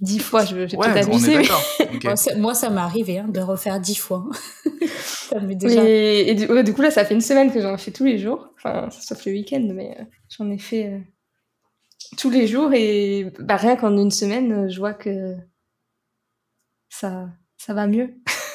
dix 0.00 0.18
fois, 0.18 0.44
je 0.44 0.56
vais 0.56 0.66
peut-être 0.66 1.08
abuser. 1.08 1.38
Mais... 1.38 2.36
Moi, 2.38 2.54
ça 2.54 2.70
m'est 2.70 2.80
arrivé 2.80 3.18
hein, 3.18 3.28
de 3.28 3.40
refaire 3.40 3.80
dix 3.80 3.96
fois. 3.96 4.24
ça 5.04 5.38
déjà... 5.40 5.82
Et, 5.84 6.34
du, 6.34 6.74
coup, 6.74 6.82
là, 6.82 6.90
ça 6.90 7.04
fait 7.04 7.14
une 7.14 7.20
semaine 7.20 7.52
que 7.52 7.60
j'en 7.60 7.76
fais 7.76 7.90
tous 7.90 8.04
les 8.04 8.18
jours. 8.18 8.48
Enfin, 8.56 8.88
sauf 8.90 9.24
le 9.26 9.32
week-end, 9.32 9.66
mais 9.74 9.96
euh, 9.98 10.04
j'en 10.36 10.50
ai 10.50 10.58
fait 10.58 10.86
euh, 10.86 10.98
tous 12.16 12.30
les 12.30 12.46
jours. 12.46 12.72
Et 12.72 13.32
bah, 13.38 13.56
rien 13.56 13.76
qu'en 13.76 13.96
une 13.96 14.10
semaine, 14.10 14.70
je 14.70 14.78
vois 14.78 14.94
que 14.94 15.36
ça, 16.88 17.28
ça 17.58 17.74
va 17.74 17.86
mieux. 17.86 18.14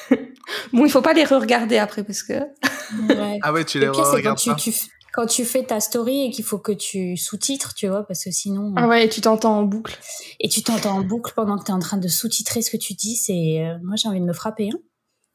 bon, 0.73 0.85
il 0.85 0.91
faut 0.91 1.01
pas 1.01 1.13
les 1.13 1.25
re-regarder 1.25 1.77
après 1.77 2.03
parce 2.03 2.23
que. 2.23 2.33
Ah 3.41 3.53
ouais, 3.53 3.65
tu 3.65 3.79
les 3.79 3.87
re-regardes 3.87 4.39
quand 5.15 5.27
tu 5.27 5.45
fais 5.45 5.63
ta 5.63 5.79
story 5.79 6.25
et 6.25 6.29
qu'il 6.29 6.43
faut 6.43 6.59
que 6.59 6.73
tu 6.73 7.15
sous-titres, 7.15 7.73
tu 7.73 7.87
vois, 7.87 8.05
parce 8.05 8.25
que 8.25 8.31
sinon. 8.31 8.73
Ah 8.75 8.85
ouais, 8.85 9.05
et 9.05 9.09
tu 9.09 9.21
t'entends 9.21 9.59
en 9.59 9.63
boucle. 9.63 9.97
Et 10.41 10.49
tu 10.49 10.61
t'entends 10.61 10.97
en 10.97 11.03
boucle 11.03 11.31
pendant 11.33 11.57
que 11.57 11.63
tu 11.63 11.71
es 11.71 11.73
en 11.73 11.79
train 11.79 11.95
de 11.95 12.09
sous-titrer 12.09 12.61
ce 12.61 12.69
que 12.69 12.75
tu 12.75 12.95
dis. 12.95 13.15
C'est, 13.15 13.65
euh, 13.65 13.77
moi, 13.81 13.95
j'ai 13.95 14.09
envie 14.09 14.19
de 14.19 14.25
me 14.25 14.33
frapper, 14.33 14.71
hein. 14.71 14.79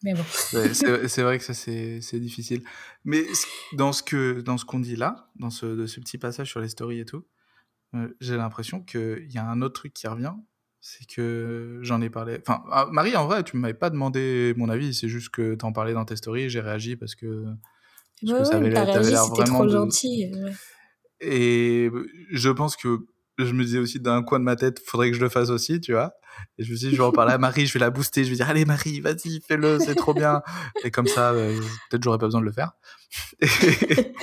Mais 0.02 0.12
bon. 0.12 0.22
c'est 1.08 1.22
vrai 1.22 1.38
que 1.38 1.44
ça, 1.44 1.54
c'est 1.54 2.20
difficile. 2.20 2.62
Mais 3.04 3.24
dans 3.72 3.92
ce 3.94 4.02
que 4.02 4.42
dans 4.42 4.58
ce 4.58 4.66
qu'on 4.66 4.80
dit 4.80 4.96
là, 4.96 5.30
dans 5.36 5.50
ce, 5.50 5.64
de 5.64 5.86
ce 5.86 6.00
petit 6.00 6.18
passage 6.18 6.48
sur 6.48 6.60
les 6.60 6.68
stories 6.68 7.00
et 7.00 7.04
tout, 7.06 7.24
euh, 7.94 8.08
j'ai 8.20 8.36
l'impression 8.36 8.80
qu'il 8.82 9.30
y 9.30 9.38
a 9.38 9.46
un 9.46 9.62
autre 9.62 9.74
truc 9.74 9.94
qui 9.94 10.06
revient. 10.06 10.34
C'est 10.82 11.06
que 11.06 11.80
j'en 11.82 12.02
ai 12.02 12.10
parlé. 12.10 12.38
Enfin, 12.46 12.62
ah, 12.70 12.86
Marie, 12.90 13.16
en 13.16 13.26
vrai, 13.26 13.44
tu 13.44 13.56
m'avais 13.56 13.74
pas 13.74 13.88
demandé 13.88 14.52
mon 14.58 14.68
avis. 14.68 14.92
C'est 14.92 15.08
juste 15.08 15.30
que 15.30 15.54
tu 15.54 15.64
en 15.64 15.72
parlais 15.72 15.94
dans 15.94 16.04
tes 16.04 16.16
stories. 16.16 16.50
J'ai 16.50 16.60
réagi 16.60 16.96
parce 16.96 17.14
que 17.14 17.46
parce 18.26 18.40
que 18.40 18.44
ça 18.44 18.56
avait, 18.56 18.70
l'air 18.70 19.26
vraiment 19.26 19.58
trop 19.58 19.68
gentil. 19.68 20.32
Et 21.20 21.90
je 22.30 22.50
pense 22.50 22.76
que 22.76 23.00
je 23.38 23.52
me 23.52 23.64
disais 23.64 23.78
aussi 23.78 24.00
d'un 24.00 24.22
coin 24.22 24.38
de 24.38 24.44
ma 24.44 24.56
tête, 24.56 24.80
faudrait 24.84 25.10
que 25.10 25.16
je 25.16 25.20
le 25.20 25.28
fasse 25.28 25.50
aussi, 25.50 25.80
tu 25.80 25.92
vois. 25.92 26.12
Et 26.58 26.64
je 26.64 26.70
me 26.70 26.76
suis 26.76 26.88
dit, 26.88 26.94
je 26.94 27.00
vais 27.00 27.06
en 27.06 27.12
parler 27.12 27.32
à 27.32 27.38
Marie, 27.38 27.66
je 27.66 27.72
vais 27.72 27.80
la 27.80 27.90
booster, 27.90 28.24
je 28.24 28.30
vais 28.30 28.36
dire, 28.36 28.48
allez 28.48 28.64
Marie, 28.64 29.00
vas-y, 29.00 29.40
fais-le, 29.46 29.78
c'est 29.78 29.94
trop 29.94 30.14
bien. 30.14 30.42
Et 30.84 30.90
comme 30.90 31.06
ça, 31.06 31.32
euh, 31.32 31.58
peut-être 31.88 32.02
j'aurais 32.02 32.18
pas 32.18 32.26
besoin 32.26 32.40
de 32.40 32.46
le 32.46 32.52
faire. 32.52 32.72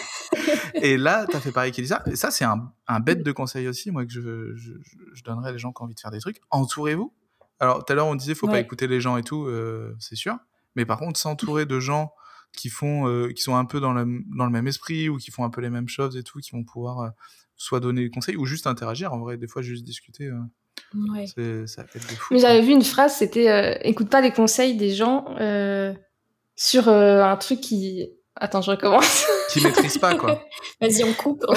Et, 0.75 0.97
là, 0.97 1.25
tu 1.29 1.35
as 1.35 1.39
fait 1.39 1.51
pareil 1.51 1.71
qu'Elisa. 1.71 2.03
Et 2.05 2.15
ça, 2.15 2.31
c'est 2.31 2.45
un, 2.45 2.71
un, 2.87 2.99
bête 2.99 3.23
de 3.23 3.31
conseil 3.31 3.67
aussi, 3.67 3.91
moi, 3.91 4.05
que 4.05 4.11
je, 4.11 4.55
je, 4.55 4.73
je, 5.13 5.23
donnerais 5.23 5.49
à 5.49 5.51
les 5.51 5.57
gens 5.57 5.71
qui 5.71 5.81
ont 5.81 5.85
envie 5.85 5.95
de 5.95 5.99
faire 5.99 6.11
des 6.11 6.19
trucs. 6.19 6.39
Entourez-vous. 6.51 7.13
Alors, 7.59 7.83
tout 7.83 7.91
à 7.91 7.95
l'heure, 7.95 8.07
on 8.07 8.15
disait, 8.15 8.35
faut 8.35 8.47
pas 8.47 8.59
écouter 8.59 8.87
les 8.87 9.01
gens 9.01 9.17
et 9.17 9.23
tout, 9.23 9.45
euh, 9.45 9.95
c'est 9.99 10.15
sûr. 10.15 10.37
Mais 10.75 10.85
par 10.85 10.99
contre, 10.99 11.19
s'entourer 11.19 11.65
de 11.65 11.79
gens 11.79 12.13
qui 12.57 12.69
font, 12.69 13.07
euh, 13.07 13.29
qui 13.29 13.41
sont 13.41 13.55
un 13.55 13.65
peu 13.65 13.79
dans 13.79 13.93
le, 13.93 14.05
dans 14.35 14.45
le 14.45 14.51
même 14.51 14.67
esprit 14.67 15.07
ou 15.09 15.17
qui 15.17 15.31
font 15.31 15.43
un 15.45 15.49
peu 15.49 15.61
les 15.61 15.69
mêmes 15.69 15.87
choses 15.87 16.17
et 16.17 16.23
tout, 16.23 16.39
qui 16.39 16.51
vont 16.51 16.63
pouvoir 16.63 16.99
euh, 16.99 17.09
soit 17.55 17.79
donner 17.79 18.01
des 18.01 18.09
conseils 18.09 18.35
ou 18.35 18.45
juste 18.45 18.67
interagir. 18.67 19.13
En 19.13 19.19
vrai, 19.19 19.37
des 19.37 19.47
fois, 19.47 19.61
juste 19.61 19.83
discuter. 19.83 20.25
Euh, 20.25 20.41
ouais. 21.13 21.27
Ça 21.67 21.85
fait 21.85 21.99
fou. 21.99 22.33
Mais 22.33 22.39
j'avais 22.39 22.61
vu 22.61 22.71
une 22.71 22.83
phrase, 22.83 23.15
c'était 23.15 23.79
écoute 23.87 24.09
pas 24.09 24.21
les 24.21 24.31
conseils 24.31 24.75
des 24.75 24.91
gens 24.91 25.25
sur 26.55 26.89
un 26.89 27.37
truc 27.37 27.61
qui. 27.61 28.09
Attends, 28.35 28.61
je 28.61 28.69
recommence. 28.71 29.25
qui 29.51 29.61
maîtrise 29.63 29.97
pas, 29.97 30.13
quoi. 30.13 30.43
Vas-y, 30.81 31.03
on 31.03 31.13
coupe, 31.13 31.43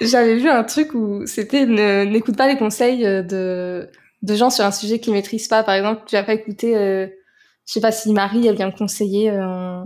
J'avais 0.00 0.36
vu 0.36 0.48
un 0.48 0.64
truc 0.64 0.94
où 0.94 1.26
c'était 1.26 1.66
n'écoute 1.66 2.36
pas 2.36 2.46
les 2.46 2.56
conseils 2.56 3.02
de, 3.02 3.90
de 4.22 4.34
gens 4.34 4.48
sur 4.48 4.64
un 4.64 4.70
sujet 4.70 5.00
qu'ils 5.00 5.12
maîtrisent 5.12 5.48
pas. 5.48 5.62
Par 5.64 5.74
exemple, 5.74 6.02
tu 6.06 6.16
vas 6.16 6.22
pas 6.22 6.32
écouter 6.34 7.10
je 7.68 7.74
sais 7.74 7.80
pas 7.80 7.92
si 7.92 8.12
Marie, 8.12 8.46
elle 8.46 8.56
vient 8.56 8.66
me 8.66 8.76
conseiller 8.76 9.30
euh, 9.30 9.84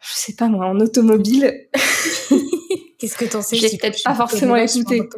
je 0.00 0.08
sais 0.12 0.34
pas 0.34 0.48
moi, 0.48 0.66
en 0.66 0.78
automobile. 0.80 1.68
Qu'est-ce 2.98 3.16
que 3.16 3.24
t'en 3.24 3.42
sais 3.42 3.56
J'ai 3.56 3.76
peut-être 3.76 4.02
pas 4.02 4.14
forcément 4.14 4.56
écouté. 4.56 5.08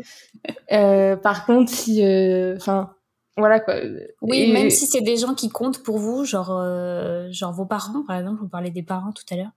Euh, 0.73 1.17
par 1.17 1.47
contre, 1.47 1.73
si, 1.73 2.05
euh, 2.05 2.57
enfin, 2.57 2.95
voilà 3.37 3.61
quoi. 3.61 3.77
Oui, 4.21 4.53
même 4.53 4.71
si 4.71 4.87
c'est 4.87 5.01
des 5.01 5.17
gens 5.17 5.35
qui 5.35 5.49
comptent 5.49 5.83
pour 5.83 5.99
vous, 5.99 6.25
genre, 6.25 6.51
euh, 6.53 7.29
genre 7.31 7.53
vos 7.53 7.65
parents, 7.65 8.05
par 8.07 8.19
exemple, 8.19 8.41
vous 8.41 8.49
parlez 8.49 8.71
des 8.71 8.83
parents 8.83 9.13
tout 9.13 9.25
à 9.31 9.37
l'heure. 9.37 9.53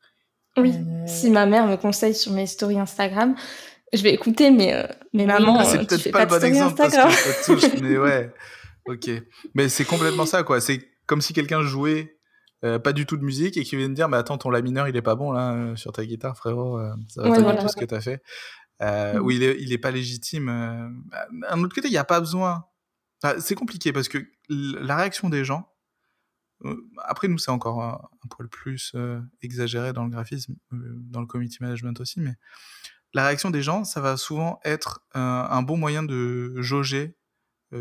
Oui. 0.55 0.73
Si 1.05 1.29
ma 1.29 1.45
mère 1.45 1.67
me 1.67 1.75
conseille 1.75 2.13
sur 2.13 2.31
mes 2.31 2.45
stories 2.45 2.79
Instagram, 2.79 3.35
je 3.91 4.01
vais 4.03 4.13
écouter, 4.13 4.51
mais 4.51 4.87
mais 5.11 5.25
maman, 5.25 5.63
c'est 5.65 5.79
peut-être 5.79 6.11
pas, 6.11 6.25
pas 6.25 6.35
le 6.35 6.41
bon 6.41 6.47
exemple 6.47 6.81
Instagram. 6.81 7.09
parce 7.09 7.23
que 7.23 7.29
ça 7.29 7.69
touche, 7.69 7.81
mais 7.81 7.97
ouais. 7.97 8.31
Ok, 8.85 9.09
mais 9.53 9.69
c'est 9.69 9.85
complètement 9.85 10.25
ça 10.25 10.43
quoi. 10.43 10.59
C'est 10.59 10.92
comme 11.05 11.21
si 11.21 11.33
quelqu'un 11.33 11.61
jouait 11.61 12.17
euh, 12.63 12.79
pas 12.79 12.93
du 12.93 13.05
tout 13.05 13.17
de 13.17 13.23
musique 13.23 13.57
et 13.57 13.63
qui 13.63 13.75
vient 13.75 13.89
de 13.89 13.93
dire 13.93 14.07
mais 14.07 14.17
attends 14.17 14.37
ton 14.37 14.49
la 14.49 14.61
mineur 14.61 14.87
il 14.87 14.95
est 14.95 15.01
pas 15.01 15.15
bon 15.15 15.31
là 15.31 15.53
euh, 15.53 15.75
sur 15.75 15.91
ta 15.91 16.05
guitare 16.05 16.37
frérot 16.37 16.79
euh, 16.79 16.93
ça 17.09 17.21
va 17.21 17.29
pas 17.29 17.53
du 17.53 17.59
tout 17.59 17.67
ce 17.67 17.75
que 17.75 17.85
t'as 17.85 18.01
fait. 18.01 18.21
Euh, 18.81 19.19
mm. 19.19 19.21
ou 19.21 19.31
il 19.31 19.43
est 19.43 19.57
il 19.59 19.73
est 19.73 19.77
pas 19.77 19.91
légitime 19.91 20.45
d'un 20.47 21.63
autre 21.63 21.75
côté 21.75 21.87
il 21.87 21.93
y 21.93 21.97
a 21.97 22.03
pas 22.03 22.19
besoin. 22.19 22.65
C'est 23.39 23.55
compliqué 23.55 23.93
parce 23.93 24.09
que 24.09 24.17
la 24.49 24.97
réaction 24.97 25.29
des 25.29 25.45
gens 25.45 25.69
après 26.99 27.27
nous 27.27 27.37
c'est 27.37 27.51
encore 27.51 27.81
un, 27.81 28.01
un, 28.23 28.27
poil 28.29 28.49
plus 28.49 28.93
exagéré 29.41 29.93
dans 29.93 30.03
le 30.03 30.09
graphisme 30.09 30.55
dans 30.71 31.21
le 31.21 31.27
community 31.27 31.57
management 31.61 31.99
aussi 31.99 32.19
mais 32.19 32.33
la 33.13 33.25
réaction 33.25 33.49
des 33.49 33.61
gens 33.61 33.83
ça 33.83 34.01
va 34.01 34.17
souvent 34.17 34.59
être 34.65 35.05
un 35.13 35.61
bon 35.61 35.77
moyen 35.77 36.03
de 36.03 36.53
jauger 36.57 37.15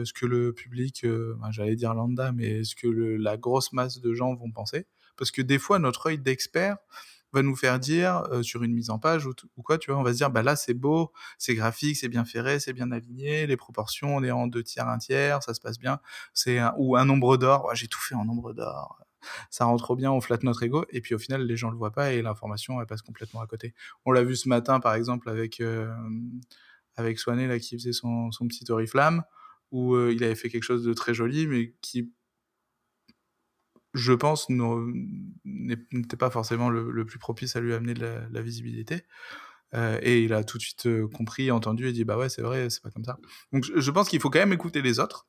ce 0.04 0.12
que 0.12 0.26
le 0.26 0.52
public, 0.52 1.04
euh, 1.04 1.36
j'allais 1.50 1.76
dire 1.76 1.94
lambda, 1.94 2.32
mais 2.32 2.64
ce 2.64 2.74
que 2.74 2.88
la 2.88 3.36
grosse 3.36 3.72
masse 3.72 4.00
de 4.00 4.14
gens 4.14 4.34
vont 4.34 4.50
penser. 4.50 4.86
Parce 5.16 5.30
que 5.30 5.42
des 5.42 5.58
fois, 5.58 5.78
notre 5.78 6.06
œil 6.06 6.18
d'expert 6.18 6.76
va 7.32 7.42
nous 7.42 7.56
faire 7.56 7.78
dire 7.78 8.24
euh, 8.30 8.42
sur 8.42 8.62
une 8.62 8.74
mise 8.74 8.90
en 8.90 8.98
page 8.98 9.26
ou, 9.26 9.34
quoi, 9.62 9.78
tu 9.78 9.90
vois, 9.90 9.98
on 9.98 10.02
va 10.02 10.12
se 10.12 10.18
dire, 10.18 10.30
bah 10.30 10.42
là 10.42 10.54
c'est 10.54 10.74
beau, 10.74 11.12
c'est 11.38 11.54
graphique, 11.54 11.96
c'est 11.96 12.08
bien 12.08 12.24
ferré, 12.24 12.60
c'est 12.60 12.72
bien 12.72 12.90
aligné, 12.92 13.46
les 13.46 13.56
proportions, 13.56 14.16
on 14.16 14.22
est 14.22 14.30
en 14.30 14.46
deux 14.46 14.62
tiers, 14.62 14.88
un 14.88 14.98
tiers, 14.98 15.42
ça 15.42 15.54
se 15.54 15.60
passe 15.60 15.78
bien, 15.78 15.98
c'est 16.34 16.60
ou 16.76 16.96
un 16.96 17.04
nombre 17.04 17.36
d'or, 17.38 17.70
j'ai 17.74 17.88
tout 17.88 18.00
fait 18.00 18.14
en 18.14 18.24
nombre 18.26 18.52
d'or, 18.52 18.98
ça 19.50 19.64
rend 19.64 19.76
trop 19.76 19.96
bien, 19.96 20.12
on 20.12 20.20
flatte 20.20 20.42
notre 20.42 20.62
ego, 20.62 20.84
et 20.90 21.00
puis 21.00 21.14
au 21.14 21.18
final 21.18 21.46
les 21.46 21.56
gens 21.56 21.70
le 21.70 21.76
voient 21.78 21.92
pas 21.92 22.12
et 22.12 22.20
l'information 22.20 22.80
elle 22.80 22.86
passe 22.86 23.02
complètement 23.02 23.40
à 23.40 23.46
côté. 23.46 23.74
On 24.04 24.12
l'a 24.12 24.24
vu 24.24 24.36
ce 24.36 24.48
matin 24.48 24.78
par 24.78 24.94
exemple 24.94 25.30
avec 25.30 25.62
avec 26.96 27.18
Swané 27.18 27.46
là 27.46 27.58
qui 27.58 27.78
faisait 27.78 27.92
son, 27.92 28.30
son 28.30 28.46
petit 28.46 28.70
oriflamme 28.70 29.22
où 29.72 29.94
euh, 29.94 30.12
il 30.14 30.22
avait 30.22 30.34
fait 30.34 30.50
quelque 30.50 30.62
chose 30.62 30.84
de 30.84 30.92
très 30.92 31.14
joli, 31.14 31.46
mais 31.46 31.74
qui, 31.80 32.12
je 33.94 34.12
pense, 34.12 34.46
n'était 35.44 36.16
pas 36.16 36.30
forcément 36.30 36.70
le, 36.70 37.04
plus 37.04 37.18
propice 37.18 37.56
à 37.56 37.60
lui 37.60 37.74
amener 37.74 37.94
de 37.94 38.20
la, 38.30 38.42
visibilité. 38.42 39.02
Euh, 39.74 39.98
et 40.02 40.22
il 40.22 40.34
a 40.34 40.44
tout 40.44 40.58
de 40.58 40.62
suite 40.62 40.86
euh, 40.86 41.08
compris, 41.08 41.50
entendu 41.50 41.88
et 41.88 41.92
dit 41.92 42.04
bah 42.04 42.18
ouais 42.18 42.28
c'est 42.28 42.42
vrai 42.42 42.68
c'est 42.68 42.82
pas 42.82 42.90
comme 42.90 43.06
ça. 43.06 43.16
Donc 43.54 43.64
je, 43.64 43.90
pense 43.90 44.10
qu'il 44.10 44.20
faut 44.20 44.28
quand 44.28 44.38
même 44.38 44.52
écouter 44.52 44.82
les 44.82 45.00
autres. 45.00 45.24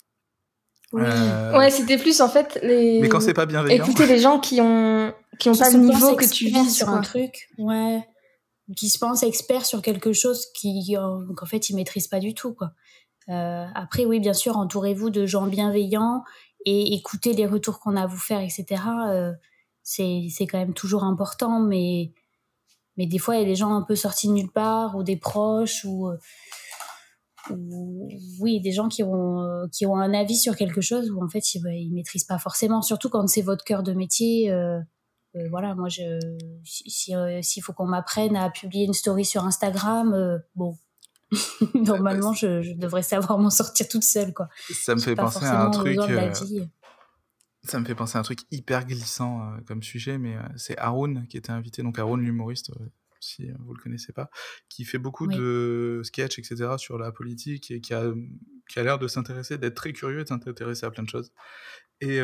Oui. 0.92 1.02
Ouais 1.02 1.70
c'était 1.70 1.98
plus 1.98 2.20
en 2.20 2.28
fait 2.28 2.60
les. 2.62 3.00
Mais 3.00 3.08
quand 3.08 3.22
c'est 3.22 3.34
pas 3.34 3.46
bienveillant. 3.46 3.82
Écouter 3.82 4.06
les 4.06 4.20
gens 4.20 4.42
qui 4.42 4.60
ont 4.60 5.14
qui 5.40 5.48
ont 5.48 5.56
pas 5.56 5.70
le 5.70 5.80
niveau 5.80 6.18
que 6.18 6.30
tu 6.30 6.48
vis 6.48 6.70
sur 6.70 6.90
un 6.90 7.00
truc. 7.00 7.48
Ouais. 7.58 8.06
Qui 8.76 8.90
se 8.90 9.00
pensent 9.00 9.24
experts 9.24 9.66
sur 9.66 9.82
quelque 9.82 10.12
chose 10.12 10.48
qui 10.54 10.94
qu'en 11.38 11.46
fait 11.46 11.70
ils 11.70 11.76
maîtrisent 11.78 12.10
pas 12.10 12.20
du 12.20 12.34
tout 12.34 12.54
quoi. 12.54 12.74
Euh, 13.30 13.66
après, 13.76 14.06
oui, 14.06 14.20
bien 14.20 14.34
sûr, 14.34 14.58
entourez-vous 14.58 15.10
de 15.10 15.26
gens 15.26 15.48
bienveillants 15.48 16.24
et 16.66 16.94
écoutez 16.94 17.34
les 17.34 17.46
retours 17.46 17.80
qu'on 17.80 17.96
a 17.96 18.04
à 18.04 18.08
vous 18.08 18.18
faire, 18.18 18.40
etc. 18.40 18.82
Euh, 19.10 19.32
c'est 19.84 20.30
quand 20.42 20.58
même 20.58 20.74
toujours 20.74 21.04
important, 21.04 21.60
mais, 21.60 22.14
mais 22.98 23.06
des 23.06 23.18
fois, 23.18 23.36
il 23.36 23.42
y 23.42 23.44
a 23.44 23.48
des 23.48 23.56
gens 23.56 23.74
un 23.76 23.82
peu 23.82 23.96
sortis 23.96 24.28
de 24.28 24.34
nulle 24.34 24.52
part, 24.52 24.96
ou 24.96 25.04
des 25.04 25.18
proches, 25.18 25.84
ou, 25.84 26.10
ou 27.50 28.10
oui, 28.40 28.62
des 28.62 28.72
gens 28.72 28.88
qui 28.88 29.04
ont, 29.04 29.68
qui 29.72 29.86
ont 29.86 29.96
un 29.96 30.14
avis 30.14 30.38
sur 30.38 30.56
quelque 30.56 30.82
chose 30.82 31.12
où 31.12 31.24
en 31.24 31.28
fait, 31.28 31.54
ils, 31.54 31.62
ils 31.68 31.94
maîtrisent 31.94 32.24
pas 32.24 32.40
forcément, 32.40 32.82
surtout 32.82 33.10
quand 33.10 33.28
c'est 33.28 33.42
votre 33.42 33.64
cœur 33.64 33.84
de 33.84 33.94
métier. 33.94 34.52
Euh, 34.52 34.80
euh 35.36 35.50
voilà, 35.50 35.76
moi, 35.76 35.90
je, 35.90 36.20
s'il 36.64 37.44
si, 37.44 37.62
faut 37.62 37.74
qu'on 37.74 37.88
m'apprenne 37.88 38.36
à 38.36 38.50
publier 38.50 38.86
une 38.86 38.94
story 38.94 39.26
sur 39.26 39.44
Instagram, 39.46 40.14
euh, 40.14 40.38
bon, 40.56 40.78
Normalement, 41.74 42.34
je, 42.34 42.74
devrais 42.76 43.04
savoir 43.04 43.40
m'en 43.40 43.50
sortir 43.50 43.88
toute 43.88 44.04
seule, 44.04 44.34
quoi. 44.34 44.50
Ça 44.72 44.96
me 44.96 45.00
fait 45.00 45.16
penser 45.16 45.46
à 45.46 45.66
un 45.66 45.72
truc. 45.72 45.98
Euh, 45.98 46.32
ça 47.64 47.80
me 47.80 47.86
fait 47.86 47.96
penser 47.96 48.18
à 48.18 48.20
un 48.20 48.24
truc 48.24 48.40
hyper 48.52 48.86
glissant 48.86 49.42
euh, 49.42 49.58
comme 49.66 49.82
sujet, 49.84 50.18
mais 50.18 50.36
euh, 50.36 50.42
c'est 50.58 50.78
Haroun 50.78 51.26
qui 51.28 51.38
était 51.38 51.52
invité, 51.52 51.82
donc 51.82 51.98
Haroun 51.98 52.22
l'humoriste, 52.22 52.72
si 53.22 53.50
vous 53.60 53.74
le 53.74 53.82
connaissez 53.82 54.12
pas, 54.12 54.30
qui 54.68 54.84
fait 54.84 54.98
beaucoup 54.98 55.28
de 55.28 56.02
sketchs, 56.04 56.40
etc. 56.40 56.72
sur 56.78 56.98
la 56.98 57.12
politique 57.12 57.72
et 57.72 57.80
qui 57.80 57.94
a, 57.94 58.12
qui 58.70 58.80
a 58.80 58.84
l'air 58.84 59.00
de 59.00 59.08
s'intéresser, 59.08 59.58
d'être 59.58 59.76
très 59.76 59.94
curieux 59.94 60.20
et 60.20 60.24
de 60.24 60.28
s'intéresser 60.28 60.86
à 60.86 60.92
plein 60.92 61.04
de 61.04 61.10
choses. 61.10 61.32
Et 62.02 62.20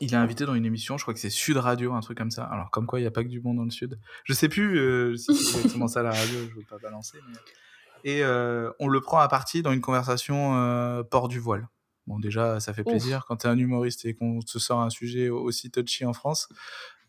il 0.00 0.12
est 0.12 0.16
invité 0.16 0.44
dans 0.44 0.54
une 0.54 0.64
émission, 0.64 0.98
je 0.98 1.04
crois 1.04 1.14
que 1.14 1.20
c'est 1.20 1.30
Sud 1.30 1.56
Radio, 1.56 1.92
un 1.94 2.00
truc 2.00 2.18
comme 2.18 2.30
ça. 2.30 2.44
Alors, 2.44 2.70
comme 2.70 2.86
quoi, 2.86 2.98
il 2.98 3.02
n'y 3.02 3.08
a 3.08 3.12
pas 3.12 3.22
que 3.22 3.28
du 3.28 3.40
bon 3.40 3.54
dans 3.54 3.64
le 3.64 3.70
Sud. 3.70 3.98
Je 4.24 4.32
sais 4.32 4.48
plus 4.48 4.78
euh, 4.78 5.16
si 5.16 5.34
c'est 5.34 5.58
exactement 5.58 5.88
ça 5.88 6.02
la 6.02 6.10
radio, 6.10 6.38
je 6.38 6.50
ne 6.50 6.60
veux 6.60 6.66
pas 6.68 6.78
balancer. 6.78 7.18
Et 8.02 8.22
euh, 8.22 8.70
on 8.80 8.88
le 8.88 9.00
prend 9.00 9.18
à 9.18 9.28
partie 9.28 9.62
dans 9.62 9.72
une 9.72 9.80
conversation 9.80 10.56
euh, 10.56 11.02
port 11.02 11.28
du 11.28 11.38
voile. 11.38 11.68
Bon, 12.06 12.18
déjà, 12.18 12.60
ça 12.60 12.74
fait 12.74 12.84
plaisir 12.84 13.24
quand 13.26 13.36
tu 13.38 13.46
es 13.46 13.50
un 13.50 13.56
humoriste 13.56 14.04
et 14.04 14.14
qu'on 14.14 14.40
te 14.40 14.58
sort 14.58 14.80
un 14.80 14.90
sujet 14.90 15.30
aussi 15.30 15.70
touchy 15.70 16.04
en 16.04 16.12
France. 16.12 16.48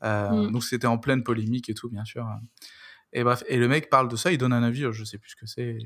Mm. 0.01 0.51
Donc, 0.51 0.63
c'était 0.63 0.87
en 0.87 0.97
pleine 0.97 1.23
polémique 1.23 1.69
et 1.69 1.73
tout, 1.73 1.89
bien 1.89 2.05
sûr. 2.05 2.25
Et 3.15 3.23
bref, 3.23 3.43
et 3.47 3.57
le 3.57 3.69
mec 3.69 3.89
parle 3.89 4.09
de 4.09 4.17
ça, 4.17 4.33
il 4.33 4.37
donne 4.37 4.51
un 4.51 4.61
avis, 4.61 4.91
je 4.91 5.03
sais 5.05 5.17
plus 5.17 5.31
ce 5.31 5.35
que 5.37 5.45
c'est, 5.45 5.77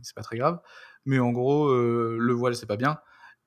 c'est 0.00 0.14
pas 0.14 0.22
très 0.22 0.38
grave, 0.38 0.58
mais 1.04 1.18
en 1.18 1.30
gros, 1.30 1.68
euh, 1.68 2.16
le 2.18 2.32
voile 2.32 2.56
c'est 2.56 2.66
pas 2.66 2.78
bien. 2.78 2.98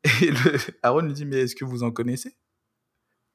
Et 0.22 0.30
le, 0.30 0.58
Aaron 0.84 1.02
lui 1.02 1.14
dit, 1.14 1.26
mais 1.26 1.38
est-ce 1.38 1.56
que 1.56 1.66
vous 1.66 1.82
en 1.82 1.90
connaissez? 1.90 2.38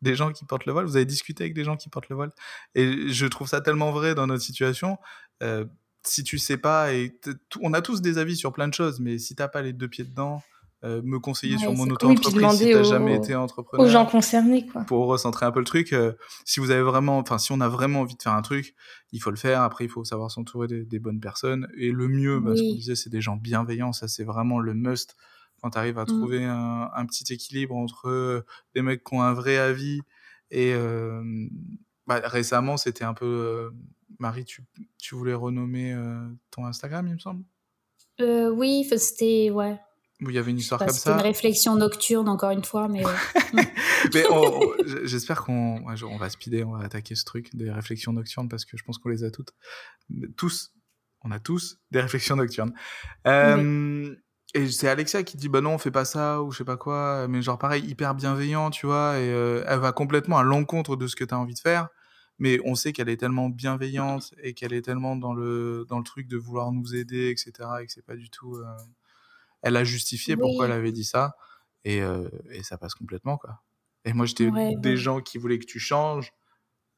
Des 0.03 0.15
gens 0.15 0.33
qui 0.33 0.45
portent 0.45 0.67
le 0.67 0.73
voile 0.73 0.87
Vous 0.87 0.97
avez 0.97 1.05
discuté 1.05 1.45
avec 1.45 1.55
des 1.55 1.65
gens 1.65 1.77
qui 1.77 1.89
portent 1.89 2.09
le 2.09 2.17
voile 2.17 2.31
Et 2.75 3.09
je 3.09 3.27
trouve 3.27 3.49
ça 3.49 3.61
tellement 3.61 3.91
vrai 3.91 4.15
dans 4.15 4.27
notre 4.27 4.43
situation. 4.43 4.99
Euh, 5.43 5.65
si 6.07 6.25
tu 6.25 6.39
sais 6.39 6.57
pas, 6.57 6.95
et 6.95 7.15
on 7.61 7.73
a 7.75 7.83
tous 7.83 8.01
des 8.01 8.19
avis 8.19 8.37
sur 8.37 8.53
plein 8.53 8.69
de 8.69 8.75
choses, 8.75 9.01
mais 9.01 9.19
si 9.19 9.35
t'as 9.35 9.49
pas 9.49 9.63
les 9.63 9.73
deux 9.73 9.89
pieds 9.89 10.05
dedans, 10.05 10.43
euh, 10.83 11.03
me 11.05 11.19
conseiller 11.19 11.59
sur 11.59 11.75
mon 11.75 11.87
auto-entreprise 11.91 12.53
si 12.53 12.73
t'as 12.73 12.83
jamais 12.83 13.17
été 13.17 13.35
entrepreneur. 13.35 13.85
Aux 13.85 13.91
gens 13.91 14.07
concernés, 14.07 14.67
quoi. 14.67 14.83
Pour 14.85 15.07
recentrer 15.09 15.45
un 15.45 15.53
peu 15.53 15.59
le 15.59 15.67
truc, 15.67 15.93
euh, 15.93 16.15
si 16.47 16.59
vous 16.59 16.71
avez 16.71 16.81
vraiment, 16.81 17.19
enfin, 17.19 17.37
si 17.37 17.53
on 17.53 17.61
a 17.61 17.69
vraiment 17.69 18.01
envie 18.01 18.17
de 18.17 18.23
faire 18.23 18.33
un 18.33 18.41
truc, 18.41 18.75
il 19.13 19.21
faut 19.21 19.31
le 19.31 19.37
faire. 19.37 19.61
Après, 19.61 19.85
il 19.85 19.91
faut 19.91 20.05
savoir 20.05 20.31
s'entourer 20.31 20.69
des, 20.69 20.99
bonnes 20.99 21.21
personnes. 21.21 21.69
Et 21.77 21.91
le 21.91 22.09
mieux, 22.09 22.41
bah, 22.41 22.57
ce 22.57 22.63
qu'on 22.63 22.75
disait, 22.77 22.95
c'est 22.95 23.11
des 23.11 23.21
gens 23.21 23.37
bienveillants. 23.37 23.93
Ça, 23.93 24.09
c'est 24.09 24.25
vraiment 24.25 24.59
le 24.59 24.73
must 24.73 25.17
quand 25.61 25.71
tu 25.71 25.79
arrives 25.79 25.99
à 25.99 26.03
mmh. 26.03 26.07
trouver 26.07 26.45
un, 26.45 26.91
un, 26.95 27.07
petit 27.07 27.33
équilibre 27.33 27.77
entre 27.77 28.09
euh, 28.09 28.45
des 28.75 28.83
mecs 28.83 29.05
qui 29.05 29.15
ont 29.15 29.23
un 29.23 29.33
vrai 29.33 29.57
avis 29.57 30.01
et 30.51 30.75
bah, 32.07 32.21
récemment, 32.25 32.77
c'était 32.77 33.05
un 33.05 33.15
peu. 33.15 33.71
Marie, 34.19 34.45
tu, 34.45 34.65
tu 34.99 35.15
voulais 35.15 35.33
renommer 35.33 35.97
ton 36.51 36.67
Instagram, 36.67 37.07
il 37.07 37.15
me 37.15 37.19
semble? 37.19 37.45
Oui, 38.19 38.85
c'était. 38.91 39.51
Ouais 39.51 39.79
il 40.29 40.35
y 40.35 40.39
avait 40.39 40.51
une 40.51 40.59
histoire 40.59 40.79
comme 40.79 40.89
ça. 40.89 40.95
C'était 40.95 41.11
une 41.13 41.21
réflexion 41.21 41.77
nocturne, 41.77 42.29
encore 42.29 42.51
une 42.51 42.65
fois, 42.65 42.89
mais. 42.89 43.03
mais 44.15 44.25
j'espère 45.05 45.43
qu'on 45.43 45.83
on 45.85 46.17
va 46.17 46.31
speeder, 46.31 46.69
on 46.69 46.77
va 46.77 46.85
attaquer 46.85 47.15
ce 47.15 47.25
truc 47.25 47.55
des 47.55 47.71
réflexions 47.71 48.13
nocturnes 48.13 48.49
parce 48.49 48.65
que 48.65 48.77
je 48.77 48.85
pense 48.85 48.99
qu'on 48.99 49.09
les 49.09 49.25
a 49.25 49.31
toutes. 49.31 49.53
Tous, 50.37 50.73
on 51.23 51.31
a 51.31 51.39
tous 51.39 51.79
des 51.91 52.01
réflexions 52.01 52.37
nocturnes. 52.37 52.73
Euh, 53.27 54.15
et 54.55 54.69
c'est 54.69 54.89
Alexia 54.89 55.23
qui 55.23 55.37
dit 55.37 55.49
bah 55.49 55.61
non, 55.61 55.75
on 55.75 55.79
fait 55.79 55.91
pas 55.91 56.05
ça 56.05 56.43
ou 56.43 56.51
je 56.51 56.59
sais 56.59 56.65
pas 56.65 56.77
quoi, 56.77 57.29
mais 57.29 57.43
genre 57.43 57.59
pareil, 57.59 57.85
hyper 57.85 58.15
bienveillant, 58.15 58.71
tu 58.71 58.87
vois, 58.87 59.19
et 59.19 59.31
euh, 59.31 59.65
elle 59.69 59.79
va 59.79 59.93
complètement 59.93 60.39
à 60.39 60.43
l'encontre 60.43 60.97
de 60.97 61.07
ce 61.07 61.15
que 61.15 61.25
tu 61.25 61.35
as 61.35 61.39
envie 61.39 61.55
de 61.55 61.61
faire. 61.61 61.89
Mais 62.39 62.59
on 62.65 62.75
sait 62.75 62.93
qu'elle 62.93 63.09
est 63.09 63.19
tellement 63.19 63.49
bienveillante 63.49 64.35
et 64.43 64.55
qu'elle 64.55 64.73
est 64.73 64.83
tellement 64.83 65.15
dans 65.17 65.35
le, 65.35 65.87
dans 65.89 65.99
le 65.99 66.05
truc 66.05 66.27
de 66.27 66.37
vouloir 66.37 66.73
nous 66.73 66.95
aider, 66.97 67.31
etc. 67.31 67.53
Et 67.83 67.87
que 67.87 67.93
c'est 67.93 68.05
pas 68.05 68.17
du 68.17 68.31
tout. 68.31 68.57
Euh, 68.57 68.65
elle 69.63 69.77
a 69.77 69.85
justifié 69.85 70.37
pourquoi 70.37 70.67
elle 70.67 70.73
avait 70.73 70.93
dit 70.93 71.05
ça 71.05 71.37
et, 71.85 72.03
euh, 72.03 72.29
et, 72.51 72.63
ça 72.63 72.79
passe 72.79 72.95
complètement 72.95 73.37
quoi. 73.37 73.63
Et 74.05 74.13
moi 74.13 74.27
j'étais 74.27 74.51
des 74.77 74.97
gens 74.97 75.21
qui 75.21 75.39
voulaient 75.39 75.59
que 75.59 75.67
tu 75.67 75.79
changes 75.79 76.33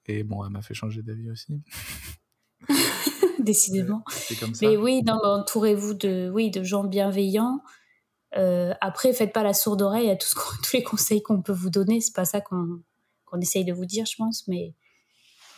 et 0.06 0.22
bon 0.22 0.44
elle 0.44 0.52
m'a 0.52 0.62
fait 0.62 0.74
changer 0.74 1.02
d'avis 1.02 1.30
aussi. 1.30 1.62
Décidément. 3.44 4.02
Comme 4.40 4.54
ça. 4.54 4.66
Mais 4.66 4.76
oui, 4.76 5.02
entourez-vous 5.06 5.94
de 5.94 6.30
oui 6.32 6.50
de 6.50 6.62
gens 6.62 6.84
bienveillants. 6.84 7.60
Euh, 8.36 8.72
après, 8.80 9.12
faites 9.12 9.32
pas 9.32 9.42
la 9.42 9.52
sourde 9.52 9.82
oreille 9.82 10.10
à 10.10 10.16
tout 10.16 10.28
ce 10.28 10.34
tous 10.62 10.76
les 10.76 10.82
conseils 10.82 11.22
qu'on 11.22 11.42
peut 11.42 11.52
vous 11.52 11.70
donner. 11.70 12.00
C'est 12.00 12.14
pas 12.14 12.24
ça 12.24 12.40
qu'on 12.40 12.80
qu'on 13.24 13.40
essaye 13.40 13.64
de 13.64 13.72
vous 13.72 13.86
dire, 13.86 14.04
je 14.06 14.16
pense, 14.16 14.46
mais 14.48 14.74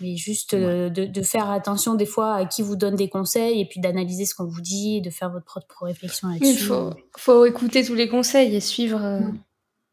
mais 0.01 0.17
juste 0.17 0.55
euh, 0.55 0.91
de, 0.91 1.23
faire 1.23 1.51
attention 1.51 1.95
des 1.95 2.07
fois 2.07 2.35
à 2.35 2.47
qui 2.47 2.63
vous 2.63 2.77
donne 2.77 2.97
des 2.97 3.09
conseils 3.09 3.61
et 3.61 3.65
puis 3.65 3.81
d'analyser 3.81 4.27
ce 4.27 4.35
qu'on 4.35 4.47
vous 4.47 4.61
dit, 4.61 5.01
de 5.01 5.11
faire 5.11 5.31
votre 5.31 5.45
propre 5.45 5.85
réflexion 5.85 6.29
là-dessus. 6.29 6.51
Il 6.51 6.59
faut, 6.59 6.91
faut, 7.17 7.45
écouter 7.47 7.85
tous 7.85 7.95
les 7.95 8.09
conseils 8.09 8.55
et 8.57 8.61
suivre 8.61 9.03
euh, 9.03 9.21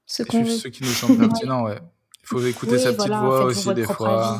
ce 0.07 0.23
qu'on 0.23 0.43
veut. 0.43 0.57
Ceux 0.57 0.69
qui 0.69 0.83
nous 0.83 0.89
semblent 0.89 1.19
pertinents, 1.19 1.63
ouais. 1.63 1.77
Il 2.23 2.27
faut 2.27 2.45
écouter 2.45 2.79
sa 2.79 2.93
petite 2.93 3.09
voix 3.09 3.45
aussi 3.45 3.73
des 3.73 3.83
fois. 3.83 4.39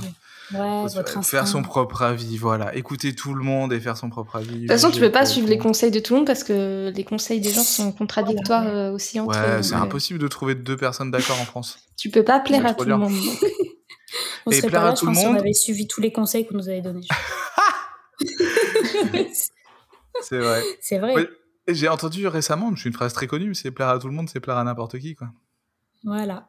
Ouais, 0.53 0.85
votre 0.93 1.23
faire 1.23 1.47
son 1.47 1.61
propre 1.61 2.01
avis, 2.01 2.37
voilà. 2.37 2.75
Écouter 2.75 3.13
tout 3.13 3.33
le 3.33 3.43
monde 3.43 3.71
et 3.73 3.79
faire 3.79 3.95
son 3.97 4.09
propre 4.09 4.35
avis. 4.37 4.47
De 4.47 4.59
toute 4.59 4.67
façon, 4.67 4.91
tu 4.91 4.99
peux 4.99 5.11
pas 5.11 5.25
suivre 5.25 5.47
les 5.47 5.57
conseils 5.57 5.91
de 5.91 5.99
tout 5.99 6.13
le 6.13 6.19
monde 6.19 6.27
parce 6.27 6.43
que 6.43 6.91
les 6.93 7.03
conseils 7.03 7.39
des 7.39 7.51
gens 7.51 7.63
sont 7.63 7.91
contradictoires 7.91 8.67
euh, 8.67 8.91
aussi 8.91 9.19
entre 9.19 9.37
eux. 9.37 9.55
Ouais, 9.57 9.63
c'est 9.63 9.75
impossible 9.75 10.19
de 10.19 10.27
trouver 10.27 10.55
deux 10.55 10.77
personnes 10.77 11.11
d'accord 11.11 11.39
en 11.39 11.45
France. 11.45 11.79
Tu 12.01 12.09
peux 12.09 12.23
pas 12.23 12.39
plaire 12.39 12.65
à 12.65 12.73
tout 12.73 12.85
le 12.85 12.97
monde. 12.97 13.13
On 14.47 14.51
serait 14.51 14.71
pas 14.71 14.83
là, 14.83 14.95
je 14.99 15.05
pense, 15.05 15.19
si 15.19 15.25
on 15.25 15.35
avait 15.35 15.53
suivi 15.53 15.87
tous 15.87 16.01
les 16.01 16.11
conseils 16.11 16.47
qu'on 16.47 16.55
nous 16.55 16.67
avait 16.67 16.81
donnés. 16.81 17.05
c'est 20.21 20.39
vrai. 20.39 20.63
C'est 20.81 20.97
vrai. 20.97 21.29
J'ai 21.67 21.87
entendu 21.87 22.25
récemment, 22.27 22.71
c'est 22.75 22.85
une 22.85 22.93
phrase 22.93 23.13
très 23.13 23.27
connue, 23.27 23.53
c'est 23.53 23.69
plaire 23.69 23.89
à 23.89 23.99
tout 23.99 24.07
le 24.07 24.13
monde, 24.13 24.27
c'est 24.29 24.39
plaire 24.39 24.57
à 24.57 24.63
n'importe 24.63 24.97
qui, 24.97 25.13
quoi. 25.15 25.27
Voilà. 26.03 26.47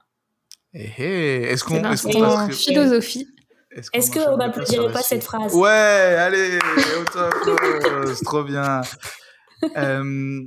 Eh, 0.72 0.90
eh, 0.96 1.42
est-ce 1.50 1.64
qu'on 1.64 1.84
est 1.84 2.48
qu 2.48 2.54
philosophie 2.54 3.28
Est-ce 3.74 4.10
qu'on 4.10 4.36
n'applaudirait 4.36 4.92
pas 4.92 5.02
cette 5.02 5.24
phrase 5.24 5.54
Ouais, 5.54 5.70
allez, 5.70 6.58
c'est 8.14 8.24
trop 8.24 8.44
bien. 8.44 8.82
euh, 9.76 10.42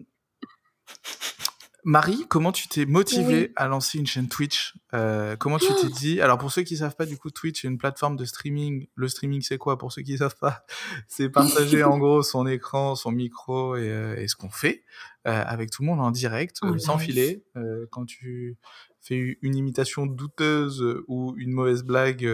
Marie, 1.87 2.25
comment 2.27 2.51
tu 2.51 2.67
t'es 2.67 2.87
motivée 2.87 3.53
à 3.55 3.67
lancer 3.67 3.99
une 3.99 4.07
chaîne 4.07 4.27
Twitch 4.27 4.73
euh, 4.95 5.35
Comment 5.35 5.59
tu 5.59 5.67
t'es 5.67 5.87
dit 5.87 6.19
Alors 6.19 6.39
pour 6.39 6.51
ceux 6.51 6.63
qui 6.63 6.77
savent 6.77 6.95
pas, 6.95 7.05
du 7.05 7.15
coup, 7.15 7.29
Twitch 7.29 7.63
est 7.63 7.67
une 7.67 7.77
plateforme 7.77 8.15
de 8.15 8.25
streaming. 8.25 8.87
Le 8.95 9.07
streaming, 9.07 9.43
c'est 9.43 9.59
quoi 9.59 9.77
Pour 9.77 9.91
ceux 9.91 10.01
qui 10.01 10.17
savent 10.17 10.35
pas, 10.41 10.65
c'est 11.07 11.29
partager 11.29 11.83
en 11.83 11.99
gros 11.99 12.23
son 12.23 12.47
écran, 12.47 12.95
son 12.95 13.11
micro 13.11 13.75
et, 13.75 13.87
euh, 13.87 14.27
ce 14.27 14.35
qu'on 14.35 14.49
fait 14.49 14.83
euh, 15.27 15.43
avec 15.45 15.69
tout 15.69 15.83
le 15.83 15.89
monde 15.89 16.01
en 16.01 16.09
direct, 16.09 16.57
sans 16.77 16.97
filet. 16.97 17.43
quand 17.91 18.05
tu 18.05 18.57
fais 19.05 19.37
une 19.41 19.55
imitation 19.55 20.05
douteuse 20.05 20.83
ou 21.07 21.35
une 21.37 21.51
mauvaise 21.51 21.83
blague, 21.83 22.25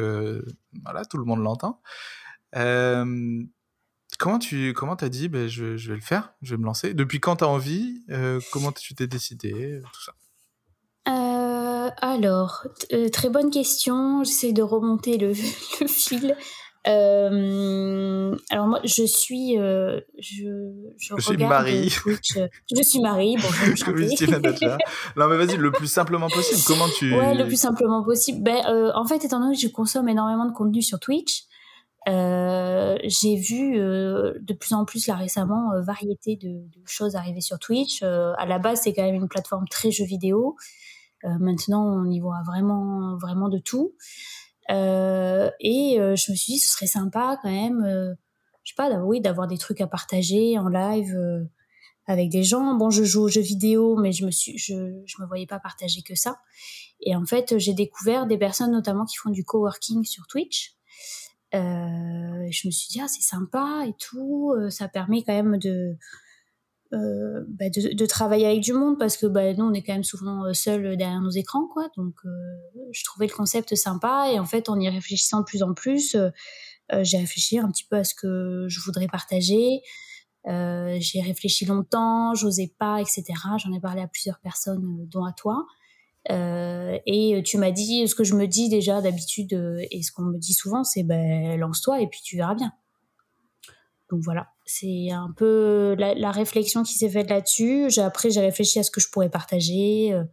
voilà, 0.84 1.06
tout 1.06 1.18
le 1.18 1.26
monde 1.26 1.44
l'entend. 1.44 1.82
Comment 4.22 4.38
tu 4.38 4.74
comment 4.74 4.94
as 4.94 5.10
dit 5.10 5.30
ben, 5.30 5.48
je, 5.48 5.64
vais 5.64 5.96
le 5.96 6.02
faire, 6.02 6.34
je 6.44 6.54
vais 6.54 6.62
me 6.62 6.66
lancer 6.66 6.94
Depuis 6.94 7.20
quand 7.20 7.38
tu 7.38 7.44
as 7.44 7.48
envie 7.48 8.04
euh, 8.12 8.40
Comment 8.52 8.72
tu 8.72 8.94
t'es 8.94 9.08
décidé 9.08 9.80
Tout 9.94 10.02
ça? 10.04 10.14
Euh, 11.08 11.90
alors, 11.98 12.68
euh, 12.94 13.10
très 13.10 13.30
bonne 13.30 13.50
question. 13.50 14.24
J'essaie 14.24 14.54
de 14.54 14.62
remonter 14.62 15.18
le 15.18 15.34
fil. 15.88 16.38
Alors 16.86 18.68
moi, 18.68 18.80
je 18.84 19.04
suis, 19.06 19.56
je, 19.56 20.02
je, 20.18 21.16
je 21.18 21.22
suis 21.22 21.38
Marie. 21.38 21.90
je 21.90 22.82
suis 22.82 23.00
Marie. 23.00 23.36
Bon, 23.38 23.48
je 23.52 23.86
non 25.20 25.28
mais 25.28 25.38
vas-y, 25.38 25.58
le 25.58 25.72
plus 25.72 25.88
simplement 25.88 26.28
possible. 26.30 26.62
Comment 26.66 26.90
tu 26.98 27.14
Ouais, 27.16 27.36
le 27.36 27.46
plus 27.46 27.60
simplement 27.60 28.04
possible. 28.04 28.42
Ben, 28.44 28.62
en 28.96 29.06
fait, 29.06 29.24
étant 29.24 29.40
donné 29.40 29.56
que 29.56 29.62
je 29.62 29.68
consomme 29.68 30.10
énormément 30.10 30.46
de 30.46 30.54
contenu 30.54 30.82
sur 30.82 31.00
Twitch, 31.00 31.46
euh, 32.08 32.98
j'ai 33.04 33.36
vu 33.36 33.78
euh, 33.78 34.34
de 34.42 34.54
plus 34.54 34.74
en 34.74 34.86
plus 34.86 35.06
là 35.06 35.16
récemment 35.16 35.72
euh, 35.74 35.82
variété 35.82 36.36
de, 36.36 36.50
de, 36.50 36.82
choses 36.86 37.16
arriver 37.16 37.42
sur 37.42 37.60
Twitch. 37.60 38.02
Euh, 38.02 38.34
à 38.38 38.46
la 38.48 38.58
base, 38.58 38.82
c'est 38.84 38.94
quand 38.94 39.04
même 39.04 39.16
une 39.16 39.28
plateforme 39.28 39.68
très 39.68 39.92
jeux 39.92 40.06
vidéo. 40.06 40.56
maintenant, 41.24 41.86
on 41.86 42.10
y 42.10 42.20
voit 42.20 42.42
vraiment 42.46 43.16
vraiment 43.18 43.50
de 43.50 43.60
tout. 43.60 43.94
Et 44.72 45.96
je 45.98 46.32
me 46.32 46.36
suis 46.36 46.54
dit, 46.54 46.60
ce 46.60 46.72
serait 46.72 46.88
sympa 46.88 47.38
quand 47.42 47.52
même, 47.52 47.84
je 48.64 48.72
sais 48.72 48.76
pas, 48.76 48.90
oui, 49.00 49.22
d'avoir 49.22 49.48
des 49.48 49.58
trucs 49.58 49.82
à 49.82 49.88
partager 49.88 50.58
en 50.58 50.70
live 50.70 51.18
avec 52.08 52.30
des 52.30 52.44
gens. 52.44 52.76
Bon, 52.76 52.90
je 52.90 53.04
joue 53.04 53.24
aux 53.24 53.30
jeux 53.30 53.42
vidéo, 53.42 53.98
mais 53.98 54.12
je 54.12 54.26
me 54.26 54.32
suis, 54.32 54.58
je, 54.58 55.02
je 55.06 55.22
me 55.22 55.28
voyais 55.28 55.48
pas 55.48 55.60
partager 55.60 56.02
que 56.02 56.16
ça. 56.16 56.40
Et 57.02 57.16
en 57.16 57.26
fait, 57.26 57.58
j'ai 57.58 57.74
découvert 57.74 58.28
des 58.28 58.38
personnes 58.38 58.72
notamment 58.72 59.06
qui 59.06 59.18
font 59.18 59.30
du 59.30 59.44
coworking 59.44 60.04
sur 60.04 60.28
Twitch. 60.28 60.76
Euh, 61.54 62.48
je 62.50 62.68
me 62.68 62.72
suis 62.72 62.90
dit, 62.90 63.02
ah, 63.02 63.08
c'est 63.08 63.22
sympa 63.22 63.84
et 63.88 63.94
tout. 64.00 64.54
Euh, 64.58 64.70
ça 64.70 64.88
permet 64.88 65.24
quand 65.24 65.34
même 65.34 65.58
de, 65.58 65.98
euh, 66.94 67.46
bah 67.48 67.70
de, 67.70 68.06
travailler 68.06 68.46
avec 68.46 68.60
du 68.60 68.74
monde 68.74 69.00
parce 69.00 69.16
que 69.16 69.26
bah, 69.26 69.54
nous, 69.54 69.66
on 69.66 69.74
est 69.74 69.82
quand 69.82 69.94
même 69.94 70.04
souvent 70.04 70.46
euh, 70.46 70.54
seuls 70.54 70.98
derrière 70.98 71.22
nos 71.22 71.30
écrans. 71.30 71.68
quoi. 71.68 71.88
Donc, 71.96 72.16
euh, 72.26 72.30
je 72.92 73.04
trouvais 73.06 73.28
le 73.28 73.34
concept 73.34 73.76
sympa. 73.76 74.30
Et 74.32 74.40
en 74.40 74.46
fait, 74.46 74.68
en 74.68 74.80
y 74.80 74.90
réfléchissant 74.90 75.40
de 75.40 75.46
plus 75.46 75.64
en 75.64 75.74
plus, 75.74 76.18
j'ai 77.04 77.18
réfléchi 77.18 77.58
un 77.58 77.72
petit 77.72 77.86
peu 77.90 77.96
à 77.96 78.04
ce 78.04 78.14
que 78.14 78.66
je 78.68 78.82
voudrais 78.82 79.08
partager. 79.08 79.82
j'ai 80.46 81.22
réfléchi 81.22 81.66
longtemps, 81.66 82.34
j'osais 82.34 82.74
pas, 82.78 83.00
etc. 83.00 83.24
J'en 83.58 83.72
ai 83.72 83.80
parlé 83.80 84.02
à 84.02 84.08
plusieurs 84.08 84.40
personnes, 84.40 85.08
dont 85.08 85.24
à 85.24 85.32
toi. 85.32 85.66
Et 86.30 87.42
tu 87.46 87.58
m'as 87.58 87.72
dit 87.72 88.06
ce 88.10 88.16
que 88.16 88.26
je 88.26 88.36
me 88.36 88.46
dis 88.46 88.68
déjà 88.68 89.00
d'habitude 89.00 89.54
et 89.90 90.04
ce 90.04 90.12
qu'on 90.12 90.24
me 90.24 90.38
dit 90.38 90.54
souvent, 90.54 90.84
c'est 90.84 91.04
ben 91.04 91.58
lance-toi 91.58 92.02
et 92.02 92.08
puis 92.08 92.20
tu 92.22 92.36
verras 92.36 92.56
bien. 92.56 92.74
Donc 94.12 94.20
voilà, 94.24 94.50
c'est 94.66 95.10
un 95.10 95.32
peu 95.32 95.96
la, 95.98 96.32
réflexion 96.32 96.84
qui 96.84 96.96
s'est 96.96 97.10
faite 97.10 97.30
là-dessus. 97.30 97.88
Après, 98.00 98.30
j'ai 98.30 98.42
réfléchi 98.42 98.78
à 98.78 98.84
ce 98.84 98.92
que 98.92 99.00
je 99.00 99.10
pourrais 99.10 99.30
partager, 99.30 100.14
euh, 100.14 100.26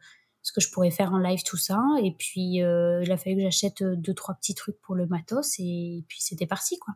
ce 0.43 0.53
que 0.53 0.61
je 0.61 0.69
pourrais 0.69 0.91
faire 0.91 1.13
en 1.13 1.19
live, 1.19 1.45
tout 1.45 1.57
ça. 1.57 1.81
Et 2.03 2.13
puis, 2.19 2.61
euh, 2.61 3.01
il 3.05 3.13
a 3.13 3.17
fallu 3.17 3.37
que 3.37 3.43
j'achète 3.43 3.85
deux, 3.85 4.15
trois 4.15 4.35
petits 4.35 4.57
trucs 4.57 4.81
pour 4.81 4.97
le 4.97 5.07
matos 5.07 5.61
et 5.61 6.05
puis 6.09 6.19
c'était 6.21 6.47
parti, 6.47 6.77
quoi. 6.81 6.95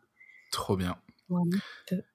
Trop 0.51 0.77
bien. 0.77 0.99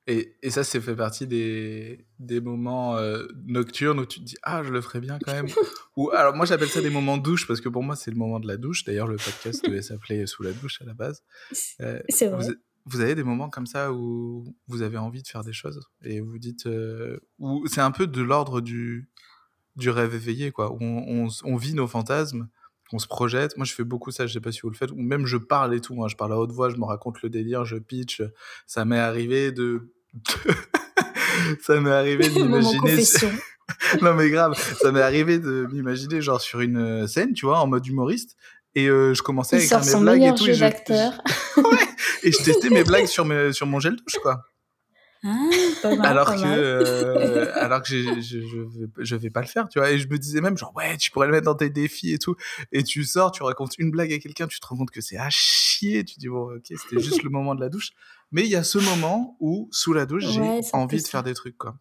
Et, 0.06 0.36
et, 0.42 0.50
ça, 0.50 0.64
c'est 0.64 0.80
fait 0.80 0.96
partie 0.96 1.28
des, 1.28 2.06
des 2.20 2.40
moments 2.40 2.98
euh, 2.98 3.26
nocturnes 3.46 4.00
où 4.00 4.06
tu 4.06 4.20
te 4.20 4.26
dis 4.26 4.38
Ah, 4.44 4.64
je 4.64 4.72
le 4.72 4.82
ferais 4.82 5.00
bien 5.00 5.20
quand 5.24 5.34
même. 5.34 5.48
Ou 5.98 6.12
alors, 6.12 6.36
moi, 6.36 6.46
j'appelle 6.46 6.70
ça 6.70 6.82
des 6.82 6.90
moments 6.90 7.18
douche 7.18 7.48
parce 7.48 7.62
que 7.62 7.70
pour 7.70 7.84
moi, 7.84 7.96
c'est 7.96 8.12
le 8.12 8.18
moment 8.18 8.40
de 8.40 8.48
la 8.48 8.58
douche. 8.58 8.84
D'ailleurs, 8.86 9.08
le 9.08 9.18
podcast 9.18 9.66
devait 9.66 9.82
s'appeler 9.82 10.28
Sous 10.28 10.44
la 10.44 10.52
douche 10.54 10.82
à 10.82 10.86
la 10.86 10.94
base. 10.94 11.24
Euh, 11.82 12.00
c'est 12.10 12.28
vrai. 12.28 12.46
vous 12.46 12.54
avez 12.96 13.16
des 13.16 13.24
moments 13.24 13.50
comme 13.50 13.66
ça 13.66 13.92
où 13.92 14.46
vous 14.68 14.82
avez 14.82 14.98
envie 14.98 15.22
de 15.22 15.28
faire 15.28 15.44
des 15.44 15.54
choses 15.54 15.88
et 16.04 16.22
vous 16.22 16.40
dites, 16.40 16.66
euh, 16.66 17.20
où 17.40 17.68
c'est 17.68 17.82
un 17.82 17.92
peu 17.92 18.08
de 18.08 18.22
l'ordre 18.22 18.62
du, 18.62 19.10
du 19.76 19.90
rêve 19.90 20.16
éveillé, 20.16 20.52
quoi. 20.52 20.72
Où 20.72 20.78
on, 20.82 21.28
on, 21.44 21.56
vit 21.56 21.74
nos 21.74 21.88
fantasmes, 21.88 22.48
on 22.92 23.00
se 23.00 23.08
projette. 23.08 23.58
Moi, 23.58 23.66
je 23.66 23.74
fais 23.74 23.84
beaucoup 23.84 24.12
ça, 24.12 24.26
je 24.26 24.34
sais 24.34 24.42
pas 24.42 24.52
si 24.52 24.62
vous 24.62 24.70
le 24.70 24.76
faites, 24.76 24.92
ou 24.92 25.02
même 25.02 25.26
je 25.26 25.38
parle 25.38 25.76
et 25.76 25.82
tout. 25.82 26.04
Hein. 26.04 26.08
Je 26.08 26.16
parle 26.16 26.34
à 26.34 26.38
haute 26.38 26.52
voix, 26.52 26.70
je 26.70 26.78
me 26.78 26.86
raconte 26.86 27.22
le 27.22 27.30
délire, 27.30 27.66
je 27.66 27.78
pitch. 27.78 28.22
Ça 28.66 28.86
m'est 28.86 29.00
arrivé 29.00 29.52
de. 29.52 29.94
ça 31.62 31.80
m'est 31.80 31.92
arrivé 31.92 32.30
d'imaginer. 32.30 33.04
non 34.02 34.14
mais 34.14 34.30
grave, 34.30 34.54
ça 34.82 34.92
m'est 34.92 35.02
arrivé 35.02 35.40
de 35.40 35.68
m'imaginer 35.72 36.22
genre 36.22 36.40
sur 36.40 36.62
une 36.62 37.06
scène, 37.08 37.34
tu 37.34 37.46
vois, 37.46 37.60
en 37.60 37.68
mode 37.68 37.86
humoriste, 37.86 38.38
et 38.76 38.88
euh, 38.88 39.14
je 39.14 39.22
commençais 39.22 39.58
à 39.58 39.60
écrire 39.60 39.80
mes 39.80 40.02
blagues 40.02 40.24
et 40.24 40.36
tout. 40.36 40.48
Et 40.48 40.54
je, 40.54 40.64
et 42.24 42.32
je 42.32 42.44
testais 42.44 42.70
mes 42.70 42.84
blagues 42.84 43.08
sur, 43.08 43.26
mes, 43.26 43.52
sur 43.54 43.66
mon 43.66 43.80
gel 43.80 43.96
douche, 43.96 44.20
quoi. 44.22 44.44
Ah, 45.24 45.50
alors, 46.04 46.36
que, 46.36 46.44
euh, 46.46 47.52
alors 47.56 47.82
que 47.82 47.90
je, 47.90 48.22
je, 48.22 48.38
vais, 48.38 48.88
je 49.00 49.16
vais 49.16 49.30
pas 49.30 49.42
le 49.42 49.48
faire, 49.48 49.68
tu 49.68 49.80
vois. 49.80 49.92
Et 49.92 49.98
je 49.98 50.08
me 50.08 50.18
disais 50.18 50.42
même, 50.42 50.58
genre, 50.58 50.74
ouais, 50.76 50.96
tu 50.98 51.12
pourrais 51.12 51.26
le 51.26 51.34
mettre 51.34 51.46
dans 51.46 51.56
tes 51.56 51.70
défis 51.70 52.14
et 52.14 52.20
tout. 52.20 52.36
Et 52.72 52.84
tu 52.84 53.04
sors, 53.04 53.32
tu 53.32 53.44
racontes 53.44 53.78
une 53.78 53.92
blague 53.92 54.14
à 54.14 54.20
quelqu'un, 54.20 54.48
tu 54.48 54.60
te 54.60 54.68
rends 54.68 54.78
compte 54.78 54.92
que 54.92 55.02
c'est 55.02 55.18
à 55.18 55.30
chier. 55.30 56.06
Tu 56.06 56.20
dis, 56.20 56.28
bon, 56.28 56.56
ok, 56.56 56.66
c'était 56.68 57.02
juste 57.02 57.24
le 57.24 57.30
moment 57.30 57.56
de 57.56 57.62
la 57.62 57.70
douche. 57.70 57.90
Mais 58.32 58.44
il 58.44 58.50
y 58.50 58.56
a 58.56 58.64
ce 58.64 58.78
moment 58.78 59.36
où, 59.40 59.68
sous 59.72 59.94
la 59.94 60.06
douche, 60.06 60.26
j'ai 60.28 60.62
envie 60.74 61.02
de 61.02 61.08
faire 61.08 61.24
des 61.24 61.34
trucs, 61.34 61.58
quoi. 61.58 61.76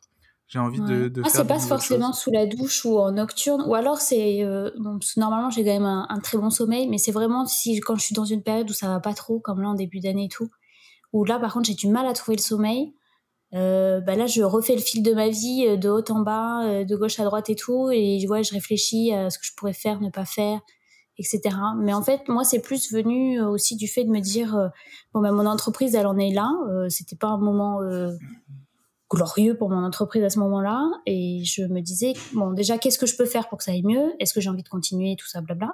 J'ai 0.49 0.61
envie 0.61 0.81
de, 0.81 1.09
de 1.09 1.23
ah, 1.25 1.29
C'est 1.29 1.47
pas 1.47 1.59
forcément 1.59 2.13
sous 2.13 2.31
la 2.31 2.47
douche 2.47 2.85
ou 2.85 2.99
en 2.99 3.11
nocturne, 3.11 3.65
ou 3.67 3.75
alors 3.75 3.99
c'est 3.99 4.45
euh, 4.45 4.71
normalement 5.17 5.51
j'ai 5.51 5.65
quand 5.65 5.73
même 5.73 5.85
un, 5.85 6.21
très 6.21 6.39
bon 6.39 6.51
sommeil, 6.51 6.87
mais 6.89 6.99
c'est 6.99 7.11
vraiment 7.11 7.47
si 7.47 7.81
quand 7.81 7.97
je 7.97 8.05
suis 8.05 8.15
dans 8.15 8.25
une 8.25 8.43
période 8.43 8.71
où 8.71 8.73
ça 8.73 8.87
va 8.87 9.01
pas 9.01 9.13
trop, 9.13 9.41
comme 9.41 9.61
là 9.61 9.69
en 9.69 9.75
début 9.75 9.99
d'année 9.99 10.27
et 10.27 10.29
tout, 10.29 10.49
où 11.13 11.25
là 11.25 11.41
par 11.41 11.53
contre 11.53 11.67
j'ai 11.67 11.75
du 11.75 11.89
mal 11.89 12.07
à 12.07 12.13
trouver 12.13 12.37
le 12.37 12.43
sommeil. 12.43 12.95
Euh, 13.55 14.01
bah 14.01 14.17
là 14.17 14.27
je 14.27 14.43
refais 14.43 14.75
le 14.75 14.81
fil 14.81 15.03
de 15.03 15.13
ma 15.15 15.29
vie 15.29 15.67
euh, 15.69 15.77
de 15.77 15.89
haut 15.89 16.11
en 16.11 16.21
bas, 16.21 16.65
euh, 16.65 16.85
de 16.85 16.97
gauche 16.97 17.19
à 17.19 17.25
droite 17.25 17.51
et 17.51 17.55
tout, 17.57 17.91
et 17.91 18.25
vois 18.27 18.43
je 18.43 18.53
réfléchis 18.53 19.13
à 19.13 19.31
ce 19.31 19.39
que 19.39 19.47
je 19.47 19.53
pourrais 19.57 19.73
faire, 19.73 20.01
ne 20.01 20.11
pas 20.11 20.25
faire, 20.25 20.61
etc. 21.19 21.41
Mais 21.79 21.93
en 21.93 22.03
fait 22.03 22.29
moi 22.29 22.45
c'est 22.45 22.61
plus 22.61 22.93
venu 22.93 23.41
aussi 23.43 23.77
du 23.77 23.89
fait 23.89 24.05
de 24.05 24.11
me 24.11 24.21
dire 24.21 24.71
bon 25.13 25.21
bah 25.21 25.33
mon 25.33 25.47
entreprise 25.47 25.95
elle 25.97 26.07
en 26.07 26.19
est 26.19 26.33
là, 26.33 26.51
c'était 26.89 27.17
pas 27.17 27.29
un 27.29 27.39
moment 27.39 27.81
glorieux 29.11 29.57
pour 29.57 29.71
mon 29.71 29.85
entreprise 29.85 30.25
à 30.25 30.31
ce 30.31 30.39
moment-là. 30.41 30.91
Et 31.07 31.45
je 31.45 31.63
me 31.63 31.81
disais, 31.81 32.15
bon, 32.35 32.53
déjà, 32.53 32.79
qu'est-ce 32.79 32.99
que 32.99 33.07
je 33.07 33.17
peux 33.17 33.27
faire 33.27 33.49
pour 33.49 33.59
que 33.59 33.65
ça 33.65 33.73
aille 33.73 33.83
mieux? 33.83 34.15
Est-ce 34.21 34.35
que 34.35 34.41
j'ai 34.41 34.51
envie 34.51 34.63
de 34.63 34.69
continuer? 34.69 35.17
Tout 35.17 35.29
ça, 35.29 35.41
blabla. 35.41 35.73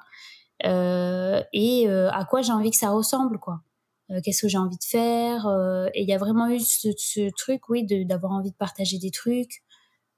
Euh, 0.64 1.42
et 1.52 1.88
euh, 1.88 2.10
à 2.10 2.24
quoi 2.24 2.42
j'ai 2.42 2.52
envie 2.52 2.70
que 2.70 2.76
ça 2.76 2.90
ressemble, 2.90 3.38
quoi. 3.38 3.60
Euh, 4.10 4.20
qu'est-ce 4.22 4.42
que 4.42 4.48
j'ai 4.48 4.58
envie 4.58 4.76
de 4.76 4.84
faire? 4.84 5.46
Et 5.94 6.02
il 6.02 6.08
y 6.08 6.12
a 6.12 6.18
vraiment 6.18 6.48
eu 6.48 6.60
ce, 6.60 6.88
ce 6.96 7.30
truc, 7.36 7.68
oui, 7.68 7.86
d'avoir 8.04 8.32
envie 8.32 8.50
de 8.50 8.56
partager 8.56 8.98
des 8.98 9.10
trucs, 9.10 9.62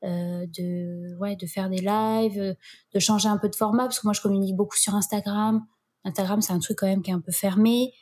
de, 0.03 1.17
ouais, 1.19 1.37
de 1.37 1.47
faire 1.47 1.71
des 1.71 1.79
lives, 1.79 2.57
de 2.95 2.99
changer 2.99 3.29
un 3.29 3.39
peu 3.39 3.49
de 3.49 3.57
format, 3.57 3.85
parce 3.85 4.01
que 4.01 4.07
moi, 4.07 4.13
je 4.13 4.21
communique 4.21 4.57
beaucoup 4.57 4.77
sur 4.77 4.95
Instagram. 4.95 5.65
Instagram, 6.05 6.43
c'est 6.43 6.53
un 6.53 6.59
truc 6.59 6.79
quand 6.79 6.87
même 6.87 7.03
qui 7.03 7.11
est 7.11 7.15
un 7.15 7.21
peu 7.21 7.33
fermé, 7.33 7.95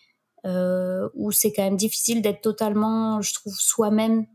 où 0.44 1.30
c'est 1.30 1.52
quand 1.52 1.62
même 1.62 1.76
difficile 1.76 2.22
d'être 2.22 2.40
totalement, 2.40 3.20
je 3.20 3.34
trouve, 3.34 3.54
soi-même 3.54 4.26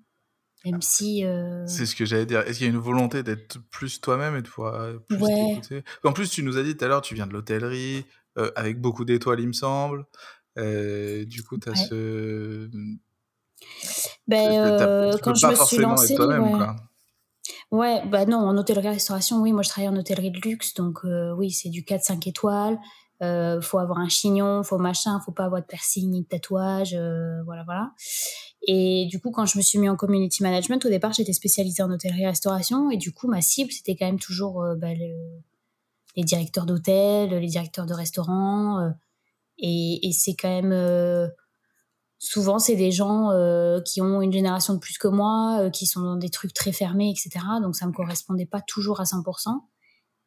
même 0.71 0.81
si. 0.81 1.25
Euh, 1.25 1.65
c'est 1.67 1.85
ce 1.85 1.95
que 1.95 2.05
j'allais 2.05 2.25
dire. 2.25 2.41
Est-ce 2.41 2.57
qu'il 2.57 2.67
y 2.67 2.69
a 2.69 2.73
une 2.73 2.79
volonté 2.79 3.23
d'être 3.23 3.59
plus 3.69 4.01
toi-même 4.01 4.35
et 4.35 4.41
de 4.41 4.47
pouvoir 4.47 4.99
plus 5.07 5.17
t'écouter? 5.17 5.83
En 6.03 6.13
plus, 6.13 6.29
tu 6.29 6.43
nous 6.43 6.57
as 6.57 6.63
dit 6.63 6.75
tout 6.75 6.85
à 6.85 6.87
l'heure, 6.87 7.01
tu 7.01 7.15
viens 7.15 7.27
de 7.27 7.33
l'hôtellerie, 7.33 8.05
euh, 8.37 8.51
avec 8.55 8.79
beaucoup 8.79 9.05
d'étoiles, 9.05 9.39
il 9.39 9.47
me 9.47 9.53
semble. 9.53 10.05
Euh, 10.57 11.25
du 11.25 11.43
coup, 11.43 11.57
tu 11.57 11.69
as 11.69 11.75
ce. 11.75 12.69
Ben, 14.27 15.17
quand 15.23 15.35
je 15.35 15.47
me 15.47 15.55
suis 15.55 15.77
lancée. 15.77 16.17
Ouais. 16.17 16.39
ouais. 17.71 18.03
bah 18.07 18.25
non, 18.25 18.37
en 18.37 18.57
hôtellerie-restauration, 18.57 19.41
oui, 19.41 19.53
moi 19.53 19.63
je 19.63 19.69
travaille 19.69 19.89
en 19.89 19.95
hôtellerie 19.95 20.31
de 20.31 20.39
luxe, 20.39 20.73
donc 20.73 20.99
oui, 21.37 21.51
c'est 21.51 21.69
du 21.69 21.81
4-5 21.81 22.27
étoiles. 22.29 22.79
Euh, 23.23 23.59
faut 23.61 23.79
avoir 23.79 23.97
un 23.97 24.09
chignon, 24.09 24.61
faut 24.61 24.77
machin, 24.77 25.19
faut 25.25 25.31
pas 25.31 25.45
avoir 25.45 25.61
de 25.61 25.65
piercing 25.65 26.11
ni 26.11 26.21
de 26.21 26.27
tatouage, 26.27 26.93
voilà, 27.45 27.63
voilà. 27.63 27.91
Et 28.67 29.07
du 29.09 29.21
coup, 29.21 29.31
quand 29.31 29.45
je 29.45 29.57
me 29.57 29.63
suis 29.63 29.79
mis 29.79 29.87
en 29.87 29.95
community 29.95 30.43
management, 30.43 30.85
au 30.85 30.89
départ, 30.89 31.13
j'étais 31.13 31.31
spécialisée 31.31 31.81
en 31.83 31.89
hôtellerie-restauration. 31.89 32.91
Et 32.91 32.97
du 32.97 33.13
coup, 33.13 33.29
ma 33.29 33.41
cible, 33.41 33.71
c'était 33.71 33.95
quand 33.95 34.05
même 34.05 34.19
toujours 34.19 34.61
euh, 34.61 34.75
bah, 34.75 34.93
les 34.93 36.23
directeurs 36.23 36.65
d'hôtels, 36.65 37.29
les 37.29 37.47
directeurs 37.47 37.85
de 37.85 37.93
restaurants. 37.93 38.81
Euh, 38.81 38.89
et, 39.57 40.11
c'est 40.11 40.35
quand 40.35 40.49
même... 40.49 40.73
Euh, 40.73 41.29
souvent, 42.19 42.59
c'est 42.59 42.75
des 42.75 42.91
gens 42.91 43.29
qui 43.85 44.01
ont 44.01 44.21
une 44.21 44.33
génération 44.33 44.73
de 44.73 44.79
plus 44.79 44.97
que 44.97 45.07
moi, 45.07 45.69
qui 45.71 45.85
sont 45.85 46.01
dans 46.01 46.17
des 46.17 46.29
trucs 46.29 46.53
très 46.53 46.73
fermés, 46.73 47.09
etc. 47.09 47.45
Donc, 47.61 47.75
ça 47.75 47.87
me 47.87 47.93
correspondait 47.93 48.45
pas 48.45 48.59
toujours 48.59 48.99
à 48.99 49.03
100%. 49.03 49.61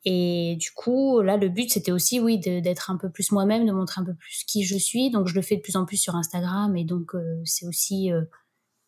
Et 0.04 0.56
du 0.58 0.70
coup, 0.72 1.20
là, 1.20 1.36
le 1.36 1.48
but, 1.48 1.70
c'était 1.70 1.92
aussi, 1.92 2.20
oui, 2.20 2.38
d'être 2.38 2.90
un 2.90 2.96
peu 2.96 3.10
plus 3.10 3.32
moi-même, 3.32 3.66
de 3.66 3.72
montrer 3.72 4.00
un 4.00 4.04
peu 4.04 4.14
plus 4.14 4.44
qui 4.46 4.64
je 4.64 4.76
suis. 4.76 5.10
Donc, 5.10 5.26
je 5.26 5.34
le 5.34 5.42
fais 5.42 5.56
de 5.56 5.60
plus 5.60 5.76
en 5.76 5.84
plus 5.84 5.98
sur 5.98 6.16
Instagram. 6.16 6.76
Et 6.76 6.84
donc, 6.84 7.14
euh, 7.14 7.40
c'est 7.44 7.66
aussi 7.66 8.10
euh, 8.10 8.22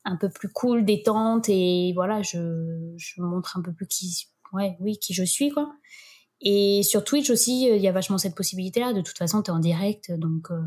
un 0.05 0.16
peu 0.16 0.30
plus 0.30 0.48
cool, 0.48 0.84
détente. 0.84 1.48
Et 1.48 1.93
voilà, 1.94 2.22
je, 2.22 2.94
je 2.97 3.20
montre 3.20 3.59
un 3.59 3.62
peu 3.62 3.72
plus 3.72 3.86
qui, 3.86 4.28
ouais, 4.52 4.76
oui, 4.80 4.98
qui 4.98 5.12
je 5.12 5.24
suis, 5.24 5.51
quoi. 5.51 5.74
Et 6.40 6.82
sur 6.82 7.05
Twitch 7.05 7.30
aussi, 7.30 7.66
il 7.66 7.82
y 7.82 7.89
a 7.89 7.93
vachement 7.93 8.18
cette 8.18 8.34
possibilité-là. 8.34 8.94
De 8.94 9.02
toute 9.02 9.18
façon, 9.18 9.43
tu 9.43 9.51
es 9.51 9.55
en 9.55 9.60
direct. 9.60 10.10
Donc, 10.12 10.51
euh, 10.51 10.62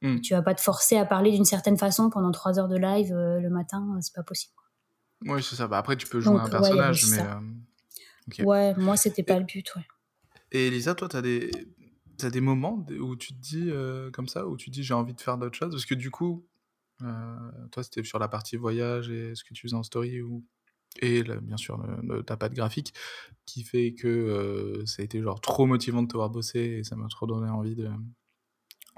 mm. 0.00 0.22
tu 0.22 0.32
vas 0.32 0.42
pas 0.42 0.54
te 0.54 0.62
forcer 0.62 0.96
à 0.96 1.04
parler 1.04 1.30
d'une 1.30 1.44
certaine 1.44 1.76
façon 1.76 2.08
pendant 2.08 2.32
trois 2.32 2.58
heures 2.58 2.68
de 2.68 2.76
live 2.76 3.12
le 3.14 3.50
matin. 3.50 3.86
C'est 4.00 4.14
pas 4.14 4.24
possible. 4.24 4.54
Oui, 5.26 5.42
c'est 5.42 5.56
ça. 5.56 5.68
Bah, 5.68 5.76
après, 5.76 5.96
tu 5.96 6.06
peux 6.06 6.20
jouer 6.20 6.40
un 6.40 6.48
personnage, 6.48 7.06
mais. 7.10 7.22
Ouais, 8.40 8.74
moi, 8.76 8.96
c'était 8.96 9.22
pas 9.22 9.38
le 9.38 9.44
but, 9.44 9.74
ouais. 9.76 9.86
Et 10.52 10.68
Elisa, 10.68 10.94
toi, 10.94 11.08
tu 11.08 11.16
as 11.16 11.22
des, 11.22 11.50
as 12.22 12.30
des 12.30 12.40
moments 12.40 12.86
où 13.00 13.16
tu 13.16 13.34
te 13.34 13.40
dis 13.40 13.70
euh, 13.70 14.10
comme 14.10 14.28
ça, 14.28 14.46
où 14.46 14.56
tu 14.56 14.70
te 14.70 14.74
dis 14.74 14.84
j'ai 14.84 14.94
envie 14.94 15.14
de 15.14 15.20
faire 15.20 15.36
d'autres 15.36 15.56
choses? 15.56 15.72
Parce 15.72 15.86
que 15.86 15.94
du 15.94 16.10
coup, 16.10 16.46
euh, 17.02 17.34
toi, 17.72 17.82
c'était 17.82 18.04
sur 18.04 18.18
la 18.18 18.28
partie 18.28 18.56
voyage 18.56 19.10
et 19.10 19.34
ce 19.34 19.44
que 19.44 19.52
tu 19.52 19.62
faisais 19.62 19.76
en 19.76 19.82
story, 19.82 20.22
ou... 20.22 20.44
et 21.00 21.22
bien 21.22 21.56
sûr, 21.56 21.84
ta 22.26 22.36
patte 22.36 22.54
graphique, 22.54 22.94
qui 23.46 23.64
fait 23.64 23.94
que 23.94 24.08
euh, 24.08 24.86
ça 24.86 25.02
a 25.02 25.04
été 25.04 25.20
genre 25.20 25.40
trop 25.40 25.66
motivant 25.66 26.02
de 26.02 26.08
te 26.08 26.16
voir 26.16 26.30
bosser 26.30 26.60
et 26.60 26.84
ça 26.84 26.96
m'a 26.96 27.08
trop 27.08 27.26
donné 27.26 27.50
envie 27.50 27.74
de, 27.74 27.90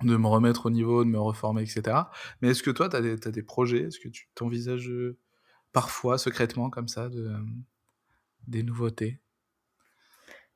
de 0.03 0.17
me 0.17 0.27
remettre 0.27 0.67
au 0.67 0.71
niveau, 0.71 1.05
de 1.05 1.09
me 1.09 1.19
reformer, 1.19 1.63
etc. 1.63 1.97
Mais 2.43 2.49
est-ce 2.51 2.63
que 2.63 2.71
toi, 2.71 2.89
tu 2.91 2.97
as, 2.97 2.99
as, 3.01 3.31
des 3.31 3.43
projets? 3.43 3.85
Est-ce 3.85 3.99
que 3.99 4.09
tu 4.09 4.29
t'envisages 4.35 4.93
parfois, 5.73 6.19
secrètement, 6.19 6.69
comme 6.69 6.89
ça, 6.89 7.09
de 7.09 7.33
des 8.47 8.63
nouveautés? 8.63 9.21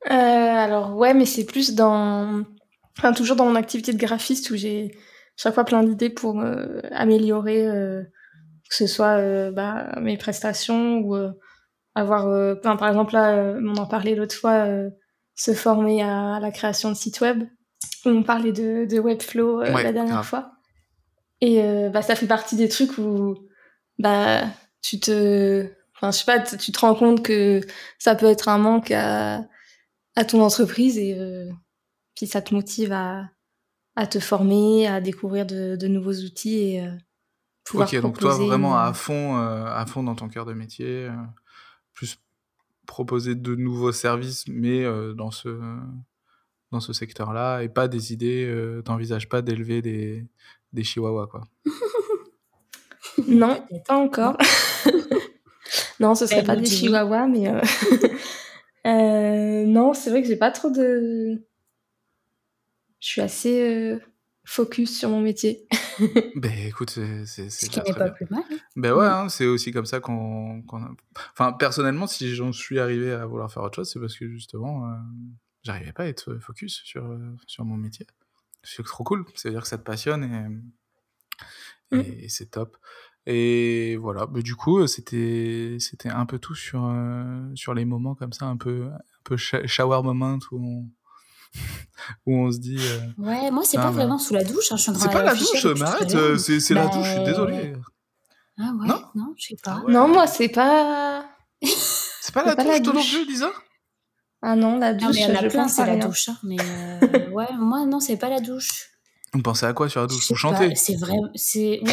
Euh, 0.06 0.10
Alors 0.10 0.96
ouais, 0.96 1.14
mais 1.14 1.26
c'est 1.26 1.44
plus 1.44 1.74
dans... 1.74 2.44
Enfin, 2.98 3.12
toujours 3.12 3.36
dans 3.36 3.46
mon 3.46 3.54
activité 3.54 3.92
de 3.92 3.98
graphiste 3.98 4.50
où 4.50 4.56
j'ai 4.56 4.96
chaque 5.36 5.54
fois 5.54 5.64
plein 5.64 5.82
d'idées 5.82 6.10
pour 6.10 6.40
euh, 6.40 6.80
améliorer, 6.92 7.66
euh, 7.66 8.02
que 8.68 8.76
ce 8.76 8.86
soit 8.86 9.50
bah, 9.52 9.98
mes 10.00 10.16
prestations 10.16 10.98
ou 10.98 11.16
avoir... 11.94 12.60
par 12.60 12.88
exemple, 12.88 13.14
là, 13.14 13.56
on 13.60 13.76
en 13.76 13.86
parlait 13.86 14.14
l'autre 14.14 14.34
fois, 14.34 14.66
se 15.34 15.54
former 15.54 16.02
à, 16.02 16.38
la 16.40 16.50
création 16.50 16.90
de 16.90 16.94
sites 16.94 17.20
web. 17.20 17.44
On 18.04 18.22
parlait 18.22 18.52
de, 18.52 18.84
de 18.84 19.00
Webflow 19.00 19.62
la 19.62 19.92
dernière 19.92 20.24
fois. 20.24 20.52
Et 21.40 21.62
bah, 21.90 22.02
ça 22.02 22.14
fait 22.14 22.26
partie 22.26 22.56
des 22.56 22.68
trucs 22.68 22.98
où 22.98 23.36
bah, 23.98 24.42
tu 24.82 25.00
te 25.00 25.68
Enfin, 26.00 26.12
je 26.12 26.18
sais 26.18 26.24
pas, 26.24 26.40
tu 26.40 26.72
te 26.72 26.80
rends 26.80 26.94
compte 26.94 27.22
que 27.22 27.60
ça 27.98 28.14
peut 28.14 28.26
être 28.26 28.48
un 28.48 28.56
manque 28.56 28.90
à, 28.90 29.44
à 30.16 30.24
ton 30.24 30.40
entreprise 30.40 30.96
et 30.96 31.14
euh, 31.18 31.50
puis 32.14 32.26
ça 32.26 32.40
te 32.40 32.54
motive 32.54 32.92
à, 32.92 33.28
à 33.96 34.06
te 34.06 34.18
former, 34.18 34.86
à 34.86 35.02
découvrir 35.02 35.44
de, 35.44 35.76
de 35.76 35.88
nouveaux 35.88 36.14
outils 36.14 36.58
et 36.58 36.82
euh, 36.82 36.90
pouvoir 37.64 37.88
Ok, 37.88 38.00
donc 38.00 38.18
toi 38.18 38.34
vraiment 38.34 38.78
à 38.78 38.94
fond, 38.94 39.36
euh, 39.38 39.66
à 39.66 39.84
fond 39.84 40.02
dans 40.02 40.14
ton 40.14 40.28
cœur 40.28 40.46
de 40.46 40.54
métier, 40.54 41.06
euh, 41.06 41.12
plus 41.92 42.18
proposer 42.86 43.34
de 43.34 43.54
nouveaux 43.54 43.92
services, 43.92 44.44
mais 44.48 44.82
euh, 44.84 45.12
dans 45.12 45.30
ce 45.30 45.60
dans 46.72 46.80
ce 46.80 46.92
secteur-là 46.92 47.62
et 47.62 47.68
pas 47.68 47.88
des 47.88 48.12
idées. 48.12 48.80
T'envisages 48.84 49.28
pas 49.28 49.42
d'élever 49.42 49.82
des 49.82 50.26
des 50.72 50.84
chihuahuas 50.84 51.26
quoi. 51.26 51.42
non, 53.28 53.62
pas 53.86 53.96
encore. 53.96 54.36
Non, 56.00 56.14
ce 56.14 56.26
serait 56.26 56.42
pas 56.42 56.56
des 56.56 56.66
chihuahuas, 56.66 57.28
mais 57.28 57.48
euh, 57.48 57.60
euh... 58.86 59.66
non, 59.66 59.92
c'est 59.92 60.10
vrai 60.10 60.22
que 60.22 60.28
j'ai 60.28 60.36
pas 60.36 60.50
trop 60.50 60.70
de. 60.70 61.46
Je 63.00 63.06
suis 63.06 63.20
assez 63.20 63.62
euh, 63.62 63.98
focus 64.44 64.98
sur 64.98 65.10
mon 65.10 65.20
métier. 65.20 65.66
ben 66.36 66.52
écoute, 66.66 66.90
c'est 66.90 67.50
ce 67.50 67.68
qui 67.68 67.80
n'est 67.80 67.94
pas 67.94 68.10
plus 68.10 68.26
mal. 68.30 68.42
Hein. 68.50 68.56
Ben 68.76 68.94
ouais, 68.94 69.06
hein, 69.06 69.28
c'est 69.28 69.46
aussi 69.46 69.72
comme 69.72 69.84
ça 69.84 70.00
qu'on. 70.00 70.64
Enfin, 71.32 71.52
personnellement, 71.52 72.06
si 72.06 72.34
j'en 72.34 72.52
suis 72.52 72.80
arrivé 72.80 73.12
à 73.12 73.26
vouloir 73.26 73.52
faire 73.52 73.62
autre 73.62 73.76
chose, 73.76 73.90
c'est 73.92 74.00
parce 74.00 74.16
que 74.16 74.26
justement, 74.26 74.86
euh, 74.86 74.94
j'arrivais 75.62 75.92
pas 75.92 76.04
à 76.04 76.06
être 76.06 76.38
focus 76.38 76.80
sur 76.82 77.14
sur 77.46 77.66
mon 77.66 77.76
métier. 77.76 78.06
C'est 78.62 78.82
trop 78.84 79.04
cool. 79.04 79.26
C'est 79.34 79.48
à 79.48 79.50
dire 79.52 79.62
que 79.62 79.68
ça 79.68 79.78
te 79.78 79.84
passionne 79.84 80.24
et 80.24 80.48
Mm. 81.90 82.00
Et, 82.00 82.28
c'est 82.28 82.50
top. 82.50 82.76
Et 83.26 83.96
voilà, 83.96 84.26
mais 84.32 84.42
du 84.42 84.56
coup, 84.56 84.86
c'était 84.86 85.76
c'était 85.78 86.08
un 86.08 86.24
peu 86.24 86.38
tout 86.38 86.54
sur 86.54 86.86
euh, 86.86 87.50
sur 87.54 87.74
les 87.74 87.84
moments 87.84 88.14
comme 88.14 88.32
ça, 88.32 88.46
un 88.46 88.56
peu 88.56 88.86
un 88.86 89.22
peu 89.24 89.36
shower 89.36 90.02
moment 90.02 90.38
où 90.52 90.56
on 90.58 90.88
où 92.26 92.34
on 92.34 92.50
se 92.50 92.58
dit. 92.58 92.78
Euh, 92.78 93.22
ouais, 93.22 93.50
moi 93.50 93.62
c'est 93.64 93.76
pas 93.76 93.90
vraiment 93.90 94.18
sous 94.18 94.34
la 94.34 94.44
douche. 94.44 94.72
Hein, 94.72 94.76
c'est 94.78 95.12
pas 95.12 95.22
la 95.22 95.34
douche, 95.34 95.66
mais 95.66 95.82
arrête, 95.82 96.14
euh, 96.14 96.38
c'est 96.38 96.74
la 96.74 96.88
douche. 96.88 97.06
Je 97.06 97.12
suis 97.12 97.24
désolé. 97.24 97.74
Ah 98.58 98.72
ouais, 98.78 98.88
non, 98.88 99.02
non 99.14 99.34
je 99.36 99.48
sais 99.48 99.56
pas. 99.62 99.82
Ah 99.86 99.90
non, 99.90 100.08
moi 100.08 100.26
c'est 100.26 100.48
pas. 100.48 101.26
c'est 101.62 102.32
pas, 102.32 102.44
la, 102.44 102.54
douche, 102.54 102.66
la 102.66 102.80
douche, 102.80 102.94
non 102.94 103.02
plus, 103.02 103.30
Lisa? 103.30 103.50
Ah 104.42 104.56
non, 104.56 104.78
la 104.78 104.94
douche. 104.94 105.02
Non, 105.02 105.28
mais 105.28 105.40
il 105.40 105.46
y 105.46 105.48
plein, 105.48 105.68
c'est 105.68 105.84
la 105.84 105.96
douche. 105.96 106.30
Hein, 106.30 106.38
mais 106.42 106.56
ouais, 107.32 107.52
moi 107.58 107.84
non, 107.84 108.00
c'est 108.00 108.16
pas 108.16 108.30
la 108.30 108.40
douche. 108.40 108.88
Vous 109.34 109.42
pensez 109.42 109.66
à 109.66 109.74
quoi 109.74 109.90
sur 109.90 110.00
la 110.00 110.06
douche? 110.06 110.30
Vous 110.30 110.36
chantez 110.36 110.74
C'est 110.74 110.96
vrai, 110.96 111.16
c'est 111.34 111.80
oui. 111.82 111.92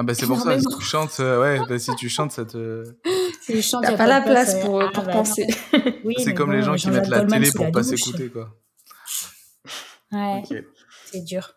Ah 0.00 0.02
bah 0.02 0.14
c'est 0.14 0.24
pour 0.24 0.40
ça, 0.40 0.58
si 0.58 0.64
tu 0.66 0.82
chantes, 0.82 1.20
euh, 1.20 1.42
ouais, 1.42 1.60
bah, 1.68 1.78
si 1.78 1.94
tu 1.94 2.08
chantes, 2.08 2.32
ça 2.32 2.46
te... 2.46 2.84
Si 3.42 3.56
je 3.56 3.60
chante, 3.60 3.82
il 3.84 3.88
n'y 3.88 3.94
a, 3.96 3.98
pas, 3.98 4.06
la 4.06 4.22
place, 4.22 4.58
pour, 4.62 4.82
pour 4.92 5.04
bah, 5.04 5.12
penser. 5.12 5.46
Oui, 6.04 6.14
c'est 6.16 6.32
comme 6.32 6.52
les 6.52 6.62
gens 6.62 6.74
qui 6.74 6.88
mettent 6.88 7.08
la 7.08 7.26
télé 7.26 7.52
pour 7.52 7.70
pas 7.70 7.82
s'écouter, 7.82 8.30
quoi. 8.30 8.56
Ouais, 10.10 10.42
c'est 11.12 11.22
dur. 11.22 11.52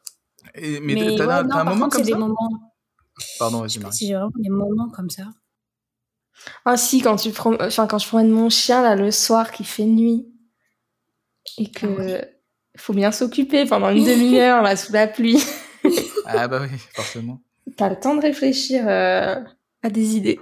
Et, 0.56 0.82
mais, 0.82 0.95
mais 0.95 1.15
t'as 1.15 1.26
ouais, 1.26 1.53
un 1.53 1.64
moment 1.64 1.88
comme 1.88 2.03
ça 2.03 2.06
des 2.06 2.15
moments... 2.15 2.49
Pardon, 3.40 3.61
vas-y, 3.61 3.80
Marie. 3.80 3.95
Si 3.95 4.07
j'ai 4.07 4.15
vraiment 4.15 4.32
des 4.36 4.49
moments 4.49 4.90
comme 4.90 5.10
ça. 5.10 5.24
Ah 6.65 6.76
si, 6.76 6.99
quand, 7.02 7.15
tu 7.15 7.32
prends... 7.32 7.56
enfin, 7.61 7.88
quand 7.88 7.99
je 7.99 8.07
promène 8.10 8.30
mon 8.30 8.49
chien, 8.49 8.82
là, 8.82 8.98
le 8.98 9.10
soir, 9.11 9.53
qui 9.53 9.64
fait 9.64 9.86
nuit, 9.86 10.28
et 11.57 11.72
que... 11.72 12.20
Ah 12.22 12.26
faut 12.76 12.94
bien 12.94 13.14
s'occuper 13.14 13.65
pendant 13.65 13.90
une 13.91 14.03
demi-heure 14.03 14.64
là 14.64 14.76
sous 14.76 14.91
la 14.91 15.07
pluie. 15.07 15.41
ah 16.26 16.48
bah 16.49 16.60
oui, 16.64 16.78
forcément. 16.94 17.40
T'as 17.77 17.90
le 17.90 17.99
temps 17.99 18.15
de 18.15 18.22
réfléchir 18.22 18.88
euh, 18.88 19.35
à 19.81 19.90
des 19.90 20.15
idées. 20.15 20.40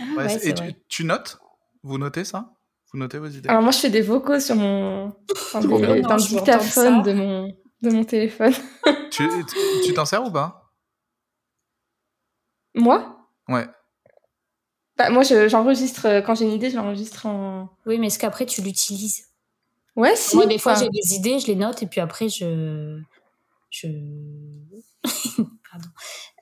Ah 0.00 0.04
ouais, 0.16 0.48
et 0.48 0.54
tu, 0.88 1.04
notes? 1.04 1.38
Vous 1.82 1.98
notez 1.98 2.24
ça? 2.24 2.52
Vous 2.92 2.98
notez 2.98 3.18
vos 3.18 3.26
idées? 3.26 3.48
Alors 3.48 3.62
moi 3.62 3.72
je 3.72 3.78
fais 3.78 3.90
des 3.90 4.00
vocaux 4.00 4.38
sur 4.38 4.54
mon 4.54 5.12
dans, 5.52 5.60
le 5.60 6.28
dictaphone 6.28 7.02
de 7.02 7.12
mon 7.12 7.52
de 7.82 7.90
mon 7.90 8.04
téléphone. 8.04 8.52
tu 9.10 9.94
t'en 9.94 10.04
sers 10.04 10.24
ou 10.24 10.30
pas? 10.30 10.70
Moi? 12.74 13.18
Ouais. 13.48 13.66
Bah, 14.96 15.10
moi 15.10 15.22
j'enregistre 15.22 16.06
euh, 16.06 16.20
quand 16.20 16.34
j'ai 16.34 16.44
une 16.44 16.52
idée, 16.52 16.70
j'enregistre 16.70 17.26
en. 17.26 17.70
Oui, 17.86 17.98
mais 17.98 18.08
est-ce 18.08 18.18
qu'après 18.18 18.46
tu 18.46 18.62
l'utilises? 18.62 19.28
Ouais, 19.94 20.14
si. 20.16 20.36
Moi, 20.36 20.46
des 20.46 20.58
fois, 20.58 20.74
j'ai 20.74 20.88
des 20.88 21.14
idées, 21.14 21.38
je 21.40 21.46
les 21.48 21.56
note, 21.56 21.82
et 21.82 21.86
puis 21.86 22.00
après, 22.00 22.28
je. 22.28 23.00
Je. 23.70 23.88
Pardon. 25.70 25.88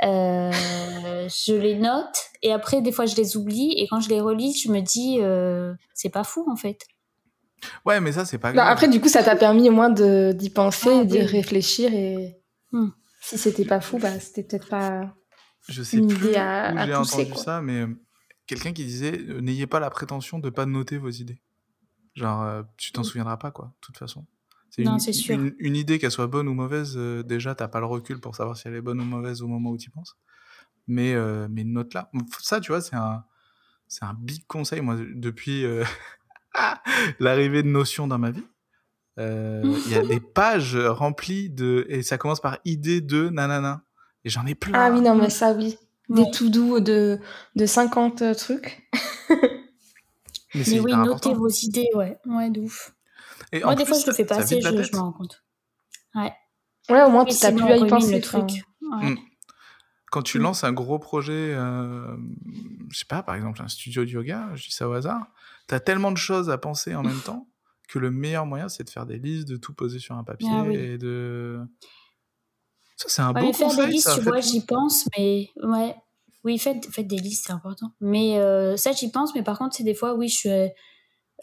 Euh, 0.02 1.28
je 1.28 1.54
les 1.54 1.76
note, 1.76 2.16
et 2.42 2.52
après, 2.52 2.80
des 2.82 2.92
fois, 2.92 3.06
je 3.06 3.16
les 3.16 3.36
oublie, 3.36 3.72
et 3.76 3.88
quand 3.88 4.00
je 4.00 4.08
les 4.08 4.20
relis, 4.20 4.54
je 4.54 4.70
me 4.70 4.80
dis, 4.80 5.18
euh, 5.20 5.74
c'est 5.94 6.10
pas 6.10 6.24
fou, 6.24 6.46
en 6.50 6.56
fait. 6.56 6.86
Ouais, 7.84 8.00
mais 8.00 8.12
ça, 8.12 8.24
c'est 8.24 8.38
pas 8.38 8.52
bah, 8.52 8.62
grave. 8.62 8.72
après, 8.72 8.88
du 8.88 9.00
coup, 9.00 9.08
ça 9.08 9.22
t'a 9.22 9.36
permis 9.36 9.68
au 9.68 9.72
moins 9.72 9.90
d'y 9.90 10.50
penser, 10.50 11.00
ah, 11.00 11.04
d'y 11.04 11.20
réfléchir, 11.20 11.92
et. 11.92 12.36
Hmm. 12.72 12.90
Si 13.20 13.38
c'était 13.38 13.64
pas 13.64 13.80
fou, 13.80 13.98
bah, 13.98 14.20
c'était 14.20 14.44
peut-être 14.44 14.68
pas. 14.68 15.12
Je 15.68 15.82
sais 15.82 15.96
une 15.96 16.06
plus 16.06 16.28
idée 16.28 16.36
à, 16.36 16.72
où 16.72 16.86
j'ai 16.86 16.94
entendu 16.94 17.34
ça, 17.34 17.60
mais 17.60 17.80
euh, 17.80 17.88
quelqu'un 18.46 18.72
qui 18.72 18.84
disait 18.84 19.18
n'ayez 19.40 19.66
pas 19.66 19.80
la 19.80 19.90
prétention 19.90 20.38
de 20.38 20.48
pas 20.48 20.64
noter 20.64 20.96
vos 20.96 21.10
idées. 21.10 21.42
Genre, 22.14 22.42
euh, 22.42 22.62
tu 22.76 22.92
t'en 22.92 23.02
souviendras 23.02 23.36
pas, 23.36 23.50
quoi, 23.50 23.66
de 23.66 23.80
toute 23.80 23.98
façon. 23.98 24.26
C'est 24.76 24.82
une, 24.82 24.98
sûr. 24.98 25.38
Une, 25.58 25.74
idée, 25.74 25.98
qu'elle 25.98 26.10
soit 26.10 26.26
bonne 26.26 26.48
ou 26.48 26.54
mauvaise, 26.54 26.94
euh, 26.96 27.22
déjà, 27.22 27.54
t'as 27.54 27.68
pas 27.68 27.80
le 27.80 27.86
recul 27.86 28.20
pour 28.20 28.36
savoir 28.36 28.58
si 28.58 28.68
elle 28.68 28.74
est 28.74 28.82
bonne 28.82 29.00
ou 29.00 29.04
mauvaise 29.04 29.40
au 29.40 29.46
moment 29.46 29.70
où 29.70 29.78
tu 29.78 29.90
penses. 29.90 30.18
Mais, 30.86 31.14
euh, 31.14 31.48
mais 31.50 31.64
note-là. 31.64 32.10
Ça, 32.40 32.60
tu 32.60 32.72
vois, 32.72 32.82
c'est 32.82 32.94
un, 32.94 33.24
c'est 33.88 34.04
un 34.04 34.14
big 34.14 34.46
conseil, 34.46 34.82
moi, 34.82 34.96
depuis 35.14 35.64
l'arrivée 37.20 37.62
de 37.62 37.68
Notion 37.68 38.06
dans 38.06 38.18
ma 38.18 38.30
vie. 38.32 38.44
Il 39.18 39.90
y 39.90 39.94
a 39.94 40.04
des 40.04 40.20
pages 40.34 40.76
remplies 40.76 41.48
de. 41.48 41.86
Et 41.88 42.02
ça 42.02 42.18
commence 42.18 42.40
par 42.40 42.58
idée 42.66 43.00
de 43.00 43.30
nanana. 43.30 43.82
Et 44.26 44.28
j'en 44.28 44.44
ai 44.44 44.54
plein. 44.54 44.78
Ah 44.78 44.90
oui, 44.92 45.00
non, 45.00 45.14
mais 45.14 45.30
ça, 45.30 45.54
oui. 45.54 45.78
Des 46.10 46.30
tout 46.30 46.50
doux 46.50 46.80
de, 46.80 47.18
de 47.54 47.66
50 47.66 48.36
trucs. 48.36 48.90
Mais, 50.54 50.80
oui, 50.80 50.92
notez 50.94 51.34
vos 51.34 51.48
idées, 51.48 51.88
ouais. 51.94 52.18
Ouais, 52.24 52.50
de 52.50 52.60
ouf. 52.62 52.95
Et 53.52 53.60
Moi, 53.60 53.74
des 53.74 53.84
fois, 53.84 53.98
je 53.98 54.06
le 54.06 54.12
fais 54.12 54.24
pas 54.24 54.36
assez, 54.36 54.60
je, 54.60 54.68
je 54.68 54.92
me 54.92 54.98
rends 54.98 55.12
compte. 55.12 55.44
Ouais. 56.14 56.32
Ouais, 56.88 57.02
au 57.02 57.10
moins, 57.10 57.24
tu 57.24 57.36
t'as 57.38 57.52
plus 57.52 57.64
à 57.64 57.76
y 57.76 57.86
penser. 57.86 58.16
Le 58.16 58.20
truc. 58.20 58.50
Hmm. 58.80 59.16
Quand 60.10 60.22
tu 60.22 60.38
hmm. 60.38 60.42
lances 60.42 60.64
un 60.64 60.72
gros 60.72 60.98
projet, 60.98 61.54
euh, 61.54 62.16
je 62.90 62.98
sais 62.98 63.06
pas, 63.08 63.22
par 63.22 63.34
exemple, 63.34 63.60
un 63.62 63.68
studio 63.68 64.04
de 64.04 64.10
yoga, 64.10 64.50
je 64.54 64.68
dis 64.68 64.74
ça 64.74 64.88
au 64.88 64.92
hasard, 64.92 65.26
tu 65.68 65.74
as 65.74 65.80
tellement 65.80 66.12
de 66.12 66.16
choses 66.16 66.50
à 66.50 66.58
penser 66.58 66.94
en 66.94 67.02
même 67.02 67.20
temps 67.20 67.48
que 67.88 67.98
le 67.98 68.10
meilleur 68.10 68.46
moyen, 68.46 68.68
c'est 68.68 68.84
de 68.84 68.90
faire 68.90 69.06
des 69.06 69.18
listes, 69.18 69.48
de 69.48 69.56
tout 69.56 69.74
poser 69.74 69.98
sur 69.98 70.16
un 70.16 70.24
papier 70.24 70.48
ah 70.50 70.66
et 70.70 70.98
de. 70.98 71.60
Ça, 72.96 73.08
c'est 73.08 73.22
un 73.22 73.32
ouais, 73.32 73.40
beau 73.40 73.52
conseil. 73.52 73.70
Faire 73.70 73.86
des 73.86 73.92
listes, 73.92 74.14
tu 74.14 74.20
vois, 74.22 74.40
j'y 74.40 74.64
pense, 74.64 75.08
mais 75.16 75.50
ouais. 75.62 75.94
Oui, 76.44 76.58
faites, 76.58 76.86
faites 76.92 77.08
des 77.08 77.18
listes, 77.18 77.46
c'est 77.46 77.52
important. 77.52 77.90
Mais 78.00 78.38
euh, 78.38 78.76
ça, 78.76 78.92
j'y 78.92 79.10
pense. 79.10 79.34
Mais 79.34 79.42
par 79.42 79.58
contre, 79.58 79.76
c'est 79.76 79.82
des 79.82 79.94
fois, 79.94 80.14
oui, 80.14 80.28
je 80.28 80.36
suis 80.36 80.50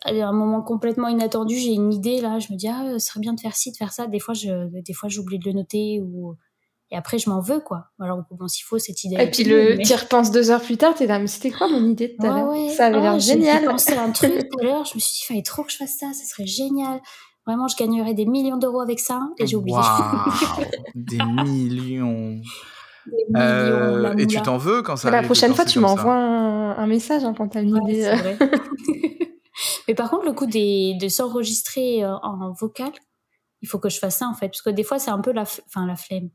à 0.05 0.27
un 0.27 0.33
moment 0.33 0.61
complètement 0.61 1.07
inattendu. 1.07 1.55
J'ai 1.55 1.73
une 1.73 1.93
idée 1.93 2.21
là, 2.21 2.39
je 2.39 2.51
me 2.51 2.57
dis 2.57 2.67
ah, 2.67 2.93
ce 2.93 2.99
serait 2.99 3.19
bien 3.19 3.33
de 3.33 3.39
faire 3.39 3.55
ci, 3.55 3.71
de 3.71 3.77
faire 3.77 3.91
ça. 3.91 4.07
Des 4.07 4.19
fois, 4.19 4.33
je, 4.33 4.81
des 4.81 4.93
fois, 4.93 5.09
j'oublie 5.09 5.39
de 5.39 5.45
le 5.45 5.53
noter 5.53 6.01
ou 6.01 6.35
et 6.93 6.95
après, 6.95 7.17
je 7.17 7.27
m'en 7.27 7.41
veux 7.41 7.59
quoi. 7.59 7.87
Alors 7.99 8.21
bon, 8.29 8.47
s'il 8.47 8.63
faut 8.65 8.77
cette 8.77 9.03
idée. 9.03 9.15
Et 9.19 9.31
puis 9.31 9.43
le, 9.43 9.77
tu 9.77 9.91
y 9.91 9.95
repenses 9.95 10.29
deux 10.29 10.51
heures 10.51 10.61
plus 10.61 10.77
tard, 10.77 10.93
t'es 10.93 11.07
là, 11.07 11.17
mais 11.17 11.25
c'était 11.25 11.49
quoi 11.49 11.67
mon 11.67 11.83
idée 11.89 12.09
de 12.09 12.13
tout 12.19 12.31
à 12.31 12.37
l'heure? 12.37 12.69
Ça 12.69 12.85
avait 12.85 13.01
l'air 13.01 13.19
génial. 13.19 13.61
J'ai 13.61 13.67
pensé 13.67 13.93
à 13.93 14.03
un 14.03 14.11
truc 14.11 14.31
tout 14.51 14.59
à 14.59 14.63
l'heure. 14.63 14.85
Je 14.85 14.93
me 14.93 14.99
suis 14.99 15.13
dit, 15.13 15.21
il 15.23 15.25
fallait 15.25 15.41
trop 15.41 15.63
que 15.63 15.71
je 15.71 15.77
fasse 15.77 15.97
ça, 15.99 16.13
ça 16.13 16.23
serait 16.23 16.45
génial. 16.45 17.01
Vraiment, 17.47 17.67
je 17.67 17.75
gagnerais 17.75 18.13
des 18.13 18.27
millions 18.27 18.57
d'euros 18.57 18.79
avec 18.79 18.99
ça 18.99 19.21
et 19.39 19.47
j'ai 19.47 19.55
oublié. 19.55 19.75
des 20.95 21.17
millions. 21.43 22.39
Euh, 23.35 24.15
et 24.15 24.27
tu 24.27 24.39
t'en 24.43 24.57
veux 24.57 24.83
quand 24.83 24.95
ça 24.95 25.09
La 25.09 25.23
prochaine 25.23 25.55
fois, 25.55 25.65
tu 25.65 25.79
m'envoies 25.79 26.13
un, 26.13 26.85
message 26.85 27.23
hein, 27.23 27.33
quand 27.35 27.47
t'as 27.47 27.63
une 27.63 27.75
idée. 27.77 28.13
Mais 29.87 29.95
par 29.95 30.09
contre, 30.09 30.25
le 30.25 30.33
coup 30.33 30.45
des, 30.45 30.95
de 30.99 31.07
s'enregistrer 31.07 32.03
euh, 32.03 32.15
en 32.23 32.51
vocal, 32.53 32.91
il 33.61 33.67
faut 33.67 33.79
que 33.79 33.89
je 33.89 33.97
fasse 33.97 34.17
ça 34.17 34.27
en 34.27 34.33
fait, 34.33 34.49
parce 34.49 34.61
que 34.61 34.69
des 34.69 34.83
fois, 34.83 34.99
c'est 34.99 35.11
un 35.11 35.21
peu 35.21 35.31
la, 35.31 35.43
enfin, 35.43 35.85
la 35.85 35.95
flemme. 35.95 36.29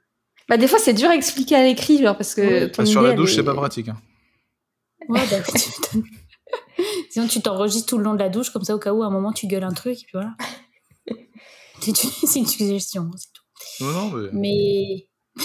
Bah, 0.49 0.57
des 0.57 0.66
fois, 0.66 0.78
c'est 0.78 0.95
dur 0.95 1.11
à 1.11 1.15
expliquer 1.15 1.57
à 1.57 1.62
l'écrit, 1.62 2.03
genre, 2.03 2.16
parce 2.16 2.35
que. 2.35 2.70
sur 2.85 3.03
la 3.03 3.12
douche, 3.12 3.35
c'est 3.35 3.45
pas 3.45 3.55
pratique. 3.55 3.89
Hein. 3.89 4.01
Ouais, 5.09 5.20
bah, 5.31 5.36
Sinon, 7.11 7.27
tu 7.27 7.40
t'enregistres 7.43 7.89
tout 7.89 7.99
le 7.99 8.05
long 8.05 8.15
de 8.15 8.19
la 8.19 8.31
douche, 8.31 8.51
comme 8.51 8.65
ça, 8.65 8.74
au 8.74 8.78
cas 8.78 8.93
où, 8.93 9.03
à 9.03 9.07
un 9.07 9.11
moment, 9.11 9.32
tu 9.32 9.47
gueules 9.47 9.65
un 9.65 9.73
truc, 9.73 9.99
et 9.99 10.05
puis 10.05 10.12
voilà. 10.15 10.35
c'est 11.81 12.39
une 12.39 12.47
suggestion, 12.47 13.11
c'est 13.16 13.32
tout. 13.32 13.85
Non, 13.85 13.93
non, 13.93 14.11
mais. 14.11 14.31
Mais. 14.32 15.45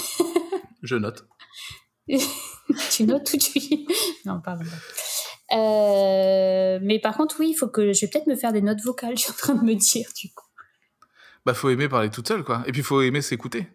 Je 0.82 0.96
note. 0.96 1.26
tu 2.90 3.04
notes 3.04 3.32
ou 3.32 3.36
tu 3.36 3.86
Non, 4.24 4.40
pas 4.40 4.54
vraiment. 4.54 4.70
Euh, 5.52 6.78
mais 6.82 6.98
par 6.98 7.16
contre, 7.16 7.36
oui, 7.38 7.50
il 7.50 7.54
faut 7.54 7.68
que 7.68 7.92
je 7.92 8.00
vais 8.00 8.10
peut-être 8.10 8.26
me 8.26 8.36
faire 8.36 8.52
des 8.52 8.62
notes 8.62 8.82
vocales. 8.82 9.16
Je 9.16 9.24
suis 9.24 9.32
en 9.32 9.36
train 9.36 9.54
de 9.54 9.64
me 9.64 9.74
dire 9.74 10.08
du 10.16 10.32
coup. 10.32 10.46
Bah, 11.44 11.52
faut 11.52 11.68
aimer 11.68 11.88
parler 11.88 12.08
toute 12.08 12.26
seule, 12.26 12.42
quoi. 12.42 12.62
Et 12.66 12.72
puis, 12.72 12.80
il 12.80 12.84
faut 12.84 13.02
aimer 13.02 13.20
s'écouter. 13.20 13.68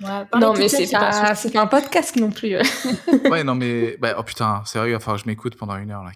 Ouais, 0.00 0.24
non, 0.40 0.52
mais 0.54 0.68
c'est 0.68 0.90
pas, 0.90 1.34
un 1.54 1.66
podcast 1.66 2.16
non 2.16 2.30
plus. 2.30 2.56
ouais, 3.30 3.44
non, 3.44 3.54
mais 3.56 3.96
bah, 3.98 4.16
oh 4.18 4.22
putain, 4.22 4.62
sérieux, 4.64 4.90
il 4.90 4.94
va 4.94 5.00
falloir 5.00 5.18
que 5.18 5.24
je 5.24 5.28
m'écoute 5.28 5.56
pendant 5.56 5.76
une 5.76 5.90
heure 5.90 6.02
là. 6.02 6.10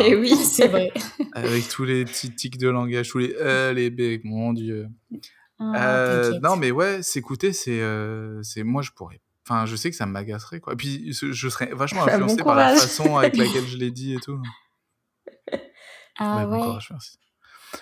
Et 0.00 0.16
oui, 0.16 0.34
c'est 0.34 0.68
vrai. 0.68 0.92
Avec 1.34 1.68
tous 1.68 1.84
les 1.84 2.04
petits 2.04 2.34
tics 2.34 2.58
de 2.58 2.68
langage, 2.68 3.10
tous 3.10 3.18
les 3.18 3.34
euh, 3.38 3.72
les 3.72 3.90
B, 3.90 4.24
mon 4.24 4.52
dieu. 4.52 4.88
Ah, 5.58 5.96
euh, 5.96 6.38
non, 6.40 6.56
mais 6.56 6.70
ouais, 6.70 7.02
s'écouter, 7.02 7.52
c'est, 7.52 7.80
euh, 7.80 8.42
c'est 8.42 8.62
moi, 8.62 8.82
je 8.82 8.92
pourrais. 8.92 9.20
Enfin, 9.48 9.64
je 9.64 9.76
sais 9.76 9.90
que 9.90 9.96
ça 9.96 10.04
m'agacerait, 10.04 10.60
quoi. 10.60 10.74
Et 10.74 10.76
puis, 10.76 11.10
je 11.10 11.48
serais 11.48 11.70
vachement 11.72 12.06
influencé 12.06 12.36
par 12.36 12.54
la 12.54 12.76
façon 12.76 13.16
avec 13.16 13.34
laquelle 13.38 13.66
je 13.66 13.78
l'ai 13.78 13.90
dit 13.90 14.14
et 14.14 14.20
tout. 14.20 14.38
Ah 16.18 16.46
ouais. 16.46 16.58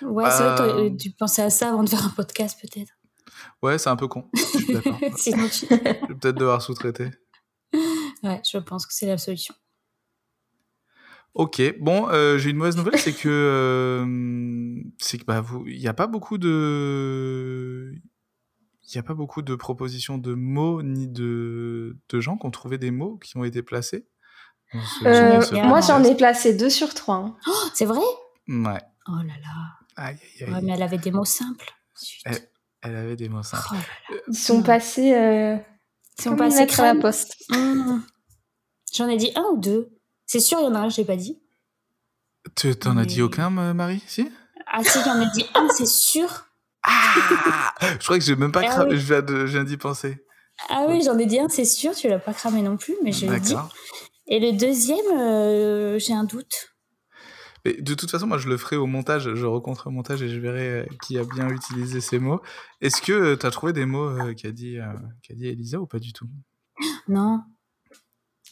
Ouais, 0.01 0.29
c'est 0.29 0.43
vrai, 0.43 0.61
euh, 0.61 0.95
tu 0.95 1.11
pensais 1.11 1.41
à 1.41 1.49
ça 1.49 1.69
avant 1.69 1.83
de 1.83 1.89
faire 1.89 2.05
un 2.05 2.09
podcast, 2.09 2.57
peut-être. 2.61 2.93
Ouais, 3.61 3.77
c'est 3.77 3.89
un 3.89 3.97
peu 3.97 4.07
con. 4.07 4.29
Je 4.33 4.41
suis 4.41 4.73
d'accord. 4.73 4.97
Sinon, 5.17 5.47
tu... 5.49 5.65
je 5.69 5.75
vais 5.75 6.15
peut-être 6.15 6.37
devoir 6.37 6.61
sous-traiter. 6.61 7.09
Ouais, 8.23 8.41
je 8.49 8.57
pense 8.59 8.85
que 8.85 8.93
c'est 8.93 9.07
la 9.07 9.17
solution. 9.17 9.53
Ok, 11.33 11.61
bon, 11.79 12.07
euh, 12.09 12.37
j'ai 12.37 12.51
une 12.51 12.57
mauvaise 12.57 12.77
nouvelle, 12.77 12.97
c'est 12.97 13.13
que 13.13 13.27
euh, 13.27 14.81
c'est 14.99 15.17
que 15.17 15.25
bah 15.25 15.41
vous, 15.41 15.67
il 15.67 15.79
n'y 15.79 15.87
a 15.87 15.93
pas 15.93 16.07
beaucoup 16.07 16.37
de, 16.37 17.93
il 18.87 18.95
y 18.95 18.97
a 18.97 19.03
pas 19.03 19.13
beaucoup 19.13 19.41
de 19.41 19.55
propositions 19.55 20.17
de 20.17 20.33
mots 20.33 20.81
ni 20.81 21.07
de 21.07 21.97
de 22.09 22.19
gens 22.19 22.37
qui 22.37 22.45
ont 22.45 22.51
trouvé 22.51 22.77
des 22.77 22.91
mots 22.91 23.17
qui 23.17 23.37
ont 23.37 23.43
été 23.43 23.61
placés. 23.61 24.07
Euh, 25.05 25.41
moi, 25.63 25.81
j'en 25.81 26.03
ai 26.03 26.15
placé 26.15 26.53
deux 26.53 26.69
sur 26.69 26.93
trois. 26.93 27.15
Hein. 27.15 27.37
Oh, 27.47 27.69
c'est 27.73 27.85
vrai? 27.85 28.01
Ouais. 28.47 28.81
Oh 29.07 29.15
là 29.15 29.33
là. 29.41 30.11
Ouais, 30.47 30.61
mais 30.61 30.73
elle 30.73 30.83
avait 30.83 30.97
des 30.97 31.11
mots 31.11 31.25
simples. 31.25 31.73
Elle, 32.81 32.95
avait 32.95 33.15
des 33.15 33.29
mots 33.29 33.43
simples. 33.43 33.85
Oh 34.11 34.15
Ils 34.27 34.37
sont 34.37 34.61
passés 34.61 35.09
Ils 36.19 36.23
sont 36.23 36.39
à 36.81 36.93
la 36.93 36.95
poste? 36.99 37.35
Mmh. 37.49 38.01
J'en 38.93 39.07
ai 39.07 39.17
dit 39.17 39.31
un 39.35 39.43
ou 39.53 39.57
deux. 39.57 39.89
C'est 40.25 40.39
sûr, 40.39 40.59
il 40.59 40.63
y 40.63 40.67
en 40.67 40.75
a 40.75 40.79
un, 40.79 40.89
je 40.89 41.01
pas 41.03 41.15
dit. 41.15 41.41
Tu 42.55 42.75
t'en 42.75 42.97
as 42.97 43.05
dit 43.05 43.21
aucun, 43.21 43.49
ma- 43.49 43.73
Marie? 43.73 44.03
Si? 44.07 44.29
Ah 44.67 44.83
si, 44.83 44.99
j'en 45.03 45.21
ai 45.21 45.29
dit 45.31 45.45
un, 45.53 45.67
c'est 45.69 45.87
sûr. 45.87 46.46
Ah 47.79 47.87
Je 47.99 48.03
crois 48.05 48.17
que 48.19 48.23
j'ai 48.25 48.35
même 48.35 48.51
pas 48.51 48.61
Ah 48.63 48.67
cramé. 48.69 48.91
oui. 48.93 48.99
Je 48.99 49.05
viens 49.05 49.21
de- 49.21 49.45
je 49.45 49.51
viens 49.53 49.63
d'y 49.63 49.77
penser. 49.77 50.23
Ah 50.69 50.85
oui, 50.89 51.01
j'en 51.05 51.17
ai 51.17 51.25
dit 51.25 51.39
un, 51.39 51.49
c'est 51.49 51.65
sûr. 51.65 51.93
Tu 51.95 52.07
l'as 52.07 52.19
pas 52.19 52.33
cramé 52.33 52.61
non 52.61 52.77
plus, 52.77 52.95
mais 53.03 53.11
je 53.11 53.21
dit. 53.21 53.27
D'accord. 53.27 53.69
Et 54.27 54.39
le 54.39 54.57
deuxième, 54.57 55.05
euh, 55.17 55.99
j'ai 55.99 56.13
un 56.13 56.23
doute. 56.23 56.73
Mais 57.65 57.73
de 57.73 57.93
toute 57.93 58.09
façon, 58.11 58.27
moi, 58.27 58.37
je 58.37 58.47
le 58.49 58.57
ferai 58.57 58.75
au 58.75 58.85
montage. 58.87 59.33
Je 59.33 59.45
rencontre 59.45 59.87
au 59.87 59.91
montage 59.91 60.21
et 60.21 60.29
je 60.29 60.39
verrai 60.39 60.69
euh, 60.69 60.85
qui 61.05 61.17
a 61.17 61.23
bien 61.23 61.47
utilisé 61.49 62.01
ces 62.01 62.17
mots. 62.19 62.41
Est-ce 62.81 63.01
que 63.01 63.35
tu 63.35 63.45
as 63.45 63.51
trouvé 63.51 63.73
des 63.73 63.85
mots 63.85 64.09
euh, 64.09 64.33
qu'a 64.33 64.51
dit, 64.51 64.77
euh, 64.79 64.85
qu'a 65.27 65.33
dit 65.35 65.47
Elisa 65.47 65.79
ou 65.79 65.85
pas 65.85 65.99
du 65.99 66.13
tout? 66.13 66.27
Non, 67.07 67.41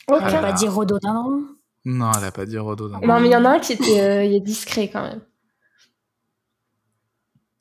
elle 0.08 0.16
a 0.16 0.28
Ah. 0.28 0.42
pas 0.42 0.52
dit 0.54 0.68
rhododendron. 0.68 1.44
Non, 1.86 2.12
elle 2.18 2.24
a 2.26 2.32
pas 2.32 2.46
dit 2.46 2.58
rhododendron. 2.58 3.06
Non, 3.08 3.20
mais 3.20 3.28
il 3.28 3.32
y 3.32 3.36
en 3.36 3.46
a 3.46 3.50
un 3.52 3.60
qui 3.60 3.74
était 3.74 4.02
euh, 4.02 4.24
il 4.24 4.34
est 4.34 4.40
discret 4.42 4.90
quand 4.90 5.04
même. 5.04 5.22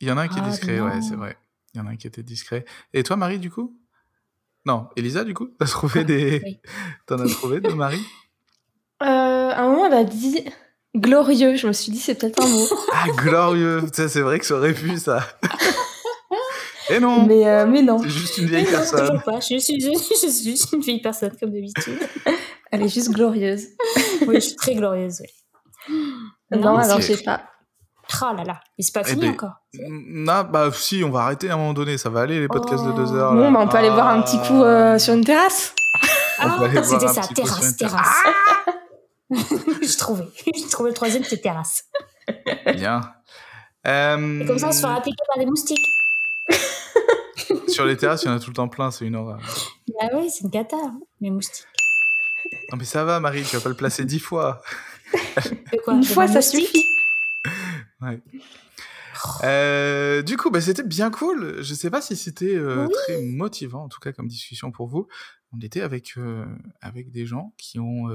Il 0.00 0.08
y 0.08 0.12
en 0.12 0.18
a 0.18 0.22
un 0.22 0.28
qui 0.28 0.38
est 0.38 0.42
Ah, 0.44 0.48
discret, 0.50 0.80
ouais, 0.80 0.96
non. 0.96 1.02
c'est 1.02 1.14
vrai. 1.16 1.36
Il 1.74 1.78
y 1.78 1.80
en 1.80 1.86
a 1.86 1.90
un 1.90 1.96
qui 1.96 2.06
était 2.06 2.22
discret. 2.22 2.64
Et 2.92 3.02
toi, 3.02 3.16
Marie, 3.16 3.38
du 3.38 3.50
coup? 3.50 3.76
Non, 4.66 4.88
Elisa, 4.96 5.24
du 5.24 5.34
coup? 5.34 5.48
T'as 5.58 5.66
trouvé 5.66 6.04
des... 6.04 6.40
Oui. 6.44 6.58
T'en 7.06 7.18
as 7.18 7.28
trouvé 7.28 7.60
de 7.60 7.70
Marie? 7.70 8.04
Euh, 9.02 9.06
à 9.06 9.60
un 9.62 9.68
moment, 9.70 9.86
elle 9.86 9.94
a 9.94 10.04
dit 10.04 10.44
glorieux. 10.96 11.56
Je 11.56 11.66
me 11.66 11.72
suis 11.72 11.90
dit, 11.92 11.98
c'est 11.98 12.14
peut-être 12.14 12.42
un 12.42 12.48
mot. 12.48 12.66
Ah, 12.92 13.06
glorieux 13.16 13.82
c'est 13.92 14.20
vrai 14.20 14.38
que 14.38 14.46
ça 14.46 14.54
aurait 14.56 14.72
pu, 14.74 14.96
ça. 14.98 15.26
Et 16.90 17.00
non 17.00 17.24
mais, 17.26 17.48
euh, 17.48 17.66
mais 17.66 17.80
non, 17.80 17.98
C'est 17.98 18.10
juste 18.10 18.36
une 18.38 18.46
vieille 18.46 18.64
Non, 18.64 18.70
personne. 18.72 19.00
toujours 19.08 19.22
pas. 19.24 19.40
Je 19.40 19.58
suis, 19.58 19.80
je 19.80 19.98
suis 19.98 20.50
juste 20.50 20.72
une 20.74 20.80
vieille 20.80 21.00
personne, 21.00 21.34
comme 21.40 21.50
d'habitude. 21.50 21.98
elle 22.70 22.82
est 22.82 22.88
juste 22.88 23.10
glorieuse. 23.10 23.68
Oui, 24.26 24.34
je 24.36 24.40
suis 24.40 24.56
très 24.56 24.74
glorieuse. 24.74 25.22
oui. 25.88 25.96
Non, 26.58 26.76
alors 26.76 27.00
c'est- 27.00 27.12
je 27.14 27.16
sais 27.18 27.24
pas. 27.24 27.42
Oh 28.22 28.34
là 28.36 28.44
là, 28.44 28.60
mais 28.78 28.84
c'est 28.84 28.92
pas 28.92 29.00
Eh 29.06 29.10
fini 29.10 29.22
ben, 29.22 29.30
encore. 29.32 29.54
Non, 29.88 30.44
bah 30.50 30.68
si, 30.72 31.02
on 31.04 31.10
va 31.10 31.20
arrêter 31.22 31.48
à 31.50 31.54
un 31.54 31.56
moment 31.56 31.72
donné. 31.72 31.96
Ça 31.98 32.10
va 32.10 32.20
aller, 32.20 32.38
les 32.40 32.48
podcasts 32.48 32.84
de 32.84 32.90
Oh. 32.90 32.96
deux 32.96 33.12
heures. 33.14 33.32
Bon, 33.34 33.50
bah, 33.50 33.60
on 33.62 33.68
peut 33.68 33.78
aller 33.78 33.90
boire 33.90 34.08
un 34.08 34.22
petit 34.22 34.38
coup 34.38 34.62
euh, 34.62 34.98
sur 34.98 35.14
une 35.14 35.24
terrasse. 35.24 35.74
On 36.40 36.42
Ah, 36.42 36.56
va 36.58 36.64
aller 36.66 36.74
boire 36.74 36.84
c'était 36.84 37.06
un 37.06 37.12
ça, 37.12 37.22
terrasse, 37.34 37.76
terrasse. 37.76 38.16
J'ai 39.82 39.96
trouvé. 39.96 40.24
J'ai 40.54 40.68
trouvé 40.68 40.90
le 40.90 40.94
troisième, 40.94 41.24
c'est 41.24 41.38
terrasse. 41.40 41.84
Bien. 42.74 43.00
Euh, 43.86 44.40
Et 44.40 44.46
comme 44.46 44.58
ça, 44.58 44.68
on 44.68 44.72
se 44.72 44.80
fera 44.80 44.96
appliquer 44.96 45.22
par 45.28 45.38
des 45.42 45.46
moustiques. 45.46 45.86
Sur 47.68 47.84
les 47.84 47.96
terrasses, 47.96 48.22
il 48.22 48.26
y 48.26 48.30
en 48.30 48.36
a 48.36 48.40
tout 48.40 48.50
le 48.50 48.54
temps 48.54 48.68
plein, 48.68 48.90
c'est 48.90 49.04
une 49.06 49.16
horreur. 49.16 49.38
Ah 50.00 50.06
oui, 50.14 50.30
c'est 50.30 50.44
une 50.44 50.50
cata, 50.50 50.76
les 51.20 51.30
moustiques. 51.30 51.66
Non, 52.70 52.78
mais 52.78 52.84
ça 52.84 53.04
va, 53.04 53.20
Marie, 53.20 53.42
tu 53.42 53.56
vas 53.56 53.62
pas 53.62 53.68
le 53.68 53.74
placer 53.74 54.04
dix 54.04 54.20
fois. 54.20 54.62
Quoi? 55.84 55.94
Une 55.94 56.04
fois, 56.04 56.26
ça 56.28 56.34
moustique? 56.34 56.86
Suffit. 58.12 58.42
Euh, 59.44 60.22
du 60.22 60.36
coup, 60.36 60.50
bah, 60.50 60.60
c'était 60.60 60.82
bien 60.82 61.10
cool. 61.10 61.62
Je 61.62 61.74
sais 61.74 61.90
pas 61.90 62.00
si 62.02 62.16
c'était 62.16 62.56
euh, 62.56 62.86
Oui. 62.86 62.92
très 63.04 63.22
motivant, 63.22 63.84
en 63.84 63.88
tout 63.88 64.00
cas 64.00 64.12
comme 64.12 64.26
discussion 64.28 64.72
pour 64.72 64.88
vous. 64.88 65.06
On 65.52 65.60
était 65.60 65.82
avec, 65.82 66.14
euh, 66.16 66.44
avec 66.80 67.10
des 67.12 67.26
gens 67.26 67.54
qui 67.56 67.78
ont 67.78 68.08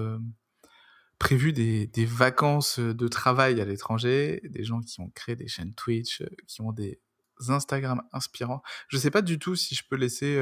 prévu 1.20 1.54
des, 1.54 1.88
des 1.88 2.06
vacances 2.06 2.80
de 2.80 3.08
travail 3.08 3.60
à 3.62 3.66
l'étranger, 3.66 4.42
des 4.44 4.64
gens 4.64 4.82
qui 4.82 5.00
ont 5.00 5.10
créé 5.10 5.36
des 5.36 5.48
chaînes 5.48 5.74
Twitch, 5.74 6.22
qui 6.48 6.62
ont 6.62 6.72
des 6.72 7.00
Instagram 7.48 8.02
inspirants. 8.12 8.62
Je 8.90 8.98
sais 8.98 9.12
pas 9.12 9.22
du 9.22 9.40
tout 9.40 9.56
si 9.56 9.74
je 9.76 9.84
peux 9.90 9.96
laisser 9.96 10.36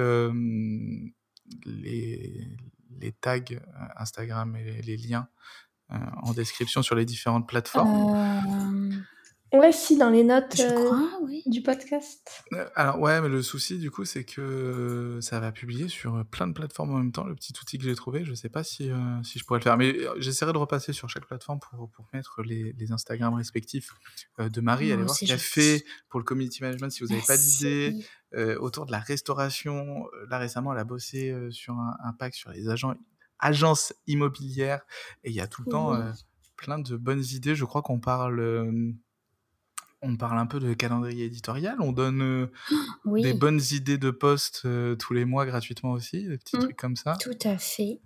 les, 1.65 2.47
les 2.99 3.11
tags 3.11 3.39
Instagram 3.95 4.55
et 4.55 4.63
les, 4.63 4.81
les 4.81 4.97
liens 4.97 5.27
en 5.89 6.33
description 6.33 6.81
sur 6.81 6.95
les 6.95 7.05
différentes 7.05 7.47
plateformes. 7.47 9.03
Euh, 9.53 9.59
Ouais, 9.59 9.71
si, 9.71 9.97
dans 9.97 10.09
les 10.09 10.23
notes 10.25 10.55
Je 10.57 10.63
euh, 10.63 10.73
crois, 10.85 11.09
oui. 11.23 11.41
du 11.45 11.61
podcast. 11.61 12.43
Euh, 12.53 12.67
Alors 12.75 12.99
ouais, 12.99 13.21
mais 13.21 13.29
le 13.29 13.41
souci 13.41 13.77
du 13.77 13.89
coup, 13.91 14.03
c'est 14.03 14.25
que 14.25 15.19
ça 15.21 15.39
va 15.39 15.51
publier 15.53 15.87
sur 15.87 16.25
plein 16.25 16.47
de 16.47 16.53
plateformes 16.53 16.91
en 16.93 16.97
même 16.97 17.11
temps. 17.13 17.23
Le 17.23 17.33
petit 17.33 17.53
outil 17.61 17.77
que 17.77 17.85
j'ai 17.85 17.95
trouvé, 17.95 18.25
je 18.25 18.33
sais 18.33 18.49
pas 18.49 18.63
si, 18.65 18.91
euh, 18.91 19.23
si 19.23 19.39
je 19.39 19.45
pourrais 19.45 19.59
le 19.59 19.63
faire, 19.63 19.77
mais 19.77 19.95
euh, 19.97 20.13
j'essaierai 20.17 20.51
de 20.51 20.57
repasser 20.57 20.91
sur 20.91 21.07
chaque 21.09 21.25
plateforme 21.25 21.59
pour, 21.59 21.89
pour 21.89 22.05
mettre 22.13 22.41
les, 22.43 22.73
les 22.73 22.91
Instagram 22.91 23.33
respectifs 23.35 23.91
euh, 24.39 24.49
de 24.49 24.59
Marie. 24.59 24.91
Allez 24.91 25.03
voir 25.03 25.15
ce 25.15 25.21
qu'elle 25.25 25.31
a 25.35 25.37
fait 25.37 25.85
pour 26.09 26.19
le 26.19 26.25
community 26.25 26.61
management 26.61 26.89
si 26.89 27.03
vous 27.03 27.09
n'avez 27.09 27.21
pas 27.25 27.37
d'idée 27.37 28.05
euh, 28.33 28.57
autour 28.59 28.85
de 28.85 28.91
la 28.91 28.99
restauration. 28.99 30.07
Euh, 30.13 30.25
Là 30.29 30.39
récemment, 30.39 30.73
elle 30.73 30.79
a 30.79 30.83
bossé 30.83 31.31
euh, 31.31 31.49
sur 31.51 31.73
un, 31.75 31.95
un 32.03 32.11
pack 32.11 32.35
sur 32.35 32.51
les 32.51 32.67
agents, 32.67 32.95
agences 33.39 33.93
immobilières 34.07 34.81
et 35.23 35.29
il 35.29 35.35
y 35.35 35.39
a 35.41 35.47
tout 35.47 35.63
le 35.65 35.71
temps 35.71 35.91
Oui. 35.93 35.99
euh, 36.01 36.11
plein 36.57 36.79
de 36.79 36.97
bonnes 36.97 37.23
idées. 37.31 37.55
Je 37.55 37.63
crois 37.63 37.81
qu'on 37.81 37.99
parle. 38.01 38.41
On 40.01 40.15
parle 40.15 40.37
un 40.37 40.45
peu 40.45 40.59
de 40.59 40.73
calendrier 40.73 41.25
éditorial, 41.25 41.75
on 41.79 41.91
donne 41.91 42.21
euh, 42.21 42.47
Oui, 43.05 43.21
des 43.23 43.33
bonnes 43.33 43.61
idées 43.71 43.97
de 43.97 44.11
posts 44.11 44.61
euh, 44.65 44.95
tous 44.95 45.13
les 45.13 45.25
mois 45.25 45.45
gratuitement 45.45 45.91
aussi, 45.91 46.27
des 46.27 46.37
petits 46.37 46.57
Mm. 46.57 46.61
trucs 46.61 46.77
comme 46.77 46.95
ça. 46.95 47.15
tout 47.19 47.31
à 47.43 47.57
fait. 47.57 47.99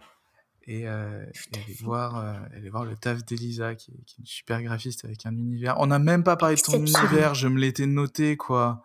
Et, 0.67 0.87
euh, 0.87 1.25
et 1.53 1.57
fait. 1.73 1.83
voir, 1.83 2.17
euh, 2.17 2.33
aller 2.55 2.69
voir 2.69 2.85
le 2.85 2.95
taf 2.95 3.25
d'Elisa, 3.25 3.75
qui, 3.75 3.91
est- 3.91 4.03
qui 4.05 4.15
est 4.15 4.19
une 4.19 4.25
super 4.25 4.61
graphiste 4.61 5.03
avec 5.05 5.25
un 5.25 5.31
univers. 5.35 5.75
On 5.79 5.87
n'a 5.87 5.99
même 5.99 6.23
pas 6.23 6.37
parlé 6.37 6.55
de 6.55 6.61
ton 6.61 6.77
univers, 6.85 7.33
je 7.35 7.47
me 7.47 7.59
l'étais 7.59 7.87
noté, 7.87 8.37
quoi. 8.37 8.83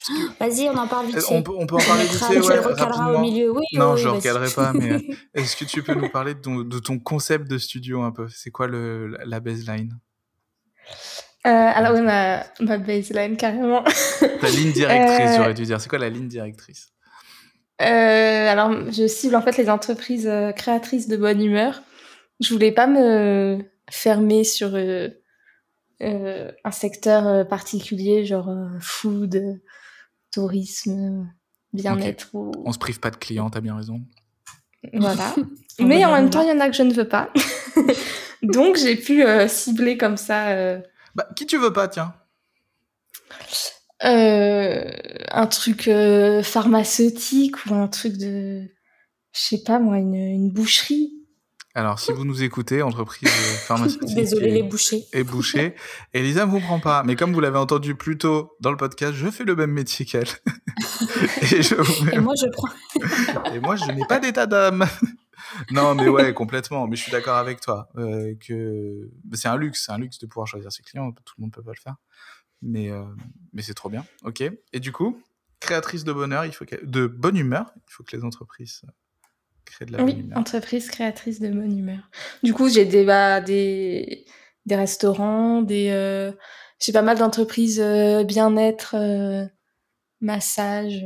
Vas-y, 0.40 0.68
on 0.68 0.76
en 0.76 0.86
parle 0.86 1.06
vite 1.06 1.16
Euh. 1.16 1.22
On 1.30 1.42
peut, 1.42 1.52
on 1.56 1.66
peut 1.66 1.74
en 1.74 1.78
parler 1.78 2.04
vite 2.04 2.12
tu 2.18 2.24
ouais, 2.24 2.56
le 2.56 3.16
au 3.16 3.20
milieu. 3.20 3.50
Oui, 3.50 3.64
Non, 3.72 3.94
oui, 3.94 3.98
je 4.00 4.04
le 4.04 4.10
vas-y. 4.12 4.18
recalerai 4.20 4.50
pas, 4.54 4.72
mais 4.72 5.04
est-ce 5.34 5.56
que 5.56 5.64
tu 5.64 5.82
peux 5.82 5.94
nous 5.94 6.08
parler 6.10 6.34
de 6.34 6.40
ton, 6.40 6.60
de 6.62 6.78
ton 6.78 6.98
concept 6.98 7.48
de 7.50 7.58
studio 7.58 8.02
un 8.02 8.12
peu? 8.12 8.28
C'est 8.28 8.50
quoi 8.50 8.66
le, 8.68 9.08
la 9.24 9.40
baseline? 9.40 9.98
Euh, 11.46 11.48
alors, 11.48 11.92
oui, 11.94 12.00
ma, 12.02 12.44
ma 12.60 12.76
baseline, 12.78 13.36
carrément. 13.36 13.84
Ta 14.40 14.48
ligne 14.50 14.72
directrice, 14.72 15.30
Euh, 15.30 15.36
j'aurais 15.36 15.54
dû 15.54 15.62
dire. 15.62 15.80
C'est 15.80 15.88
quoi 15.88 15.98
la 15.98 16.08
ligne 16.08 16.28
directrice? 16.28 16.88
Euh, 17.82 18.48
alors, 18.50 18.72
je 18.90 19.06
cible 19.06 19.36
en 19.36 19.42
fait 19.42 19.56
les 19.56 19.68
entreprises 19.70 20.30
créatrices 20.56 21.08
de 21.08 21.16
bonne 21.16 21.40
humeur. 21.42 21.82
Je 22.40 22.52
voulais 22.52 22.72
pas 22.72 22.86
me 22.86 23.58
fermer 23.90 24.44
sur 24.44 24.74
un 26.00 26.70
secteur 26.72 27.46
particulier, 27.48 28.24
genre 28.24 28.50
food, 28.80 29.60
tourisme, 30.32 31.28
bien-être. 31.72 32.30
ou- 32.34 32.52
On 32.64 32.72
se 32.72 32.78
prive 32.78 32.98
pas 33.00 33.10
de 33.10 33.16
clients, 33.16 33.50
t'as 33.50 33.60
bien 33.60 33.76
raison. 33.76 34.00
Voilà. 34.94 35.34
Mais 35.78 36.04
en 36.04 36.12
même 36.12 36.30
temps, 36.30 36.42
il 36.42 36.48
y 36.48 36.52
en 36.52 36.60
a 36.60 36.68
que 36.68 36.74
je 36.76 36.82
ne 36.82 36.92
veux 36.92 37.08
pas. 37.08 37.30
Donc, 38.42 38.76
j'ai 38.76 38.96
pu 38.96 39.22
euh, 39.24 39.48
cibler 39.48 39.96
comme 39.98 40.16
ça 40.16 40.48
euh, 40.48 40.80
Bah, 41.16 41.26
qui 41.34 41.46
tu 41.46 41.56
veux 41.56 41.72
pas, 41.72 41.88
tiens? 41.88 42.14
Euh, 44.04 44.84
un 45.30 45.46
truc 45.46 45.88
euh, 45.88 46.42
pharmaceutique 46.42 47.64
ou 47.66 47.74
un 47.74 47.88
truc 47.88 48.18
de, 48.18 48.60
je 49.32 49.40
sais 49.40 49.62
pas 49.64 49.78
moi, 49.78 49.96
une, 49.96 50.14
une 50.14 50.50
boucherie. 50.50 51.12
Alors, 51.74 51.98
si 51.98 52.12
vous 52.12 52.26
nous 52.26 52.42
écoutez, 52.42 52.82
entreprise 52.82 53.28
euh, 53.30 53.54
pharmaceutique 53.66 54.14
Désolé 54.14 54.48
et, 54.48 54.52
les 54.52 54.62
bouchers. 54.62 55.06
et 55.14 55.24
boucher, 55.24 55.74
Elisa 56.12 56.44
ne 56.44 56.50
vous 56.50 56.60
prend 56.60 56.80
pas. 56.80 57.02
Mais 57.04 57.16
comme 57.16 57.32
vous 57.32 57.40
l'avez 57.40 57.58
entendu 57.58 57.94
plus 57.94 58.18
tôt 58.18 58.52
dans 58.60 58.70
le 58.70 58.76
podcast, 58.76 59.14
je 59.14 59.28
fais 59.30 59.44
le 59.44 59.56
même 59.56 59.72
métier 59.72 60.04
qu'elle. 60.04 60.24
et, 61.52 61.62
je 61.62 61.74
vous 61.74 62.04
mets- 62.04 62.16
Et 62.16 62.18
moi, 62.18 62.34
je 62.38 62.46
prends. 62.50 63.48
et 63.54 63.60
moi, 63.60 63.76
je 63.76 63.90
n'ai 63.92 64.04
pas 64.06 64.18
d'état 64.18 64.46
d'âme. 64.46 64.86
Non, 65.70 65.94
mais 65.94 66.08
ouais, 66.08 66.32
complètement. 66.34 66.86
Mais 66.86 66.96
je 66.96 67.02
suis 67.02 67.12
d'accord 67.12 67.36
avec 67.36 67.60
toi. 67.60 67.88
euh, 67.96 68.34
que 68.46 69.10
c'est 69.34 69.48
un 69.48 69.56
luxe, 69.56 69.84
c'est 69.86 69.92
un 69.92 69.98
luxe 69.98 70.18
de 70.18 70.26
pouvoir 70.26 70.46
choisir 70.46 70.70
ses 70.72 70.82
clients. 70.82 71.12
Tout 71.12 71.34
le 71.38 71.42
monde 71.42 71.52
peut 71.52 71.62
pas 71.62 71.72
le 71.72 71.80
faire. 71.80 71.96
Mais, 72.62 72.90
euh, 72.90 73.04
mais 73.52 73.62
c'est 73.62 73.74
trop 73.74 73.88
bien. 73.90 74.04
Ok. 74.24 74.42
Et 74.72 74.80
du 74.80 74.92
coup, 74.92 75.20
créatrice 75.60 76.04
de 76.04 76.12
bonheur, 76.12 76.44
il 76.46 76.52
faut 76.52 76.64
qu'elle- 76.64 76.88
de 76.90 77.06
bonne 77.06 77.36
humeur, 77.36 77.70
il 77.76 77.82
faut 77.92 78.02
que 78.02 78.16
les 78.16 78.24
entreprises 78.24 78.82
euh, 78.86 78.90
créent 79.64 79.86
de 79.86 79.92
la 79.92 79.98
bonne 79.98 80.06
Oui, 80.08 80.20
humeur. 80.20 80.38
entreprise 80.38 80.88
créatrice 80.90 81.40
de 81.40 81.48
bonne 81.50 81.78
humeur. 81.78 82.10
Du 82.42 82.54
coup, 82.54 82.68
j'ai 82.68 82.84
des, 82.86 83.04
bah, 83.04 83.40
des, 83.40 84.24
des 84.64 84.76
restaurants, 84.76 85.60
des, 85.62 85.90
euh, 85.90 86.32
j'ai 86.80 86.92
pas 86.92 87.02
mal 87.02 87.18
d'entreprises 87.18 87.80
bien-être, 88.26 88.96
massage, 90.20 91.04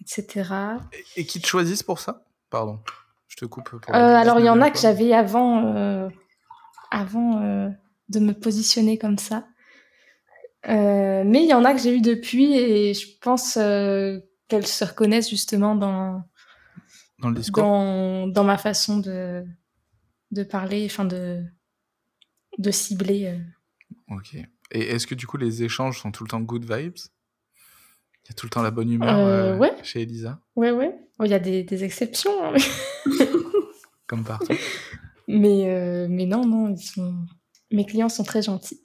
etc. 0.00 0.76
Et, 0.92 1.20
et 1.22 1.26
qui 1.26 1.40
te 1.40 1.46
choisissent 1.46 1.82
pour 1.82 1.98
ça? 2.00 2.24
Pardon, 2.50 2.80
je 3.28 3.36
te 3.36 3.44
coupe. 3.44 3.68
Pour 3.68 3.94
Euh, 3.94 3.98
alors, 3.98 4.38
il 4.38 4.46
y 4.46 4.48
en 4.48 4.60
a 4.60 4.68
19e 4.68 4.72
que 4.72 4.78
j'avais 4.78 5.12
avant, 5.12 5.74
euh, 5.74 6.08
avant 6.90 7.42
euh, 7.42 7.68
de 8.08 8.20
me 8.20 8.32
positionner 8.32 8.98
comme 8.98 9.18
ça. 9.18 9.46
Mais 10.68 11.44
il 11.44 11.48
y 11.48 11.54
en 11.54 11.64
a 11.64 11.72
que 11.74 11.80
j'ai 11.80 11.94
eu 11.96 12.00
depuis 12.00 12.54
et 12.54 12.92
je 12.92 13.06
pense 13.20 13.54
qu'elles 13.54 14.66
se 14.66 14.84
reconnaissent 14.84 15.30
justement 15.30 15.76
dans, 15.76 16.24
dans 17.20 17.28
le 17.28 17.36
discours. 17.36 17.62
dans, 17.62 18.26
dans 18.26 18.42
ma 18.42 18.58
façon 18.58 18.98
de, 18.98 19.44
de 20.32 20.42
parler, 20.42 20.84
enfin 20.90 21.04
de, 21.04 21.44
de 22.58 22.70
cibler. 22.72 23.38
Ok. 24.08 24.34
Et 24.72 24.80
est-ce 24.80 25.06
que 25.06 25.14
du 25.14 25.28
coup 25.28 25.36
les 25.36 25.62
échanges 25.62 26.00
sont 26.00 26.10
tout 26.10 26.24
le 26.24 26.28
temps 26.30 26.40
good 26.40 26.64
vibes? 26.64 26.98
Il 28.24 28.28
y 28.28 28.30
a 28.30 28.34
tout 28.34 28.46
le 28.46 28.50
temps 28.50 28.62
la 28.62 28.72
bonne 28.72 28.90
humeur 28.90 29.60
ouais. 29.60 29.72
chez 29.84 30.02
Elisa? 30.02 30.40
Ouais, 30.56 30.72
ouais. 30.72 30.98
Il 31.24 31.30
y 31.30 31.34
a 31.34 31.38
des, 31.38 31.62
des 31.62 31.84
exceptions. 31.84 32.30
hein. 32.44 32.54
Comme 34.06 34.22
partout. 34.24 34.54
Mais, 35.28 35.64
euh, 35.66 36.06
mais 36.08 36.26
non, 36.26 36.44
non, 36.46 36.68
ils 36.68 36.78
sont... 36.82 37.14
mes 37.72 37.84
clients 37.84 38.08
sont 38.08 38.22
très 38.24 38.42
gentils. 38.42 38.80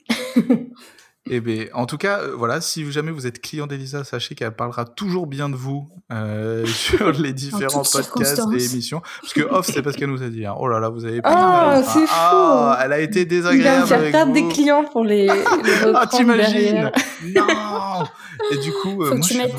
Eh 1.30 1.40
ben, 1.40 1.68
en 1.72 1.86
tout 1.86 1.98
cas, 1.98 2.18
euh, 2.18 2.34
voilà, 2.36 2.60
si 2.60 2.90
jamais 2.90 3.12
vous 3.12 3.28
êtes 3.28 3.40
client 3.40 3.68
d'Elisa, 3.68 4.02
sachez 4.02 4.34
qu'elle 4.34 4.50
parlera 4.56 4.84
toujours 4.84 5.28
bien 5.28 5.48
de 5.48 5.54
vous 5.54 5.88
euh, 6.10 6.66
sur 6.66 7.12
les 7.12 7.32
différents 7.32 7.84
podcasts 7.84 8.42
et 8.52 8.64
émissions. 8.64 9.00
Parce 9.20 9.32
que 9.32 9.42
off, 9.42 9.66
c'est 9.72 9.82
pas 9.82 9.92
ce 9.92 9.98
qu'elle 9.98 10.10
nous 10.10 10.24
a 10.24 10.28
dit. 10.28 10.44
hein. 10.44 10.54
Oh 10.58 10.66
là 10.66 10.80
là, 10.80 10.88
vous 10.88 11.04
avez 11.04 11.22
pas. 11.22 11.30
Ah, 11.32 11.80
dit, 11.80 11.88
c'est 11.88 12.04
ah, 12.10 12.74
fou. 12.76 12.84
Elle 12.84 12.92
a 12.92 12.98
été 12.98 13.20
Il 13.20 13.28
désagréable 13.28 13.86
faire 13.86 13.98
avec 14.00 14.10
perdre 14.10 14.32
vous. 14.32 14.48
des 14.48 14.52
clients 14.52 14.84
pour 14.84 15.04
les, 15.04 15.26
les 15.26 15.92
Ah, 15.94 16.08
t'imagines. 16.08 16.90
Non 17.36 17.46
Et 18.50 18.56
du 18.58 18.72
coup, 18.72 19.04
euh, 19.04 19.14
moi, 19.16 19.20
je, 19.30 19.38
mettes- 19.38 19.54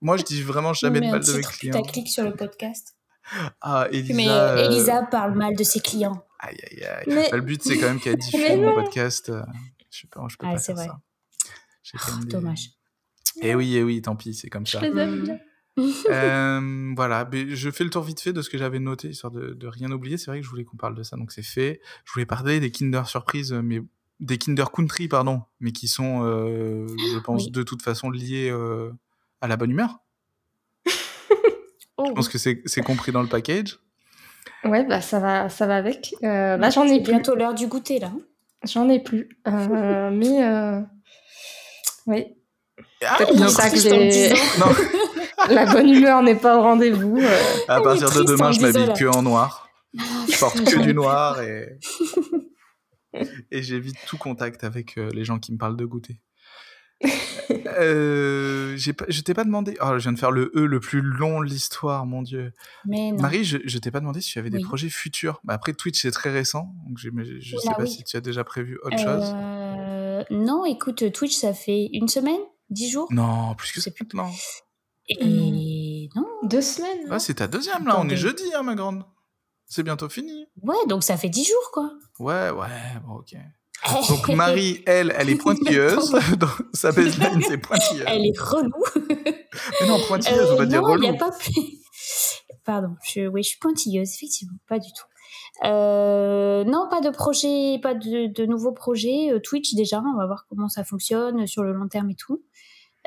moi, 0.00 0.16
je 0.16 0.22
dis 0.24 0.42
vraiment 0.42 0.72
jamais 0.72 1.00
de 1.00 1.06
mal 1.10 1.24
de 1.24 1.32
mes 1.32 1.42
clients. 1.42 1.72
putaclic 1.80 2.08
sur 2.08 2.24
le 2.24 2.34
podcast. 2.34 2.94
Ah, 3.60 3.88
Mais 3.90 3.98
Elisa. 3.98 4.30
euh, 4.52 4.56
euh, 4.56 4.70
Elisa 4.70 5.02
parle 5.10 5.34
mal 5.36 5.56
de 5.56 5.64
ses 5.64 5.80
clients. 5.80 6.22
Aïe, 6.38 6.56
aïe, 6.70 6.84
aïe. 6.84 7.04
Mais- 7.08 7.28
Bah, 7.30 7.36
le 7.38 7.42
but, 7.42 7.62
c'est 7.62 7.76
quand 7.78 7.86
même 7.88 7.98
qu'elle 8.00 8.16
diffuse 8.18 8.40
Mais 8.40 8.56
mon 8.56 8.74
podcast. 8.74 9.30
euh, 9.30 9.42
Je 9.90 10.00
sais 10.02 10.06
pas, 10.08 10.24
je 10.28 10.36
peux 10.36 10.46
Ah, 10.46 10.52
pas 10.52 10.58
faire 10.58 10.74
vrai. 10.76 10.86
ça. 11.82 11.98
Des- 12.20 12.26
Dommage. 12.26 12.70
Eh 13.42 13.54
oui, 13.54 13.74
eh 13.76 13.82
oui, 13.82 14.00
tant 14.02 14.16
pis, 14.16 14.34
c'est 14.34 14.48
comme 14.48 14.66
Je 14.66 14.72
ça. 14.72 14.80
les 14.80 14.88
aime 15.00 15.22
bien. 15.24 15.38
Euh, 16.10 16.92
voilà, 16.96 17.28
mais 17.30 17.54
je 17.54 17.70
fais 17.70 17.84
le 17.84 17.90
tour 17.90 18.02
vite 18.02 18.20
fait 18.20 18.32
de 18.32 18.42
ce 18.42 18.48
que 18.50 18.58
j'avais 18.58 18.78
noté, 18.78 19.08
histoire 19.08 19.30
de, 19.32 19.52
de 19.52 19.66
rien 19.66 19.90
oublier. 19.90 20.16
C'est 20.18 20.30
vrai 20.30 20.40
que 20.40 20.44
je 20.44 20.50
voulais 20.50 20.64
qu'on 20.64 20.76
parle 20.76 20.94
de 20.94 21.02
ça, 21.02 21.16
donc 21.16 21.32
c'est 21.32 21.42
fait. 21.42 21.80
Je 22.04 22.12
voulais 22.12 22.26
parler 22.26 22.60
des 22.60 22.70
Kinder 22.70 23.02
Surprise, 23.06 23.52
mais 23.52 23.80
des 24.20 24.38
Kinder 24.38 24.64
Country, 24.72 25.08
pardon, 25.08 25.42
mais 25.60 25.72
qui 25.72 25.88
sont, 25.88 26.22
euh, 26.24 26.86
je 27.12 27.18
pense, 27.18 27.44
Oui. 27.44 27.50
de 27.50 27.62
toute 27.62 27.82
façon 27.82 28.08
liés 28.10 28.48
euh, 28.50 28.90
à 29.40 29.48
la 29.48 29.56
bonne 29.56 29.70
humeur. 29.70 29.98
Oh, 31.98 32.04
Je 32.08 32.12
pense 32.12 32.28
que 32.28 32.38
c'est 32.38 32.82
compris 32.82 33.12
dans 33.12 33.22
le 33.22 33.28
package. 33.28 33.78
Ouais, 34.64 34.84
bah 34.84 35.00
ça 35.00 35.18
va, 35.20 35.48
ça 35.48 35.66
va 35.66 35.76
avec. 35.76 36.14
Euh, 36.24 36.56
là, 36.56 36.70
j'en 36.70 36.84
ai 36.84 36.88
c'est 36.96 37.02
plus. 37.02 37.12
bientôt 37.12 37.34
l'heure 37.34 37.54
du 37.54 37.66
goûter 37.68 37.98
là. 37.98 38.08
hein. 38.08 38.20
J'en 38.64 38.88
ai 38.88 39.00
plus. 39.02 39.28
Euh, 39.46 40.10
mais 40.12 40.44
euh, 40.44 40.80
oui, 42.06 42.26
Ah, 43.04 43.16
C'est 43.18 43.32
il 43.32 43.38
y 43.38 43.42
a 43.42 43.46
pour 43.46 43.50
ça 43.50 43.70
que 43.70 43.76
j'ai- 43.78 44.32
la 45.54 45.66
bonne 45.66 45.88
humeur 45.88 46.22
n'est 46.22 46.34
pas 46.34 46.58
au 46.58 46.62
rendez-vous. 46.62 47.18
euh. 47.18 47.38
à 47.68 47.80
est 47.80 47.82
partir 47.82 48.10
de 48.10 48.22
demain, 48.24 48.48
en 48.48 48.52
je 48.52 48.60
m'habille 48.60 48.92
que 48.98 49.06
en 49.06 49.22
noir. 49.22 49.68
Je 49.94 50.38
porte 50.38 50.62
que 50.64 50.78
du 50.82 50.92
noir 50.94 51.40
et, 51.42 51.78
et 53.50 53.62
j'évite 53.62 53.96
tout 54.06 54.18
contact 54.18 54.64
avec 54.64 54.98
euh, 54.98 55.08
les 55.14 55.24
gens 55.24 55.38
qui 55.38 55.52
me 55.52 55.58
parlent 55.58 55.76
de 55.76 55.84
goûter. 55.86 56.20
Euh, 57.78 58.74
j'ai 58.76 58.92
pas- 58.92 59.04
je 59.08 59.20
t'ai 59.20 59.34
pas 59.34 59.44
demandé. 59.44 59.76
Oh, 59.80 59.90
je 59.94 60.02
viens 60.02 60.12
de 60.12 60.18
faire 60.18 60.30
le 60.30 60.50
E 60.56 60.64
le 60.66 60.80
plus 60.80 61.00
long 61.02 61.40
de 61.40 61.46
l'histoire, 61.46 62.06
mon 62.06 62.22
dieu. 62.22 62.52
Mais 62.86 63.12
non. 63.12 63.20
Marie, 63.20 63.44
je, 63.44 63.58
je 63.64 63.78
t'ai 63.78 63.90
pas 63.90 64.00
demandé 64.00 64.20
si 64.20 64.32
tu 64.32 64.38
avais 64.38 64.50
des 64.50 64.60
projets 64.60 64.88
futurs. 64.88 65.40
Bah, 65.44 65.54
après, 65.54 65.72
Twitch, 65.74 66.00
c'est 66.00 66.10
très 66.10 66.30
récent. 66.30 66.74
Donc, 66.88 66.98
je, 66.98 67.08
sais 67.40 67.56
Oula, 67.66 67.74
pas 67.76 67.82
oui. 67.82 67.88
si 67.90 68.04
tu 68.04 68.16
as 68.16 68.20
déjà 68.20 68.44
prévu 68.44 68.78
autre 68.82 68.98
chose. 68.98 69.32
Euh, 69.34 70.24
non, 70.30 70.64
écoute, 70.64 71.12
Twitch, 71.12 71.34
ça 71.36 71.52
fait 71.52 71.88
une 71.92 72.08
semaine, 72.08 72.40
dix 72.70 72.90
jours? 72.90 73.08
Non, 73.12 73.54
plus 73.54 73.72
que 73.72 73.80
ça. 73.80 73.90
plus. 73.90 74.06
Non. 74.14 74.30
Et 75.08 76.08
non. 76.16 76.26
Deux 76.44 76.62
semaines. 76.62 77.06
Ah, 77.10 77.18
c'est 77.18 77.34
ta 77.34 77.46
deuxième, 77.46 77.86
là. 77.86 77.96
On 78.00 78.08
est 78.08 78.16
jeudi, 78.16 78.42
hein, 78.56 78.62
ma 78.62 78.74
grande. 78.74 79.04
C'est 79.66 79.82
bientôt 79.82 80.08
fini. 80.08 80.46
Ouais, 80.62 80.76
donc 80.88 81.02
ça 81.02 81.16
fait 81.16 81.28
dix 81.28 81.44
jours, 81.44 81.70
quoi. 81.72 81.92
Ouais, 82.18 82.50
ouais, 82.50 82.68
bon, 83.04 83.14
ok. 83.16 83.34
Donc, 84.08 84.28
Marie, 84.30 84.82
elle, 84.86 85.14
elle 85.16 85.30
est 85.30 85.34
pointilleuse. 85.42 86.10
Donc, 86.38 86.50
Sa 86.72 86.92
baseline, 86.92 87.40
c'est 87.48 87.58
pointilleuse. 87.58 88.04
Elle 88.08 88.26
est 88.26 88.38
relou. 88.38 88.72
Mais 89.80 89.86
non, 89.88 89.98
pointilleuse, 90.06 90.50
on 90.52 90.56
va 90.56 90.62
Euh, 90.62 90.66
dire 90.66 90.82
relou. 90.82 91.04
y 91.04 91.08
a 91.08 91.14
pas 91.14 91.30
plus. 91.30 91.52
Pardon, 92.64 92.96
je, 93.04 93.26
oui, 93.28 93.42
je 93.42 93.50
suis 93.50 93.58
pointilleuse, 93.58 94.12
effectivement, 94.14 94.56
pas 94.68 94.78
du 94.78 94.88
tout. 94.88 95.66
Euh, 95.66 96.64
non, 96.64 96.88
pas 96.90 97.00
de 97.00 97.10
projet, 97.10 97.78
pas 97.82 97.94
de, 97.94 98.26
de 98.32 98.46
nouveaux 98.46 98.72
projets. 98.72 99.30
Euh, 99.32 99.40
Twitch 99.40 99.74
déjà, 99.74 100.00
on 100.02 100.16
va 100.18 100.26
voir 100.26 100.46
comment 100.48 100.68
ça 100.68 100.84
fonctionne 100.84 101.46
sur 101.46 101.62
le 101.62 101.72
long 101.72 101.88
terme 101.88 102.10
et 102.10 102.14
tout. 102.16 102.42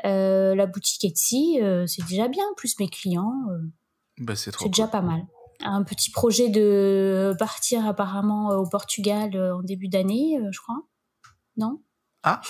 Euh, 0.06 0.54
la 0.54 0.66
boutique 0.66 1.04
Etsy, 1.04 1.58
euh, 1.60 1.86
c'est 1.86 2.04
déjà 2.06 2.26
bien, 2.28 2.44
plus 2.56 2.78
mes 2.80 2.88
clients, 2.88 3.34
euh, 3.50 3.58
Bah, 4.18 4.34
c'est 4.34 4.52
déjà 4.66 4.86
pas 4.88 5.02
mal. 5.02 5.20
Un 5.62 5.82
petit 5.82 6.10
projet 6.10 6.48
de 6.48 7.34
partir 7.38 7.86
apparemment 7.86 8.50
euh, 8.52 8.56
au 8.56 8.68
Portugal 8.68 9.30
euh, 9.34 9.56
en 9.56 9.62
début 9.62 9.88
d'année, 9.88 10.38
euh, 10.38 10.48
je 10.52 10.60
crois. 10.60 10.82
Non? 11.56 11.82
Ah. 12.22 12.40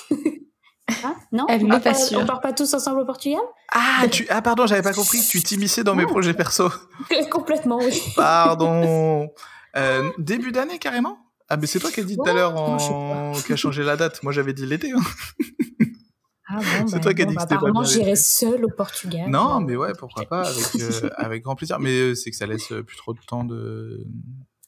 Ah, 1.04 1.14
non? 1.32 1.46
Elle 1.48 1.62
on 1.62 1.64
n'est 1.64 1.70
part 1.70 1.80
pas 1.82 1.90
pas, 1.92 1.94
sûre. 1.98 2.20
on 2.20 2.26
part 2.26 2.40
pas 2.40 2.52
tous 2.52 2.72
ensemble 2.74 3.00
au 3.00 3.04
Portugal? 3.06 3.40
Ah, 3.72 4.06
tu... 4.10 4.26
ah, 4.28 4.42
pardon, 4.42 4.66
j'avais 4.66 4.82
pas 4.82 4.92
compris. 4.92 5.20
Tu 5.28 5.42
t'immisçais 5.42 5.84
dans 5.84 5.94
mes 5.94 6.06
projets 6.06 6.34
perso. 6.34 6.68
Complètement, 7.30 7.78
oui. 7.78 8.00
Pardon. 8.16 9.28
Euh, 9.76 10.10
début 10.18 10.50
d'année, 10.52 10.78
carrément? 10.78 11.18
Ah, 11.48 11.56
mais 11.56 11.66
c'est 11.66 11.78
toi 11.80 11.90
qui 11.90 12.00
as 12.00 12.04
dit 12.04 12.16
tout 12.16 12.28
à 12.28 12.32
l'heure 12.32 12.54
en... 12.60 13.32
qui 13.32 13.52
a 13.52 13.56
changé 13.56 13.82
la 13.82 13.96
date. 13.96 14.22
Moi, 14.22 14.32
j'avais 14.32 14.52
dit 14.52 14.66
l'été. 14.66 14.92
hein. 14.92 15.00
Ah 16.52 16.56
bon, 16.56 16.86
C'est 16.88 16.94
bah, 16.96 17.00
toi 17.00 17.14
qui 17.14 17.22
as 17.22 17.24
dit 17.26 17.34
que 17.34 17.38
bah, 17.38 17.46
c'était 17.48 17.72
pas 17.72 17.84
j'irai 17.84 18.16
seule 18.16 18.64
au 18.64 18.68
Portugal. 18.70 19.30
Non, 19.30 19.60
mais 19.60 19.76
ouais, 19.76 19.92
pourquoi 19.96 20.24
pas, 20.24 20.48
avec, 20.48 20.64
euh, 20.80 21.08
avec 21.16 21.42
grand 21.44 21.54
plaisir. 21.54 21.78
Mais 21.78 21.90
euh, 21.92 22.14
c'est 22.16 22.30
que 22.32 22.36
ça 22.36 22.46
laisse 22.46 22.72
euh, 22.72 22.82
plus 22.82 22.96
trop 22.96 23.14
de 23.14 23.20
temps 23.20 23.44
de... 23.44 24.04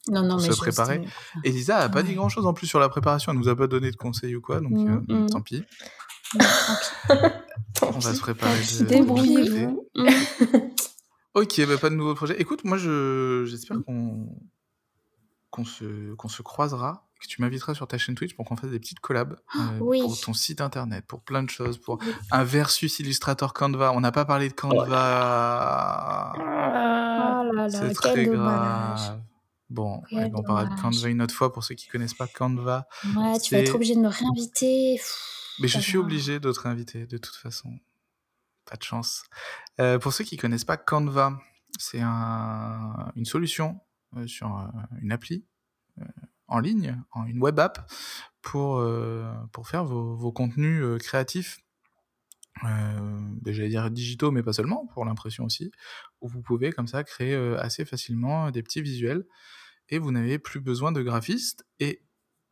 non, 0.09 0.23
non, 0.23 0.37
pour 0.37 0.47
mais 0.47 0.53
se 0.53 0.59
préparer. 0.59 1.03
c'était- 1.35 1.49
Elisa 1.49 1.79
a 1.79 1.89
pas 1.89 1.99
Ouais. 1.99 2.05
dit 2.05 2.15
grand 2.15 2.29
chose 2.29 2.47
en 2.47 2.53
plus 2.55 2.67
sur 2.69 2.79
la 2.79 2.89
préparation. 2.89 3.33
Elle 3.33 3.39
nous 3.39 3.49
a 3.49 3.57
pas 3.57 3.67
donné 3.67 3.91
de 3.91 3.97
conseils 3.97 4.37
ou 4.37 4.41
quoi, 4.41 4.61
donc 4.61 4.73
Mm, 4.73 5.05
mm. 5.09 5.27
tant 5.31 5.41
pis. 5.41 5.65
On 7.83 7.99
va 7.99 8.15
se 8.15 8.21
préparer. 8.21 8.59
Débrouillez-vous. 8.89 9.89
Mm. 9.97 10.09
Ok, 11.35 11.61
bah, 11.67 11.79
pas 11.79 11.91
de 11.91 11.95
nouveaux 11.95 12.15
projets. 12.15 12.41
Écoute, 12.41 12.65
moi, 12.65 12.77
je 12.79 13.45
j'espère 13.47 13.79
qu'on 13.87 14.29
qu'on 15.51 15.65
se 15.65 16.15
qu'on 16.15 16.29
se 16.29 16.43
croisera, 16.43 17.07
et 17.12 17.12
que 17.23 17.29
tu 17.29 17.41
m'inviteras 17.41 17.75
sur 17.75 17.87
ta 17.87 17.97
chaîne 17.99 18.15
Twitch 18.15 18.35
pour 18.35 18.45
qu'on 18.45 18.57
fasse 18.57 18.71
des 18.71 18.79
petites 18.81 19.01
collabs 19.01 19.39
euh, 19.57 19.79
oui. 19.81 20.01
pour 20.01 20.21
ton 20.21 20.35
site 20.35 20.61
internet, 20.61 21.07
pour 21.07 21.23
plein 21.23 21.43
de 21.43 21.51
choses, 21.51 21.79
pour 21.79 21.99
un 22.31 22.45
versus 22.45 22.99
Illustrator 22.99 23.55
Canva. 23.55 23.93
On 23.93 24.01
n'a 24.01 24.13
pas 24.13 24.25
parlé 24.25 24.49
de 24.49 24.55
Canva. 24.55 24.87
Ah, 26.37 27.43
Oh 27.45 27.53
là 27.55 27.69
là, 27.69 27.71
C'est 27.71 27.87
quel 27.89 27.95
très 27.97 28.27
dommage. 28.27 29.01
grave. 29.01 29.21
Bon, 29.71 30.03
Quel 30.09 30.19
ouais, 30.19 30.31
on 30.35 30.43
parlera 30.43 30.75
de. 30.75 30.81
Canva 30.81 31.09
une 31.09 31.23
autre 31.23 31.35
fois 31.35 31.53
pour 31.53 31.65
ceux 31.65 31.75
qui 31.75 31.89
connaissent 31.89 32.15
pas 32.15 32.27
Canva. 32.27 32.87
Ouais, 33.17 33.39
tu 33.41 33.55
vas 33.55 33.61
être 33.61 33.75
obligé 33.75 33.95
de 33.95 34.01
me 34.01 34.09
réinviter. 34.09 35.01
Mais 35.61 35.69
je 35.69 35.79
suis 35.79 35.97
obligé 35.99 36.41
de 36.41 36.53
te 36.53 36.61
réinviter 36.61 37.07
de 37.07 37.19
toute 37.19 37.37
façon. 37.37 37.79
Pas 38.65 38.77
de 38.77 38.83
chance. 38.83 39.25
Euh, 39.81 39.99
pour 39.99 40.13
ceux 40.13 40.25
qui 40.25 40.37
connaissent 40.37 40.65
pas 40.65 40.77
Canva, 40.77 41.39
c'est 41.79 42.01
un, 42.01 43.11
une 43.17 43.25
solution 43.25 43.81
euh, 44.17 44.27
sur 44.27 44.57
euh, 44.57 44.67
une 45.01 45.13
appli 45.13 45.37
euh, 45.37 45.52
en 46.53 46.61
ligne, 46.61 47.03
en 47.13 47.25
une 47.25 47.41
web 47.41 47.59
app, 47.59 47.91
pour, 48.43 48.77
euh, 48.79 49.25
pour 49.53 49.69
faire 49.69 49.85
vos, 49.85 50.15
vos 50.15 50.33
contenus 50.33 50.83
euh, 50.83 50.99
créatifs. 50.99 51.61
Euh, 52.65 53.21
J'allais 53.47 53.71
dire 53.71 53.91
digitaux, 53.91 54.31
mais 54.31 54.43
pas 54.43 54.53
seulement, 54.53 54.87
pour 54.93 55.05
l'impression 55.05 55.45
aussi, 55.45 55.73
où 56.21 56.29
vous 56.29 56.43
pouvez 56.43 56.71
comme 56.71 56.87
ça 56.87 57.03
créer 57.03 57.35
assez 57.59 57.85
facilement 57.85 58.51
des 58.51 58.63
petits 58.63 58.83
visuels 58.83 59.25
et 59.89 59.99
vous 59.99 60.13
n'avez 60.13 60.39
plus 60.39 60.61
besoin 60.61 60.93
de 60.93 61.03
graphiste. 61.03 61.65
Et 61.81 62.03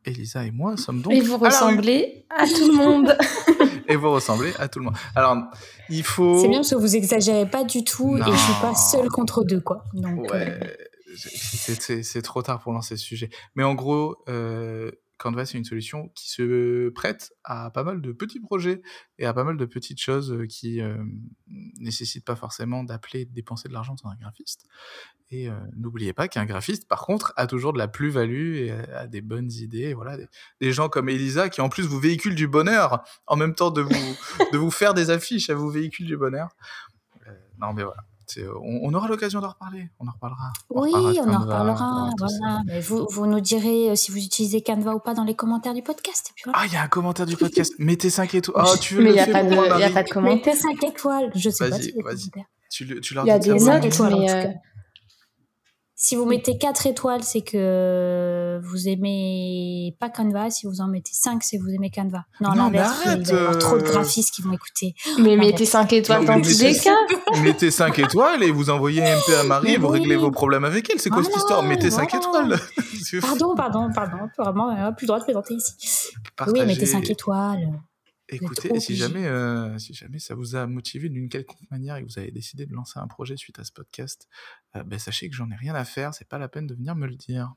Elisa 0.03 0.43
et 0.45 0.51
moi 0.51 0.75
sommes 0.77 1.01
donc 1.01 1.13
Et 1.13 1.21
vous 1.21 1.37
ressemblez 1.37 2.25
à 2.29 2.47
tout 2.47 2.67
le 2.67 2.75
monde. 2.75 3.15
et 3.87 3.95
vous 3.95 4.11
ressemblez 4.11 4.51
à 4.57 4.67
tout 4.67 4.79
le 4.79 4.85
monde. 4.85 4.95
Alors, 5.15 5.37
il 5.89 6.03
faut. 6.03 6.39
C'est 6.41 6.47
bien 6.47 6.59
parce 6.59 6.71
que 6.71 6.75
vous 6.75 6.95
exagérez 6.95 7.49
pas 7.49 7.63
du 7.63 7.83
tout 7.83 8.17
et 8.17 8.21
je 8.23 8.37
suis 8.37 8.61
pas 8.61 8.73
seule 8.73 9.09
contre 9.09 9.43
deux, 9.43 9.61
quoi. 9.61 9.85
Donc, 9.93 10.31
Ouais, 10.31 10.59
c'est 11.15 12.21
trop 12.21 12.41
tard 12.41 12.59
pour 12.59 12.73
lancer 12.73 12.97
ce 12.97 13.03
sujet. 13.03 13.29
Mais 13.55 13.63
en 13.63 13.75
gros, 13.75 14.17
euh, 14.29 14.91
Canva, 15.21 15.45
c'est 15.45 15.57
une 15.57 15.65
solution 15.65 16.09
qui 16.15 16.31
se 16.31 16.89
prête 16.89 17.31
à 17.43 17.69
pas 17.69 17.83
mal 17.83 18.01
de 18.01 18.11
petits 18.11 18.39
projets 18.39 18.81
et 19.19 19.25
à 19.25 19.33
pas 19.33 19.43
mal 19.43 19.55
de 19.55 19.65
petites 19.65 20.01
choses 20.01 20.45
qui 20.49 20.81
euh, 20.81 20.97
nécessitent 21.79 22.25
pas 22.25 22.35
forcément 22.35 22.83
d'appeler 22.83 23.25
de 23.25 23.31
dépenser 23.31 23.69
de 23.69 23.73
l'argent 23.73 23.95
dans 24.03 24.09
un 24.09 24.15
graphiste. 24.15 24.65
Et 25.29 25.47
euh, 25.47 25.53
n'oubliez 25.77 26.11
pas 26.11 26.27
qu'un 26.27 26.45
graphiste, 26.45 26.87
par 26.87 27.05
contre, 27.05 27.33
a 27.37 27.45
toujours 27.45 27.71
de 27.71 27.77
la 27.77 27.87
plus-value 27.87 28.55
et 28.55 28.71
a, 28.71 29.05
des 29.05 29.21
bonnes 29.21 29.51
idées. 29.51 29.93
Voilà, 29.93 30.17
des, 30.17 30.27
des 30.59 30.73
gens 30.73 30.89
comme 30.89 31.07
Elisa 31.07 31.49
qui, 31.49 31.61
en 31.61 31.69
plus, 31.69 31.83
vous 31.83 31.99
véhiculent 31.99 32.35
du 32.35 32.47
bonheur 32.47 33.03
en 33.27 33.35
même 33.35 33.53
temps 33.53 33.71
de 33.71 33.81
vous, 33.81 34.17
de 34.51 34.57
vous 34.57 34.71
faire 34.71 34.93
des 34.95 35.11
affiches, 35.11 35.51
à 35.51 35.53
vous 35.53 35.69
véhicule 35.69 36.07
du 36.07 36.17
bonheur. 36.17 36.49
Euh, 37.27 37.31
non, 37.59 37.73
mais 37.73 37.83
voilà. 37.83 38.03
C'est- 38.33 38.47
On, 38.47 38.79
on 38.83 38.93
aura 38.93 39.07
l'occasion 39.07 39.39
d'en 39.41 39.49
reparler. 39.49 39.89
On 39.99 40.07
en 40.07 40.11
reparlera. 40.11 40.53
oui, 40.69 40.91
reparlera 40.93 41.23
on 41.25 41.33
en 41.33 41.39
reparlera. 41.41 42.09
Voilà. 42.17 42.61
Mais 42.65 42.79
vous, 42.79 43.05
vous 43.09 43.25
nous 43.25 43.39
direz 43.41 43.89
euh, 43.91 43.95
si 43.95 44.11
vous 44.11 44.17
utilisez 44.19 44.61
Canva 44.61 44.95
ou 44.95 44.99
pas 44.99 45.13
dans 45.13 45.23
les 45.23 45.35
commentaires 45.35 45.73
du 45.73 45.81
podcast. 45.81 46.27
Et 46.29 46.33
puis 46.35 46.43
voilà. 46.45 46.59
Ah, 46.61 46.65
il 46.67 46.73
y 46.73 46.77
a 46.77 46.81
un 46.83 46.87
commentaire 46.87 47.25
du 47.25 47.35
podcast. 47.37 47.73
Mettez 47.79 48.09
5 48.09 48.33
étoiles. 48.35 48.65
Oh, 48.67 48.77
tu 48.79 48.95
veux 48.95 49.03
Mais 49.03 49.09
il 49.09 49.15
le 49.15 49.15
n'y 49.15 49.19
a, 49.21 49.25
faire 49.25 49.33
pas 49.33 49.43
de- 49.43 49.49
de 49.49 50.09
commentaires. 50.13 50.35
Mettez 50.35 50.53
5 50.55 50.83
étoiles. 50.83 51.31
Je 51.35 51.49
sais 51.49 51.69
pas 51.69 51.75
Vas-y, 51.77 51.83
si 51.83 51.93
vas-y. 52.03 52.29
tu, 52.69 53.01
tu 53.01 53.13
leur 53.13 53.25
Il 53.25 53.27
y 53.27 53.31
a 53.31 53.39
des 53.39 53.49
notes, 53.53 53.99
mais 53.99 54.31
euh. 54.31 54.47
Si 56.03 56.15
vous 56.15 56.25
mettez 56.25 56.57
4 56.57 56.87
étoiles, 56.87 57.23
c'est 57.23 57.41
que 57.41 58.59
vous 58.63 58.87
aimez 58.89 59.95
pas 59.99 60.09
Canva. 60.09 60.49
Si 60.49 60.65
vous 60.65 60.81
en 60.81 60.87
mettez 60.87 61.11
5, 61.13 61.43
c'est 61.43 61.59
que 61.59 61.61
vous 61.63 61.69
aimez 61.69 61.91
Canva. 61.91 62.25
Non, 62.39 62.49
Non, 62.55 62.63
l'inverse, 62.63 63.01
il 63.05 63.21
va 63.23 63.33
y 63.33 63.37
avoir 63.37 63.59
trop 63.59 63.77
de 63.77 63.83
euh. 63.83 63.91
graphistes 63.91 64.33
qui 64.33 64.41
vont 64.41 64.51
écouter. 64.51 64.95
Mais 65.19 65.37
mettez 65.37 65.67
5 65.67 65.93
étoiles 65.93 66.25
dans 66.25 66.41
tous 66.41 66.59
les 66.59 66.71
mettez- 66.73 66.79
cas. 66.79 66.95
Mettez 67.43 67.69
5 67.69 67.99
étoiles 67.99 68.41
et 68.41 68.49
vous 68.49 68.71
envoyez 68.71 69.03
un 69.03 69.15
MP 69.15 69.35
à 69.39 69.43
Marie 69.43 69.73
et 69.73 69.77
vous 69.77 69.89
oui. 69.89 69.99
réglez 69.99 70.15
vos 70.15 70.31
problèmes 70.31 70.63
avec 70.63 70.89
elle. 70.89 70.99
C'est 70.99 71.11
quoi 71.11 71.21
cette 71.21 71.33
Voilà, 71.33 71.43
histoire? 71.43 71.63
Mettez 71.63 71.91
5 71.91 72.09
voilà. 72.09 72.55
étoiles. 72.55 72.59
Pardon, 73.21 73.55
pardon, 73.55 73.89
pardon. 73.93 74.17
Vraiment, 74.39 74.65
on 74.69 74.73
n'a 74.75 74.91
plus 74.93 75.03
le 75.05 75.07
droit 75.07 75.19
de 75.19 75.23
présenter 75.23 75.53
ici. 75.53 75.73
Oui, 76.47 76.65
mettez 76.65 76.87
5 76.87 77.07
étoiles. 77.11 77.69
Écoutez, 78.31 78.79
si 78.79 78.95
jamais, 78.95 79.27
euh, 79.27 79.77
si 79.77 79.93
jamais 79.93 80.19
ça 80.19 80.35
vous 80.35 80.55
a 80.55 80.65
motivé 80.65 81.09
d'une 81.09 81.27
quelconque 81.27 81.69
manière 81.69 81.97
et 81.97 82.01
que 82.03 82.07
vous 82.07 82.17
avez 82.17 82.31
décidé 82.31 82.65
de 82.65 82.73
lancer 82.73 82.97
un 82.99 83.07
projet 83.07 83.35
suite 83.35 83.59
à 83.59 83.63
ce 83.65 83.71
podcast, 83.73 84.27
euh, 84.75 84.83
ben, 84.83 84.97
sachez 84.97 85.29
que 85.29 85.35
j'en 85.35 85.49
ai 85.51 85.55
rien 85.55 85.75
à 85.75 85.83
faire, 85.83 86.13
c'est 86.13 86.27
pas 86.27 86.37
la 86.37 86.47
peine 86.47 86.65
de 86.65 86.73
venir 86.73 86.95
me 86.95 87.07
le 87.07 87.15
dire. 87.15 87.53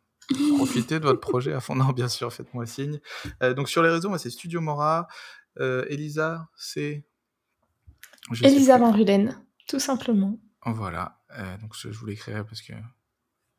Profitez 0.56 0.98
de 0.98 1.04
votre 1.04 1.20
projet 1.30 1.52
à 1.52 1.60
fond. 1.60 1.76
Non, 1.76 1.90
bien 1.92 2.08
sûr, 2.08 2.32
faites-moi 2.32 2.66
signe. 2.66 2.98
Euh, 3.42 3.54
donc 3.54 3.68
sur 3.68 3.82
les 3.82 3.90
réseaux, 3.90 4.16
c'est 4.18 4.30
Studio 4.30 4.60
Mora. 4.60 5.06
Elisa, 5.60 6.48
c'est. 6.56 7.04
Elisa. 8.42 8.78
Van 8.78 8.90
Ruden, 8.90 9.40
tout 9.68 9.78
simplement. 9.78 10.40
Voilà. 10.66 11.20
Donc 11.60 11.74
je, 11.78 11.88
vous 11.88 12.06
l'écrirai 12.06 12.42
parce 12.44 12.62
que 12.62 12.72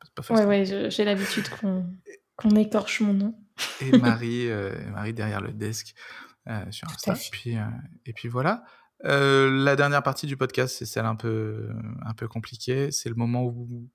c'est 0.03 0.13
pas 0.13 0.21
Ouais, 0.21 0.27
facile. 0.27 0.47
ouais, 0.47 0.65
je- 0.65 0.89
j'ai 0.89 1.05
l'habitude 1.05 1.47
qu'on 2.37 2.55
écorche 2.57 2.99
mon 2.99 3.13
nom. 3.13 3.39
et 3.79 3.91
Marie, 3.97 4.49
Marie 4.91 5.13
derrière 5.13 5.39
le 5.39 5.53
desk 5.53 5.95
sur 6.71 6.89
Insta. 6.89 7.15
Puis, 7.31 7.57
euh, 7.57 7.63
et 8.05 8.13
puis 8.13 8.27
voilà. 8.27 8.63
Euh, 9.03 9.49
la 9.63 9.75
dernière 9.75 10.03
partie 10.03 10.25
du 10.25 10.37
podcast, 10.37 10.75
c'est 10.77 10.85
celle 10.85 11.05
un 11.05 11.15
peu, 11.15 11.69
un 12.05 12.13
peu 12.13 12.27
compliquée. 12.27 12.91
C'est 12.91 13.09
le 13.09 13.15
moment 13.15 13.43
où 13.43 13.89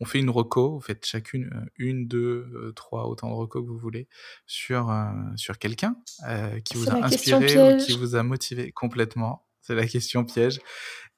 on 0.00 0.04
fait 0.04 0.18
une 0.18 0.30
reco. 0.30 0.74
Vous 0.74 0.80
faites 0.80 1.04
chacune 1.04 1.50
euh, 1.54 1.70
une, 1.76 2.06
deux, 2.08 2.50
euh, 2.54 2.72
trois, 2.72 3.06
autant 3.06 3.28
de 3.28 3.34
recos 3.34 3.62
que 3.62 3.68
vous 3.68 3.78
voulez 3.78 4.08
sur, 4.46 4.90
euh, 4.90 5.10
sur 5.36 5.58
quelqu'un 5.58 5.96
euh, 6.26 6.60
qui 6.60 6.76
vous 6.76 6.88
a 6.90 7.04
inspiré 7.04 7.74
ou 7.74 7.78
qui 7.78 7.96
vous 7.96 8.14
a 8.14 8.22
motivé 8.22 8.72
complètement. 8.72 9.46
C'est 9.60 9.74
la 9.74 9.86
question 9.86 10.24
piège. 10.24 10.60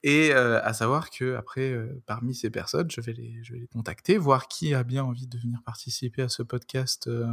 Et 0.02 0.30
euh, 0.32 0.62
à 0.62 0.72
savoir 0.72 1.10
que 1.10 1.34
après, 1.34 1.72
euh, 1.72 2.02
parmi 2.06 2.34
ces 2.34 2.50
personnes, 2.50 2.90
je 2.90 3.00
vais 3.00 3.12
les, 3.12 3.42
je 3.42 3.52
vais 3.52 3.58
les 3.58 3.66
contacter, 3.66 4.16
voir 4.16 4.46
qui 4.48 4.72
a 4.72 4.84
bien 4.84 5.04
envie 5.04 5.26
de 5.26 5.38
venir 5.38 5.60
participer 5.64 6.22
à 6.22 6.28
ce 6.28 6.42
podcast 6.42 7.08
euh, 7.08 7.26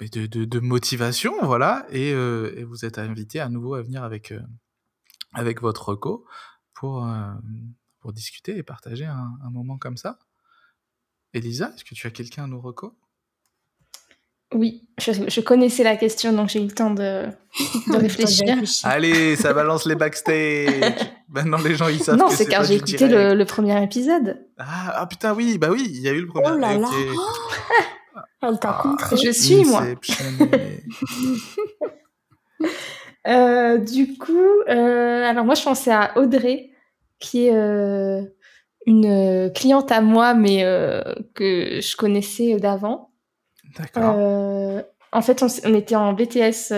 mais 0.00 0.08
de, 0.08 0.26
de, 0.26 0.44
de 0.44 0.60
motivation, 0.60 1.34
voilà. 1.42 1.86
Et, 1.90 2.12
euh, 2.12 2.54
et 2.56 2.64
vous 2.64 2.84
êtes 2.84 2.98
invité 2.98 3.40
à 3.40 3.48
nouveau 3.48 3.74
à 3.74 3.82
venir 3.82 4.02
avec 4.02 4.32
euh, 4.32 4.40
avec 5.34 5.60
votre 5.60 5.90
reco 5.90 6.24
pour 6.74 7.06
euh, 7.06 7.32
pour 8.00 8.12
discuter 8.12 8.56
et 8.56 8.62
partager 8.62 9.04
un, 9.04 9.30
un 9.44 9.50
moment 9.50 9.78
comme 9.78 9.96
ça. 9.96 10.18
Elisa, 11.34 11.72
est-ce 11.74 11.84
que 11.84 11.94
tu 11.94 12.06
as 12.06 12.10
quelqu'un 12.10 12.44
à 12.44 12.46
nous 12.46 12.60
reco? 12.60 12.96
Oui, 14.52 14.88
je, 14.98 15.12
je 15.28 15.40
connaissais 15.40 15.84
la 15.84 15.96
question, 15.96 16.32
donc 16.32 16.48
j'ai 16.48 16.60
eu 16.60 16.66
le 16.66 16.72
temps 16.72 16.90
de, 16.90 17.26
de 17.26 17.96
réfléchir. 17.96 18.56
Allez, 18.82 19.36
ça 19.36 19.52
balance 19.52 19.86
les 19.86 19.94
backstage. 19.94 20.96
Maintenant, 21.28 21.58
les 21.58 21.76
gens 21.76 21.86
ils 21.86 22.02
savent. 22.02 22.16
Non, 22.16 22.26
que 22.26 22.34
c'est 22.34 22.46
car 22.46 22.64
j'ai 22.64 22.74
écouté 22.74 23.06
le 23.06 23.44
premier 23.44 23.80
épisode. 23.84 24.44
Ah, 24.58 24.94
ah, 24.96 25.06
putain, 25.06 25.34
oui, 25.34 25.56
bah 25.58 25.68
oui, 25.70 25.86
il 25.88 26.00
y 26.00 26.08
a 26.08 26.12
eu 26.12 26.22
le 26.22 26.26
premier. 26.26 26.48
Oh 26.50 26.56
là 26.56 26.76
là. 26.76 26.88
Elle 28.42 28.58
t'a 28.58 28.78
Ah, 28.78 28.82
contré. 28.82 29.16
Je 29.16 29.30
suis, 29.30 29.64
moi. 29.64 29.84
Euh, 33.26 33.76
du 33.76 34.16
coup, 34.16 34.62
euh, 34.68 35.24
alors 35.24 35.44
moi 35.44 35.54
je 35.54 35.62
pensais 35.62 35.90
à 35.90 36.16
Audrey, 36.16 36.70
qui 37.18 37.46
est 37.46 37.54
euh, 37.54 38.22
une 38.86 39.52
cliente 39.54 39.92
à 39.92 40.00
moi, 40.00 40.32
mais 40.32 40.62
que 41.34 41.80
je 41.82 41.96
connaissais 41.96 42.56
d'avant. 42.56 43.10
D'accord. 43.78 44.82
En 45.12 45.22
fait, 45.22 45.42
on, 45.42 45.74
était 45.74 45.96
en 45.96 46.12
BTS 46.12 46.72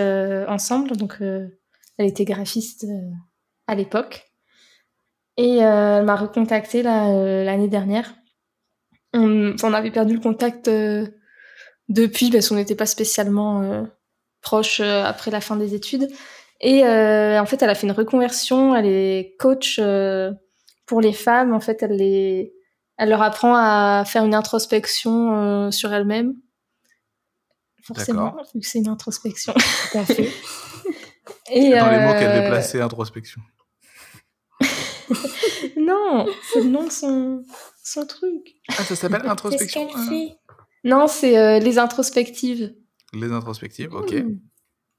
ensemble, 0.49 0.97
donc 0.97 1.17
elle 1.21 2.05
était 2.05 2.25
graphiste 2.25 2.85
à 3.67 3.75
l'époque. 3.75 4.25
Et 5.37 5.57
elle 5.57 6.03
m'a 6.03 6.15
recontacté 6.15 6.83
l'année 6.83 7.69
dernière. 7.69 8.13
On, 9.13 9.55
avait 9.73 9.91
perdu 9.91 10.15
le 10.15 10.19
contact 10.19 10.69
depuis 11.89 12.29
parce 12.29 12.49
qu'on 12.49 12.55
n'était 12.55 12.75
pas 12.75 12.85
spécialement 12.85 13.61
euh, 13.61 13.83
proches 14.41 14.79
euh, 14.79 15.03
après 15.03 15.31
la 15.31 15.41
fin 15.41 15.55
des 15.55 15.73
études. 15.75 16.07
Et 16.61 16.85
euh, 16.85 17.41
en 17.41 17.45
fait, 17.45 17.61
elle 17.61 17.69
a 17.69 17.75
fait 17.75 17.87
une 17.87 17.91
reconversion. 17.93 18.73
Elle 18.75 18.85
est 18.85 19.35
coach 19.37 19.79
euh, 19.79 20.31
pour 20.85 21.01
les 21.01 21.11
femmes. 21.13 21.53
En 21.53 21.59
fait, 21.59 21.83
elle 21.83 21.97
les, 21.97 22.53
elle 22.97 23.09
leur 23.09 23.21
apprend 23.21 23.53
à 23.55 24.03
faire 24.05 24.23
une 24.23 24.33
introspection 24.33 25.35
euh, 25.35 25.71
sur 25.71 25.93
elles-mêmes. 25.93 26.35
Forcément, 27.83 28.33
vu 28.53 28.61
que 28.61 28.65
c'est 28.65 28.79
une 28.79 28.87
introspection. 28.87 29.53
Tout 29.91 29.97
à 29.97 30.05
fait. 30.05 30.31
Et, 31.51 31.71
Dans 31.71 31.91
les 31.91 31.99
mots 31.99 32.13
qu'elle 32.13 32.41
déplaçait, 32.41 32.81
introspection. 32.81 33.41
Non, 35.77 36.27
c'est 36.51 36.61
le 36.61 36.69
nom 36.69 36.85
de 36.85 36.91
son, 36.91 37.43
son 37.83 38.05
truc. 38.05 38.55
Ah, 38.69 38.83
ça 38.83 38.95
s'appelle 38.95 39.19
Qu'est-ce 39.21 39.31
introspection. 39.31 39.87
qu'elle 39.87 39.97
hein 39.97 40.09
fait? 40.09 40.37
Non, 40.83 41.07
c'est 41.07 41.37
euh, 41.37 41.59
les 41.59 41.77
introspectives. 41.79 42.73
Les 43.13 43.31
introspectives, 43.31 43.93
ok. 43.93 44.15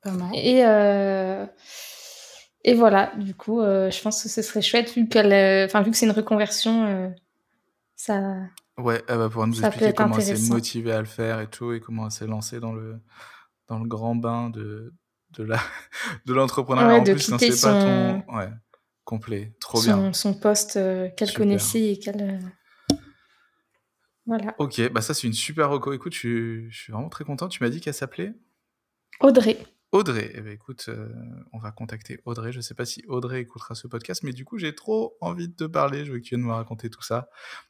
Pas 0.03 0.11
mal. 0.13 0.31
Et, 0.35 0.65
euh, 0.65 1.47
et 2.65 2.75
voilà, 2.75 3.13
du 3.17 3.35
coup, 3.35 3.61
euh, 3.61 3.91
je 3.91 4.01
pense 4.01 4.23
que 4.23 4.29
ce 4.29 4.41
serait 4.43 4.63
chouette, 4.63 4.95
vu, 4.95 5.09
qu'elle, 5.09 5.33
euh, 5.33 5.67
enfin, 5.67 5.83
vu 5.83 5.91
que 5.91 5.97
c'est 5.97 6.07
une 6.07 6.13
reconversion, 6.13 6.87
euh, 6.87 7.09
ça... 7.97 8.37
Ouais, 8.79 9.03
elle 9.09 9.19
va 9.19 9.29
pouvoir 9.29 9.47
nous 9.47 9.61
expliquer 9.61 9.93
comment 9.93 10.17
elle 10.17 10.37
s'est 10.37 10.53
motivée 10.53 10.93
à 10.93 10.99
le 11.01 11.07
faire 11.07 11.41
et 11.41 11.49
tout, 11.49 11.73
et 11.73 11.81
comment 11.81 12.07
elle 12.07 12.11
s'est 12.13 12.27
lancée 12.27 12.59
dans 12.61 12.73
le, 12.73 12.97
dans 13.69 13.79
le 13.79 13.87
grand 13.87 14.15
bain 14.17 14.51
de, 14.51 14.93
de 15.39 15.45
la, 15.45 15.59
de 16.27 16.33
l'entrepreneuriat. 16.35 16.89
Ouais, 16.89 17.01
en 17.01 17.03
de 17.05 17.13
plus, 17.13 17.25
quitter 17.31 17.53
c'est 17.53 17.69
pas 17.69 17.81
son- 17.81 18.23
ton, 18.27 18.37
ouais, 18.37 18.49
complet. 19.05 19.55
Trop 19.61 19.81
bien. 19.83 19.97
son, 19.97 20.13
son 20.13 20.35
poste 20.35 20.77
euh, 20.77 21.09
qu'elle 21.17 21.29
Super. 21.29 21.43
connaissait 21.43 21.93
et 21.93 21.99
qu'elle... 21.99 22.41
Voilà. 24.27 24.55
Ok, 24.59 24.81
bah 24.93 25.01
ça 25.03 25.13
c'est 25.15 25.27
une 25.27 25.33
super 25.35 25.69
reco. 25.71 25.93
Écoute, 25.93 26.15
je, 26.15 26.19
suis- 26.19 26.71
je 26.71 26.77
suis 26.83 26.93
vraiment 26.93 27.09
très 27.11 27.25
content. 27.25 27.49
Tu 27.49 27.63
m'as 27.63 27.69
dit 27.71 27.81
qu'elle 27.81 27.95
s'appelait 27.95 28.33
Audrey. 29.21 29.59
Audrey. 29.93 30.33
Eh 30.35 30.41
ben 30.41 30.53
écoute, 30.53 30.87
euh, 30.89 31.09
on 31.53 31.59
va 31.59 31.71
contacter 31.71 32.21
Audrey. 32.25 32.51
Je 32.53 32.61
sais 32.61 32.75
pas 32.75 32.85
si 32.85 33.05
Audrey 33.07 33.41
écoutera 33.43 33.75
ce 33.75 33.87
podcast, 33.87 34.23
mais 34.25 34.33
du 34.33 34.45
coup 34.45 34.59
j'ai 34.59 34.75
trop 34.75 35.17
envie 35.21 35.49
de 35.49 35.55
te 35.55 35.65
parler. 35.65 36.05
Je 36.05 36.13
veux 36.13 36.19
que 36.19 36.25
tu 36.25 36.35
viennes 36.35 36.47
me 36.47 36.53
raconter 36.53 36.91
tout 36.91 37.03
ça 37.03 37.29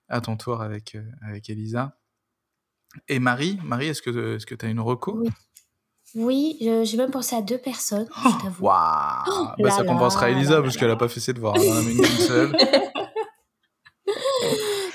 à 0.09 0.21
ton 0.21 0.37
tour 0.37 0.63
avec, 0.63 0.95
euh, 0.95 1.03
avec 1.23 1.51
Elisa. 1.51 1.99
Et 3.09 3.19
Marie, 3.19 3.59
Marie, 3.65 3.89
est-ce 3.89 4.01
que 4.03 4.37
est-ce 4.37 4.47
que 4.47 4.55
tu 4.55 4.65
as 4.65 4.69
une 4.69 4.81
reco? 4.81 5.19
Oui. 5.19 5.29
Oui, 6.17 6.57
je- 6.61 6.85
j'ai 6.85 6.97
même 6.97 7.11
pensé 7.11 7.35
à 7.35 7.43
deux 7.43 7.59
personnes, 7.59 8.07
je 8.17 8.43
t'avoue. 8.45 8.65
Waouh 8.67 9.25
Oh 9.27 9.47
bah, 9.59 9.71
Ça 9.71 9.83
compensera 9.85 10.31
là 10.31 10.37
Elisa 10.37 10.55
là 10.57 10.63
parce 10.63 10.77
qu'elle 10.77 10.87
a 10.87 10.93
là. 10.93 10.97
pas 10.97 11.09
fait 11.09 11.19
ses 11.19 11.33
devoirs. 11.33 11.57
Elle 11.57 11.73
en 11.73 11.77
a 11.79 11.83
mis 11.83 11.97
une 11.97 12.05
seule. 12.05 12.57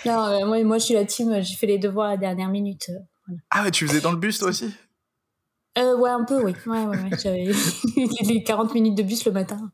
Non, 0.05 0.25
euh, 0.27 0.45
moi, 0.45 0.63
moi, 0.63 0.77
je 0.77 0.85
suis 0.85 0.93
la 0.93 1.05
team, 1.05 1.41
j'ai 1.41 1.55
fait 1.55 1.67
les 1.67 1.77
devoirs 1.77 2.07
à 2.07 2.11
la 2.11 2.17
dernière 2.17 2.49
minute. 2.49 2.89
Ah 3.51 3.63
ouais, 3.63 3.71
tu 3.71 3.87
faisais 3.87 4.01
dans 4.01 4.11
le 4.11 4.17
bus 4.17 4.39
toi 4.39 4.49
aussi? 4.49 4.73
Euh, 5.77 5.95
ouais, 5.97 6.09
un 6.09 6.23
peu, 6.23 6.41
oui. 6.41 6.55
Ouais, 6.65 6.79
ouais, 6.79 6.97
ouais. 6.97 7.11
J'avais 7.21 7.51
les 8.23 8.43
40 8.43 8.73
minutes 8.73 8.97
de 8.97 9.03
bus 9.03 9.25
le 9.25 9.31
matin. 9.31 9.71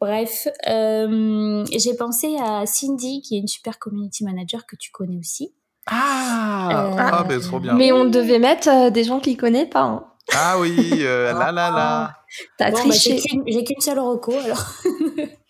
Bref, 0.00 0.46
euh, 0.68 1.64
j'ai 1.72 1.94
pensé 1.96 2.36
à 2.38 2.66
Cindy, 2.66 3.22
qui 3.22 3.36
est 3.36 3.40
une 3.40 3.48
super 3.48 3.78
community 3.78 4.24
manager 4.24 4.66
que 4.66 4.76
tu 4.76 4.90
connais 4.90 5.16
aussi. 5.18 5.54
Ah 5.86 6.68
Euh, 6.72 6.96
Ah 6.98 7.24
bah 7.24 7.38
trop 7.40 7.60
bien. 7.60 7.74
Mais 7.74 7.92
on 7.92 8.04
devait 8.04 8.38
mettre 8.38 8.68
euh, 8.68 8.90
des 8.90 9.04
gens 9.04 9.20
qui 9.20 9.36
connaissent 9.36 9.70
pas. 9.70 9.82
hein. 9.82 10.06
Ah 10.34 10.58
oui, 10.60 10.70
euh, 11.02 11.32
là 11.38 11.50
là 11.52 11.70
là. 11.70 12.16
T'as 12.58 12.70
Bon, 12.72 12.76
bah, 12.86 12.94
j'ai 12.94 13.14
triché. 13.16 13.28
qu'une 13.28 13.42
j'ai 13.46 13.64
qu'une 13.64 13.80
seule 13.80 14.00
reco, 14.00 14.38
alors. 14.38 14.62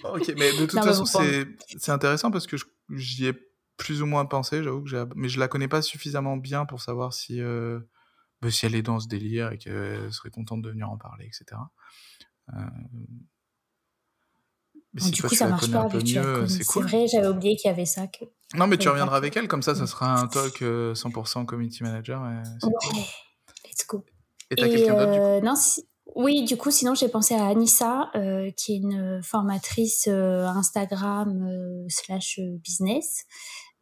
Ok, 0.05 0.33
mais 0.37 0.53
de 0.53 0.67
toute 0.67 0.75
Non, 0.75 0.83
façon, 0.83 1.05
c'est 1.07 1.47
c'est 1.79 1.91
intéressant 1.91 2.31
parce 2.31 2.47
que 2.47 2.57
je- 2.57 2.67
j'y 2.95 3.27
ai 3.27 3.33
plus 3.77 4.03
ou 4.03 4.07
moins 4.07 4.25
pensé, 4.27 4.63
j'avoue 4.63 4.83
que 4.83 4.89
j'ai, 4.89 5.05
mais 5.15 5.29
je 5.29 5.39
la 5.39 5.49
connais 5.49 5.69
pas 5.69 5.83
suffisamment 5.83 6.37
bien 6.37 6.65
pour 6.67 6.81
savoir 6.81 7.13
si, 7.13 7.41
euh, 7.41 7.81
bah, 8.41 8.51
si 8.51 8.67
elle 8.67 8.75
est 8.75 8.83
dans 8.83 8.99
ce 9.01 9.09
délire 9.09 9.53
et 9.53 9.59
qu'elle 9.59 10.13
serait 10.13 10.31
contente 10.31 10.63
de 10.63 10.71
venir 10.71 10.91
en 10.91 10.97
parler, 10.99 11.27
etc. 11.27 11.61
Euh, 12.55 12.61
Mais 14.93 15.01
Bon, 15.01 15.07
si 15.07 15.13
du 15.13 15.21
toi 15.21 15.29
coup, 15.29 15.35
ça 15.35 15.49
marche 15.49 15.71
pas, 15.71 15.89
la 15.89 16.03
mieux, 16.03 16.49
c'est 16.49 16.65
C'est 16.65 16.73
cool. 16.73 16.87
vrai, 16.87 17.07
j'avais 17.07 17.29
oublié 17.29 17.57
qu'il 17.57 17.69
y 17.69 17.73
avait 17.73 17.85
ça. 17.87 18.07
Que... 18.07 18.25
Non, 18.55 18.67
mais 18.67 18.79
tu 18.79 18.89
reviendras 18.89 19.17
avec 19.17 19.37
elle, 19.37 19.49
comme 19.49 19.63
ça, 19.63 19.75
ça 19.75 19.87
sera 19.87 20.21
un 20.21 20.27
talk 20.29 20.63
euh, 20.63 20.95
100% 20.95 21.45
community 21.45 21.83
manager. 21.83 22.25
et 22.31 22.43
c'est 22.61 22.67
Ouais, 22.69 22.75
cool. 22.81 22.93
let's 23.65 23.87
go. 23.87 24.05
Et 24.51 24.57
t'as 24.57 24.67
Et, 24.67 24.71
quelqu'un 24.71 24.95
d'autre 24.95 25.13
du 25.13 25.21
coup? 25.21 25.27
euh, 25.27 25.41
non, 25.41 25.55
si- 25.57 25.87
Oui, 26.15 26.45
du 26.45 26.57
coup, 26.57 26.71
sinon 26.71 26.95
j'ai 26.95 27.09
pensé 27.09 27.35
à 27.35 27.47
Anissa, 27.47 28.11
euh, 28.15 28.51
qui 28.57 28.75
est 28.75 28.77
une 28.77 29.21
formatrice 29.23 30.07
euh, 30.09 30.47
Instagram 30.47 31.43
euh, 31.47 31.85
slash 31.89 32.41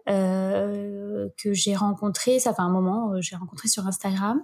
euh, 0.08 1.28
que 1.42 1.52
j'ai 1.52 1.74
rencontré, 1.74 2.38
ça 2.38 2.54
fait 2.54 2.62
un 2.62 2.70
moment, 2.70 3.20
j'ai 3.20 3.36
rencontré 3.36 3.68
sur 3.68 3.86
Instagram. 3.86 4.42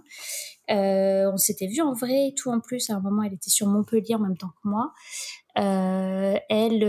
on 0.69 1.37
s'était 1.37 1.67
vu 1.67 1.81
en 1.81 1.93
vrai 1.93 2.29
et 2.29 2.35
tout 2.35 2.51
en 2.51 2.61
plus. 2.61 2.91
À 2.91 2.97
un 2.97 3.01
moment, 3.01 3.23
elle 3.23 3.35
était 3.35 3.51
sur 3.51 3.67
Montpellier 3.67 4.15
en 4.15 4.21
même 4.21 4.37
temps 4.37 4.53
que 4.63 4.69
moi. 4.69 4.93
elle, 5.55 6.83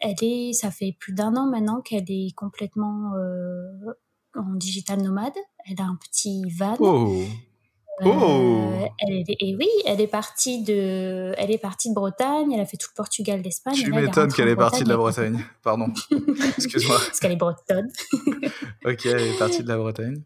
elle 0.00 0.22
est, 0.22 0.52
ça 0.52 0.70
fait 0.70 0.96
plus 0.98 1.12
d'un 1.12 1.36
an 1.36 1.46
maintenant 1.46 1.80
qu'elle 1.80 2.10
est 2.10 2.34
complètement 2.34 3.12
en 4.34 4.54
digital 4.54 5.02
nomade. 5.02 5.36
Elle 5.66 5.80
a 5.80 5.84
un 5.84 5.96
petit 5.96 6.44
van. 6.50 6.76
Euh, 8.02 8.06
oh. 8.06 8.72
elle 8.98 9.14
est, 9.14 9.36
et 9.40 9.56
oui, 9.56 9.68
elle 9.86 10.00
est 10.00 10.08
partie 10.08 10.62
de, 10.62 11.32
elle 11.38 11.50
est 11.50 11.58
partie 11.58 11.90
de 11.90 11.94
Bretagne. 11.94 12.52
Elle 12.52 12.60
a 12.60 12.66
fait 12.66 12.76
tout 12.76 12.88
le 12.92 12.96
Portugal, 12.96 13.40
l'Espagne. 13.40 13.74
Tu 13.74 13.92
m'étonnes 13.92 14.32
qu'elle 14.32 14.48
est 14.48 14.56
partie 14.56 14.82
de 14.82 14.88
la 14.88 14.96
Bretagne. 14.96 15.44
Pardon. 15.62 15.92
Excuse-moi. 16.58 16.96
Parce 16.96 17.20
qu'elle 17.20 17.32
est 17.32 17.36
bretonne. 17.36 17.88
ok, 18.84 19.06
elle 19.06 19.20
est 19.20 19.38
partie 19.38 19.62
de 19.62 19.68
la 19.68 19.76
Bretagne. 19.76 20.22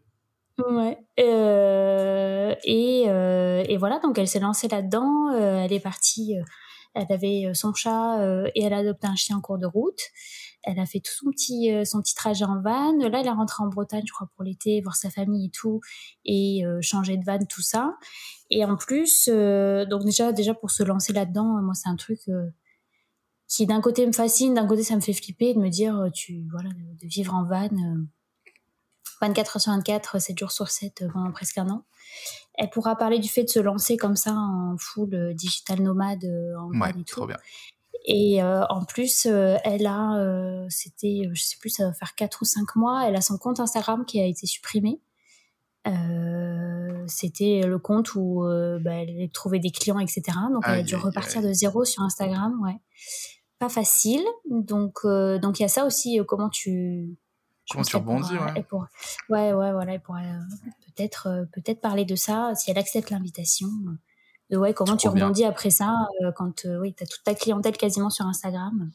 Ouais. 0.67 0.97
Euh, 1.19 2.55
et, 2.63 3.05
euh, 3.07 3.63
et, 3.67 3.77
voilà, 3.77 3.99
donc 3.99 4.17
elle 4.17 4.27
s'est 4.27 4.39
lancée 4.39 4.67
là-dedans. 4.67 5.31
Euh, 5.33 5.63
elle 5.63 5.73
est 5.73 5.79
partie. 5.79 6.37
Euh, 6.37 6.43
elle 6.95 7.11
avait 7.11 7.51
son 7.53 7.73
chat 7.73 8.17
et 8.55 8.63
elle 8.63 8.73
a 8.73 8.77
adopté 8.77 9.05
un 9.05 9.15
chien 9.15 9.37
en 9.37 9.41
cours 9.41 9.59
de 9.59 9.67
route 9.67 10.01
elle 10.63 10.79
a 10.79 10.85
fait 10.85 10.99
tout 10.99 11.11
son 11.11 11.31
petit 11.31 11.71
euh, 11.71 11.85
son 11.85 12.01
petit 12.01 12.15
trajet 12.15 12.45
en 12.45 12.61
van. 12.61 12.93
Là, 12.97 13.19
elle 13.19 13.27
est 13.27 13.29
rentrée 13.29 13.63
en 13.63 13.67
Bretagne, 13.67 14.03
je 14.05 14.11
crois, 14.11 14.29
pour 14.35 14.43
l'été, 14.43 14.81
voir 14.81 14.95
sa 14.95 15.09
famille 15.09 15.47
et 15.47 15.49
tout, 15.49 15.79
et 16.25 16.65
euh, 16.65 16.79
changer 16.81 17.17
de 17.17 17.23
van, 17.25 17.39
tout 17.45 17.61
ça. 17.61 17.95
Et 18.49 18.65
en 18.65 18.75
plus, 18.75 19.29
euh, 19.31 19.85
donc 19.85 20.03
déjà, 20.03 20.31
déjà 20.31 20.53
pour 20.53 20.71
se 20.71 20.83
lancer 20.83 21.13
là-dedans, 21.13 21.61
moi, 21.61 21.73
c'est 21.73 21.89
un 21.89 21.95
truc 21.95 22.19
qui 23.47 23.65
d'un 23.65 23.81
côté 23.81 24.05
me 24.05 24.11
fascine, 24.11 24.53
d'un 24.53 24.67
côté 24.67 24.83
ça 24.83 24.95
me 24.95 25.01
fait 25.01 25.13
flipper 25.13 25.53
de 25.53 25.59
me 25.59 25.69
dire, 25.69 26.09
tu 26.13 26.47
voilà, 26.51 26.69
de, 26.69 27.07
vivre 27.07 27.33
en 27.33 27.45
van. 27.45 27.69
24 29.21 29.57
heures 29.57 29.61
sur 29.61 29.73
24, 29.73 30.21
7 30.21 30.39
jours 30.39 30.51
sur 30.51 30.69
7 30.69 31.03
pendant 31.11 31.31
presque 31.31 31.57
un 31.57 31.69
an. 31.69 31.83
Elle 32.53 32.69
pourra 32.69 32.95
parler 32.95 33.19
du 33.19 33.27
fait 33.27 33.43
de 33.43 33.49
se 33.49 33.59
lancer 33.59 33.97
comme 33.97 34.15
ça 34.15 34.33
en 34.33 34.77
full 34.77 35.33
digital 35.33 35.81
nomade 35.81 36.23
en 36.57 36.69
ouais, 36.69 36.93
van 36.93 36.99
et 36.99 37.03
trop 37.03 37.27
bien. 37.27 37.37
Et 38.11 38.41
euh, 38.41 38.65
en 38.69 38.85
plus, 38.85 39.27
euh, 39.27 39.57
elle 39.63 39.85
a, 39.85 40.17
euh, 40.17 40.65
c'était, 40.67 41.29
je 41.31 41.43
sais 41.43 41.57
plus, 41.59 41.69
ça 41.69 41.85
va 41.85 41.93
faire 41.93 42.15
4 42.15 42.41
ou 42.41 42.45
5 42.45 42.75
mois, 42.75 43.07
elle 43.07 43.15
a 43.15 43.21
son 43.21 43.37
compte 43.37 43.59
Instagram 43.59 44.03
qui 44.03 44.19
a 44.19 44.25
été 44.25 44.47
supprimé. 44.47 44.99
c'était 47.05 47.61
le 47.65 47.77
compte 47.77 48.15
où 48.15 48.43
bah, 48.81 48.93
elle 48.93 49.29
trouvait 49.31 49.59
des 49.59 49.69
clients, 49.69 49.99
etc. 49.99 50.23
Donc 50.51 50.63
elle 50.65 50.79
a 50.79 50.83
dû 50.83 50.95
repartir 50.95 51.43
de 51.43 51.53
zéro 51.53 51.85
sur 51.85 52.01
Instagram, 52.01 52.59
ouais. 52.63 52.77
Pas 53.59 53.69
facile. 53.69 54.23
Donc 54.49 55.05
donc 55.05 55.59
il 55.59 55.61
y 55.61 55.65
a 55.65 55.69
ça 55.69 55.85
aussi. 55.85 56.19
comment 56.27 56.49
tu 56.49 57.15
comment 57.71 57.83
tu 57.83 57.95
rebondis, 57.95 58.33
ouais. 58.33 58.65
ouais. 59.29 59.53
ouais, 59.53 59.71
voilà. 59.71 59.93
Elle 59.93 60.01
pourrait 60.01 60.33
peut-être 60.87 61.47
peut-être 61.53 61.81
parler 61.81 62.05
de 62.05 62.15
ça 62.15 62.53
si 62.55 62.71
elle 62.71 62.77
accepte 62.79 63.11
l'invitation 63.11 63.69
de 64.49 64.57
ouais, 64.57 64.73
comment 64.73 64.97
tu 64.97 65.07
rebondis 65.07 65.45
après 65.45 65.69
ça 65.69 66.07
euh, 66.23 66.31
quand 66.31 66.65
euh, 66.65 66.79
oui, 66.79 66.93
tu 66.93 67.03
as 67.03 67.07
toute 67.07 67.23
ta 67.23 67.35
clientèle 67.35 67.77
quasiment 67.77 68.09
sur 68.09 68.25
Instagram. 68.25 68.91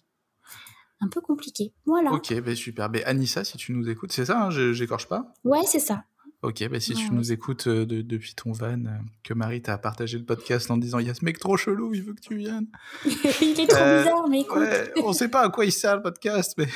Un 1.01 1.09
peu 1.09 1.20
compliqué. 1.20 1.72
Voilà. 1.86 2.12
Ok, 2.12 2.32
bah 2.40 2.55
super. 2.55 2.89
Mais 2.89 3.05
Anissa, 3.05 3.44
si 3.44 3.56
tu 3.56 3.72
nous 3.72 3.89
écoutes, 3.89 4.12
c'est 4.12 4.26
ça, 4.26 4.47
hein, 4.47 4.51
j'écorche 4.51 5.06
pas? 5.06 5.35
Ouais, 5.44 5.62
c'est 5.66 5.81
ça. 5.81 6.05
Ok, 6.43 6.68
bah 6.68 6.78
si 6.78 6.93
tu 6.94 7.10
nous 7.10 7.32
écoutes 7.32 7.68
euh, 7.68 7.86
depuis 7.86 8.35
ton 8.35 8.52
van, 8.52 8.82
que 9.22 9.32
Marie 9.32 9.62
t'a 9.62 9.78
partagé 9.78 10.18
le 10.18 10.24
podcast 10.24 10.70
en 10.70 10.76
disant 10.76 10.98
il 10.98 11.06
y 11.06 11.10
a 11.10 11.14
ce 11.14 11.24
mec 11.24 11.39
trop 11.39 11.56
chelou, 11.56 11.94
il 11.94 12.02
veut 12.02 12.14
que 12.14 12.20
tu 12.20 12.36
viennes. 12.36 12.66
il 13.06 13.59
est 13.59 13.66
trop 13.66 13.82
bizarre, 13.82 14.28
mais 14.28 14.40
écoute. 14.40 14.59
Ouais, 14.59 14.93
on 15.02 15.12
sait 15.12 15.28
pas 15.28 15.43
à 15.43 15.48
quoi 15.48 15.64
il 15.64 15.72
sert 15.72 15.97
le 15.97 16.02
podcast, 16.02 16.55
mais 16.59 16.68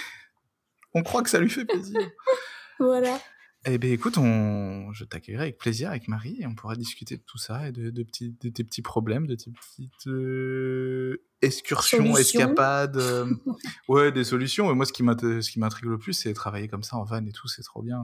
on 0.94 1.02
croit 1.02 1.22
que 1.22 1.30
ça 1.30 1.38
lui 1.38 1.50
fait 1.50 1.66
plaisir. 1.66 2.00
voilà. 2.78 3.18
Eh 3.70 3.78
bien, 3.78 3.90
écoute, 3.92 4.16
on... 4.18 4.92
je 4.92 5.04
t'accueillerai 5.04 5.42
avec 5.44 5.58
plaisir 5.58 5.90
avec 5.90 6.08
Marie 6.08 6.36
et 6.40 6.46
on 6.46 6.54
pourra 6.54 6.74
discuter 6.74 7.16
de 7.16 7.22
tout 7.22 7.38
ça 7.38 7.68
et 7.68 7.72
de, 7.72 7.90
de, 7.90 8.02
petits, 8.02 8.34
de 8.40 8.48
tes 8.48 8.64
petits 8.64 8.82
problèmes, 8.82 9.26
de 9.26 9.34
tes 9.34 9.50
petites 9.50 10.06
euh, 10.06 11.22
excursions, 11.42 12.16
escapades. 12.16 12.96
Euh, 12.96 13.26
ouais, 13.88 14.10
des 14.10 14.24
solutions. 14.24 14.70
Et 14.70 14.74
moi, 14.74 14.86
ce 14.86 14.92
qui 14.92 15.02
m'intrigue 15.02 15.84
le 15.84 15.98
plus, 15.98 16.14
c'est 16.14 16.32
travailler 16.32 16.68
comme 16.68 16.82
ça 16.82 16.96
en 16.96 17.04
van 17.04 17.24
et 17.26 17.32
tout, 17.32 17.48
c'est 17.48 17.62
trop 17.62 17.82
bien. 17.82 18.02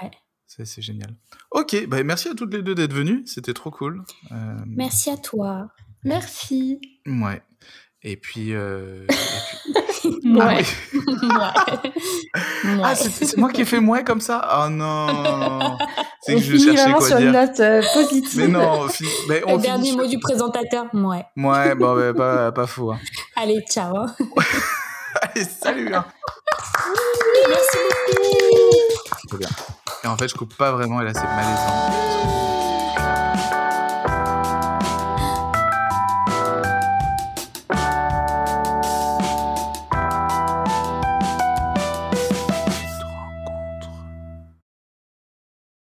Ouais. 0.00 0.10
C'est 0.46 0.82
génial. 0.82 1.14
Ok, 1.50 1.86
bah, 1.88 2.02
merci 2.02 2.28
à 2.28 2.34
toutes 2.34 2.52
les 2.52 2.62
deux 2.62 2.74
d'être 2.74 2.92
venues, 2.92 3.22
c'était 3.26 3.54
trop 3.54 3.70
cool. 3.70 4.04
Euh, 4.32 4.56
merci 4.66 5.10
à 5.10 5.16
toi. 5.16 5.72
Merci. 6.04 6.78
Ouais. 7.06 7.42
Et 8.02 8.16
puis. 8.16 8.52
Euh... 8.52 9.06
ouais. 10.24 10.64
Ah, 12.82 12.94
c'est 12.94 13.36
moi 13.36 13.50
qui 13.50 13.62
ai 13.62 13.64
fait 13.64 13.80
mouais 13.80 14.04
comme 14.04 14.20
ça? 14.20 14.64
Oh 14.64 14.68
non 14.68 15.76
C'est 16.22 16.34
que 16.34 16.40
je 16.40 16.56
cherchais 16.56 16.92
quoi 16.92 17.06
sur 17.06 17.16
dire. 17.16 17.26
une 17.26 17.32
note 17.32 17.60
euh, 17.60 17.82
positive. 17.94 18.40
Mais 18.40 18.48
non, 18.48 18.86
mais 19.28 19.42
on 19.46 19.56
Le 19.56 19.62
dernier 19.62 19.96
mot 19.96 20.06
du 20.06 20.18
présentateur, 20.18 20.86
ouais. 20.92 21.24
Ouais, 21.36 21.74
bon, 21.74 21.96
bah, 21.96 22.14
pas, 22.14 22.52
pas 22.52 22.66
fou. 22.66 22.92
Hein. 22.92 23.00
Allez, 23.36 23.60
ciao. 23.68 23.96
Hein. 23.96 24.14
Allez, 25.22 25.44
salut 25.44 25.92
hein. 25.94 26.04
Merci 27.48 27.76
beaucoup 27.88 29.28
Trop 29.28 29.36
bien. 29.38 29.48
Et 30.04 30.06
en 30.06 30.16
fait, 30.16 30.28
je 30.28 30.34
coupe 30.34 30.56
pas 30.56 30.72
vraiment 30.72 31.00
et 31.00 31.04
là, 31.04 31.12
c'est 31.14 31.24
malaisant. 31.24 32.41